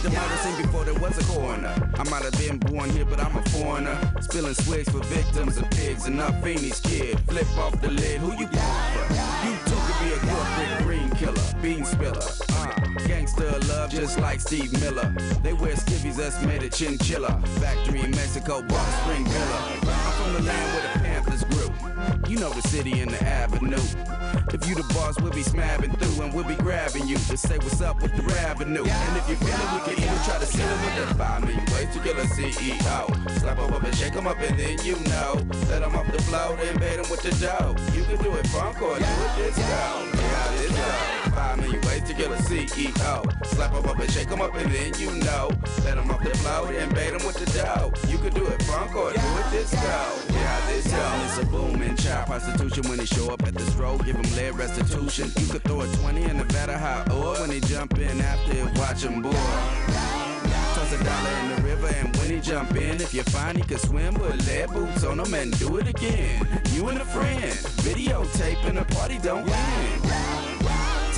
They 0.02 0.08
the 0.08 0.14
murder 0.14 0.36
scene 0.36 0.62
before 0.62 0.84
there 0.84 0.94
was 0.94 1.18
a 1.18 1.24
coroner. 1.30 1.74
I 1.94 2.08
might 2.08 2.22
have 2.22 2.32
been 2.38 2.56
born 2.56 2.88
here, 2.88 3.04
but 3.04 3.20
I'm 3.20 3.36
a 3.36 3.42
foreigner. 3.50 3.98
Spilling 4.22 4.54
swigs 4.54 4.88
for 4.88 5.00
victims 5.04 5.58
of 5.58 5.68
pigs 5.72 6.06
and 6.06 6.16
not 6.16 6.42
fiendish 6.42 6.80
kid. 6.80 7.20
Flip 7.28 7.46
off 7.58 7.78
the 7.82 7.90
lid, 7.90 8.18
who 8.18 8.32
you 8.32 8.46
pulling 8.46 8.86
for? 8.94 9.12
You 9.44 9.52
too 9.66 9.76
could 9.76 10.00
be 10.00 10.12
a 10.14 10.18
corporate 10.32 10.84
green 10.84 11.10
killer, 11.10 11.42
bean 11.60 11.84
spiller. 11.84 12.22
Uh, 12.48 13.06
gangster 13.06 13.50
love, 13.68 13.90
just 13.90 14.18
like 14.20 14.40
Steve 14.40 14.72
Miller. 14.80 15.14
They 15.42 15.52
wear 15.52 15.74
skivvies 15.74 16.16
that's 16.16 16.40
made 16.46 16.62
of 16.62 16.72
chinchilla. 16.72 17.38
Factory 17.60 18.00
in 18.00 18.12
Mexico, 18.12 18.64
a 18.66 18.92
spring 19.02 19.26
villa. 19.26 19.58
I'm 19.82 20.12
from 20.22 20.32
the 20.32 20.42
land 20.48 20.72
where 20.72 20.94
the 20.94 20.99
Panthers 21.20 21.44
grew. 21.44 21.70
You 22.28 22.38
know 22.38 22.50
the 22.50 22.62
city 22.62 23.00
and 23.00 23.10
the 23.10 23.22
avenue. 23.24 23.76
If 24.54 24.66
you 24.66 24.74
the 24.74 24.84
boss, 24.94 25.20
we'll 25.20 25.32
be 25.32 25.42
smabbing 25.42 25.98
through 25.98 26.24
and 26.24 26.32
we'll 26.32 26.44
be 26.44 26.54
grabbing 26.54 27.06
you 27.06 27.16
to 27.16 27.36
say 27.36 27.58
what's 27.58 27.80
up 27.82 28.00
with 28.00 28.16
the 28.16 28.22
revenue. 28.22 28.84
And 28.84 29.16
if 29.16 29.28
you 29.28 29.36
feel 29.36 29.48
it, 29.48 29.72
we 29.74 29.94
can 29.94 30.02
even 30.02 30.24
try 30.24 30.38
to 30.38 30.46
seal 30.46 30.66
it 30.66 30.80
with 30.84 31.08
the 31.08 31.14
five 31.16 31.42
million 31.42 31.64
ways 31.72 31.92
to 31.92 32.00
kill 32.00 32.16
a 32.16 32.24
CEO. 32.24 33.38
Slap 33.38 33.58
him 33.58 33.74
up 33.74 33.82
and 33.82 33.94
shake 33.94 34.14
him 34.14 34.26
up, 34.26 34.38
and 34.40 34.58
then 34.58 34.78
you 34.82 34.96
know. 35.10 35.34
Let 35.68 35.82
him 35.82 35.94
off 35.94 36.10
the 36.10 36.22
float 36.22 36.58
and 36.60 36.80
bait 36.80 36.98
him 36.98 37.10
with 37.10 37.22
the 37.22 37.32
dough. 37.44 37.76
You 37.94 38.04
can 38.04 38.16
do 38.22 38.34
it 38.36 38.46
funk 38.48 38.80
or 38.80 38.98
do 38.98 39.04
it 39.04 39.36
disco. 39.36 39.62
Yeah, 39.62 40.56
this 40.56 40.72
go. 40.72 41.19
Five 41.40 41.56
million 41.56 41.80
ways 41.88 42.02
to 42.04 42.12
kill 42.12 42.32
a 42.34 42.36
CEO. 42.36 43.46
Slap 43.46 43.72
him 43.72 43.86
up 43.86 43.98
and 43.98 44.10
shake 44.12 44.28
him 44.28 44.42
up, 44.42 44.54
and 44.54 44.70
then 44.70 44.92
you 44.98 45.10
know. 45.24 45.48
Let 45.84 45.96
him 45.96 46.10
off 46.10 46.22
the 46.22 46.36
float 46.36 46.74
and 46.74 46.94
bait 46.94 47.14
him 47.16 47.24
with 47.26 47.38
the 47.42 47.46
dough. 47.56 47.90
You 48.08 48.18
can 48.18 48.34
do 48.34 48.46
it 48.46 48.62
funk 48.64 48.94
or 48.94 49.10
do 49.10 49.18
it 49.18 49.50
disco. 49.50 49.78
Yeah, 50.34 50.66
this 50.66 50.86
go. 50.92 51.00
It's 51.24 51.38
a 51.38 51.46
boom 51.46 51.80
in 51.80 51.96
child 51.96 52.26
prostitution 52.26 52.82
when 52.90 52.98
they 52.98 53.06
show 53.06 53.32
up 53.32 53.42
at 53.44 53.54
the 53.54 53.64
stroke, 53.72 54.04
give 54.04 54.20
them 54.20 54.36
lead 54.36 54.54
restitution. 54.54 55.32
You 55.38 55.46
could 55.46 55.64
throw 55.64 55.80
a 55.80 55.86
20 55.86 56.24
in 56.24 56.36
the 56.36 56.44
of 56.44 56.78
hot 56.78 57.10
oil 57.10 57.40
when 57.40 57.48
they 57.48 57.60
jump 57.60 57.98
in 57.98 58.20
after 58.20 58.78
watch 58.78 59.00
them 59.00 59.22
boil. 59.22 59.32
Toss 59.32 60.92
a 60.92 61.02
dollar 61.02 61.34
in 61.40 61.56
the 61.56 61.62
river 61.62 61.88
and 62.00 62.14
when 62.18 62.30
he 62.30 62.40
jump 62.40 62.76
in, 62.76 63.00
if 63.00 63.14
you 63.14 63.22
find 63.22 63.56
he 63.56 63.64
could 63.64 63.80
swim, 63.80 64.12
put 64.12 64.36
lead 64.46 64.68
boots 64.74 65.04
on 65.04 65.18
him 65.18 65.32
and 65.32 65.58
do 65.58 65.78
it 65.78 65.88
again. 65.88 66.46
You 66.74 66.88
and 66.88 66.98
a 67.00 67.04
friend, 67.06 67.50
videotaping 67.80 68.78
a 68.78 68.84
party 68.84 69.18
don't 69.22 69.46
win. 69.46 70.29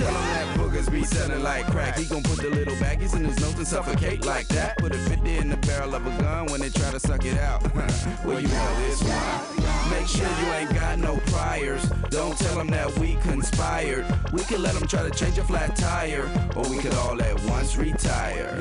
Tell 0.03 0.15
him 0.15 0.25
that 0.35 0.59
boogers 0.59 0.91
be 0.91 1.05
selling 1.05 1.45
like 1.45 1.65
crack. 1.67 1.97
He 1.97 2.07
gon' 2.07 2.25
put 2.25 2.39
the 2.39 2.51
little 2.51 2.75
baggies 2.75 3.15
in 3.15 3.25
his 3.25 3.39
nose 3.39 3.55
and 3.55 3.67
suffocate 3.67 4.25
like 4.25 4.49
that. 4.49 4.77
Put 4.79 4.93
a 4.93 4.99
50 4.99 5.37
in 5.37 5.49
the 5.49 5.57
barrel 5.59 5.95
of 5.95 6.05
a 6.05 6.11
gun 6.21 6.47
when 6.47 6.61
they 6.61 6.71
try 6.71 6.91
to 6.91 6.99
suck 6.99 7.25
it 7.25 7.39
out. 7.39 7.63
well, 8.25 8.41
you 8.41 8.49
know 8.49 8.77
this 8.81 9.01
one. 9.01 9.91
Make 9.91 10.09
sure 10.09 10.27
you 10.27 10.53
ain't 10.55 10.75
got 10.75 10.99
no 10.99 11.19
priors. 11.27 11.89
Don't 12.11 12.37
tell 12.37 12.59
him 12.59 12.67
that 12.71 12.99
we 12.99 13.15
conspired. 13.23 14.05
We 14.33 14.43
could 14.43 14.59
let 14.59 14.75
him 14.75 14.89
try 14.89 15.09
to 15.09 15.11
change 15.11 15.39
a 15.39 15.45
flat 15.45 15.77
tire, 15.77 16.29
or 16.57 16.69
we 16.69 16.79
could 16.79 16.95
all 16.95 17.23
at 17.23 17.41
once 17.45 17.77
retire. 17.77 18.59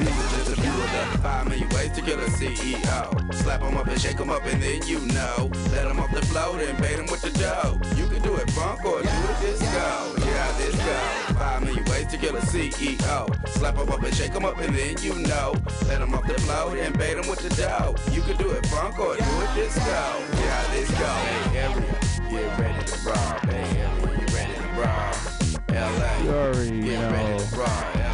Are 0.00 0.30
just 0.36 0.50
a 0.52 0.60
few 0.60 0.70
of 0.70 0.90
the 1.12 1.18
five 1.18 1.46
million 1.48 1.68
ways 1.70 1.92
to 1.92 2.00
kill 2.02 2.18
a 2.18 2.24
CEO. 2.26 3.34
Slap 3.34 3.60
him 3.62 3.76
up 3.76 3.86
and 3.86 4.00
shake 4.00 4.18
him 4.18 4.30
up, 4.30 4.44
and 4.46 4.62
then 4.62 4.80
you 4.86 5.00
know. 5.12 5.50
Let 5.72 5.86
him 5.86 6.00
off 6.00 6.10
the 6.12 6.22
float 6.26 6.60
and 6.60 6.78
bait 6.80 6.98
him 6.98 7.06
with 7.06 7.20
the 7.22 7.30
dough. 7.38 7.78
You 7.96 8.06
can 8.08 8.22
do 8.22 8.34
it 8.36 8.50
funk 8.52 8.84
or 8.84 9.02
do 9.02 9.08
it 9.08 9.40
disco. 9.40 10.14
Yeah, 10.24 10.52
this 10.58 10.74
go. 10.76 11.34
Five 11.34 11.62
million 11.64 11.84
ways 11.86 12.06
to 12.08 12.16
kill 12.18 12.36
a 12.36 12.40
CEO. 12.40 13.48
Slap 13.48 13.76
him 13.76 13.88
up 13.90 14.02
and 14.02 14.14
shake 14.14 14.32
him 14.32 14.44
up, 14.44 14.58
and 14.58 14.74
then 14.74 14.96
you 15.02 15.14
know. 15.28 15.54
Let 15.86 16.00
him 16.00 16.14
off 16.14 16.26
the 16.26 16.34
float 16.40 16.78
and 16.78 16.96
bait 16.98 17.16
him 17.18 17.28
with 17.28 17.40
the 17.40 17.50
dough. 17.60 17.94
You 18.12 18.22
can 18.22 18.36
do 18.38 18.50
it 18.52 18.64
funk 18.66 18.98
or 18.98 19.16
do 19.16 19.22
it 19.22 19.54
disco. 19.54 19.82
Yeah, 19.84 20.66
this 20.72 20.90
go. 20.92 21.06
Hey, 21.06 21.58
area, 21.58 21.96
get 22.30 22.58
ready 22.58 22.84
to 22.86 23.08
rob. 23.08 23.40
Hey, 23.50 23.80
area, 23.80 24.18
you 24.18 24.26
ready 24.34 24.54
to 24.54 24.80
rob? 24.80 25.16
LA, 25.68 26.22
You 26.24 26.30
already 26.30 26.80
get 26.82 27.00
know. 27.00 27.10
ready 27.12 27.44
to 27.44 27.56
rob. 27.56 28.09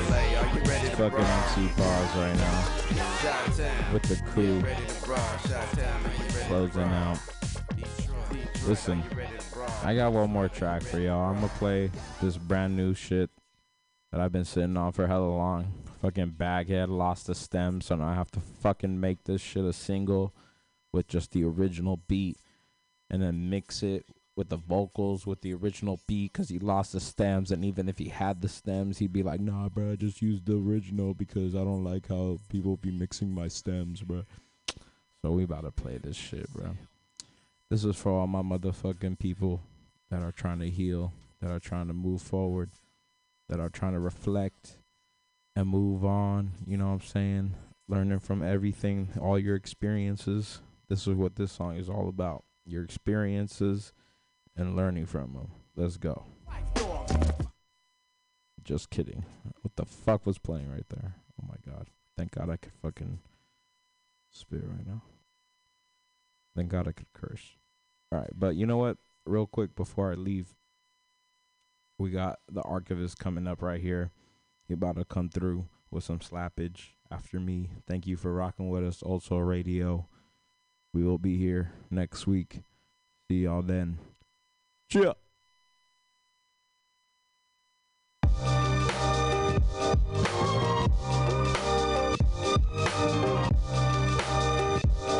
Fucking 0.97 1.19
MC 1.19 1.69
Pause 1.77 2.17
right 2.17 2.37
now 2.37 3.93
with 3.93 4.03
the 4.05 4.17
crew 4.31 4.63
closing 6.47 6.83
out. 6.85 7.19
Listen, 8.67 9.03
I 9.85 9.95
got 9.95 10.15
one 10.15 10.31
more 10.31 10.49
track 10.49 10.81
for 10.81 10.99
y'all. 10.99 11.29
I'm 11.29 11.35
gonna 11.35 11.49
play 11.59 11.91
this 12.23 12.39
brand 12.39 12.79
new 12.79 12.95
shit 12.95 13.29
that 14.11 14.23
I've 14.23 14.33
been 14.33 14.47
sitting 14.47 14.79
on 14.79 14.93
for 14.93 15.07
hella 15.07 15.27
long. 15.27 15.71
Fucking 16.01 16.31
Baghead 16.31 16.89
lost 16.89 17.27
the 17.27 17.35
stem, 17.35 17.83
so 17.83 17.97
now 17.97 18.09
I 18.09 18.15
have 18.15 18.31
to 18.31 18.41
fucking 18.41 18.99
make 18.99 19.25
this 19.25 19.43
shit 19.43 19.67
a 19.67 19.75
single 19.75 20.35
with 20.95 21.09
just 21.09 21.33
the 21.33 21.45
original 21.45 22.01
beat 22.09 22.39
and 23.11 23.23
then 23.23 23.51
mix 23.51 23.83
it 23.83 24.07
with 24.37 24.51
the 24.51 24.57
vocals 24.57 25.27
with 25.27 25.41
the 25.41 25.55
original 25.55 25.99
beat 26.07 26.33
because 26.33 26.51
he 26.51 26.59
lost 26.59 26.93
the 26.93 27.01
stems. 27.01 27.51
And 27.51 27.65
even 27.65 27.89
if 27.89 27.97
he 27.99 28.11
had 28.11 28.43
the 28.43 28.49
stems, 28.49 28.99
he'd 28.99 29.13
be 29.13 29.23
like, 29.23 29.41
nah, 29.41 29.71
bro, 29.71 29.97
just 29.97 30.21
use 30.21 30.43
the 30.43 30.57
original 30.57 31.15
because 31.15 31.55
I 31.55 31.61
don't 31.61 31.83
like 31.83 32.09
how 32.09 32.39
people 32.51 32.77
be 32.77 32.91
mixing 32.91 33.35
my 33.35 33.49
stems, 33.49 34.03
bro. 34.03 34.25
So 35.23 35.33
we 35.33 35.45
about 35.45 35.65
to 35.65 35.71
play 35.71 35.97
this 35.97 36.17
shit, 36.17 36.53
bro. 36.53 36.77
This 37.71 37.85
is 37.85 37.97
for 37.97 38.13
all 38.13 38.27
my 38.27 38.43
motherfucking 38.43 39.19
people 39.19 39.63
that 40.11 40.23
are 40.23 40.33
trying 40.33 40.61
to 40.61 40.71
heal, 40.71 41.13
that 41.41 41.51
are 41.51 41.59
trying 41.59 41.89
to 41.89 41.95
move 41.95 42.21
forward, 42.21 42.71
that 43.49 43.59
are 43.59 43.71
trying 43.71 43.95
to 43.95 44.01
reflect 44.01 44.77
and 45.57 45.69
move 45.69 46.05
on. 46.05 46.53
You 46.67 46.77
know 46.77 46.89
what 46.89 46.93
I'm 46.93 47.01
saying? 47.01 47.55
Learning 47.89 48.19
from 48.19 48.43
everything, 48.43 49.09
all 49.21 49.39
your 49.39 49.57
experiences. 49.57 50.61
This 50.89 51.07
is 51.07 51.15
what 51.15 51.37
this 51.37 51.53
song 51.53 51.77
is 51.77 51.89
all 51.89 52.09
about. 52.09 52.45
Your 52.67 52.85
experiences 52.85 53.93
and 54.57 54.77
learning 54.77 55.07
from 55.07 55.35
them. 55.35 55.49
Let's 55.77 55.97
go. 55.97 56.25
Just 58.65 58.91
kidding. 58.91 59.25
What 59.63 59.77
the 59.77 59.85
fuck 59.85 60.27
was 60.27 60.39
playing 60.39 60.71
right 60.71 60.89
there? 60.89 61.15
Oh 61.41 61.47
my 61.47 61.73
god. 61.73 61.89
Thank 62.17 62.33
God 62.33 62.51
I 62.51 62.57
could 62.57 62.73
fucking 62.83 63.21
spit 64.31 64.65
right 64.65 64.87
now. 64.87 65.03
Thank 66.57 66.71
God 66.71 66.89
I 66.89 66.93
could 66.93 67.13
curse. 67.13 67.57
All 68.11 68.19
right, 68.21 68.31
but 68.35 68.57
you 68.57 68.67
know 68.67 68.79
what? 68.79 68.97
Real 69.27 69.47
quick 69.47 69.75
before 69.77 70.11
I 70.11 70.15
leave, 70.15 70.55
we 71.99 72.11
got 72.11 72.39
the 72.51 72.63
archivist 72.63 73.19
coming 73.19 73.47
up 73.47 73.63
right 73.63 73.81
here. 73.81 74.11
He 74.67 74.75
about 74.75 74.97
to 74.97 75.05
come 75.05 75.29
through 75.29 75.67
with 75.91 76.05
some 76.05 76.19
slappage 76.19 76.91
after 77.11 77.39
me. 77.39 77.71
Thank 77.87 78.07
you 78.07 78.17
for 78.17 78.33
rocking 78.33 78.69
with 78.71 78.85
us. 78.85 79.03
Old 79.05 79.23
Soul 79.23 79.43
Radio. 79.43 80.09
We 80.93 81.05
will 81.05 81.19
be 81.19 81.37
here 81.37 81.73
next 81.91 82.27
week. 82.27 82.63
See 83.29 83.43
y'all 83.43 83.63
then. 83.63 83.99
Cheer. 84.89 85.15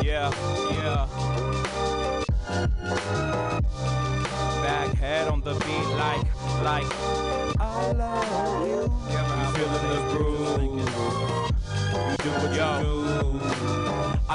Yeah, 0.01 0.31
yeah. 0.71 1.07
Baghead 4.61 5.27
on 5.27 5.41
the 5.41 5.53
beat 5.55 5.87
like, 5.97 6.25
like. 6.63 6.85
I 7.59 7.91
love 7.91 8.67
you. 8.67 8.83
You 9.11 9.21
feeling 9.53 9.83
the 9.83 9.99
groove. 10.13 10.61
You 12.07 12.17
do 12.23 12.29
what 12.29 12.51
you 12.53 12.85
do. 12.85 12.96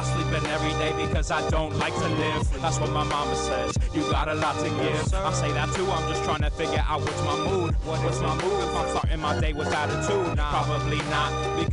I 0.03 0.05
sleep 0.05 0.43
in 0.43 0.47
every 0.51 0.73
day 0.83 0.93
because 1.07 1.31
I 1.31 1.49
don't 1.49 1.79
like 1.79 1.95
to 1.95 2.09
live. 2.09 2.61
That's 2.61 2.81
what 2.81 2.91
my 2.91 3.05
mama 3.05 3.37
says. 3.37 3.77
You 3.95 4.03
got 4.11 4.27
a 4.27 4.35
lot 4.35 4.59
to 4.59 4.69
give. 4.69 5.15
I 5.15 5.33
say 5.33 5.53
that 5.53 5.73
too. 5.75 5.89
I'm 5.89 6.09
just 6.11 6.25
trying 6.25 6.43
to 6.43 6.51
figure 6.51 6.85
out 6.89 7.03
what's 7.03 7.23
my 7.23 7.37
mood. 7.47 7.75
What's 7.85 8.21
my 8.21 8.35
mood 8.43 8.65
if 8.65 8.75
I'm 8.75 8.89
starting 8.89 9.21
my 9.21 9.39
day 9.39 9.53
with 9.53 9.69
attitude? 9.69 10.37
Probably 10.39 10.99
not. 11.15 11.63